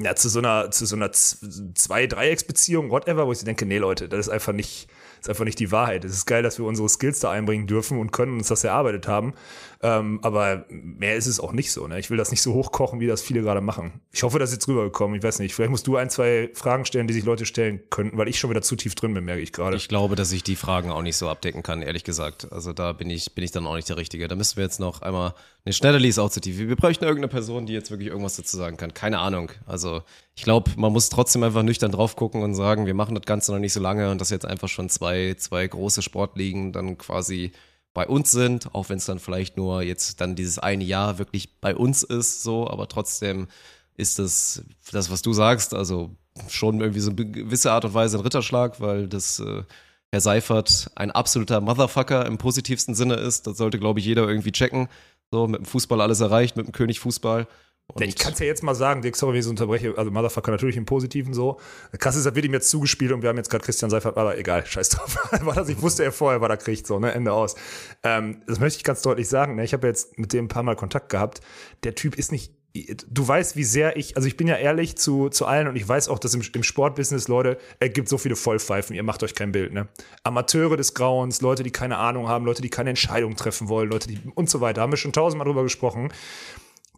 ja, 0.00 0.14
zu 0.14 0.28
so 0.28 0.38
einer, 0.38 0.70
zu 0.70 0.86
so 0.86 0.96
einer 0.96 1.12
Zwei-Dreiecksbeziehung, 1.12 2.90
whatever, 2.90 3.26
wo 3.26 3.32
ich 3.32 3.44
denke, 3.44 3.66
nee, 3.66 3.78
Leute, 3.78 4.08
das 4.08 4.26
ist 4.26 4.32
einfach 4.32 4.52
nicht, 4.52 4.88
ist 5.22 5.28
einfach 5.28 5.44
nicht 5.44 5.60
die 5.60 5.70
Wahrheit. 5.70 6.04
Es 6.04 6.12
ist 6.12 6.26
geil, 6.26 6.42
dass 6.42 6.58
wir 6.58 6.66
unsere 6.66 6.88
Skills 6.88 7.20
da 7.20 7.30
einbringen 7.30 7.68
dürfen 7.68 7.98
und 7.98 8.10
können 8.10 8.38
uns 8.38 8.48
das 8.48 8.64
erarbeitet 8.64 9.06
haben. 9.06 9.34
Ähm, 9.80 10.18
aber 10.22 10.66
mehr 10.68 11.16
ist 11.16 11.26
es 11.26 11.38
auch 11.38 11.52
nicht 11.52 11.72
so. 11.72 11.86
Ne? 11.86 11.98
Ich 11.98 12.10
will 12.10 12.16
das 12.16 12.30
nicht 12.30 12.42
so 12.42 12.54
hochkochen, 12.54 12.98
wie 13.00 13.06
das 13.06 13.22
viele 13.22 13.40
gerade 13.42 13.60
machen. 13.60 14.00
Ich 14.12 14.24
hoffe, 14.24 14.38
das 14.38 14.50
ist 14.50 14.56
jetzt 14.56 14.68
rübergekommen. 14.68 15.16
Ich 15.16 15.22
weiß 15.22 15.38
nicht. 15.38 15.54
Vielleicht 15.54 15.70
musst 15.70 15.86
du 15.86 15.96
ein, 15.96 16.10
zwei 16.10 16.50
Fragen 16.54 16.84
stellen, 16.84 17.06
die 17.06 17.14
sich 17.14 17.24
Leute 17.24 17.46
stellen 17.46 17.80
könnten, 17.90 18.18
weil 18.18 18.28
ich 18.28 18.38
schon 18.38 18.50
wieder 18.50 18.62
zu 18.62 18.74
tief 18.74 18.94
drin 18.94 19.14
bin, 19.14 19.24
merke 19.24 19.42
ich 19.42 19.52
gerade. 19.52 19.76
Ich 19.76 19.88
glaube, 19.88 20.16
dass 20.16 20.32
ich 20.32 20.42
die 20.42 20.56
Fragen 20.56 20.90
auch 20.90 21.02
nicht 21.02 21.16
so 21.16 21.28
abdecken 21.28 21.62
kann, 21.62 21.82
ehrlich 21.82 22.04
gesagt. 22.04 22.52
Also 22.52 22.72
da 22.72 22.92
bin 22.92 23.08
ich, 23.08 23.34
bin 23.34 23.44
ich 23.44 23.52
dann 23.52 23.66
auch 23.66 23.76
nicht 23.76 23.88
der 23.88 23.96
Richtige. 23.96 24.26
Da 24.26 24.34
müssen 24.34 24.56
wir 24.56 24.64
jetzt 24.64 24.80
noch 24.80 25.02
einmal. 25.02 25.34
Ne, 25.64 25.72
Schneiderli 25.72 26.08
ist 26.08 26.18
auch 26.18 26.30
zu 26.30 26.40
tief. 26.40 26.58
Wir 26.58 26.76
bräuchten 26.76 27.04
irgendeine 27.04 27.28
Person, 27.28 27.66
die 27.66 27.72
jetzt 27.72 27.90
wirklich 27.90 28.08
irgendwas 28.08 28.36
dazu 28.36 28.56
sagen 28.56 28.76
kann. 28.76 28.92
Keine 28.94 29.18
Ahnung. 29.18 29.50
Also 29.66 30.02
ich 30.34 30.44
glaube, 30.44 30.70
man 30.76 30.92
muss 30.92 31.10
trotzdem 31.10 31.42
einfach 31.42 31.62
nüchtern 31.62 31.92
drauf 31.92 32.16
gucken 32.16 32.42
und 32.42 32.54
sagen, 32.54 32.86
wir 32.86 32.94
machen 32.94 33.14
das 33.14 33.24
Ganze 33.24 33.52
noch 33.52 33.58
nicht 33.58 33.72
so 33.72 33.80
lange 33.80 34.10
und 34.10 34.20
dass 34.20 34.30
jetzt 34.30 34.46
einfach 34.46 34.68
schon 34.68 34.88
zwei, 34.88 35.34
zwei 35.38 35.66
große 35.66 36.02
Sportligen 36.02 36.72
dann 36.72 36.96
quasi 36.96 37.52
bei 37.94 38.06
uns 38.06 38.30
sind, 38.30 38.74
auch 38.74 38.88
wenn 38.88 38.96
es 38.96 39.04
dann 39.04 39.18
vielleicht 39.18 39.56
nur 39.58 39.82
jetzt 39.82 40.20
dann 40.20 40.34
dieses 40.34 40.58
eine 40.58 40.84
Jahr 40.84 41.18
wirklich 41.18 41.60
bei 41.60 41.76
uns 41.76 42.02
ist, 42.02 42.42
so, 42.42 42.68
aber 42.68 42.88
trotzdem 42.88 43.48
ist 43.96 44.18
das, 44.18 44.64
das, 44.90 45.10
was 45.10 45.20
du 45.20 45.34
sagst, 45.34 45.74
also 45.74 46.16
schon 46.48 46.80
irgendwie 46.80 47.00
so 47.00 47.10
eine 47.10 47.26
gewisse 47.26 47.72
Art 47.72 47.84
und 47.84 47.92
Weise 47.92 48.16
ein 48.16 48.22
Ritterschlag, 48.22 48.80
weil 48.80 49.08
das 49.08 49.38
äh, 49.40 49.64
Herr 50.10 50.20
Seifert 50.20 50.90
ein 50.94 51.10
absoluter 51.10 51.60
Motherfucker 51.60 52.26
im 52.26 52.38
positivsten 52.38 52.94
Sinne 52.94 53.14
ist. 53.14 53.46
Das 53.46 53.58
sollte, 53.58 53.78
glaube 53.78 54.00
ich, 54.00 54.06
jeder 54.06 54.28
irgendwie 54.28 54.52
checken. 54.52 54.88
So, 55.30 55.46
mit 55.46 55.60
dem 55.60 55.64
Fußball 55.64 56.00
alles 56.00 56.20
erreicht, 56.20 56.56
mit 56.56 56.66
dem 56.66 56.72
König 56.72 57.00
Fußball. 57.00 57.46
Und 57.94 58.02
ich 58.02 58.16
kann 58.16 58.32
es 58.32 58.38
ja 58.38 58.46
jetzt 58.46 58.62
mal 58.62 58.74
sagen, 58.74 59.02
Dick, 59.02 59.16
sorry, 59.16 59.32
wenn 59.32 59.38
ich 59.40 59.44
so 59.44 59.50
unterbreche, 59.50 59.96
also 59.96 60.10
Motherfucker 60.10 60.50
natürlich 60.50 60.76
im 60.76 60.86
Positiven 60.86 61.34
so. 61.34 61.58
Krass 61.98 62.16
ist, 62.16 62.24
das 62.24 62.34
wird 62.34 62.46
ihm 62.46 62.52
jetzt 62.52 62.70
zugespielt 62.70 63.12
und 63.12 63.22
wir 63.22 63.28
haben 63.28 63.36
jetzt 63.36 63.50
gerade 63.50 63.64
Christian 63.64 63.90
Seifert, 63.90 64.16
aber 64.16 64.38
egal, 64.38 64.64
scheiß 64.64 64.90
drauf. 64.90 65.18
war 65.42 65.54
das, 65.54 65.68
ich 65.68 65.80
wusste 65.82 66.04
er 66.04 66.12
vorher, 66.12 66.40
was 66.40 66.48
er 66.48 66.56
kriegt, 66.56 66.86
so, 66.86 66.98
ne, 66.98 67.12
Ende 67.12 67.32
aus. 67.32 67.54
Ähm, 68.02 68.42
das 68.46 68.60
möchte 68.60 68.78
ich 68.78 68.84
ganz 68.84 69.02
deutlich 69.02 69.28
sagen, 69.28 69.56
ne? 69.56 69.64
ich 69.64 69.74
habe 69.74 69.86
jetzt 69.86 70.18
mit 70.18 70.32
dem 70.32 70.46
ein 70.46 70.48
paar 70.48 70.62
Mal 70.62 70.76
Kontakt 70.76 71.10
gehabt. 71.10 71.40
Der 71.84 71.94
Typ 71.94 72.16
ist 72.16 72.32
nicht, 72.32 72.54
du 72.72 73.28
weißt, 73.28 73.56
wie 73.56 73.64
sehr 73.64 73.96
ich, 73.98 74.16
also 74.16 74.26
ich 74.26 74.38
bin 74.38 74.48
ja 74.48 74.56
ehrlich 74.56 74.96
zu, 74.96 75.28
zu 75.28 75.44
allen 75.44 75.68
und 75.68 75.76
ich 75.76 75.86
weiß 75.86 76.08
auch, 76.08 76.18
dass 76.18 76.32
im, 76.32 76.42
im 76.54 76.62
Sportbusiness, 76.62 77.28
Leute, 77.28 77.58
es 77.78 77.92
gibt 77.92 78.08
so 78.08 78.16
viele 78.16 78.36
Vollpfeifen, 78.36 78.96
ihr 78.96 79.02
macht 79.02 79.22
euch 79.22 79.34
kein 79.34 79.52
Bild, 79.52 79.74
ne? 79.74 79.88
Amateure 80.22 80.78
des 80.78 80.94
Grauens, 80.94 81.42
Leute, 81.42 81.62
die 81.62 81.70
keine 81.70 81.98
Ahnung 81.98 82.28
haben, 82.28 82.46
Leute, 82.46 82.62
die 82.62 82.70
keine 82.70 82.90
Entscheidung 82.90 83.36
treffen 83.36 83.68
wollen, 83.68 83.90
Leute, 83.90 84.08
die 84.08 84.18
und 84.34 84.48
so 84.48 84.62
weiter, 84.62 84.80
haben 84.80 84.92
wir 84.92 84.96
schon 84.96 85.12
tausendmal 85.12 85.46
drüber 85.46 85.64
gesprochen. 85.64 86.10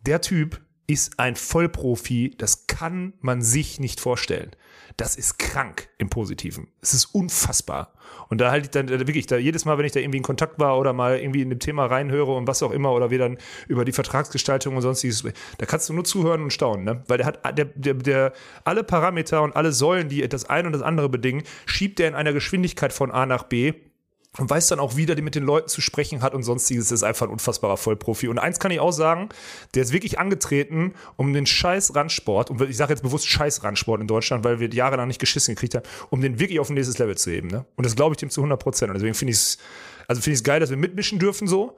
Der 0.07 0.20
Typ 0.20 0.61
ist 0.87 1.18
ein 1.18 1.37
Vollprofi, 1.37 2.35
das 2.37 2.66
kann 2.66 3.14
man 3.20 3.43
sich 3.43 3.80
nicht 3.80 4.01
vorstellen. 4.01 4.51
Das 4.97 5.16
ist 5.16 5.39
krank 5.39 5.89
im 5.99 6.09
Positiven. 6.09 6.68
Es 6.80 6.95
ist 6.95 7.07
unfassbar. 7.07 7.95
Und 8.28 8.41
da 8.41 8.51
halte 8.51 8.66
ich 8.66 8.70
dann 8.70 8.89
äh, 8.89 9.07
wirklich, 9.07 9.26
da 9.26 9.37
jedes 9.37 9.64
Mal, 9.64 9.76
wenn 9.78 9.87
ich 9.87 9.93
da 9.93 9.99
irgendwie 9.99 10.18
in 10.18 10.22
Kontakt 10.22 10.59
war 10.61 10.78
oder 10.78 10.93
mal 10.93 11.18
irgendwie 11.18 11.43
in 11.43 11.51
dem 11.51 11.59
Thema 11.59 11.87
reinhöre 11.87 12.32
und 12.35 12.47
was 12.47 12.62
auch 12.62 12.70
immer, 12.70 12.93
oder 12.93 13.11
wir 13.11 13.18
dann 13.18 13.39
über 13.66 13.85
die 13.85 13.93
Vertragsgestaltung 13.93 14.76
und 14.76 14.82
sonstiges, 14.82 15.24
da 15.59 15.66
kannst 15.66 15.89
du 15.89 15.95
nur 15.95 16.05
zuhören 16.05 16.43
und 16.43 16.53
staunen, 16.53 16.85
ne? 16.85 17.03
Weil 17.09 17.18
der 17.18 17.26
hat, 17.26 17.59
der, 17.59 17.64
der, 17.64 17.95
der, 17.95 18.32
alle 18.62 18.85
Parameter 18.85 19.43
und 19.43 19.57
alle 19.57 19.72
Säulen, 19.72 20.09
die 20.09 20.26
das 20.28 20.49
eine 20.49 20.68
und 20.68 20.72
das 20.72 20.82
andere 20.82 21.09
bedingen, 21.09 21.43
schiebt 21.66 21.99
er 21.99 22.09
in 22.09 22.14
einer 22.14 22.32
Geschwindigkeit 22.32 22.93
von 22.93 23.11
A 23.11 23.26
nach 23.26 23.45
B 23.45 23.72
und 24.39 24.51
weiß 24.51 24.68
dann 24.68 24.80
auch 24.80 24.97
wieder, 24.97 25.14
die 25.14 25.22
mit 25.22 25.35
den 25.35 25.45
Leuten 25.45 25.68
zu 25.68 25.80
sprechen 25.80 26.22
hat 26.22 26.35
und 26.35 26.43
sonstiges. 26.43 26.89
Das 26.89 27.01
ist 27.01 27.03
einfach 27.03 27.26
ein 27.26 27.32
unfassbarer 27.32 27.76
Vollprofi. 27.76 28.28
Und 28.28 28.39
eins 28.39 28.59
kann 28.59 28.70
ich 28.70 28.80
auch 28.80 28.93
sagen, 28.93 29.28
der 29.74 29.82
ist 29.82 29.93
wirklich 29.93 30.18
angetreten, 30.18 30.95
um 31.16 31.32
den 31.32 31.47
scheiß 31.47 31.95
Randsport, 31.95 32.51
und 32.51 32.61
ich 32.62 32.76
sage 32.76 32.93
jetzt 32.93 33.03
bewusst 33.03 33.26
scheiß 33.28 33.62
Randsport 33.62 34.01
in 34.01 34.09
Deutschland, 34.09 34.45
weil 34.45 34.59
wir 34.59 34.68
jahrelang 34.72 35.09
nicht 35.09 35.20
geschissen 35.20 35.55
gekriegt 35.55 35.74
haben, 35.76 35.85
um 36.11 36.20
den 36.20 36.39
wirklich 36.39 36.59
auf 36.59 36.68
ein 36.68 36.74
nächstes 36.74 36.99
Level 36.99 37.16
zu 37.16 37.30
heben. 37.30 37.49
Ne? 37.49 37.64
Und 37.76 37.87
das 37.87 37.95
glaube 37.95 38.14
ich 38.14 38.18
dem 38.18 38.30
zu 38.30 38.41
100 38.41 38.61
Prozent. 38.61 38.91
Und 38.91 38.97
deswegen 38.97 39.14
finde 39.14 39.32
ich 39.32 39.39
es, 39.39 39.59
also 40.09 40.20
finde 40.20 40.35
ich 40.35 40.41
es 40.41 40.45
geil, 40.45 40.61
dass 40.61 40.70
wir 40.70 40.76
mitmischen 40.76 41.18
dürfen 41.18 41.47
so. 41.47 41.76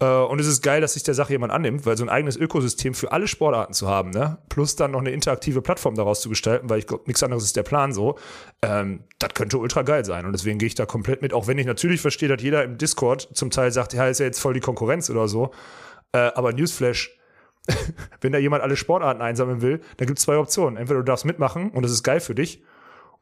Äh, 0.00 0.06
und 0.06 0.40
es 0.40 0.46
ist 0.46 0.62
geil, 0.62 0.80
dass 0.80 0.94
sich 0.94 1.02
der 1.02 1.14
Sache 1.14 1.32
jemand 1.32 1.52
annimmt, 1.52 1.86
weil 1.86 1.96
so 1.96 2.04
ein 2.04 2.08
eigenes 2.08 2.36
Ökosystem 2.36 2.94
für 2.94 3.12
alle 3.12 3.28
Sportarten 3.28 3.74
zu 3.74 3.88
haben, 3.88 4.10
ne? 4.10 4.38
plus 4.48 4.76
dann 4.76 4.90
noch 4.90 5.00
eine 5.00 5.10
interaktive 5.10 5.62
Plattform 5.62 5.94
daraus 5.94 6.20
zu 6.20 6.28
gestalten, 6.28 6.68
weil 6.70 6.78
ich 6.78 6.86
glaube, 6.86 7.04
nichts 7.06 7.22
anderes 7.22 7.44
ist 7.44 7.56
der 7.56 7.62
Plan 7.62 7.92
so, 7.92 8.18
ähm, 8.62 9.04
das 9.18 9.34
könnte 9.34 9.58
ultra 9.58 9.82
geil 9.82 10.04
sein. 10.04 10.26
Und 10.26 10.32
deswegen 10.32 10.58
gehe 10.58 10.66
ich 10.66 10.74
da 10.74 10.86
komplett 10.86 11.22
mit, 11.22 11.32
auch 11.32 11.46
wenn 11.46 11.58
ich 11.58 11.66
natürlich 11.66 12.00
verstehe, 12.00 12.28
dass 12.28 12.42
jeder 12.42 12.64
im 12.64 12.78
Discord 12.78 13.28
zum 13.34 13.50
Teil 13.50 13.70
sagt, 13.70 13.92
ja, 13.92 14.06
ist 14.08 14.20
ja 14.20 14.26
jetzt 14.26 14.40
voll 14.40 14.54
die 14.54 14.60
Konkurrenz 14.60 15.10
oder 15.10 15.28
so. 15.28 15.52
Äh, 16.12 16.18
aber 16.18 16.52
Newsflash, 16.52 17.16
wenn 18.20 18.32
da 18.32 18.38
jemand 18.38 18.62
alle 18.62 18.76
Sportarten 18.76 19.20
einsammeln 19.20 19.60
will, 19.60 19.80
dann 19.98 20.06
gibt 20.06 20.18
es 20.18 20.24
zwei 20.24 20.38
Optionen. 20.38 20.76
Entweder 20.76 21.00
du 21.00 21.04
darfst 21.04 21.26
mitmachen 21.26 21.70
und 21.70 21.82
das 21.82 21.92
ist 21.92 22.02
geil 22.02 22.20
für 22.20 22.34
dich, 22.34 22.62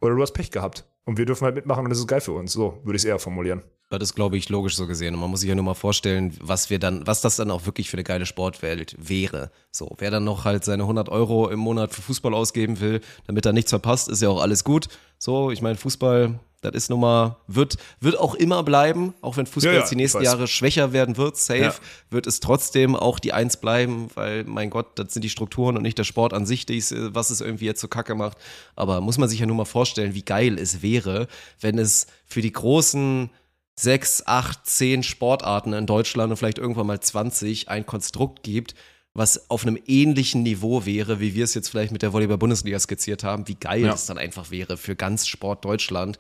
oder 0.01 0.15
du 0.15 0.23
hast 0.23 0.33
Pech 0.33 0.53
gehabt. 0.53 0.87
Und 1.09 1.17
wir 1.17 1.25
dürfen 1.25 1.47
halt 1.47 1.55
mitmachen 1.55 1.85
und 1.85 1.89
das 1.89 2.01
ist 2.01 2.07
geil 2.07 2.21
für 2.21 2.33
uns. 2.33 2.53
So 2.53 2.81
würde 2.85 2.97
ich 2.97 3.01
es 3.01 3.05
eher 3.07 3.19
formulieren. 3.19 3.63
Das 3.89 4.03
ist, 4.03 4.15
glaube 4.15 4.37
ich, 4.37 4.51
logisch 4.51 4.77
so 4.77 4.87
gesehen. 4.87 5.15
Und 5.15 5.21
man 5.23 5.31
muss 5.31 5.41
sich 5.41 5.49
ja 5.49 5.55
nur 5.55 5.65
mal 5.65 5.73
vorstellen, 5.73 6.37
was 6.43 6.69
wir 6.69 6.79
dann, 6.79 7.07
was 7.07 7.23
das 7.23 7.37
dann 7.37 7.51
auch 7.51 7.65
wirklich 7.65 7.89
für 7.89 7.97
eine 7.97 8.05
geile 8.05 8.27
Sportwelt 8.27 8.95
wäre. 8.99 9.51
So, 9.71 9.97
wer 9.97 10.11
dann 10.11 10.25
noch 10.25 10.45
halt 10.45 10.67
seine 10.67 10.83
100 10.83 11.09
Euro 11.09 11.49
im 11.49 11.61
Monat 11.61 11.95
für 11.95 12.03
Fußball 12.03 12.35
ausgeben 12.35 12.81
will, 12.81 13.01
damit 13.27 13.47
er 13.47 13.55
nichts 13.55 13.71
verpasst, 13.71 14.11
ist 14.11 14.21
ja 14.21 14.29
auch 14.29 14.43
alles 14.43 14.65
gut. 14.65 14.89
So, 15.17 15.51
ich 15.51 15.63
meine, 15.63 15.77
Fußball, 15.77 16.41
das 16.61 16.75
ist 16.75 16.91
nun 16.91 17.01
mal, 17.01 17.37
wird, 17.47 17.77
wird 18.01 18.19
auch 18.19 18.35
immer 18.35 18.63
bleiben, 18.65 19.15
auch 19.21 19.37
wenn 19.37 19.47
Fußball 19.47 19.75
Ja, 19.75 19.81
jetzt 19.81 19.91
die 19.93 19.97
nächsten. 19.97 20.23
Jahre 20.23 20.49
schwächer 20.49 20.93
werden 20.93 21.17
wird, 21.17 21.37
safe, 21.37 21.61
Ja. 21.63 21.75
wird 22.11 22.27
es 22.27 22.41
trotzdem 22.41 22.97
auch 22.97 23.19
die 23.21 23.33
Eins 23.33 23.59
bleiben, 23.59 24.09
weil, 24.15 24.45
mein 24.45 24.69
Gott, 24.71 24.99
das 24.99 25.13
sind 25.15 25.23
die 25.23 25.31
Strukturen 25.31 25.77
und 25.77 25.83
nicht 25.83 25.99
der 25.99 26.05
Sport 26.05 26.35
an 26.35 26.47
sich, 26.47 26.69
äh, 26.69 27.15
was 27.15 27.31
es 27.31 27.41
irgendwie 27.41 27.67
jetzt 27.67 27.81
so 27.81 27.87
kacke 27.89 28.15
macht. 28.15 28.39
Aber 28.75 29.01
muss 29.01 29.19
man 29.19 29.29
sich 29.29 29.39
ja 29.41 29.47
nur 29.47 29.57
mal 29.57 29.65
vorstellen, 29.67 30.15
wie 30.15 30.23
geil 30.25 30.59
es 30.59 30.83
wäre, 30.83 31.29
wenn 31.61 31.79
es 31.79 32.07
für 32.27 32.43
die 32.43 32.53
großen 32.53 33.31
sechs, 33.77 34.25
acht, 34.27 34.67
zehn 34.67 35.05
Sportarten 35.05 35.73
in 35.73 35.87
Deutschland 35.87 36.31
und 36.33 36.37
vielleicht 36.37 36.59
irgendwann 36.59 36.89
mal 36.89 36.99
20 37.01 37.69
ein 37.69 37.87
Konstrukt 37.87 38.43
gibt, 38.43 38.75
was 39.15 39.49
auf 39.51 39.65
einem 39.65 39.79
ähnlichen 39.87 40.43
Niveau 40.43 40.85
wäre, 40.85 41.21
wie 41.21 41.35
wir 41.35 41.45
es 41.45 41.55
jetzt 41.55 41.69
vielleicht 41.69 41.93
mit 41.93 42.03
der 42.03 42.13
Volleyball-Bundesliga 42.13 42.79
skizziert 42.79 43.23
haben, 43.25 43.47
wie 43.49 43.55
geil 43.55 43.83
Ja. 43.85 43.95
es 43.95 44.07
dann 44.07 44.19
einfach 44.19 44.51
wäre 44.51 44.77
für 44.77 44.97
ganz 44.97 45.27
Sport 45.29 45.65
Deutschland, 45.65 46.19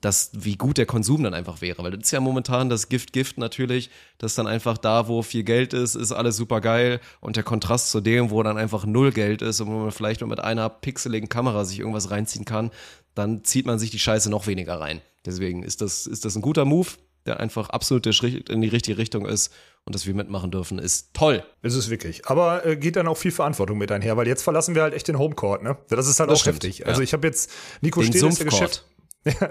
dass, 0.00 0.30
wie 0.32 0.56
gut 0.56 0.78
der 0.78 0.86
Konsum 0.86 1.22
dann 1.22 1.34
einfach 1.34 1.60
wäre. 1.60 1.82
Weil 1.82 1.92
das 1.92 2.04
ist 2.04 2.10
ja 2.10 2.20
momentan 2.20 2.68
das 2.68 2.88
Gift-Gift 2.88 3.38
natürlich, 3.38 3.90
dass 4.18 4.34
dann 4.34 4.46
einfach 4.46 4.78
da, 4.78 5.08
wo 5.08 5.22
viel 5.22 5.44
Geld 5.44 5.72
ist, 5.72 5.94
ist 5.94 6.12
alles 6.12 6.36
super 6.36 6.60
geil 6.60 7.00
und 7.20 7.36
der 7.36 7.42
Kontrast 7.44 7.90
zu 7.90 8.00
dem, 8.00 8.30
wo 8.30 8.42
dann 8.42 8.58
einfach 8.58 8.86
null 8.86 9.12
Geld 9.12 9.42
ist 9.42 9.60
und 9.60 9.68
wo 9.68 9.78
man 9.78 9.92
vielleicht 9.92 10.20
nur 10.20 10.28
mit 10.30 10.40
einer 10.40 10.68
pixeligen 10.68 11.28
Kamera 11.28 11.64
sich 11.64 11.78
irgendwas 11.78 12.10
reinziehen 12.10 12.44
kann, 12.44 12.70
dann 13.14 13.44
zieht 13.44 13.66
man 13.66 13.78
sich 13.78 13.90
die 13.90 13.98
Scheiße 13.98 14.30
noch 14.30 14.46
weniger 14.46 14.80
rein. 14.80 15.00
Deswegen 15.24 15.62
ist 15.62 15.80
das, 15.80 16.06
ist 16.06 16.24
das 16.24 16.36
ein 16.36 16.42
guter 16.42 16.64
Move, 16.64 16.88
der 17.26 17.40
einfach 17.40 17.70
absolut 17.70 18.06
in 18.06 18.60
die 18.60 18.68
richtige 18.68 18.98
Richtung 18.98 19.26
ist 19.26 19.52
und 19.84 19.94
dass 19.94 20.06
wir 20.06 20.14
mitmachen 20.14 20.50
dürfen, 20.50 20.78
ist 20.78 21.14
toll. 21.14 21.42
Ist 21.62 21.74
es 21.74 21.90
wirklich. 21.90 22.26
Aber 22.26 22.66
äh, 22.66 22.76
geht 22.76 22.96
dann 22.96 23.08
auch 23.08 23.16
viel 23.16 23.30
Verantwortung 23.30 23.78
mit 23.78 23.90
einher, 23.92 24.16
weil 24.16 24.26
jetzt 24.26 24.42
verlassen 24.42 24.74
wir 24.74 24.82
halt 24.82 24.94
echt 24.94 25.08
den 25.08 25.18
Homecourt, 25.18 25.62
ne? 25.62 25.76
Das 25.88 26.06
ist 26.06 26.20
halt 26.20 26.30
Das 26.30 26.38
auch 26.38 26.42
stimmt, 26.42 26.64
heftig. 26.64 26.78
ja. 26.80 26.86
Also 26.86 27.00
ich 27.02 27.12
habe 27.12 27.26
jetzt 27.26 27.50
Nico 27.80 28.00
Den 28.00 28.12
Stehle 28.12 28.28
ist 28.28 28.38
der. 28.38 28.46
Geschäft. 28.46 28.84
Ja. 29.24 29.50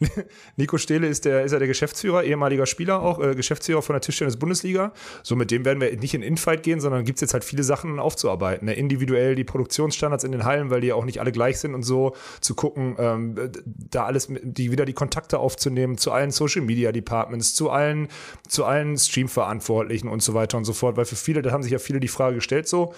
Nico 0.56 0.78
Stehle 0.78 1.06
ist 1.06 1.26
der, 1.26 1.44
ist 1.44 1.52
ja 1.52 1.58
der 1.58 1.68
Geschäftsführer, 1.68 2.24
ehemaliger 2.24 2.64
Spieler 2.64 3.02
auch, 3.02 3.20
äh, 3.20 3.34
Geschäftsführer 3.34 3.82
von 3.82 3.94
der 3.94 4.00
Tischtennis-Bundesliga. 4.00 4.92
So 5.22 5.36
mit 5.36 5.50
dem 5.50 5.64
werden 5.64 5.80
wir 5.80 5.94
nicht 5.96 6.14
in 6.14 6.22
Infight 6.22 6.62
gehen, 6.62 6.80
sondern 6.80 7.04
gibt 7.04 7.18
es 7.18 7.20
jetzt 7.20 7.34
halt 7.34 7.44
viele 7.44 7.62
Sachen 7.62 7.98
aufzuarbeiten. 7.98 8.66
Ne? 8.66 8.74
Individuell 8.74 9.34
die 9.34 9.44
Produktionsstandards 9.44 10.24
in 10.24 10.32
den 10.32 10.44
Hallen, 10.44 10.70
weil 10.70 10.80
die 10.80 10.88
ja 10.88 10.94
auch 10.94 11.04
nicht 11.04 11.20
alle 11.20 11.30
gleich 11.30 11.58
sind 11.58 11.74
und 11.74 11.82
so, 11.82 12.16
zu 12.40 12.54
gucken, 12.54 12.96
ähm, 12.98 13.34
da 13.64 14.06
alles, 14.06 14.28
die 14.42 14.72
wieder 14.72 14.86
die 14.86 14.94
Kontakte 14.94 15.38
aufzunehmen 15.38 15.98
zu 15.98 16.10
allen 16.10 16.30
Social 16.30 16.62
Media 16.62 16.90
Departments, 16.90 17.54
zu 17.54 17.70
allen, 17.70 18.08
zu 18.48 18.64
allen 18.64 18.96
Stream-Verantwortlichen 18.96 20.08
und 20.08 20.22
so 20.22 20.32
weiter 20.32 20.56
und 20.56 20.64
so 20.64 20.72
fort. 20.72 20.96
Weil 20.96 21.04
für 21.04 21.16
viele, 21.16 21.42
da 21.42 21.52
haben 21.52 21.62
sich 21.62 21.72
ja 21.72 21.78
viele 21.78 22.00
die 22.00 22.08
Frage 22.08 22.36
gestellt, 22.36 22.66
so, 22.66 22.94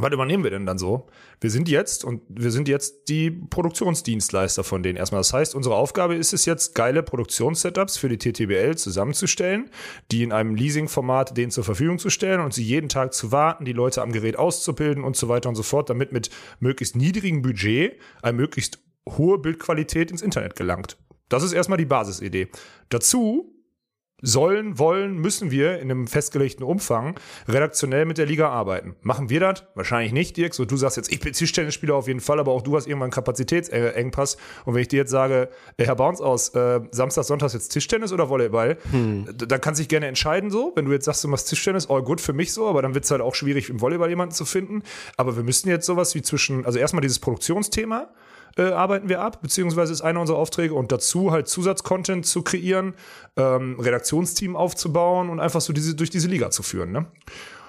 was 0.00 0.12
übernehmen 0.12 0.44
wir 0.44 0.50
denn 0.50 0.66
dann 0.66 0.78
so? 0.78 1.06
Wir 1.40 1.50
sind 1.50 1.68
jetzt 1.68 2.04
und 2.04 2.22
wir 2.28 2.50
sind 2.50 2.68
jetzt 2.68 3.08
die 3.08 3.30
Produktionsdienstleister 3.30 4.64
von 4.64 4.82
denen 4.82 4.96
erstmal. 4.96 5.20
Das 5.20 5.32
heißt, 5.32 5.54
unsere 5.54 5.74
Aufgabe 5.74 6.14
ist 6.14 6.32
es 6.32 6.44
jetzt, 6.44 6.74
geile 6.74 7.02
Produktionssetups 7.02 7.96
für 7.96 8.08
die 8.08 8.18
TTBL 8.18 8.76
zusammenzustellen, 8.76 9.70
die 10.10 10.22
in 10.22 10.32
einem 10.32 10.54
Leasing-Format 10.54 11.36
denen 11.36 11.50
zur 11.50 11.64
Verfügung 11.64 11.98
zu 11.98 12.10
stellen 12.10 12.40
und 12.40 12.54
sie 12.54 12.62
jeden 12.62 12.88
Tag 12.88 13.14
zu 13.14 13.32
warten, 13.32 13.64
die 13.64 13.72
Leute 13.72 14.02
am 14.02 14.12
Gerät 14.12 14.38
auszubilden 14.38 15.04
und 15.04 15.16
so 15.16 15.28
weiter 15.28 15.48
und 15.48 15.54
so 15.54 15.62
fort, 15.62 15.90
damit 15.90 16.12
mit 16.12 16.30
möglichst 16.60 16.96
niedrigem 16.96 17.42
Budget 17.42 17.98
eine 18.22 18.36
möglichst 18.36 18.78
hohe 19.08 19.38
Bildqualität 19.38 20.10
ins 20.10 20.22
Internet 20.22 20.56
gelangt. 20.56 20.96
Das 21.28 21.42
ist 21.42 21.52
erstmal 21.52 21.78
die 21.78 21.84
Basisidee. 21.84 22.48
Dazu 22.88 23.57
sollen, 24.20 24.78
wollen, 24.78 25.18
müssen 25.18 25.50
wir 25.50 25.78
in 25.78 25.90
einem 25.90 26.06
festgelegten 26.08 26.64
Umfang 26.64 27.18
redaktionell 27.46 28.04
mit 28.04 28.18
der 28.18 28.26
Liga 28.26 28.48
arbeiten. 28.48 28.96
Machen 29.02 29.30
wir 29.30 29.38
das? 29.40 29.64
Wahrscheinlich 29.74 30.12
nicht, 30.12 30.36
Dirk. 30.36 30.54
So, 30.54 30.64
du 30.64 30.76
sagst 30.76 30.96
jetzt, 30.96 31.12
ich 31.12 31.20
bin 31.20 31.32
Tischtennisspieler 31.32 31.94
auf 31.94 32.08
jeden 32.08 32.20
Fall, 32.20 32.40
aber 32.40 32.52
auch 32.52 32.62
du 32.62 32.76
hast 32.76 32.86
irgendwann 32.86 33.06
einen 33.06 33.12
Kapazitätsengpass. 33.12 34.36
Und 34.64 34.74
wenn 34.74 34.82
ich 34.82 34.88
dir 34.88 34.96
jetzt 34.98 35.10
sage, 35.10 35.48
äh, 35.76 35.84
Herr 35.84 35.94
Bounce 35.96 36.22
aus, 36.24 36.48
äh, 36.50 36.80
Samstag, 36.90 37.24
Sonntag 37.24 37.52
jetzt 37.52 37.68
Tischtennis 37.68 38.12
oder 38.12 38.28
Volleyball, 38.28 38.76
d- 38.92 39.46
dann 39.46 39.60
kannst 39.60 39.78
du 39.78 39.82
dich 39.82 39.88
gerne 39.88 40.06
entscheiden 40.06 40.50
so. 40.50 40.72
Wenn 40.74 40.86
du 40.86 40.92
jetzt 40.92 41.04
sagst, 41.04 41.22
du 41.22 41.28
machst 41.28 41.48
Tischtennis, 41.48 41.88
all 41.88 42.02
gut 42.02 42.20
für 42.20 42.32
mich 42.32 42.52
so, 42.52 42.66
aber 42.68 42.82
dann 42.82 42.94
wird 42.94 43.04
es 43.04 43.10
halt 43.10 43.20
auch 43.20 43.34
schwierig, 43.34 43.70
im 43.70 43.80
Volleyball 43.80 44.08
jemanden 44.08 44.34
zu 44.34 44.44
finden. 44.44 44.82
Aber 45.16 45.36
wir 45.36 45.44
müssten 45.44 45.68
jetzt 45.68 45.86
sowas 45.86 46.14
wie 46.14 46.22
zwischen, 46.22 46.66
also 46.66 46.78
erstmal 46.78 47.02
dieses 47.02 47.18
Produktionsthema, 47.20 48.08
äh, 48.56 48.70
arbeiten 48.70 49.08
wir 49.08 49.20
ab, 49.20 49.42
beziehungsweise 49.42 49.92
ist 49.92 50.02
einer 50.02 50.20
unserer 50.20 50.38
Aufträge 50.38 50.74
und 50.74 50.92
dazu 50.92 51.32
halt 51.32 51.48
Zusatzcontent 51.48 52.26
zu 52.26 52.42
kreieren, 52.42 52.94
ähm, 53.36 53.78
Redaktionsteam 53.78 54.56
aufzubauen 54.56 55.30
und 55.30 55.40
einfach 55.40 55.60
so 55.60 55.72
diese, 55.72 55.94
durch 55.94 56.10
diese 56.10 56.28
Liga 56.28 56.50
zu 56.50 56.62
führen. 56.62 56.92
Ne? 56.92 57.06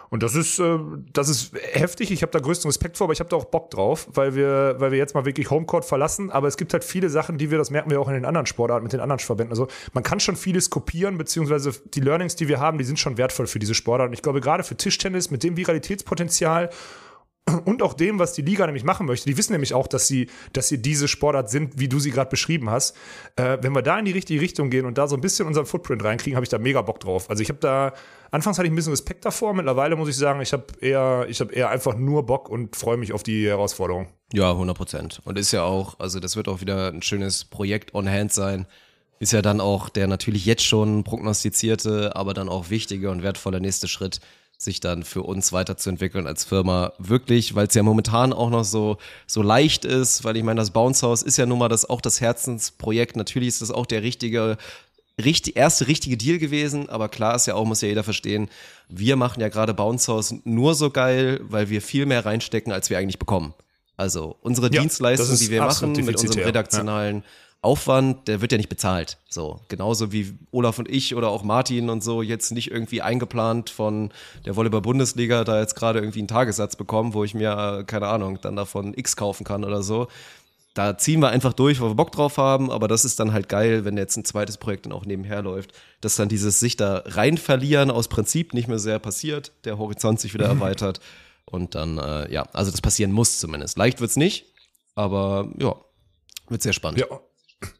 Und 0.10 0.24
das 0.24 0.36
ist, 0.36 0.60
äh, 0.60 0.80
das 1.14 1.30
ist 1.30 1.54
heftig. 1.72 2.12
Ich 2.12 2.24
habe 2.24 2.32
da 2.32 2.40
größten 2.40 2.68
Respekt 2.68 2.98
vor, 2.98 3.06
aber 3.06 3.14
ich 3.14 3.20
habe 3.20 3.30
da 3.30 3.36
auch 3.36 3.46
Bock 3.46 3.70
drauf, 3.70 4.08
weil 4.14 4.36
wir, 4.36 4.76
weil 4.80 4.92
wir 4.92 4.98
jetzt 4.98 5.14
mal 5.14 5.26
wirklich 5.26 5.52
Homecourt 5.52 5.86
verlassen. 5.86 6.32
Aber 6.32 6.48
es 6.48 6.58
gibt 6.58 6.74
halt 6.74 6.84
viele 6.84 7.10
Sachen, 7.10 7.38
die 7.38 7.52
wir, 7.52 7.58
das 7.58 7.70
merken 7.70 7.92
wir 7.92 8.02
auch 8.02 8.08
in 8.08 8.16
den 8.16 8.26
anderen 8.26 8.48
Sportarten 8.48 8.84
mit 8.84 8.94
den 8.94 9.00
anderen 9.00 9.20
Verbänden. 9.20 9.52
Also 9.52 9.68
man 9.94 10.04
kann 10.04 10.20
schon 10.20 10.36
vieles 10.36 10.70
kopieren, 10.70 11.18
beziehungsweise 11.18 11.72
die 11.94 12.02
Learnings, 12.02 12.36
die 12.36 12.48
wir 12.48 12.60
haben, 12.60 12.80
die 12.80 12.86
sind 12.86 13.00
schon 13.00 13.18
wertvoll 13.18 13.46
für 13.46 13.60
diese 13.60 13.76
Sportarten. 13.76 14.14
Ich 14.14 14.24
glaube, 14.24 14.42
gerade 14.42 14.64
für 14.64 14.76
Tischtennis 14.76 15.30
mit 15.30 15.44
dem 15.44 15.58
Viralitätspotenzial 15.58 16.72
und 17.66 17.82
auch 17.82 17.94
dem, 17.94 18.20
was 18.20 18.34
die 18.34 18.42
Liga 18.42 18.66
nämlich 18.66 18.84
machen 18.84 19.06
möchte. 19.06 19.30
Die 19.30 19.38
wissen 19.38 19.54
nämlich 19.54 19.74
auch, 19.74 19.88
dass 19.88 20.08
sie, 20.08 20.30
dass 20.54 20.68
sie 20.68 20.82
diese 20.82 21.08
Sportart 21.08 21.50
sind, 21.50 21.80
wie 21.80 21.88
du 21.88 22.00
sie 22.00 22.12
gerade 22.12 22.30
beschrieben 22.30 22.70
hast. 22.70 22.96
Äh, 23.36 23.58
wenn 23.62 23.74
wir 23.74 23.82
da 23.82 23.98
in 24.00 24.06
die 24.06 24.12
richtige 24.12 24.42
Richtung 24.42 24.70
gehen 24.70 24.86
und 24.86 24.98
da 24.98 25.08
so 25.08 25.16
ein 25.16 25.22
bisschen 25.22 25.48
unseren 25.48 25.66
Footprint 25.66 26.04
reinkriegen, 26.04 26.36
habe 26.36 26.44
ich 26.44 26.50
da 26.50 26.58
mega 26.58 26.82
Bock 26.82 27.00
drauf. 27.00 27.30
Also 27.30 27.44
ich 27.44 27.50
habe 27.50 27.60
da, 27.60 27.94
anfangs 28.32 28.58
hatte 28.58 28.68
ich 28.68 28.74
ein 28.74 28.76
bisschen 28.76 28.94
Respekt 28.94 29.26
davor, 29.26 29.54
mittlerweile 29.54 29.96
muss 29.96 30.10
ich 30.10 30.18
sagen, 30.18 30.42
ich 30.42 30.54
habe 30.54 30.66
eher, 30.82 31.26
ich 31.30 31.40
habe 31.40 31.54
eher 31.54 31.70
einfach 31.70 31.96
nur 31.96 32.26
Bock 32.26 32.50
und 32.50 32.76
freue 32.76 32.98
mich 32.98 33.14
auf 33.14 33.24
die 33.24 33.48
Herausforderung. 33.48 34.08
Ja, 34.34 34.52
100 34.52 34.78
Prozent. 34.78 35.22
Und 35.26 35.38
ist 35.38 35.52
ja 35.52 35.64
auch, 35.64 36.00
also 36.00 36.20
das 36.20 36.36
wird 36.36 36.48
auch 36.48 36.62
wieder 36.62 36.92
ein 36.92 37.02
schönes 37.02 37.46
Projekt 37.46 37.96
on 37.96 38.10
hand 38.10 38.32
sein. 38.32 38.68
Ist 39.20 39.34
ja 39.34 39.42
dann 39.42 39.60
auch 39.60 39.90
der 39.90 40.08
natürlich 40.08 40.46
jetzt 40.46 40.64
schon 40.64 41.04
prognostizierte, 41.04 42.16
aber 42.16 42.34
dann 42.34 42.48
auch 42.48 42.70
wichtige 42.70 43.10
und 43.10 43.22
wertvolle 43.22 43.60
nächste 43.60 43.88
Schritt, 43.90 44.22
sich 44.62 44.82
dann 44.82 45.04
für 45.04 45.24
uns 45.24 45.54
weiterzuentwickeln 45.54 46.28
als 46.28 46.44
Firma. 46.44 46.92
Wirklich, 47.00 47.56
weil 47.56 47.68
es 47.68 47.74
ja 47.74 47.82
momentan 47.82 48.34
auch 48.34 48.50
noch 48.50 48.66
so, 48.66 48.98
so 49.26 49.42
leicht 49.42 49.86
ist, 49.86 50.26
weil 50.26 50.36
ich 50.36 50.44
meine, 50.44 50.60
das 50.60 50.72
Bounce 50.72 51.08
House 51.08 51.24
ist 51.24 51.38
ja 51.38 51.46
nun 51.46 51.60
mal 51.60 51.70
das 51.70 51.90
auch 51.90 52.02
das 52.02 52.20
Herzensprojekt. 52.20 53.16
Natürlich 53.16 53.48
ist 53.48 53.62
das 53.62 53.72
auch 53.72 53.86
der 53.86 54.04
richtige 54.04 54.58
richtig, 55.24 55.56
erste 55.56 55.88
richtige 55.88 56.18
Deal 56.18 56.40
gewesen, 56.40 56.90
aber 56.90 57.10
klar 57.10 57.36
ist 57.36 57.46
ja 57.46 57.56
auch, 57.56 57.66
muss 57.66 57.82
ja 57.82 57.88
jeder 57.88 58.04
verstehen, 58.04 58.50
wir 58.90 59.16
machen 59.16 59.42
ja 59.42 59.50
gerade 59.50 59.74
Bounce 59.74 60.12
House 60.12 60.36
nur 60.44 60.76
so 60.76 60.90
geil, 60.90 61.40
weil 61.44 61.70
wir 61.70 61.82
viel 61.82 62.06
mehr 62.06 62.26
reinstecken, 62.26 62.72
als 62.72 62.90
wir 62.90 62.98
eigentlich 62.98 63.20
bekommen. 63.20 63.54
Also 63.96 64.38
unsere 64.42 64.72
Ja, 64.74 64.82
Dienstleistung, 64.82 65.28
das 65.28 65.34
ist 65.34 65.48
die 65.48 65.52
wir 65.52 65.62
machen 65.62 65.92
mit 65.92 66.18
unserem 66.18 66.44
redaktionalen 66.44 67.24
Aufwand, 67.62 68.30
der 68.30 68.40
wird 68.40 68.54
ja 68.54 68.58
nicht 68.58 68.70
bezahlt. 68.70 69.18
So, 69.30 69.60
genauso 69.68 70.14
wie 70.14 70.34
Olaf 70.52 70.80
und 70.80 70.90
ich 70.90 71.14
oder 71.16 71.30
auch 71.30 71.44
Martin 71.44 71.90
und 71.90 72.02
so 72.02 72.22
jetzt 72.22 72.52
nicht 72.52 72.72
irgendwie 72.72 73.02
eingeplant 73.02 73.70
von 73.70 74.12
der 74.46 74.56
Volleyball-Bundesliga 74.56 75.44
da 75.44 75.60
jetzt 75.60 75.76
gerade 75.76 76.00
irgendwie 76.00 76.20
einen 76.20 76.30
Tagessatz 76.30 76.78
bekommen, 76.78 77.14
wo 77.14 77.26
ich 77.26 77.34
mir, 77.34 77.80
äh, 77.80 77.84
keine 77.84 78.08
Ahnung, 78.08 78.40
dann 78.42 78.56
davon 78.56 78.94
X 78.96 79.18
kaufen 79.18 79.44
kann 79.44 79.66
oder 79.66 79.84
so. 79.84 80.08
Da 80.74 80.98
ziehen 80.98 81.20
wir 81.20 81.30
einfach 81.30 81.52
durch, 81.52 81.82
weil 81.82 81.90
wir 81.90 81.96
Bock 81.96 82.14
drauf 82.14 82.38
haben, 82.38 82.72
aber 82.72 82.88
das 82.88 83.04
ist 83.04 83.20
dann 83.20 83.34
halt 83.34 83.50
geil, 83.50 83.84
wenn 83.84 83.98
jetzt 83.98 84.16
ein 84.16 84.24
zweites 84.24 84.58
Projekt 84.58 84.86
dann 84.86 84.94
auch 84.94 85.06
nebenher 85.06 85.42
läuft, 85.42 85.74
dass 86.00 86.16
dann 86.16 86.30
dieses 86.30 86.62
sich 86.62 86.78
da 86.78 87.04
rein 87.06 87.38
verlieren 87.38 87.92
aus 87.92 88.08
Prinzip 88.08 88.54
nicht 88.54 88.70
mehr 88.70 88.80
sehr 88.80 89.00
passiert, 89.00 89.52
der 89.66 89.78
Horizont 89.78 90.22
sich 90.22 90.34
wieder 90.34 90.46
erweitert 90.46 91.02
und 91.46 91.76
dann, 91.76 91.98
äh, 91.98 92.32
ja, 92.32 92.44
also 92.54 92.72
das 92.72 92.80
passieren 92.80 93.12
muss 93.12 93.40
zumindest. 93.40 93.78
Leicht 93.78 94.00
wird's 94.00 94.16
nicht, 94.16 94.46
aber 94.96 95.50
ja, 95.58 95.76
wird 96.48 96.62
sehr 96.62 96.74
spannend. 96.74 97.02
Ja. 97.02 97.20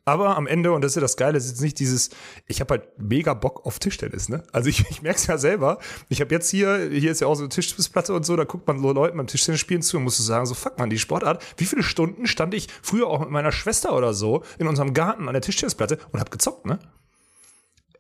Aber 0.04 0.36
am 0.36 0.48
Ende, 0.48 0.72
und 0.72 0.82
das 0.84 0.92
ist 0.92 0.96
ja 0.96 1.02
das 1.02 1.18
Geile, 1.18 1.38
ist 1.38 1.50
jetzt 1.50 1.62
nicht 1.62 1.80
dieses, 1.80 2.10
ich 2.48 2.60
habe 2.60 2.76
halt 2.76 2.90
mega 2.98 3.34
Bock 3.34 3.66
auf 3.66 3.80
Tischtennis, 3.80 4.28
ne? 4.28 4.44
Also 4.52 4.70
ich, 4.70 4.86
ich 4.90 5.02
merke 5.02 5.18
es 5.18 5.28
ja 5.28 5.38
selber. 5.38 5.80
Ich 6.10 6.20
habe 6.20 6.34
jetzt 6.34 6.50
hier, 6.50 6.90
hier 6.92 7.12
ist 7.12 7.22
ja 7.22 7.28
auch 7.28 7.36
so 7.36 7.44
eine 7.44 7.50
Tischtennisplatte 7.50 8.14
und 8.14 8.26
so, 8.26 8.36
da 8.36 8.44
guckt 8.44 8.68
man 8.68 8.80
so 8.82 8.92
Leuten 8.92 9.18
beim 9.18 9.28
Tischtennis 9.28 9.62
spielen 9.62 9.82
zu 9.82 9.98
und 9.98 10.04
musst 10.04 10.20
du 10.20 10.24
sagen, 10.24 10.46
so 10.46 10.54
fuck 10.54 10.78
man, 10.78 10.90
die 10.90 11.00
Sportart. 11.00 11.44
Wie 11.58 11.66
viele 11.66 11.84
Stunden 11.84 12.28
stand 12.28 12.54
ich 12.54 12.68
früher 12.82 13.08
auch 13.08 13.20
mit 13.20 13.30
meiner 13.30 13.52
Schwester 13.52 13.96
oder 13.96 14.14
so 14.14 14.44
in 14.58 14.68
unserem 14.68 14.94
Garten 14.94 15.28
an 15.28 15.34
der 15.34 15.42
Tischtennisplatte 15.42 15.98
und 16.12 16.20
hab 16.20 16.32
gezockt, 16.32 16.66
ne? 16.66 16.80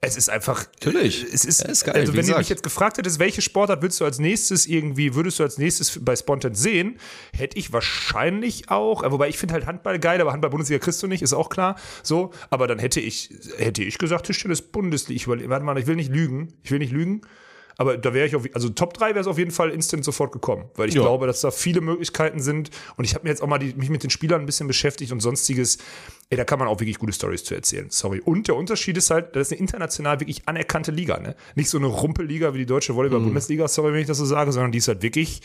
Es 0.01 0.15
ist 0.15 0.29
einfach. 0.29 0.63
Natürlich. 0.81 1.25
Es 1.33 1.43
ist, 1.43 1.61
Ja, 1.61 1.67
ist 1.69 1.83
geil, 1.83 1.95
also 1.95 2.13
wenn 2.13 2.19
du 2.19 2.21
gesagt. 2.21 2.39
mich 2.39 2.49
jetzt 2.49 2.63
gefragt 2.63 2.97
hättest, 2.97 3.19
welche 3.19 3.41
Sportart 3.41 3.81
willst 3.81 3.99
du 3.99 4.05
als 4.05 4.17
nächstes 4.17 4.65
irgendwie, 4.65 5.13
würdest 5.13 5.39
du 5.39 5.43
als 5.43 5.57
nächstes 5.57 5.99
bei 6.03 6.15
Spontan 6.15 6.55
sehen, 6.55 6.97
hätte 7.35 7.57
ich 7.57 7.73
wahrscheinlich 7.73 8.69
auch, 8.69 9.03
äh, 9.03 9.11
wobei 9.11 9.27
ich 9.27 9.37
finde 9.37 9.55
halt 9.55 9.65
Handball 9.65 9.99
geil, 9.99 10.21
aber 10.21 10.31
Handball-Bundesliga 10.31 10.79
kriegst 10.79 11.03
du 11.03 11.07
nicht, 11.07 11.21
ist 11.21 11.33
auch 11.33 11.49
klar. 11.49 11.75
So, 12.01 12.31
aber 12.49 12.67
dann 12.67 12.79
hätte 12.79 13.01
ich, 13.01 13.29
hätte 13.57 13.83
ich 13.83 13.97
gesagt, 13.97 14.27
Tischtennis 14.27 14.61
Bundesliga. 14.61 15.17
Ich 15.17 15.25
überle- 15.27 15.49
warte 15.49 15.65
mal, 15.65 15.77
ich 15.77 15.87
will 15.87 15.97
nicht 15.97 16.11
lügen. 16.11 16.53
Ich 16.63 16.71
will 16.71 16.79
nicht 16.79 16.93
lügen. 16.93 17.21
Aber 17.79 17.97
da 17.97 18.13
wäre 18.13 18.27
ich 18.27 18.35
auf, 18.35 18.43
also 18.53 18.67
Top 18.67 18.93
3 18.93 19.11
wäre 19.11 19.21
es 19.21 19.27
auf 19.27 19.37
jeden 19.37 19.51
Fall 19.51 19.69
instant 19.69 20.03
sofort 20.03 20.33
gekommen, 20.33 20.65
weil 20.75 20.89
ich 20.89 20.95
Ja. 20.95 21.01
glaube, 21.01 21.27
dass 21.27 21.39
da 21.39 21.49
viele 21.49 21.79
Möglichkeiten 21.79 22.41
sind. 22.41 22.71
Und 22.97 23.05
ich 23.05 23.15
habe 23.15 23.23
mir 23.23 23.29
jetzt 23.29 23.41
auch 23.41 23.47
mal 23.47 23.57
die, 23.57 23.73
mich 23.73 23.89
mit 23.89 24.03
den 24.03 24.09
Spielern 24.09 24.41
ein 24.41 24.45
bisschen 24.45 24.67
beschäftigt 24.67 25.13
und 25.13 25.21
sonstiges. 25.21 25.77
Ey, 26.29 26.35
da 26.35 26.43
kann 26.43 26.59
man 26.59 26.67
auch 26.67 26.81
wirklich 26.81 26.99
gute 26.99 27.13
Stories 27.13 27.45
zu 27.45 27.55
erzählen. 27.55 27.87
Sorry. 27.89 28.19
Und 28.19 28.49
der 28.49 28.57
Unterschied 28.57 28.97
ist 28.97 29.11
halt, 29.11 29.33
das 29.33 29.47
ist 29.47 29.53
eine 29.53 29.61
international 29.61 30.19
wirklich 30.19 30.41
anerkannte 30.45 30.91
Liga, 30.91 31.19
ne? 31.21 31.37
Nicht 31.55 31.69
so 31.69 31.77
eine 31.77 31.87
Rumpelliga 31.87 32.53
wie 32.53 32.57
die 32.59 32.65
deutsche 32.65 32.95
Volleyball-Bundesliga, 32.95 33.67
sorry, 33.69 33.93
wenn 33.93 34.01
ich 34.01 34.07
das 34.07 34.17
so 34.17 34.25
sage, 34.25 34.51
sondern 34.51 34.73
die 34.73 34.79
ist 34.79 34.89
halt 34.89 35.01
wirklich, 35.01 35.39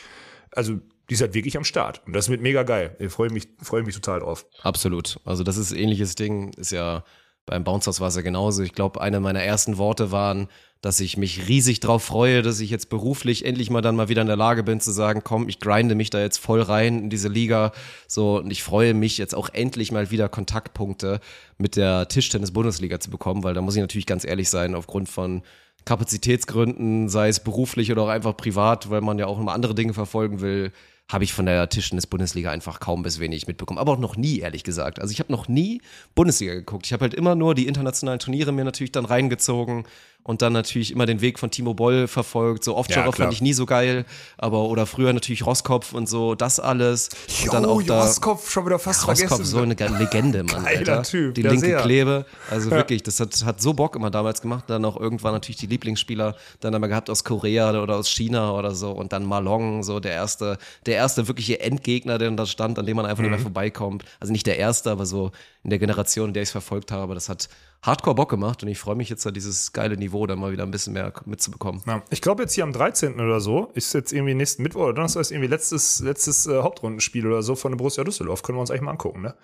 also 0.51 0.75
die 1.09 1.15
ist 1.15 1.21
halt 1.21 1.35
wirklich 1.35 1.57
am 1.57 1.63
Start. 1.65 2.03
Und 2.05 2.15
das 2.15 2.29
wird 2.29 2.41
mega 2.43 2.65
geil. 2.65 2.97
Ich 2.99 3.13
freue 3.13 3.31
mich, 3.31 3.47
freue 3.63 3.85
mich 3.85 3.95
total 3.95 4.19
drauf. 4.21 4.45
Absolut. 4.63 5.21
Also 5.25 5.45
das 5.45 5.57
ist 5.57 5.71
ähnliches 5.71 6.17
Ding, 6.17 6.53
ist 6.55 6.73
ja 6.73 7.05
beim 7.47 7.65
Bounce 7.65 7.87
House 7.87 8.01
Wasser 8.01 8.23
genauso. 8.23 8.63
Ich 8.63 8.73
glaube, 8.73 9.01
eine 9.01 9.21
meiner 9.21 9.43
ersten 9.43 9.79
Worte 9.79 10.11
waren, 10.11 10.49
dass 10.81 11.01
ich 11.01 11.17
mich 11.17 11.49
riesig 11.49 11.81
drauf 11.81 12.05
freue, 12.05 12.43
dass 12.43 12.61
ich 12.61 12.69
jetzt 12.69 12.91
beruflich 12.91 13.47
endlich 13.47 13.71
mal 13.71 13.81
dann 13.81 13.97
mal 13.97 14.11
wieder 14.11 14.21
in 14.21 14.27
der 14.27 14.37
Lage 14.37 14.63
bin 14.63 14.81
zu 14.81 14.93
sagen, 14.93 15.23
komm, 15.25 15.49
ich 15.49 15.59
grinde 15.59 15.95
mich 15.95 16.11
da 16.11 16.21
jetzt 16.21 16.37
voll 16.39 16.61
rein 16.61 17.05
in 17.05 17.11
diese 17.11 17.29
Liga. 17.29 17.73
So, 18.07 18.39
und 18.39 18.51
ich 18.51 18.63
freue 18.63 18.93
mich 18.93 19.17
jetzt 19.17 19.35
auch 19.35 19.49
endlich 19.53 19.93
mal 19.93 20.11
wieder 20.11 20.29
Kontaktpunkte 20.29 21.21
mit 21.57 21.77
der 21.77 22.09
Tischtennis-Bundesliga 22.09 23.01
zu 23.01 23.11
bekommen, 23.11 23.45
weil 23.45 23.55
da 23.55 23.63
muss 23.63 23.77
ich 23.77 23.81
natürlich 23.81 24.07
ganz 24.07 24.25
ehrlich 24.25 24.51
sein, 24.51 24.75
aufgrund 24.75 25.09
von 25.09 25.43
Kapazitätsgründen, 25.87 27.09
sei 27.09 27.29
es 27.29 27.41
beruflich 27.41 27.91
oder 27.91 28.03
auch 28.03 28.09
einfach 28.09 28.37
privat, 28.37 28.91
weil 28.91 29.01
man 29.01 29.19
ja 29.19 29.27
auch 29.27 29.39
immer 29.39 29.53
andere 29.53 29.75
Dinge 29.75 29.95
verfolgen 29.95 30.41
will, 30.41 30.73
habe 31.11 31.25
ich 31.25 31.33
von 31.35 31.47
der 31.47 31.69
Tischtennis-Bundesliga 31.69 32.51
einfach 32.51 32.81
kaum 32.81 33.03
bis 33.03 33.19
wenig 33.19 33.47
mitbekommen. 33.47 33.79
Aber 33.79 33.93
auch 33.93 33.99
noch 33.99 34.17
nie, 34.17 34.39
ehrlich 34.39 34.65
gesagt. 34.65 35.01
Also 35.01 35.13
ich 35.13 35.21
habe 35.21 35.31
noch 35.31 35.49
nie 35.49 35.83
Bundesliga 36.15 36.55
geguckt. 36.55 36.87
Ich 36.87 36.93
habe 36.93 37.03
halt 37.03 37.15
immer 37.15 37.35
nur 37.35 37.55
die 37.55 37.67
internationalen 37.67 38.19
Turniere 38.19 38.53
mir 38.53 38.65
natürlich 38.65 38.93
dann 38.93 39.05
reingezogen 39.05 39.85
und 40.25 40.43
dann 40.43 40.53
natürlich 40.53 40.91
immer 40.91 41.07
den 41.07 41.21
Weg 41.21 41.39
von 41.39 41.51
Timo 41.53 41.75
Boll 41.75 42.09
verfolgt. 42.09 42.65
So 42.65 42.77
Offshore 42.77 43.07
Ja, 43.07 43.13
fand 43.13 43.33
ich 43.33 43.41
nie 43.41 43.53
so 43.53 43.67
geil, 43.67 44.05
aber 44.37 44.63
oder 44.65 44.87
früher 44.87 45.13
natürlich 45.13 45.47
Rosskopf 45.47 45.93
und 45.93 46.09
so, 46.09 46.35
das 46.35 46.59
alles. 46.59 47.11
und 47.45 47.53
dann 47.53 47.65
auch 47.65 47.81
da 47.83 48.03
Roskopf 48.03 48.51
schon 48.51 48.67
wieder 48.67 48.79
fast 48.79 49.07
Rosskopf, 49.07 49.45
so 49.45 49.61
eine 49.61 49.77
ge- 49.77 49.89
Legende, 49.97 50.43
Mann, 50.43 50.65
Geiler 50.65 50.79
Alter. 50.79 51.03
Typ, 51.05 51.35
die 51.35 51.43
ja, 51.43 51.51
linke 51.51 51.67
sehr. 51.67 51.81
Klebe, 51.83 52.27
also 52.51 52.71
wirklich, 52.71 53.03
das 53.03 53.21
hat, 53.21 53.45
hat 53.45 53.61
so 53.63 53.75
Bock 53.75 53.95
immer 53.97 54.11
damals 54.11 54.41
gemacht. 54.43 54.65
Dann 54.67 54.85
auch 54.85 54.99
irgendwann 54.99 55.35
natürlich 55.35 55.59
die 55.59 55.67
Lieblingsspieler 55.67 56.35
dann 56.61 56.75
einmal 56.75 56.89
gehabt 56.89 57.11
aus 57.11 57.23
Korea 57.23 57.79
oder 57.83 57.97
aus 57.97 58.09
China 58.11 58.53
oder 58.55 58.75
so 58.75 58.91
und 58.91 59.13
dann 59.13 59.25
Malong, 59.27 59.83
so 59.83 60.01
der 60.01 60.13
erste, 60.13 60.59
der 60.87 60.97
erste 60.97 61.29
wirkliche 61.29 61.61
Endgegner, 61.61 62.17
der 62.19 62.31
da 62.31 62.47
stand, 62.47 62.79
an 62.79 62.87
dem 62.87 62.97
man 62.97 63.05
einfach 63.07 63.21
nicht 63.23 63.31
mehr 63.31 63.39
Mhm. 63.39 63.43
vorbeikommt. 63.45 64.05
Also 64.21 64.33
nicht 64.33 64.47
der 64.47 64.57
erste, 64.59 64.91
aber 64.91 65.05
so 65.05 65.31
in 65.63 65.71
der 65.71 65.79
Generation, 65.79 66.29
in 66.29 66.35
der 66.35 66.43
ich 66.43 66.49
es 66.49 66.53
verfolgt 66.53 66.91
habe, 66.91 67.13
das 67.15 67.29
hat 67.29 67.49
Hardcore 67.85 68.15
Bock 68.15 68.31
gemacht 68.31 68.63
und 68.63 68.69
ich 68.71 68.79
freue 68.79 68.95
mich 68.95 69.11
jetzt, 69.11 69.27
da 69.27 69.31
dieses 69.31 69.73
geile 69.75 69.99
Niveau 69.99 70.27
dann 70.27 70.39
mal 70.39 70.53
wieder 70.53 70.63
ein 70.63 70.71
bisschen 70.71 70.95
mehr 70.95 71.13
mitzubekommen. 71.27 71.83
Ja, 71.87 72.03
ich 72.09 72.23
glaube 72.23 72.43
jetzt 72.43 72.55
hier 72.55 72.65
am 72.65 72.73
13. 72.73 73.21
oder 73.21 73.41
so, 73.41 73.71
ist 73.75 73.93
jetzt 73.93 74.13
irgendwie 74.13 74.35
nächsten 74.35 74.63
Mittwoch 74.63 74.85
oder 74.85 74.95
Donnerstag 74.95 75.21
ist 75.21 75.33
irgendwie 75.33 75.49
letztes, 75.49 76.01
letztes 76.01 76.47
äh, 76.47 76.63
Hauptrundenspiel 76.63 77.27
oder 77.27 77.43
so 77.43 77.55
von 77.55 77.73
der 77.73 77.77
Borussia 77.77 78.03
Düsseldorf. 78.03 78.43
Können 78.43 78.57
wir 78.57 78.61
uns 78.63 78.71
eigentlich 78.71 78.83
mal 78.83 78.93
angucken, 78.93 79.21
ne? 79.21 79.35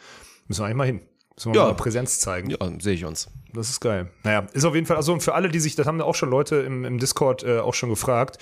Müssen 0.48 0.62
wir 0.62 0.66
eigentlich 0.66 0.76
mal 0.76 0.86
hin. 0.86 1.00
Wir 1.46 1.54
Ja. 1.54 1.64
mal 1.66 1.74
Präsenz 1.74 2.18
zeigen. 2.20 2.50
Ja, 2.50 2.58
sehe 2.80 2.94
ich 2.94 3.04
uns. 3.04 3.28
Das 3.52 3.68
ist 3.68 3.80
geil. 3.80 4.10
Naja, 4.22 4.46
ist 4.52 4.64
auf 4.64 4.74
jeden 4.74 4.86
Fall, 4.86 4.96
also 4.96 5.18
für 5.18 5.34
alle, 5.34 5.48
die 5.48 5.58
sich, 5.58 5.74
das 5.74 5.86
haben 5.86 6.00
auch 6.00 6.14
schon 6.14 6.30
Leute 6.30 6.56
im, 6.56 6.84
im 6.84 6.98
Discord 6.98 7.42
äh, 7.42 7.58
auch 7.58 7.74
schon 7.74 7.88
gefragt, 7.88 8.38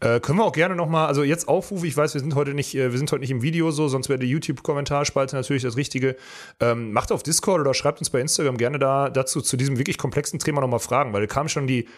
äh, 0.00 0.20
können 0.20 0.38
wir 0.38 0.44
auch 0.44 0.52
gerne 0.52 0.76
nochmal, 0.76 1.08
also 1.08 1.24
jetzt 1.24 1.48
Aufruf, 1.48 1.82
ich 1.82 1.96
weiß, 1.96 2.14
wir 2.14 2.20
sind 2.20 2.34
heute 2.36 2.54
nicht, 2.54 2.74
äh, 2.76 2.92
wir 2.92 2.98
sind 2.98 3.10
heute 3.10 3.20
nicht 3.22 3.32
im 3.32 3.42
Video 3.42 3.70
so, 3.72 3.88
sonst 3.88 4.08
wäre 4.08 4.20
die 4.20 4.28
YouTube-Kommentarspalte 4.28 5.34
natürlich 5.34 5.62
das 5.64 5.76
Richtige. 5.76 6.16
Ähm, 6.60 6.92
macht 6.92 7.10
auf 7.10 7.22
Discord 7.24 7.60
oder 7.60 7.74
schreibt 7.74 7.98
uns 7.98 8.10
bei 8.10 8.20
Instagram 8.20 8.56
gerne 8.56 8.78
da 8.78 9.10
dazu, 9.10 9.40
zu 9.40 9.56
diesem 9.56 9.78
wirklich 9.78 9.98
komplexen 9.98 10.38
Thema 10.38 10.60
nochmal 10.60 10.80
Fragen, 10.80 11.12
weil 11.12 11.22
da 11.22 11.26
kam 11.26 11.48
schon 11.48 11.66
die, 11.66 11.88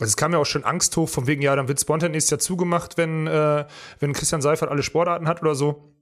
also 0.00 0.10
es 0.10 0.16
kam 0.16 0.32
ja 0.32 0.38
auch 0.38 0.46
schon 0.46 0.64
Angst 0.64 0.96
hoch, 0.96 1.08
von 1.08 1.28
wegen, 1.28 1.42
ja, 1.42 1.54
dann 1.54 1.68
wird 1.68 1.80
Spontan 1.80 2.10
nächstes 2.10 2.30
Jahr 2.30 2.40
zugemacht, 2.40 2.96
wenn, 2.96 3.28
äh, 3.28 3.64
wenn 4.00 4.12
Christian 4.12 4.42
Seifert 4.42 4.68
alle 4.68 4.82
Sportarten 4.82 5.28
hat 5.28 5.42
oder 5.42 5.54
so. 5.54 5.93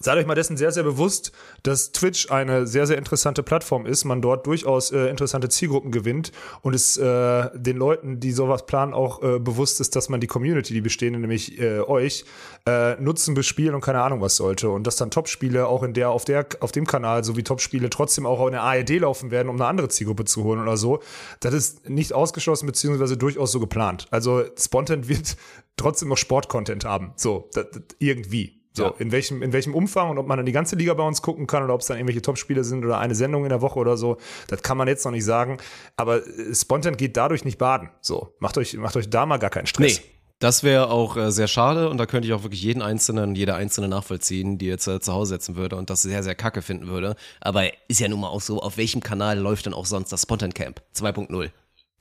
Seid 0.00 0.16
euch 0.16 0.26
mal 0.26 0.36
dessen 0.36 0.56
sehr, 0.56 0.70
sehr 0.70 0.84
bewusst, 0.84 1.32
dass 1.64 1.90
Twitch 1.90 2.30
eine 2.30 2.68
sehr, 2.68 2.86
sehr 2.86 2.98
interessante 2.98 3.42
Plattform 3.42 3.84
ist, 3.84 4.04
man 4.04 4.22
dort 4.22 4.46
durchaus 4.46 4.92
äh, 4.92 5.08
interessante 5.08 5.48
Zielgruppen 5.48 5.90
gewinnt 5.90 6.30
und 6.62 6.72
es 6.72 6.96
äh, 6.96 7.50
den 7.54 7.76
Leuten, 7.76 8.20
die 8.20 8.30
sowas 8.30 8.66
planen, 8.66 8.94
auch 8.94 9.22
äh, 9.24 9.40
bewusst 9.40 9.80
ist, 9.80 9.96
dass 9.96 10.08
man 10.08 10.20
die 10.20 10.28
Community, 10.28 10.72
die 10.72 10.82
bestehende, 10.82 11.18
nämlich 11.18 11.60
äh, 11.60 11.80
euch, 11.80 12.24
äh, 12.64 12.94
nutzen, 13.00 13.34
bespielen 13.34 13.74
und 13.74 13.80
keine 13.80 14.00
Ahnung 14.00 14.20
was 14.20 14.36
sollte. 14.36 14.68
Und 14.68 14.86
dass 14.86 14.94
dann 14.94 15.10
Topspiele 15.10 15.66
auch 15.66 15.82
in 15.82 15.94
der, 15.94 16.10
auf 16.10 16.24
der, 16.24 16.46
auf 16.60 16.70
dem 16.70 16.86
Kanal 16.86 17.24
sowie 17.24 17.42
Topspiele 17.42 17.90
trotzdem 17.90 18.24
auch 18.24 18.46
in 18.46 18.52
der 18.52 18.62
ARD 18.62 19.00
laufen 19.00 19.32
werden, 19.32 19.48
um 19.48 19.56
eine 19.56 19.66
andere 19.66 19.88
Zielgruppe 19.88 20.26
zu 20.26 20.44
holen 20.44 20.60
oder 20.60 20.76
so. 20.76 21.00
Das 21.40 21.52
ist 21.54 21.88
nicht 21.90 22.12
ausgeschlossen, 22.12 22.66
beziehungsweise 22.66 23.16
durchaus 23.16 23.50
so 23.50 23.58
geplant. 23.58 24.06
Also 24.12 24.44
Spontan 24.56 25.08
wird 25.08 25.36
trotzdem 25.76 26.08
noch 26.08 26.18
Sportcontent 26.18 26.84
haben. 26.84 27.14
So, 27.16 27.48
das, 27.52 27.66
das, 27.72 27.82
irgendwie. 27.98 28.57
So, 28.72 28.84
Ja. 28.84 28.94
in 28.98 29.10
welchem, 29.12 29.42
in 29.42 29.52
welchem 29.52 29.74
Umfang 29.74 30.10
und 30.10 30.18
ob 30.18 30.26
man 30.26 30.36
dann 30.36 30.46
die 30.46 30.52
ganze 30.52 30.76
Liga 30.76 30.94
bei 30.94 31.02
uns 31.02 31.20
gucken 31.22 31.46
kann 31.46 31.62
oder 31.64 31.74
ob 31.74 31.80
es 31.80 31.86
dann 31.86 31.96
irgendwelche 31.96 32.22
Topspiele 32.22 32.62
sind 32.64 32.84
oder 32.84 32.98
eine 32.98 33.14
Sendung 33.14 33.44
in 33.44 33.48
der 33.48 33.60
Woche 33.60 33.78
oder 33.78 33.96
so, 33.96 34.18
das 34.46 34.62
kann 34.62 34.76
man 34.78 34.86
jetzt 34.88 35.04
noch 35.04 35.12
nicht 35.12 35.24
sagen. 35.24 35.58
Aber 35.96 36.18
äh, 36.26 36.54
Spontan 36.54 36.96
geht 36.96 37.16
dadurch 37.16 37.44
nicht 37.44 37.58
baden. 37.58 37.90
So, 38.00 38.34
macht 38.38 38.56
euch, 38.58 38.74
macht 38.76 38.96
euch 38.96 39.10
da 39.10 39.26
mal 39.26 39.38
gar 39.38 39.50
keinen 39.50 39.66
Stress. 39.66 40.00
Nee. 40.00 40.04
Das 40.40 40.62
wäre 40.62 40.88
auch 40.90 41.16
äh, 41.16 41.32
sehr 41.32 41.48
schade 41.48 41.88
und 41.90 41.98
da 41.98 42.06
könnte 42.06 42.28
ich 42.28 42.32
auch 42.34 42.44
wirklich 42.44 42.62
jeden 42.62 42.80
Einzelnen, 42.80 43.34
jede 43.34 43.56
Einzelne 43.56 43.88
nachvollziehen, 43.88 44.56
die 44.56 44.66
jetzt 44.66 44.86
äh, 44.86 45.00
zu 45.00 45.12
Hause 45.12 45.34
sitzen 45.34 45.56
würde 45.56 45.74
und 45.74 45.90
das 45.90 46.02
sehr, 46.02 46.22
sehr 46.22 46.36
kacke 46.36 46.62
finden 46.62 46.86
würde. 46.86 47.16
Aber 47.40 47.64
ist 47.88 47.98
ja 47.98 48.06
nun 48.06 48.20
mal 48.20 48.28
auch 48.28 48.40
so, 48.40 48.60
auf 48.62 48.76
welchem 48.76 49.02
Kanal 49.02 49.36
läuft 49.40 49.66
denn 49.66 49.74
auch 49.74 49.86
sonst 49.86 50.12
das 50.12 50.22
Spontan 50.22 50.54
Camp 50.54 50.80
2.0? 50.94 51.50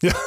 Ja. 0.01 0.13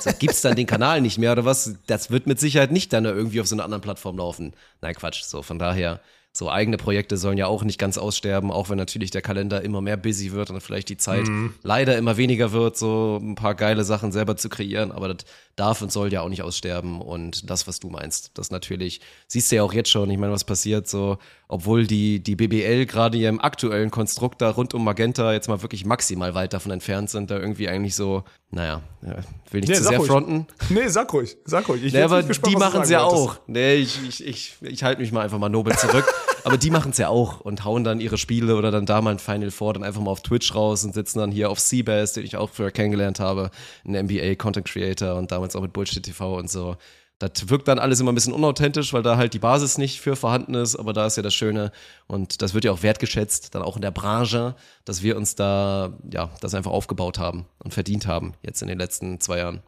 So, 0.00 0.10
gibt's 0.18 0.40
dann 0.40 0.56
den 0.56 0.66
Kanal 0.66 1.02
nicht 1.02 1.18
mehr 1.18 1.32
oder 1.32 1.44
was? 1.44 1.74
Das 1.86 2.10
wird 2.10 2.26
mit 2.26 2.40
Sicherheit 2.40 2.72
nicht 2.72 2.94
dann 2.94 3.04
irgendwie 3.04 3.42
auf 3.42 3.46
so 3.46 3.54
einer 3.54 3.64
anderen 3.64 3.82
Plattform 3.82 4.16
laufen. 4.16 4.54
Nein, 4.80 4.94
Quatsch. 4.94 5.22
So, 5.22 5.42
von 5.42 5.58
daher, 5.58 6.00
so 6.32 6.50
eigene 6.50 6.76
Projekte 6.78 7.16
sollen 7.18 7.36
ja 7.36 7.46
auch 7.46 7.62
nicht 7.64 7.78
ganz 7.78 7.98
aussterben, 7.98 8.50
auch 8.50 8.70
wenn 8.70 8.78
natürlich 8.78 9.10
der 9.10 9.20
Kalender 9.20 9.62
immer 9.62 9.80
mehr 9.80 9.96
busy 9.96 10.32
wird 10.32 10.50
und 10.50 10.60
vielleicht 10.60 10.88
die 10.88 10.96
Zeit 10.96 11.26
leider 11.62 11.98
immer 11.98 12.16
weniger 12.16 12.52
wird, 12.52 12.78
so 12.78 13.18
ein 13.20 13.34
paar 13.34 13.54
geile 13.54 13.84
Sachen 13.84 14.12
selber 14.12 14.36
zu 14.36 14.48
kreieren. 14.48 14.92
Aber 14.92 15.12
das 15.12 15.26
darf 15.60 15.82
und 15.82 15.92
soll 15.92 16.12
ja 16.12 16.22
auch 16.22 16.28
nicht 16.28 16.42
aussterben. 16.42 17.00
Und 17.00 17.50
das, 17.50 17.66
was 17.68 17.80
du 17.80 17.90
meinst, 17.90 18.32
das 18.34 18.50
natürlich, 18.50 19.00
siehst 19.28 19.52
du 19.52 19.56
ja 19.56 19.62
auch 19.62 19.72
jetzt 19.72 19.90
schon, 19.90 20.10
ich 20.10 20.18
meine, 20.18 20.32
was 20.32 20.44
passiert 20.44 20.88
so, 20.88 21.18
obwohl 21.48 21.86
die, 21.86 22.20
die 22.20 22.36
BBL 22.36 22.86
gerade 22.86 23.18
hier 23.18 23.28
im 23.28 23.40
aktuellen 23.40 23.90
Konstrukt 23.90 24.40
da 24.40 24.50
rund 24.50 24.72
um 24.72 24.84
Magenta 24.84 25.32
jetzt 25.32 25.48
mal 25.48 25.62
wirklich 25.62 25.84
maximal 25.84 26.34
weit 26.34 26.52
davon 26.52 26.72
entfernt 26.72 27.10
sind, 27.10 27.30
da 27.30 27.38
irgendwie 27.38 27.68
eigentlich 27.68 27.94
so, 27.94 28.24
naja, 28.50 28.82
ja, 29.02 29.16
will 29.50 29.60
nicht 29.60 29.70
Nee, 29.70 29.74
zu 29.76 29.84
sehr 29.84 29.98
ruhig. 29.98 30.10
fronten. 30.10 30.46
Nee, 30.70 30.88
sag 30.88 31.12
ruhig, 31.12 31.36
sag 31.44 31.68
ruhig. 31.68 31.82
Ich 31.84 31.92
Nee, 31.92 32.02
aber 32.02 32.22
gespannt, 32.22 32.54
die 32.54 32.58
machen 32.58 32.82
es 32.82 32.90
ja 32.90 33.02
auch. 33.02 33.38
Nee, 33.46 33.74
ich, 33.74 33.98
ich, 34.08 34.26
ich, 34.26 34.54
ich 34.62 34.82
halte 34.82 35.00
mich 35.00 35.12
mal 35.12 35.22
einfach 35.22 35.38
mal 35.38 35.48
nobel 35.48 35.76
zurück. 35.76 36.06
aber 36.44 36.56
die 36.56 36.70
machen 36.70 36.92
es 36.92 36.98
ja 36.98 37.08
auch 37.08 37.40
und 37.40 37.64
hauen 37.64 37.84
dann 37.84 38.00
ihre 38.00 38.18
Spiele 38.18 38.56
oder 38.56 38.70
dann 38.70 38.86
da 38.86 39.00
mal 39.00 39.10
ein 39.10 39.18
Final 39.18 39.50
Four 39.50 39.74
dann 39.74 39.82
einfach 39.84 40.00
mal 40.00 40.10
auf 40.10 40.22
Twitch 40.22 40.54
raus 40.54 40.84
und 40.84 40.94
sitzen 40.94 41.18
dann 41.18 41.30
hier 41.30 41.50
auf 41.50 41.60
Seabass, 41.60 42.14
den 42.14 42.24
ich 42.24 42.36
auch 42.36 42.50
früher 42.50 42.70
kennengelernt 42.70 43.20
habe, 43.20 43.50
ein 43.84 44.06
NBA 44.06 44.36
Content 44.36 44.66
Creator 44.66 45.16
und 45.16 45.30
damals 45.50 45.56
auch 45.56 45.62
mit 45.62 45.72
Bullshit 45.72 46.02
TV 46.02 46.36
und 46.36 46.50
so. 46.50 46.76
Das 47.18 47.50
wirkt 47.50 47.68
dann 47.68 47.78
alles 47.78 48.00
immer 48.00 48.12
ein 48.12 48.14
bisschen 48.14 48.32
unauthentisch, 48.32 48.94
weil 48.94 49.02
da 49.02 49.18
halt 49.18 49.34
die 49.34 49.38
Basis 49.38 49.76
nicht 49.76 50.00
für 50.00 50.16
vorhanden 50.16 50.54
ist, 50.54 50.74
aber 50.76 50.94
da 50.94 51.06
ist 51.06 51.18
ja 51.18 51.22
das 51.22 51.34
Schöne 51.34 51.70
und 52.06 52.40
das 52.40 52.54
wird 52.54 52.64
ja 52.64 52.72
auch 52.72 52.82
wertgeschätzt, 52.82 53.54
dann 53.54 53.62
auch 53.62 53.76
in 53.76 53.82
der 53.82 53.90
Branche, 53.90 54.54
dass 54.86 55.02
wir 55.02 55.18
uns 55.18 55.34
da, 55.34 55.92
ja, 56.10 56.30
das 56.40 56.54
einfach 56.54 56.70
aufgebaut 56.70 57.18
haben 57.18 57.44
und 57.58 57.74
verdient 57.74 58.06
haben, 58.06 58.32
jetzt 58.42 58.62
in 58.62 58.68
den 58.68 58.78
letzten 58.78 59.20
zwei 59.20 59.38
Jahren. 59.38 59.62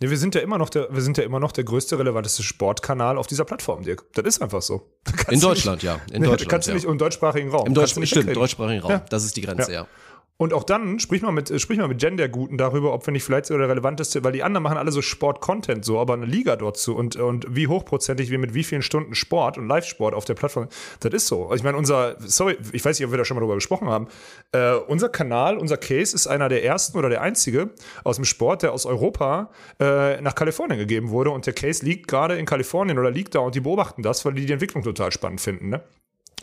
Nee, 0.00 0.10
wir 0.10 0.18
sind 0.18 0.36
ja 0.36 0.42
immer 0.42 0.58
noch 0.58 0.68
der, 0.68 0.92
wir 0.94 1.02
sind 1.02 1.18
ja 1.18 1.24
immer 1.24 1.40
noch 1.40 1.50
der 1.50 1.64
größte, 1.64 1.98
relevanteste 1.98 2.44
Sportkanal 2.44 3.18
auf 3.18 3.26
dieser 3.26 3.44
Plattform, 3.44 3.82
Dirk. 3.82 4.04
Das 4.14 4.24
ist 4.24 4.40
einfach 4.42 4.62
so. 4.62 4.88
In 5.28 5.40
Deutschland, 5.40 5.82
nicht, 5.82 5.84
ja. 5.84 6.00
In 6.12 6.22
Deutschland. 6.24 6.48
Kannst 6.48 6.68
ja. 6.68 6.72
du 6.72 6.76
nicht 6.76 6.86
im 6.86 6.98
deutschsprachigen 6.98 7.50
Raum. 7.50 7.66
Im 7.66 7.74
Deutsch, 7.74 7.94
stimmt, 8.04 8.34
deutschsprachigen 8.34 8.80
Raum. 8.80 8.90
Ja. 8.92 9.04
Das 9.10 9.24
ist 9.24 9.36
die 9.36 9.42
Grenze, 9.42 9.72
ja. 9.72 9.82
Ja. 9.82 9.88
Und 10.38 10.52
auch 10.52 10.64
dann 10.64 10.98
sprich 10.98 11.22
mal 11.22 11.30
mit, 11.30 11.60
sprich 11.60 11.78
mal 11.78 11.86
mit 11.86 12.00
Genderguten 12.00 12.58
darüber, 12.58 12.92
ob 12.94 13.06
wir 13.06 13.12
nicht 13.12 13.22
vielleicht 13.22 13.46
sogar 13.46 13.60
der 13.60 13.68
relevanteste, 13.68 14.24
weil 14.24 14.32
die 14.32 14.42
anderen 14.42 14.64
machen 14.64 14.76
alle 14.76 14.90
so 14.90 15.00
Sport-Content 15.00 15.84
so, 15.84 16.00
aber 16.00 16.14
eine 16.14 16.26
Liga 16.26 16.56
dort 16.56 16.78
zu 16.78 16.96
und, 16.96 17.14
und 17.14 17.46
wie 17.48 17.68
hochprozentig 17.68 18.30
wir 18.30 18.38
mit 18.38 18.52
wie 18.52 18.64
vielen 18.64 18.82
Stunden 18.82 19.14
Sport 19.14 19.56
und 19.56 19.68
Live-Sport 19.68 20.14
auf 20.14 20.24
der 20.24 20.34
Plattform, 20.34 20.68
das 20.98 21.12
ist 21.12 21.26
so. 21.28 21.44
Also 21.44 21.56
ich 21.56 21.62
meine, 21.62 21.76
unser, 21.76 22.16
sorry, 22.18 22.56
ich 22.72 22.84
weiß 22.84 22.98
nicht, 22.98 23.06
ob 23.06 23.12
wir 23.12 23.18
da 23.18 23.24
schon 23.24 23.36
mal 23.36 23.42
drüber 23.42 23.54
gesprochen 23.54 23.88
haben, 23.88 24.08
äh, 24.50 24.72
unser 24.74 25.10
Kanal, 25.10 25.58
unser 25.58 25.76
Case 25.76 26.14
ist 26.14 26.26
einer 26.26 26.48
der 26.48 26.64
ersten 26.64 26.98
oder 26.98 27.08
der 27.08 27.20
einzige 27.20 27.70
aus 28.02 28.16
dem 28.16 28.24
Sport, 28.24 28.64
der 28.64 28.72
aus 28.72 28.84
Europa 28.84 29.50
äh, 29.78 30.20
nach 30.22 30.34
Kalifornien 30.34 30.78
gegeben 30.78 31.10
wurde 31.10 31.30
und 31.30 31.46
der 31.46 31.52
Case 31.52 31.84
liegt 31.84 32.08
gerade 32.08 32.36
in 32.36 32.46
Kalifornien 32.46 32.98
oder 32.98 33.12
liegt 33.12 33.36
da 33.36 33.40
und 33.40 33.54
die 33.54 33.60
beobachten 33.60 34.02
das, 34.02 34.24
weil 34.24 34.32
die 34.32 34.46
die 34.46 34.52
Entwicklung 34.52 34.82
total 34.82 35.12
spannend 35.12 35.40
finden, 35.40 35.68
ne? 35.68 35.82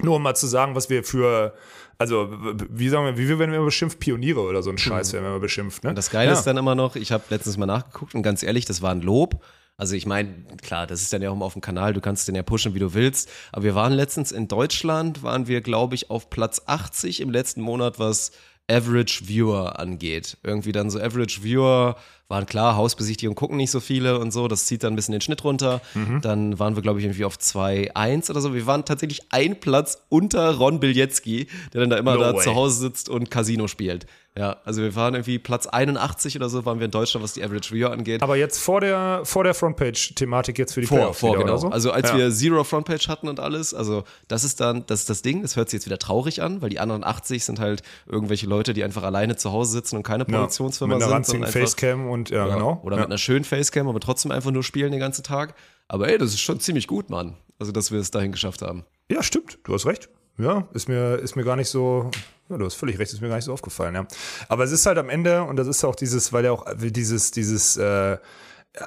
Nur 0.02 0.16
um 0.16 0.24
mal 0.24 0.36
zu 0.36 0.48
sagen, 0.48 0.76
was 0.76 0.90
wir 0.90 1.04
für, 1.04 1.54
also 1.98 2.30
wie 2.70 2.90
sagen 2.90 3.06
wir, 3.06 3.18
wie 3.18 3.28
werden 3.40 3.52
wir 3.52 3.58
immer 3.58 3.66
beschimpft? 3.66 4.00
Pioniere 4.00 4.42
oder 4.42 4.64
so 4.64 4.70
ein 4.70 4.78
Scheiß 4.78 5.14
werden 5.14 5.26
wir 5.26 5.32
immer 5.32 5.40
beschimpft. 5.40 5.84
Ne? 5.84 5.92
Und 5.92 5.98
das 5.98 6.10
Geile 6.10 6.32
ja. 6.32 6.38
ist 6.38 6.46
dann 6.46 6.58
immer 6.58 6.76
noch, 6.76 6.96
ich 6.96 7.12
habe 7.12 7.24
letztens 7.30 7.58
mal 7.58 7.66
nachgeguckt 7.66 8.16
und 8.16 8.24
ganz 8.24 8.44
ehrlich, 8.44 8.66
das 8.66 8.82
war 8.82 8.92
ein 8.92 9.02
Lob. 9.02 9.44
Also 9.78 9.96
ich 9.96 10.06
meine, 10.06 10.46
klar, 10.62 10.88
das 10.88 11.02
ist 11.02 11.14
dann 11.14 11.22
ja 11.22 11.30
auch 11.30 11.36
immer 11.36 11.46
auf 11.46 11.54
dem 11.54 11.62
Kanal, 11.62 11.94
du 11.94 12.02
kannst 12.02 12.28
den 12.28 12.36
ja 12.36 12.44
pushen, 12.44 12.74
wie 12.74 12.80
du 12.80 12.94
willst. 12.94 13.30
Aber 13.54 13.64
wir 13.64 13.76
waren 13.76 13.94
letztens 13.94 14.34
in 14.34 14.50
Deutschland, 14.50 15.24
waren 15.24 15.48
wir, 15.48 15.62
glaube 15.62 15.96
ich, 15.96 16.10
auf 16.10 16.30
Platz 16.30 16.64
80 16.66 17.22
im 17.22 17.30
letzten 17.30 17.62
Monat, 17.62 17.98
was 17.98 18.32
Average 18.70 19.28
Viewer 19.28 19.80
angeht. 19.80 20.38
Irgendwie 20.44 20.74
dann 20.74 20.90
so 20.90 21.00
Average 21.00 21.44
Viewer 21.44 21.96
waren 22.30 22.46
klar, 22.46 22.76
Hausbesichtigung 22.78 23.36
gucken 23.36 23.58
nicht 23.58 23.72
so 23.72 23.80
viele 23.80 24.20
und 24.20 24.32
so, 24.32 24.48
das 24.48 24.66
zieht 24.66 24.84
dann 24.84 24.94
ein 24.94 24.96
bisschen 24.96 25.14
den 25.14 25.22
Schnitt 25.22 25.44
runter. 25.44 25.82
Mhm. 25.96 26.22
Dann 26.22 26.60
waren 26.60 26.76
wir, 26.76 26.84
glaube 26.84 27.00
ich, 27.00 27.06
irgendwie 27.06 27.26
auf 27.26 27.38
2-1 27.38 28.30
oder 28.30 28.40
so. 28.40 28.54
Wir 28.54 28.68
waren 28.68 28.86
tatsächlich 28.86 29.24
ein 29.32 29.60
Platz 29.60 30.04
unter 30.10 30.56
Ron 30.56 30.80
Biljetski, 30.80 31.48
der 31.74 31.82
dann 31.82 31.90
da 31.90 31.98
immer 31.98 32.14
No 32.14 32.22
da 32.22 32.36
way. 32.36 32.44
zu 32.44 32.54
Hause 32.56 32.80
sitzt 32.80 33.10
und 33.10 33.32
Casino 33.32 33.68
spielt. 33.68 34.06
Ja, 34.38 34.58
also 34.64 34.82
wir 34.82 34.96
waren 34.96 35.16
irgendwie 35.16 35.40
Platz 35.40 35.66
81 35.68 36.36
oder 36.36 36.50
so, 36.50 36.64
waren 36.64 36.80
wir 36.80 36.86
in 36.86 36.92
Deutschland, 36.92 37.24
was 37.24 37.34
die 37.34 37.44
Average 37.44 37.74
Viewer 37.74 37.92
angeht. 37.92 38.22
Aber 38.22 38.38
jetzt 38.38 38.60
vor 38.60 38.80
der, 38.80 39.22
vor 39.26 39.44
der 39.44 39.54
Frontpage-Thematik 39.54 40.58
jetzt 40.58 40.74
für 40.74 40.82
die 40.82 40.88
Vor, 40.88 41.14
vor, 41.14 41.34
wieder, 41.34 41.44
genau. 41.44 41.58
so? 41.58 41.68
Also 41.70 41.92
als 41.92 42.12
ja. 42.12 42.18
wir 42.18 42.32
Zero 42.32 42.64
Frontpage 42.64 43.10
hatten 43.10 43.28
und 43.28 43.40
alles, 43.40 43.74
also 43.74 44.04
das 44.28 44.44
ist 44.44 44.62
dann, 44.62 44.86
das 44.86 45.02
ist 45.02 45.10
das 45.10 45.24
Ding, 45.24 45.42
das 45.42 45.56
hört 45.56 45.70
sich 45.70 45.80
jetzt 45.80 45.88
wieder 45.88 45.98
traurig 45.98 46.42
an, 46.42 46.62
weil 46.62 46.70
die 46.70 46.80
anderen 46.80 47.04
80 47.04 47.44
sind 47.44 47.60
halt 47.60 47.82
irgendwelche 48.06 48.46
Leute, 48.46 48.74
die 48.74 48.84
einfach 48.84 49.04
alleine 49.04 49.36
zu 49.36 49.52
Hause 49.52 49.72
sitzen 49.72 49.98
und 49.98 50.04
keine 50.04 50.24
ja, 50.26 50.32
Produktionsfirma 50.32 50.96
mit 50.96 51.04
einer 51.04 51.24
sind. 51.24 51.46
Facecam 51.50 52.10
und 52.10 52.19
ja, 52.26 52.48
ja, 52.48 52.54
genau. 52.54 52.82
Oder 52.84 52.98
ja. 52.98 53.02
mit 53.02 53.10
einer 53.10 53.18
schönen 53.18 53.46
Facecam, 53.46 53.88
aber 53.88 54.00
trotzdem 54.00 54.32
einfach 54.32 54.52
nur 54.52 54.64
spielen 54.64 54.92
den 54.92 55.00
ganzen 55.00 55.24
Tag. 55.24 55.56
Aber 55.88 56.08
ey, 56.10 56.18
das 56.18 56.30
ist 56.30 56.42
schon 56.42 56.60
ziemlich 56.60 56.88
gut, 56.88 57.10
Mann. 57.10 57.38
Also, 57.60 57.72
dass 57.72 57.92
wir 57.92 58.00
es 58.00 58.12
dahin 58.12 58.32
geschafft 58.32 58.62
haben. 58.62 58.86
Ja, 59.10 59.24
stimmt. 59.24 59.60
Du 59.64 59.74
hast 59.74 59.86
recht. 59.86 60.10
Ja, 60.38 60.68
ist 60.74 60.88
mir, 60.88 61.16
ist 61.16 61.36
mir 61.36 61.44
gar 61.44 61.58
nicht 61.58 61.70
so. 61.70 62.12
Ja, 62.50 62.58
du 62.58 62.66
hast 62.66 62.76
völlig 62.76 62.98
recht, 62.98 63.12
ist 63.12 63.22
mir 63.22 63.28
gar 63.28 63.36
nicht 63.36 63.46
so 63.46 63.54
aufgefallen, 63.54 63.96
ja. 63.96 64.08
Aber 64.48 64.64
es 64.64 64.72
ist 64.72 64.86
halt 64.86 64.98
am 64.98 65.10
Ende, 65.10 65.44
und 65.44 65.58
das 65.58 65.68
ist 65.68 65.84
auch 65.84 65.96
dieses, 65.96 66.32
weil 66.34 66.46
ja 66.46 66.52
auch 66.52 66.66
dieses, 66.78 67.32
dieses, 67.32 67.78
äh, 67.78 68.18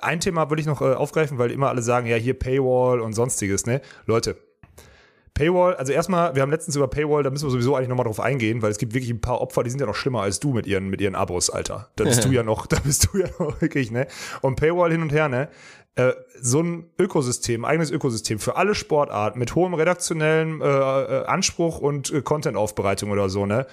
ein 0.01 0.21
Thema 0.21 0.51
würde 0.51 0.61
ich 0.61 0.67
noch 0.67 0.81
äh, 0.81 0.95
aufgreifen, 0.95 1.39
weil 1.39 1.51
immer 1.51 1.69
alle 1.69 1.83
sagen, 1.83 2.07
ja, 2.07 2.17
hier 2.17 2.39
Paywall 2.39 3.01
und 3.01 3.13
sonstiges, 3.13 3.67
ne? 3.67 3.83
Leute, 4.07 4.37
Paywall, 5.35 5.75
also 5.77 5.93
erstmal, 5.93 6.35
wir 6.35 6.43
haben 6.43 6.51
letztens 6.51 6.77
über 6.77 6.89
Paywall, 6.89 7.23
da 7.23 7.31
müssen 7.31 7.47
wir 7.47 7.51
sowieso 7.51 7.75
eigentlich 7.75 7.89
nochmal 7.89 8.05
drauf 8.05 8.21
eingehen, 8.21 8.61
weil 8.61 8.71
es 8.71 8.79
gibt 8.79 8.93
wirklich 8.93 9.11
ein 9.11 9.21
paar 9.21 9.41
Opfer, 9.41 9.63
die 9.63 9.71
sind 9.71 9.81
ja 9.81 9.87
noch 9.87 9.95
schlimmer 9.95 10.21
als 10.23 10.41
du 10.41 10.53
mit 10.53 10.67
ihren, 10.67 10.89
mit 10.89 11.01
ihren 11.01 11.15
Abos, 11.15 11.49
Alter. 11.49 11.89
Da 11.97 12.05
bist 12.05 12.25
du 12.25 12.31
ja 12.31 12.43
noch, 12.43 12.67
da 12.69 12.79
bist 12.81 13.09
du 13.11 13.19
ja 13.19 13.27
noch 13.39 13.61
wirklich, 13.63 13.91
ne? 13.91 14.07
Und 14.43 14.57
Paywall 14.57 14.91
hin 14.93 15.01
und 15.01 15.13
her, 15.13 15.29
ne? 15.29 15.49
Äh, 15.95 16.13
so 16.41 16.61
ein 16.61 16.91
Ökosystem, 16.99 17.65
eigenes 17.65 17.91
Ökosystem 17.91 18.39
für 18.39 18.57
alle 18.57 18.75
Sportarten 18.75 19.39
mit 19.39 19.55
hohem 19.55 19.75
redaktionellen 19.75 20.61
äh, 20.61 20.65
äh, 20.67 21.25
Anspruch 21.27 21.79
und 21.79 22.13
äh, 22.13 22.23
Content-Aufbereitung 22.23 23.11
oder 23.11 23.29
so, 23.29 23.47
ne? 23.47 23.67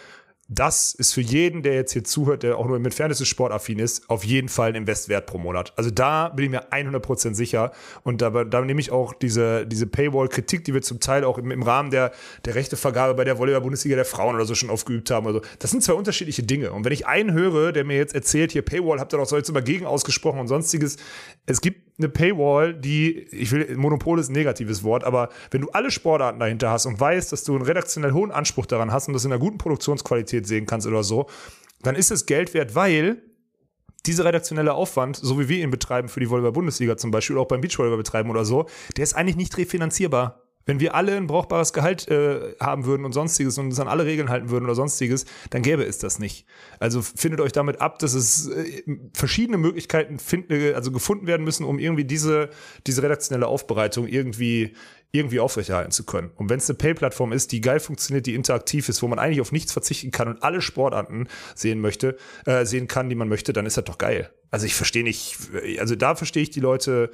Das 0.52 0.95
ist 0.95 1.14
für 1.14 1.22
jeden, 1.22 1.62
der 1.62 1.76
jetzt 1.76 1.93
hier 1.93 2.04
zuhört, 2.04 2.41
der 2.41 2.58
auch 2.58 2.66
nur 2.66 2.76
im 2.76 2.84
entferntesten 2.84 3.28
sportaffin 3.28 3.78
ist, 3.78 4.10
auf 4.10 4.26
jeden 4.26 4.50
Fall 4.50 4.70
ein 4.70 4.76
Investwert 4.76 5.28
pro 5.28 5.38
Monat. 5.38 5.74
Also 5.76 5.91
da 5.91 6.30
bin 6.30 6.45
ich 6.45 6.52
mir 6.52 6.72
100% 6.72 7.36
sicher. 7.36 7.72
Und 8.02 8.24
da, 8.24 8.32
da 8.43 8.62
nehme 8.62 8.82
ich 8.82 8.91
auch 8.91 9.14
diese, 9.14 9.68
diese 9.68 9.86
Paywall-Kritik, 9.86 10.66
die 10.66 10.74
wir 10.74 10.82
zum 10.82 11.00
Teil 11.00 11.24
auch 11.24 11.38
im, 11.38 11.52
im 11.52 11.62
Rahmen 11.62 11.91
der, 11.91 12.12
der 12.45 12.56
Rechtevergabe 12.56 13.14
bei 13.14 13.26
der 13.26 13.38
Volleyball-Bundesliga 13.38 13.95
der 13.95 14.06
Frauen 14.06 14.34
oder 14.34 14.45
so 14.45 14.56
schon 14.56 14.72
aufgeübt 14.72 15.12
haben. 15.12 15.28
Also 15.28 15.41
das 15.60 15.70
sind 15.70 15.84
zwei 15.84 15.93
unterschiedliche 15.93 16.41
Dinge. 16.41 16.72
Und 16.72 16.84
wenn 16.84 16.93
ich 16.93 17.06
einen 17.06 17.32
höre, 17.32 17.72
der 17.72 17.84
mir 17.84 17.97
jetzt 17.97 18.16
erzählt, 18.16 18.52
hier 18.52 18.64
Paywall, 18.64 19.00
habt 19.00 19.14
ihr 19.14 19.18
doch 19.18 19.28
so 19.28 19.38
jetzt 19.38 19.50
immer 19.50 19.62
gegen 19.62 19.86
ausgesprochen 19.86 20.39
und 20.39 20.47
sonstiges. 20.47 20.97
Es 21.45 21.62
gibt 21.62 21.88
eine 22.00 22.10
Paywall, 22.10 22.74
die, 22.74 23.20
ich 23.32 23.52
will, 23.52 23.76
Monopol 23.76 24.20
ist 24.20 24.30
ein 24.30 24.34
negatives 24.34 24.84
Wort, 24.84 25.04
aber 25.04 25.30
wenn 25.52 25.62
du 25.62 25.70
alle 25.72 25.91
Sportarten 25.91 26.39
dahinter 26.39 26.72
hast 26.72 26.86
und 26.86 27.00
weißt, 27.00 27.32
dass 27.32 27.43
du 27.43 27.56
einen 27.56 27.66
redaktionell 27.66 28.14
hohen 28.14 28.32
Anspruch 28.32 28.66
daran 28.66 28.91
hast 28.91 29.08
und 29.08 29.14
das 29.14 29.26
in 29.26 29.32
einer 29.32 29.39
guten 29.39 29.58
Produktionsqualität 29.58 30.47
sehen 30.47 30.66
kannst 30.66 30.88
oder 30.88 31.04
so, 31.04 31.28
dann 31.82 31.95
ist 31.95 32.12
es 32.12 32.26
Geld 32.26 32.54
wert, 32.54 32.74
weil 32.76 33.22
dieser 34.06 34.26
redaktionelle 34.26 34.74
Aufwand, 34.74 35.18
so 35.18 35.39
wie 35.39 35.50
wir 35.50 35.62
ihn 35.62 35.72
betreiben 35.72 36.08
für 36.08 36.20
die 36.20 36.30
Volleyball-Bundesliga 36.30 36.97
zum 36.97 37.12
Beispiel, 37.12 37.38
auch 37.38 37.47
beim 37.47 37.62
Beachvolleyball 37.62 37.97
betreiben 37.97 38.30
oder 38.30 38.45
so, 38.45 38.66
der 38.95 39.04
ist 39.04 39.14
eigentlich 39.14 39.36
nicht 39.36 39.58
refinanzierbar. 39.58 40.43
Wenn 40.70 40.80
wir 40.80 40.93
alle 40.93 41.17
ein 41.17 41.26
brauchbares 41.26 41.74
Gehalt 41.74 42.07
äh, 42.09 42.53
haben 42.59 42.86
würden 42.86 43.03
und 43.03 43.11
sonstiges 43.11 43.57
und 43.57 43.65
uns 43.65 43.80
an 43.80 43.88
alle 43.88 44.05
Regeln 44.05 44.30
halten 44.30 44.51
würden 44.51 44.65
oder 44.65 44.76
sonstiges, 44.76 45.26
dann 45.49 45.63
gäbe 45.63 45.84
es 45.84 45.97
das 45.97 46.20
nicht. 46.20 46.45
Also 46.80 47.01
findet 47.01 47.41
euch 47.41 47.51
damit 47.51 47.82
ab, 47.82 47.97
dass 47.97 48.13
es 48.13 48.49
äh, 48.49 48.84
verschiedene 49.15 49.57
Möglichkeiten 49.57 50.20
find, 50.20 50.51
äh, 50.51 50.76
also 50.76 50.91
gefunden 50.91 51.26
werden 51.26 51.43
müssen, 51.43 51.63
um 51.63 51.80
irgendwie 51.80 52.05
diese, 52.05 52.51
diese 52.86 53.01
redaktionelle 53.01 53.47
Aufbereitung 53.47 54.05
irgendwie, 54.05 54.76
irgendwie 55.11 55.39
aufrechterhalten 55.39 55.89
zu 55.89 56.05
können. 56.05 56.30
Und 56.36 56.51
wenn 56.51 56.59
es 56.59 56.70
eine 56.70 56.78
Pay-Plattform 56.78 57.32
ist, 57.32 57.51
die 57.51 57.61
geil 57.61 57.80
funktioniert, 57.80 58.28
die 58.28 58.36
interaktiv 58.36 58.89
ist, 58.89 59.01
wo 59.01 59.07
man 59.07 59.17
eigentlich 59.17 59.41
auf 59.41 59.51
nichts 59.51 59.74
verzichten 59.74 60.11
kann 60.11 60.28
und 60.28 60.43
alle 60.43 60.61
Sportarten 60.61 61.30
sehen 61.55 61.82
möchte, 61.82 62.15
äh, 62.45 62.63
sehen 62.63 62.88
kann, 62.88 63.09
die 63.09 63.15
man 63.15 63.28
möchte, 63.28 63.53
dann 63.53 63.65
ist 63.65 63.78
das 63.78 63.86
doch 63.86 63.97
geil. 63.97 64.30
Also 64.51 64.67
ich 64.67 64.76
verstehe 64.76 65.03
nicht, 65.03 65.36
also 65.80 65.95
da 65.95 66.13
verstehe 66.13 66.43
ich 66.43 66.51
die 66.51 66.59
Leute, 66.59 67.09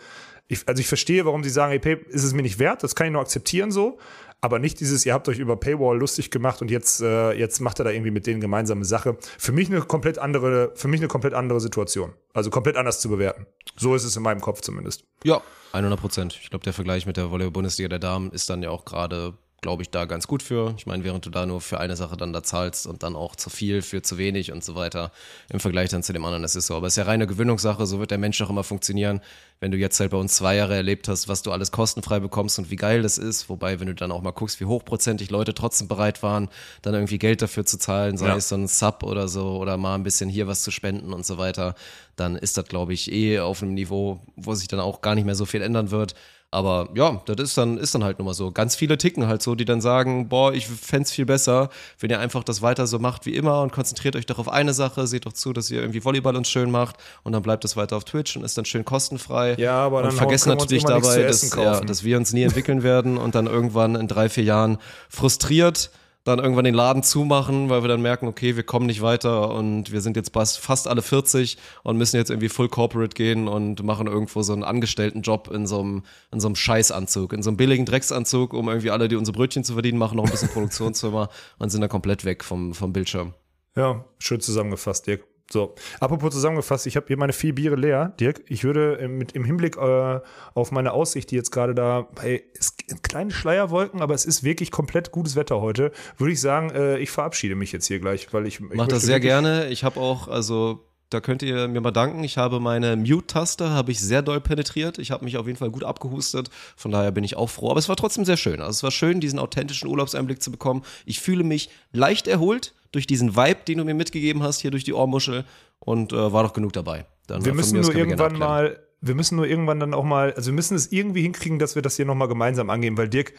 ich, 0.48 0.68
also 0.68 0.80
ich 0.80 0.88
verstehe, 0.88 1.26
warum 1.26 1.44
sie 1.44 1.50
sagen, 1.50 1.72
hey, 1.72 1.80
Pay 1.80 1.98
ist 2.10 2.24
es 2.24 2.34
mir 2.34 2.42
nicht 2.42 2.60
wert, 2.60 2.84
das 2.84 2.96
kann 2.96 3.08
ich 3.08 3.14
nur 3.14 3.22
akzeptieren 3.22 3.72
so, 3.72 3.98
aber 4.42 4.60
nicht 4.60 4.80
dieses, 4.80 5.06
ihr 5.06 5.14
habt 5.14 5.28
euch 5.28 5.40
über 5.40 5.56
Paywall 5.56 5.98
lustig 5.98 6.30
gemacht 6.30 6.62
und 6.62 6.70
jetzt, 6.70 7.02
äh, 7.02 7.34
jetzt 7.34 7.62
macht 7.62 7.80
er 7.80 7.86
da 7.86 7.92
irgendwie 7.92 8.12
mit 8.12 8.28
denen 8.28 8.42
gemeinsame 8.42 8.86
Sache. 8.86 9.18
Für 9.40 9.52
mich 9.52 9.70
eine 9.70 9.82
komplett 9.82 10.20
andere, 10.20 10.72
für 10.76 10.88
mich 10.88 11.00
eine 11.00 11.08
komplett 11.08 11.34
andere 11.34 11.60
Situation. 11.60 12.14
Also 12.34 12.52
komplett 12.52 12.78
anders 12.78 13.00
zu 13.00 13.10
bewerten. 13.10 13.48
So 13.76 13.96
ist 13.96 14.04
es 14.04 14.16
in 14.16 14.24
meinem 14.24 14.42
Kopf 14.42 14.62
zumindest. 14.62 15.04
Ja, 15.24 15.42
100 15.74 16.00
Prozent. 16.00 16.40
Ich 16.42 16.50
glaube, 16.52 16.64
der 16.64 16.74
Vergleich 16.74 17.06
mit 17.06 17.18
der 17.18 17.32
Volleyball-Bundesliga 17.32 17.90
der 17.90 18.00
Damen 18.00 18.30
ist 18.32 18.50
dann 18.50 18.62
ja 18.62 18.70
auch 18.70 18.86
gerade, 18.86 19.34
glaube 19.62 19.82
ich, 19.82 19.90
da 19.90 20.06
ganz 20.06 20.28
gut 20.28 20.44
für. 20.44 20.76
Ich 20.78 20.86
meine, 20.86 21.04
während 21.04 21.26
du 21.26 21.32
da 21.32 21.46
nur 21.48 21.60
für 21.60 21.80
eine 21.80 21.96
Sache 21.96 22.16
dann 22.18 22.34
da 22.34 22.44
zahlst 22.44 22.86
und 22.86 23.02
dann 23.02 23.16
auch 23.16 23.36
zu 23.36 23.50
viel 23.50 23.82
für 23.82 24.04
zu 24.04 24.18
wenig 24.20 24.52
und 24.52 24.64
so 24.64 24.76
weiter, 24.76 25.12
im 25.52 25.60
Vergleich 25.60 25.90
dann 25.90 26.04
zu 26.04 26.14
dem 26.14 26.24
anderen, 26.24 26.44
das 26.44 26.56
ist 26.56 26.68
so. 26.68 26.76
Aber 26.76 26.86
es 26.88 26.94
ist 26.94 26.98
ja 26.98 27.04
reine 27.06 27.26
Gewöhnungssache, 27.26 27.86
so 27.88 28.00
wird 28.00 28.12
der 28.12 28.20
Mensch 28.20 28.40
auch 28.44 28.50
immer 28.52 28.64
funktionieren. 28.64 29.22
Wenn 29.60 29.72
du 29.72 29.78
jetzt 29.78 30.00
halt 30.00 30.12
bei 30.12 30.18
uns 30.18 30.36
zwei 30.36 30.56
Jahre 30.56 30.76
erlebt 30.76 31.08
hast, 31.08 31.28
was 31.28 31.42
du 31.42 31.52
alles 31.52 31.72
kostenfrei 31.72 32.20
bekommst 32.20 32.60
und 32.60 32.70
wie 32.70 32.76
geil 32.76 33.02
das 33.02 33.18
ist, 33.18 33.50
wobei, 33.50 33.80
wenn 33.80 33.88
du 33.88 33.96
dann 33.96 34.12
auch 34.12 34.22
mal 34.22 34.32
guckst, 34.32 34.60
wie 34.60 34.66
hochprozentig 34.66 35.32
Leute 35.32 35.54
trotzdem 35.56 35.88
bereit 35.88 36.22
waren, 36.22 36.50
dann 36.84 36.94
irgendwie 36.94 37.18
Geld 37.18 37.42
dafür 37.42 37.66
zu 37.66 37.80
zahlen, 37.80 38.18
sei 38.18 38.28
Ja. 38.28 38.36
es 38.36 38.50
so 38.50 38.56
ein 38.56 38.68
Sub 38.68 39.02
oder 39.02 39.28
so 39.28 39.58
oder 39.58 39.78
mal 39.78 39.96
ein 39.96 40.04
bisschen 40.04 40.30
hier 40.30 40.46
was 40.48 40.62
zu 40.62 40.70
spenden 40.72 41.12
und 41.14 41.26
so 41.26 41.38
weiter, 41.40 41.74
dann 42.18 42.36
ist 42.36 42.58
das, 42.58 42.66
glaube 42.66 42.94
ich, 42.94 43.12
eh 43.12 43.40
auf 43.40 43.64
einem 43.64 43.74
Niveau, 43.74 44.20
wo 44.36 44.54
sich 44.54 44.68
dann 44.68 44.80
auch 44.80 45.02
gar 45.02 45.16
nicht 45.16 45.26
mehr 45.26 45.36
so 45.36 45.46
viel 45.46 45.62
ändern 45.62 45.90
wird. 45.90 46.14
Aber 46.56 46.88
ja, 46.96 47.22
das 47.26 47.36
ist 47.50 47.58
dann, 47.58 47.78
ist 47.78 47.94
dann 47.94 48.06
halt 48.06 48.18
nun 48.18 48.28
mal 48.28 48.34
so. 48.34 48.50
Ganz 48.50 48.78
viele 48.78 48.98
ticken 48.98 49.28
halt 49.28 49.42
so, 49.42 49.56
die 49.56 49.66
dann 49.66 49.82
sagen, 49.82 50.30
boah, 50.30 50.54
ich 50.54 50.68
fänd's 50.68 51.12
viel 51.12 51.26
besser, 51.26 51.70
wenn 52.00 52.10
ihr 52.10 52.20
einfach 52.20 52.46
das 52.46 52.62
weiter 52.62 52.88
so 52.88 52.98
macht 52.98 53.26
wie 53.26 53.36
immer 53.36 53.62
und 53.62 53.74
konzentriert 53.74 54.16
euch 54.16 54.26
doch 54.26 54.40
auf 54.40 54.48
eine 54.48 54.74
Sache, 54.74 55.06
seht 55.06 55.26
doch 55.26 55.34
zu, 55.34 55.52
dass 55.52 55.70
ihr 55.70 55.82
irgendwie 55.82 56.06
Volleyball 56.06 56.34
uns 56.38 56.48
schön 56.48 56.72
macht 56.72 56.96
und 57.24 57.34
dann 57.34 57.42
bleibt 57.42 57.66
es 57.66 57.76
weiter 57.76 57.98
auf 57.98 58.06
Twitch 58.06 58.38
und 58.38 58.46
ist 58.46 58.58
dann 58.58 58.64
schön 58.64 58.86
kostenfrei. 58.86 59.56
Ja, 59.58 59.80
aber 59.80 60.02
dann 60.02 60.12
und 60.12 60.18
vergessen 60.18 60.48
natürlich 60.48 60.86
dabei, 60.86 61.24
dass, 61.24 61.54
ja, 61.54 61.82
dass 61.82 62.06
wir 62.06 62.16
uns 62.16 62.32
nie 62.32 62.44
entwickeln 62.44 62.84
werden 62.84 63.18
und 63.18 63.36
dann 63.36 63.48
irgendwann 63.48 63.96
in 63.96 64.08
drei, 64.08 64.30
vier 64.30 64.46
Jahren 64.46 64.78
frustriert 65.10 65.90
dann 66.26 66.40
irgendwann 66.40 66.66
den 66.66 66.74
Laden 66.74 67.04
zumachen, 67.04 67.70
weil 67.70 67.84
wir 67.84 67.88
dann 67.88 68.02
merken, 68.02 68.28
okay, 68.28 68.56
wir 68.56 68.64
kommen 68.64 68.88
nicht 68.88 69.02
weiter 69.04 69.52
und 69.52 69.92
wir 69.92 70.02
sind 70.02 70.18
jetzt 70.18 70.34
fast, 70.34 70.88
alle 70.88 71.04
40 71.04 71.58
und 71.84 71.98
müssen 71.98 72.18
jetzt 72.18 72.32
irgendwie 72.32 72.50
full 72.50 72.68
corporate 72.68 73.14
gehen 73.14 73.48
und 73.48 73.84
machen 73.84 74.08
irgendwo 74.08 74.42
so 74.42 74.52
einen 74.52 74.64
Angestelltenjob 74.64 75.50
in 75.52 75.68
so 75.68 75.80
einem, 75.80 76.04
in 76.34 76.40
so 76.40 76.48
einem 76.48 76.56
Scheißanzug, 76.56 77.32
in 77.32 77.44
so 77.44 77.52
einem 77.52 77.58
billigen 77.58 77.86
Drecksanzug, 77.86 78.54
um 78.54 78.68
irgendwie 78.68 78.90
alle, 78.90 79.08
die 79.08 79.16
unsere 79.16 79.38
Brötchen 79.38 79.64
zu 79.64 79.74
verdienen, 79.74 80.00
machen 80.00 80.18
noch 80.18 80.26
ein 80.26 80.32
bisschen 80.32 80.50
Produktionsfirma 80.54 81.30
und 81.60 81.70
sind 81.70 81.82
dann 81.82 81.92
komplett 81.92 82.26
weg 82.26 82.44
vom, 82.44 82.74
vom 82.74 82.92
Bildschirm. 82.92 83.36
Ja, 83.76 84.04
schön 84.18 84.42
zusammengefasst, 84.42 85.06
Dirk. 85.06 85.35
So, 85.52 85.76
apropos 86.00 86.34
zusammengefasst, 86.34 86.88
ich 86.88 86.96
habe 86.96 87.06
hier 87.08 87.18
meine 87.18 87.34
vier 87.34 87.54
Biere 87.54 87.76
leer, 87.76 88.14
Dirk. 88.20 88.42
Ich 88.48 88.64
würde 88.64 88.98
äh, 89.00 89.08
mit, 89.08 89.34
im 89.34 89.44
Hinblick 89.44 89.78
äh, 89.78 90.20
auf 90.56 90.72
meine 90.72 90.92
Aussicht, 90.92 91.30
die 91.30 91.36
jetzt 91.36 91.52
gerade 91.52 91.76
da, 91.76 92.08
hey, 92.20 92.44
es 92.58 92.76
sind 92.88 93.04
kleine 93.04 93.32
Schleierwolken, 93.32 94.02
aber 94.02 94.16
es 94.16 94.26
ist 94.26 94.44
wirklich 94.44 94.72
komplett 94.72 95.12
gutes 95.12 95.36
Wetter 95.36 95.62
heute, 95.62 95.92
würde 96.18 96.34
ich 96.34 96.42
sagen, 96.42 96.72
äh, 96.72 96.98
ich 96.98 97.12
verabschiede 97.12 97.56
mich 97.56 97.72
jetzt 97.72 97.86
hier 97.86 98.00
gleich, 98.00 98.34
weil 98.34 98.48
ich. 98.48 98.60
ich 98.60 98.74
Mach 98.74 98.88
das 98.88 99.04
sehr 99.04 99.20
gerne. 99.20 99.68
Ich 99.68 99.84
habe 99.84 100.00
auch, 100.00 100.28
also 100.28 100.84
da 101.12 101.22
könnt 101.22 101.44
ihr 101.44 101.68
mir 101.68 101.82
mal 101.82 101.92
danken. 101.92 102.24
Ich 102.24 102.38
habe 102.38 102.60
meine 102.60 102.96
Mute-Taste, 102.96 103.70
habe 103.70 103.92
ich 103.92 104.00
sehr 104.00 104.24
doll 104.24 104.42
penetriert. 104.42 104.98
Ich 104.98 105.12
habe 105.12 105.24
mich 105.24 105.38
auf 105.38 105.46
jeden 105.46 105.58
Fall 105.58 105.70
gut 105.70 105.84
abgehustet. 105.84 106.50
Von 106.76 106.92
daher 106.92 107.12
bin 107.12 107.24
ich 107.24 107.38
auch 107.38 107.50
froh. 107.50 107.70
Aber 107.70 107.80
es 107.80 107.88
war 107.88 107.96
trotzdem 107.96 108.26
sehr 108.26 108.38
schön. 108.38 108.60
Also 108.60 108.72
es 108.72 108.84
war 108.84 108.92
schön, 108.92 109.20
diesen 109.20 109.38
authentischen 109.38 109.88
Urlaubseinblick 109.88 110.42
zu 110.42 110.52
bekommen. 110.52 110.84
Ich 111.06 111.20
fühle 111.20 111.44
mich 111.44 111.70
leicht 111.92 112.28
erholt 112.28 112.74
durch 112.96 113.06
diesen 113.08 113.36
Vibe, 113.36 113.60
den 113.68 113.78
du 113.78 113.86
mir 113.86 113.94
mitgegeben 113.94 114.42
hast, 114.44 114.60
hier 114.62 114.72
durch 114.72 114.84
die 114.84 114.94
Ohrmuschel. 114.94 115.46
Und 115.80 116.14
äh, 116.14 116.34
war 116.34 116.44
doch 116.44 116.54
genug 116.54 116.74
dabei. 116.74 117.06
Dann, 117.28 117.44
Wir 117.46 117.52
äh, 117.52 117.56
von 117.56 117.58
müssen 117.58 117.80
nur 117.82 117.94
wir 117.94 118.00
irgendwann 118.00 118.38
mal, 118.40 118.80
wir 119.02 119.14
müssen 119.14 119.36
nur 119.36 119.46
irgendwann 119.46 119.80
dann 119.80 119.94
auch 119.94 120.04
mal, 120.06 120.34
also 120.34 120.48
wir 120.48 120.54
müssen 120.56 120.74
es 120.76 120.92
irgendwie 120.92 121.22
hinkriegen, 121.22 121.60
dass 121.60 121.76
wir 121.76 121.82
das 121.82 121.96
hier 121.98 122.06
nochmal 122.06 122.28
gemeinsam 122.28 122.70
angehen, 122.70 122.98
weil 122.98 123.08
Dirk, 123.10 123.34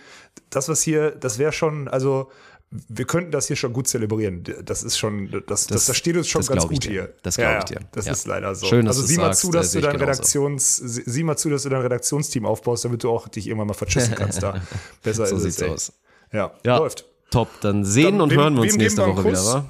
das, 0.50 0.68
was 0.68 0.82
hier, 0.82 1.10
das 1.12 1.38
wäre 1.38 1.50
schon, 1.52 1.88
also 1.88 2.30
wir 2.70 3.04
könnten 3.06 3.30
das 3.30 3.46
hier 3.46 3.56
schon 3.56 3.72
gut 3.72 3.86
zelebrieren. 3.88 4.42
Das 4.64 4.82
ist 4.82 4.98
schon, 4.98 5.30
das, 5.46 5.66
das, 5.68 5.86
das, 5.86 5.96
steht 5.96 6.16
uns 6.16 6.28
schon 6.28 6.40
das 6.40 6.48
ganz 6.48 6.66
gut 6.66 6.84
dir. 6.84 6.90
hier. 6.90 7.14
Das 7.22 7.36
glaub 7.36 7.58
ich 7.58 7.64
dir. 7.64 7.80
Das 7.92 8.06
Ja. 8.06 8.12
ist 8.12 8.26
leider 8.26 8.54
so. 8.54 8.66
Schön, 8.66 8.84
dass 8.86 8.96
also 8.96 9.06
sieh 9.08 9.16
mal 9.18 9.26
sagst, 9.26 9.40
zu, 9.42 9.50
dass 9.52 9.70
du 9.72 9.80
dein 9.80 9.92
genauso. 9.92 10.10
Redaktions, 10.10 10.76
sie- 10.76 11.02
sieh 11.06 11.22
mal 11.22 11.36
zu, 11.36 11.48
dass 11.48 11.62
du 11.62 11.68
dein 11.68 11.80
Redaktionsteam 11.82 12.44
aufbaust, 12.44 12.84
damit 12.84 13.02
du 13.04 13.10
auch 13.10 13.28
dich 13.28 13.46
irgendwann 13.46 13.68
mal 13.68 13.74
verschissen 13.74 14.14
kannst 14.16 14.42
da. 14.42 14.60
Besser 15.02 15.26
So 15.26 15.36
ist 15.36 15.42
sieht's 15.44 15.62
es. 15.62 15.68
aus. 15.70 15.92
Ja, 16.32 16.52
Ja. 16.64 16.78
läuft. 16.78 17.06
Top, 17.30 17.48
dann 17.60 17.84
sehen 17.84 18.12
Dann 18.12 18.20
und 18.22 18.30
wem- 18.30 18.38
hören 18.40 18.54
wir 18.54 18.62
uns 18.62 18.76
nächste 18.76 19.02
Woche 19.06 19.24
wieder, 19.24 19.30
Kuss? 19.30 19.46
wa? 19.54 19.64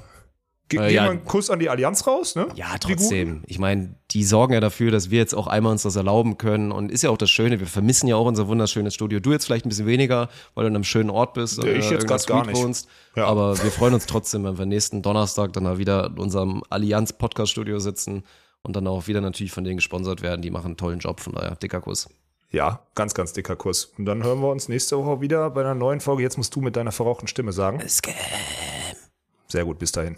Ge 0.69 0.81
Äh, 0.81 0.93
ja. 0.93 1.03
wir 1.05 1.11
einen 1.11 1.23
Kuss 1.23 1.49
an 1.49 1.59
die 1.59 1.69
Allianz 1.69 2.05
raus, 2.07 2.35
ne? 2.35 2.47
Ja, 2.55 2.77
trotzdem. 2.77 3.41
Ich 3.47 3.57
meine, 3.57 3.95
die 4.11 4.25
sorgen 4.25 4.53
ja 4.53 4.59
dafür, 4.59 4.91
dass 4.91 5.09
wir 5.09 5.17
jetzt 5.17 5.33
auch 5.33 5.47
einmal 5.47 5.71
uns 5.71 5.83
das 5.83 5.95
erlauben 5.95 6.37
können. 6.37 6.73
Und 6.73 6.91
ist 6.91 7.03
ja 7.03 7.09
auch 7.09 7.17
das 7.17 7.29
Schöne, 7.29 7.61
wir 7.61 7.67
vermissen 7.67 8.05
ja 8.07 8.17
auch 8.17 8.25
unser 8.25 8.49
wunderschönes 8.49 8.93
Studio. 8.93 9.21
Du 9.21 9.31
jetzt 9.31 9.45
vielleicht 9.45 9.65
ein 9.65 9.69
bisschen 9.69 9.85
weniger, 9.87 10.27
weil 10.55 10.63
du 10.65 10.67
in 10.67 10.75
einem 10.75 10.83
schönen 10.83 11.09
Ort 11.09 11.35
bist. 11.35 11.57
Ja, 11.63 11.69
ich 11.69 11.85
oder 11.85 11.93
jetzt 11.93 12.05
grad 12.07 12.27
gar 12.27 12.45
nicht. 12.45 12.57
Wohnst. 12.61 12.89
Ja. 13.15 13.27
Aber 13.27 13.57
wir 13.63 13.71
freuen 13.71 13.93
uns 13.93 14.07
trotzdem, 14.07 14.43
wenn 14.43 14.57
wir 14.57 14.65
nächsten 14.65 15.01
Donnerstag 15.01 15.53
dann 15.53 15.63
da 15.63 15.77
wieder 15.77 16.07
in 16.07 16.17
unserem 16.17 16.61
Allianz-Podcast-Studio 16.69 17.79
sitzen 17.79 18.23
und 18.61 18.75
dann 18.75 18.87
auch 18.87 19.07
wieder 19.07 19.21
natürlich 19.21 19.53
von 19.53 19.63
denen 19.63 19.77
gesponsert 19.77 20.21
werden. 20.21 20.41
Die 20.41 20.51
machen 20.51 20.65
einen 20.65 20.77
tollen 20.77 20.99
Job, 20.99 21.21
von 21.21 21.31
daher 21.33 21.55
dicker 21.55 21.79
Kuss. 21.79 22.09
Ja, 22.49 22.85
ganz, 22.95 23.13
ganz 23.13 23.33
dicker 23.33 23.57
Kuss. 23.57 23.91
Und 23.97 24.05
dann 24.05 24.23
hören 24.23 24.39
wir 24.39 24.49
uns 24.49 24.69
nächste 24.69 24.97
Woche 24.97 25.19
wieder 25.19 25.49
bei 25.49 25.61
einer 25.61 25.75
neuen 25.75 25.99
Folge. 25.99 26.23
Jetzt 26.23 26.37
musst 26.37 26.55
du 26.55 26.61
mit 26.61 26.77
deiner 26.77 26.93
verrauchten 26.93 27.27
Stimme 27.27 27.51
sagen. 27.51 27.79
Sehr 29.47 29.65
gut, 29.65 29.79
bis 29.79 29.91
dahin. 29.91 30.15